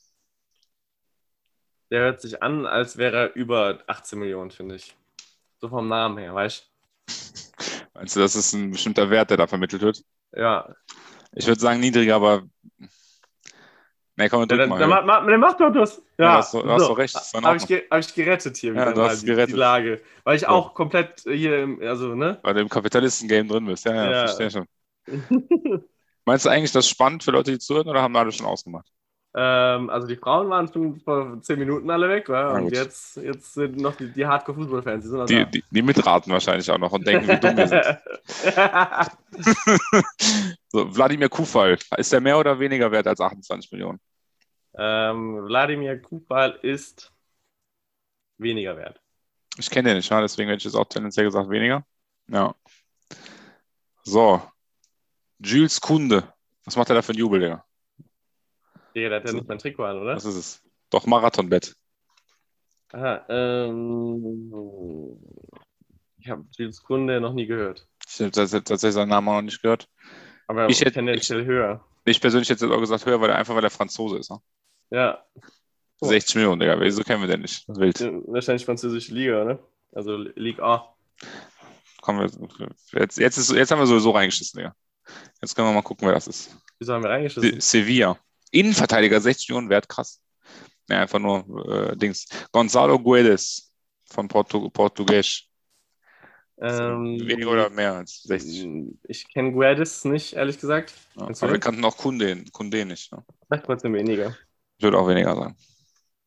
Der 1.90 2.02
hört 2.02 2.22
sich 2.22 2.42
an, 2.42 2.66
als 2.66 2.96
wäre 2.96 3.18
er 3.18 3.36
über 3.36 3.84
18 3.88 4.18
Millionen, 4.18 4.50
finde 4.50 4.76
ich. 4.76 4.96
So 5.60 5.68
vom 5.68 5.90
Namen 5.90 6.18
her, 6.20 6.34
weißt 6.34 6.72
Meinst 7.94 8.16
du, 8.16 8.22
das 8.22 8.36
ist 8.36 8.54
ein 8.54 8.72
bestimmter 8.72 9.10
Wert, 9.10 9.30
der 9.30 9.38
da 9.38 9.48
vermittelt 9.48 9.82
wird? 9.82 10.04
du? 10.32 10.40
Ja. 10.40 10.74
Ich 11.34 11.46
würde 11.46 11.60
sagen 11.60 11.82
niedriger, 11.82 12.16
aber. 12.16 12.44
Nee, 14.18 14.30
komm, 14.30 14.48
drück 14.48 14.60
der, 14.60 14.68
mal. 14.68 14.78
der, 14.80 14.88
macht, 14.88 15.06
macht, 15.06 15.28
der 15.28 15.38
macht 15.38 15.60
doch 15.60 15.72
das. 15.72 16.02
Ja, 16.18 16.26
Ja, 16.26 16.32
du 16.34 16.38
hast, 16.38 16.54
du 16.54 16.70
hast 16.72 16.82
doch 16.90 16.98
recht. 16.98 17.16
Das 17.16 17.28
ist 17.28 17.34
in 17.34 17.44
Habe 17.46 17.58
ich, 17.58 17.68
ge 17.68 17.84
hab 17.90 18.00
ich 18.00 18.14
gerettet 18.14 18.58
hier 18.58 18.74
Ja, 18.76 18.86
wieder 18.86 18.94
du 18.94 19.18
die, 19.18 19.26
gerettet. 19.26 19.56
die 19.56 19.60
Lage. 19.60 20.02
Weil 20.24 20.36
ich 20.36 20.42
So. 20.44 20.48
auch 20.50 20.74
komplett 20.74 21.22
hier, 21.22 21.64
im, 21.64 21.82
also, 21.82 22.16
ne? 22.16 22.40
Weil 22.44 22.54
du 22.56 22.62
im 22.62 22.70
Kapitalisten-Game 22.70 23.48
drin 23.48 23.66
bist. 23.66 23.86
Ja, 23.86 23.94
ja, 23.96 24.12
Ja. 24.12 24.20
verstehe 24.26 24.52
schon. 24.52 24.68
Meinst 26.26 26.46
du 26.46 26.50
eigentlich, 26.50 26.72
das 26.72 26.88
spannend 26.90 27.24
für 27.24 27.32
Leute, 27.32 27.52
die 27.52 27.60
zuhören, 27.60 27.88
oder 27.88 28.02
haben 28.02 28.16
alle 28.16 28.32
schon 28.32 28.46
ausgemacht? 28.48 28.92
Ähm, 29.34 29.90
also 29.90 30.08
die 30.08 30.18
Frauen 30.18 30.50
waren 30.50 30.72
schon 30.72 31.00
vor 31.00 31.42
10 31.42 31.58
Minuten 31.60 31.90
alle 31.90 32.10
weg, 32.10 32.28
wa? 32.30 32.58
Und 32.58 32.72
jetzt, 32.74 33.16
jetzt 33.18 33.54
sind 33.54 33.78
noch 33.78 33.96
die, 33.96 34.12
die 34.12 34.26
Hardcore-Fußballfans. 34.26 35.10
Die 35.10 35.26
Die, 35.26 35.46
die, 35.52 35.64
die 35.70 35.82
mitraten 35.82 36.32
wahrscheinlich 36.34 36.70
auch 36.70 36.78
noch 36.78 36.92
und 36.92 37.08
denken, 37.08 37.28
wie 37.28 37.40
dumm 37.40 37.58
wir 37.58 37.68
sind. 37.68 37.84
So, 40.74 40.96
Wladimir 40.96 41.28
Kufal, 41.28 41.78
ist 41.98 42.14
der 42.14 42.22
mehr 42.22 42.40
oder 42.40 42.58
weniger 42.58 42.90
wert 42.92 43.06
als 43.06 43.20
28 43.20 43.70
Millionen? 43.74 44.00
ähm, 44.78 45.44
Wladimir 45.44 46.02
Kupal 46.02 46.58
ist 46.62 47.12
weniger 48.38 48.78
wert. 48.78 49.02
Ich 49.58 49.70
kenne 49.70 49.90
den 49.90 49.98
nicht, 49.98 50.10
ja, 50.10 50.22
deswegen 50.22 50.50
hätte 50.50 50.60
ich 50.60 50.64
jetzt 50.66 50.76
auch 50.76 50.88
tendenziell 50.88 51.26
gesagt 51.26 51.50
weniger. 51.50 51.84
Ja. 52.28 52.56
So. 54.04 54.42
Jules 55.40 55.82
Kunde. 55.82 56.32
Was 56.64 56.78
macht 56.78 56.90
er 56.90 56.96
da 56.96 57.02
für 57.02 57.12
einen 57.12 57.20
Jubel, 57.20 57.42
Digga? 57.42 57.66
Digga, 58.96 59.10
der 59.10 59.20
hat 59.22 59.28
ja 59.28 59.34
nicht 59.34 59.48
mein 59.48 59.58
Trikot 59.60 59.84
an, 59.86 59.98
oder? 60.02 60.16
Was 60.16 60.26
ist 60.26 60.36
es? 60.36 60.64
Doch, 60.90 61.06
Marathonbett. 61.06 61.76
Aha, 62.94 63.26
ähm, 63.30 65.18
ich 66.20 66.30
habe 66.30 66.46
Jules 66.58 66.84
Kunde 66.84 67.22
noch 67.22 67.34
nie 67.34 67.46
gehört. 67.46 67.88
Ich 68.06 68.20
habe 68.20 68.32
tatsächlich 68.32 68.94
seinen 68.94 69.10
Namen 69.10 69.30
auch 69.30 69.36
noch 69.36 69.42
nicht 69.44 69.62
gehört. 69.62 69.88
Aber 70.48 70.68
Ich 70.70 70.82
hätte- 70.82 70.92
tendenziell 70.94 71.46
höher. 71.46 71.86
Ich 72.04 72.20
persönlich 72.20 72.50
hätte 72.50 72.66
jetzt 72.66 72.74
auch 72.76 72.80
gesagt 72.80 73.06
höher, 73.06 73.22
weil 73.22 73.30
er 73.30 73.38
einfach 73.38 73.56
weil 73.56 73.64
er 73.64 73.70
Franzose 73.70 74.18
ist. 74.18 74.30
Ne? 74.32 74.40
Ja, 74.90 75.24
Oh. 76.04 76.08
60 76.08 76.36
Millionen, 76.36 76.60
Digga. 76.60 76.80
Wieso 76.80 77.04
kennen 77.04 77.22
wir 77.22 77.28
den 77.30 77.42
nicht? 77.42 77.64
Wild. 77.68 78.00
wahrscheinlich 78.28 78.66
französische 78.66 79.14
Liga, 79.14 79.44
ne? 79.46 79.60
Also 79.94 80.18
Ligue 80.18 80.64
A. 80.64 80.96
Kommen 82.02 82.20
wir, 82.20 82.70
jetzt, 83.00 83.18
jetzt, 83.20 83.38
ist, 83.38 83.52
jetzt 83.52 83.70
haben 83.72 83.78
wir 83.80 83.86
sowieso 83.86 84.10
reingeschissen, 84.10 84.58
Digga. 84.58 84.76
Jetzt 85.42 85.56
können 85.56 85.68
wir 85.68 85.74
mal 85.74 85.84
gucken, 85.84 86.08
wer 86.08 86.16
das 86.16 86.26
ist. 86.28 86.58
Wieso 86.80 86.94
haben 86.94 87.04
wir 87.04 87.12
reingeschissen? 87.12 87.52
Se- 87.52 87.62
Sevilla. 87.62 88.18
Innenverteidiger, 88.52 89.20
60 89.20 89.50
Millionen 89.50 89.70
wert, 89.70 89.90
krass. 89.90 90.22
Ja, 90.90 91.02
einfach 91.02 91.20
nur 91.20 91.92
äh, 91.92 91.96
Dings. 91.96 92.28
Gonzalo 92.52 93.00
Guedes 93.00 93.74
von 94.06 94.28
Portu 94.28 94.70
Portugies. 94.70 95.44
Ähm, 96.60 97.20
Weniger 97.26 97.52
oder 97.52 97.70
mehr 97.70 97.94
als 97.96 98.22
60. 98.24 98.94
Ich 99.08 99.28
kenne 99.34 99.52
Guedes 99.52 100.06
nicht, 100.06 100.34
ehrlich 100.34 100.60
gesagt. 100.60 100.94
Ja. 101.16 101.24
Aber 101.24 101.52
wir 101.52 101.60
kannten 101.60 101.84
auch 101.86 101.98
Kunde, 101.98 102.44
Kunde 102.52 102.86
nicht. 102.86 103.12
Ne? 103.12 103.24
Sag 103.50 103.64
trotzdem 103.64 103.94
weniger. 103.94 104.36
Ich 104.78 104.84
würde 104.84 105.00
auch 105.00 105.08
weniger 105.08 105.36
sagen. 105.36 105.56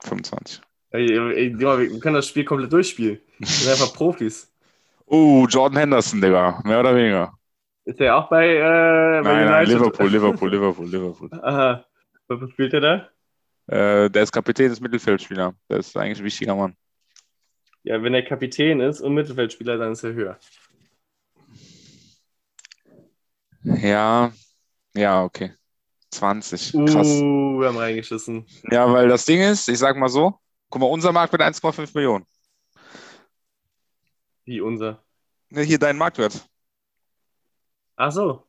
25. 0.03 0.61
Ey, 0.91 1.11
ey, 1.13 1.59
wir 1.59 2.01
können 2.01 2.15
das 2.15 2.29
Spiel 2.29 2.45
komplett 2.45 2.73
durchspielen. 2.73 3.21
Wir 3.39 3.47
sind 3.47 3.71
einfach 3.71 3.93
Profis. 3.97 4.51
Uh, 5.07 5.47
Jordan 5.47 5.79
Henderson, 5.79 6.21
Digga. 6.21 6.63
Mehr 6.65 6.81
oder 6.81 6.95
weniger. 6.95 7.33
Ist 7.85 8.01
der 8.01 8.17
auch 8.17 8.29
bei, 8.29 8.57
äh, 8.57 9.23
bei 9.23 9.23
Nein, 9.23 9.47
nein? 9.47 9.67
Liverpool, 9.67 10.09
Liverpool, 10.09 10.51
Liverpool, 10.51 10.89
Liverpool. 10.89 11.31
Aha. 11.43 11.85
Was 12.29 12.51
spielt 12.51 12.73
der 12.73 12.81
da? 12.81 13.09
Äh, 13.67 14.11
der 14.11 14.23
ist 14.23 14.33
Kapitän 14.33 14.71
des 14.71 14.81
Mittelfeldspieler. 14.81 15.55
Der 15.69 15.79
ist 15.79 15.97
eigentlich 15.97 16.19
ein 16.19 16.25
wichtiger 16.25 16.55
Mann. 16.55 16.77
Ja, 17.83 18.03
wenn 18.03 18.15
er 18.15 18.23
Kapitän 18.23 18.81
ist 18.81 19.01
und 19.01 19.15
Mittelfeldspieler, 19.15 19.77
dann 19.77 19.93
ist 19.93 20.05
er 20.05 20.15
höher. 20.15 20.39
Ja, 23.63 24.33
ja, 24.95 25.25
okay. 25.25 25.53
20. 26.11 26.73
Krass. 26.73 27.09
Uh, 27.09 27.61
wir 27.61 27.69
haben 27.69 27.79
reingeschissen. 27.79 28.47
Ja, 28.71 28.91
weil 28.91 29.09
das 29.09 29.25
Ding 29.25 29.41
ist, 29.41 29.69
ich 29.69 29.79
sag 29.79 29.97
mal 29.97 30.09
so, 30.09 30.39
guck 30.71 30.81
mal, 30.81 30.87
unser 30.87 31.13
Marktwert 31.13 31.43
1,5 31.43 31.91
Millionen. 31.95 32.27
Wie 34.45 34.61
unser. 34.61 35.03
Ne, 35.49 35.63
hier 35.63 35.79
dein 35.79 35.97
Marktwert. 35.97 36.47
Ach 37.97 38.13
so. 38.13 38.47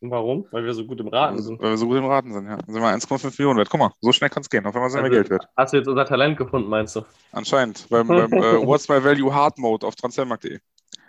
Warum? 0.00 0.46
Weil 0.50 0.64
wir 0.64 0.74
so 0.74 0.84
gut 0.84 1.00
im 1.00 1.08
Raten 1.08 1.40
sind. 1.40 1.60
Weil 1.60 1.70
wir 1.70 1.76
so 1.76 1.86
gut 1.86 1.96
im 1.96 2.04
Raten 2.04 2.32
sind, 2.32 2.46
ja. 2.46 2.56
Dann 2.56 2.72
sind 2.72 2.82
wir 2.82 2.88
1,5 2.88 3.24
Millionen 3.38 3.58
wert. 3.58 3.70
Guck 3.70 3.80
mal, 3.80 3.92
so 4.00 4.12
schnell 4.12 4.30
kann 4.30 4.42
es 4.42 4.50
gehen. 4.50 4.66
Auf 4.66 4.74
einmal 4.74 4.90
sind 4.90 5.00
wir 5.00 5.04
Also, 5.04 5.14
Geld 5.16 5.30
wert. 5.30 5.48
Hast 5.56 5.72
du 5.72 5.78
jetzt 5.78 5.88
unser 5.88 6.04
Talent 6.04 6.36
gefunden, 6.36 6.68
meinst 6.68 6.96
du? 6.96 7.02
Anscheinend. 7.32 7.88
Beim, 7.88 8.06
beim 8.06 8.32
äh, 8.32 8.38
What's 8.66 8.88
My 8.88 9.02
Value 9.02 9.32
Hard 9.34 9.58
Mode 9.58 9.86
auf 9.86 9.94
transfermarkt.de. 9.96 10.58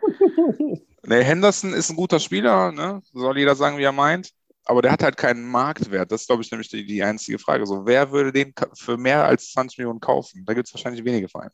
Ne, 1.07 1.23
Henderson 1.23 1.71
ist 1.71 1.89
ein 1.89 1.95
guter 1.95 2.19
Spieler, 2.19 2.73
ne? 2.73 3.01
Soll 3.13 3.37
jeder 3.37 3.55
sagen, 3.55 3.77
wie 3.77 3.83
er 3.83 3.93
meint. 3.93 4.31
Aber 4.65 4.81
der 4.81 4.91
hat 4.91 5.01
halt 5.01 5.15
keinen 5.15 5.49
Marktwert. 5.49 6.11
Das 6.11 6.21
ist, 6.21 6.27
glaube 6.27 6.41
ich, 6.41 6.51
nämlich 6.51 6.67
die, 6.67 6.85
die 6.85 7.01
einzige 7.01 7.39
Frage. 7.39 7.65
So, 7.65 7.85
wer 7.85 8.11
würde 8.11 8.33
den 8.33 8.53
für 8.73 8.97
mehr 8.97 9.23
als 9.23 9.53
20 9.53 9.77
Millionen 9.77 10.01
kaufen? 10.01 10.43
Da 10.45 10.53
gibt 10.53 10.67
es 10.67 10.73
wahrscheinlich 10.73 11.05
wenige 11.05 11.29
Vereine. 11.29 11.53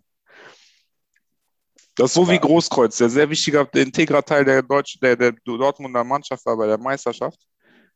Das 1.96 2.08
ist 2.08 2.14
so 2.16 2.28
wie 2.28 2.40
Großkreuz, 2.40 2.98
der 2.98 3.10
sehr 3.10 3.30
wichtiger, 3.30 3.66
der 3.66 3.84
integraler 3.84 4.26
Teil 4.26 4.46
der, 4.46 4.64
Deutsch, 4.64 4.98
der, 5.00 5.16
der 5.16 5.34
Dortmunder 5.46 6.04
Mannschaft 6.04 6.46
war 6.46 6.58
bei 6.58 6.66
der 6.66 6.80
Meisterschaft, 6.80 7.40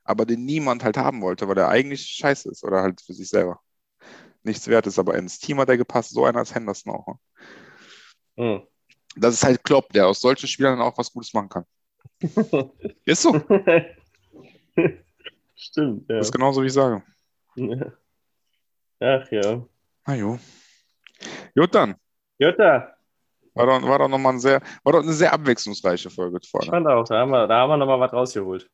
aber 0.03 0.25
den 0.25 0.45
niemand 0.45 0.83
halt 0.83 0.97
haben 0.97 1.21
wollte, 1.21 1.47
weil 1.47 1.57
er 1.57 1.69
eigentlich 1.69 2.05
scheiße 2.05 2.51
ist 2.51 2.63
oder 2.63 2.83
halt 2.83 3.01
für 3.01 3.13
sich 3.13 3.27
selber 3.27 3.59
nichts 4.43 4.67
wert 4.67 4.85
ist. 4.85 4.99
Aber 4.99 5.15
ins 5.15 5.39
Team 5.39 5.59
hat 5.59 5.69
er 5.69 5.77
gepasst, 5.77 6.11
so 6.11 6.25
einer 6.25 6.39
als 6.39 6.53
Henderson 6.53 6.93
auch. 6.93 7.07
Ne? 7.07 7.15
Hm. 8.37 8.61
Das 9.15 9.33
ist 9.33 9.43
halt 9.43 9.63
Klopp, 9.63 9.91
der 9.93 10.07
aus 10.07 10.21
solchen 10.21 10.47
Spielern 10.47 10.79
auch 10.79 10.95
was 10.97 11.11
Gutes 11.11 11.33
machen 11.33 11.49
kann. 11.49 11.65
Ist 13.05 13.23
so. 13.23 13.33
Stimmt, 15.55 16.07
ja. 16.07 16.17
Das 16.17 16.27
ist 16.27 16.31
genauso, 16.31 16.61
wie 16.61 16.67
ich 16.67 16.73
sage. 16.73 17.01
Ach 18.99 19.31
ja. 19.31 19.65
Na 20.05 20.15
jo. 20.15 20.37
Dann. 21.71 21.95
Jutta, 22.37 22.96
War 23.57 23.65
doch, 23.65 23.81
war 23.87 23.99
doch 23.99 24.07
nochmal 24.07 24.33
ein 24.33 24.39
sehr, 24.39 24.61
war 24.83 24.93
doch 24.93 25.01
eine 25.01 25.13
sehr 25.13 25.33
abwechslungsreiche 25.33 26.09
Folge 26.09 26.39
ich 26.41 26.49
vorne. 26.49 26.69
fand 26.69 26.87
auch, 26.87 27.03
da 27.05 27.19
haben 27.19 27.31
wir, 27.31 27.47
da 27.47 27.61
haben 27.61 27.69
wir 27.69 27.77
nochmal 27.77 27.99
was 27.99 28.13
rausgeholt. 28.13 28.69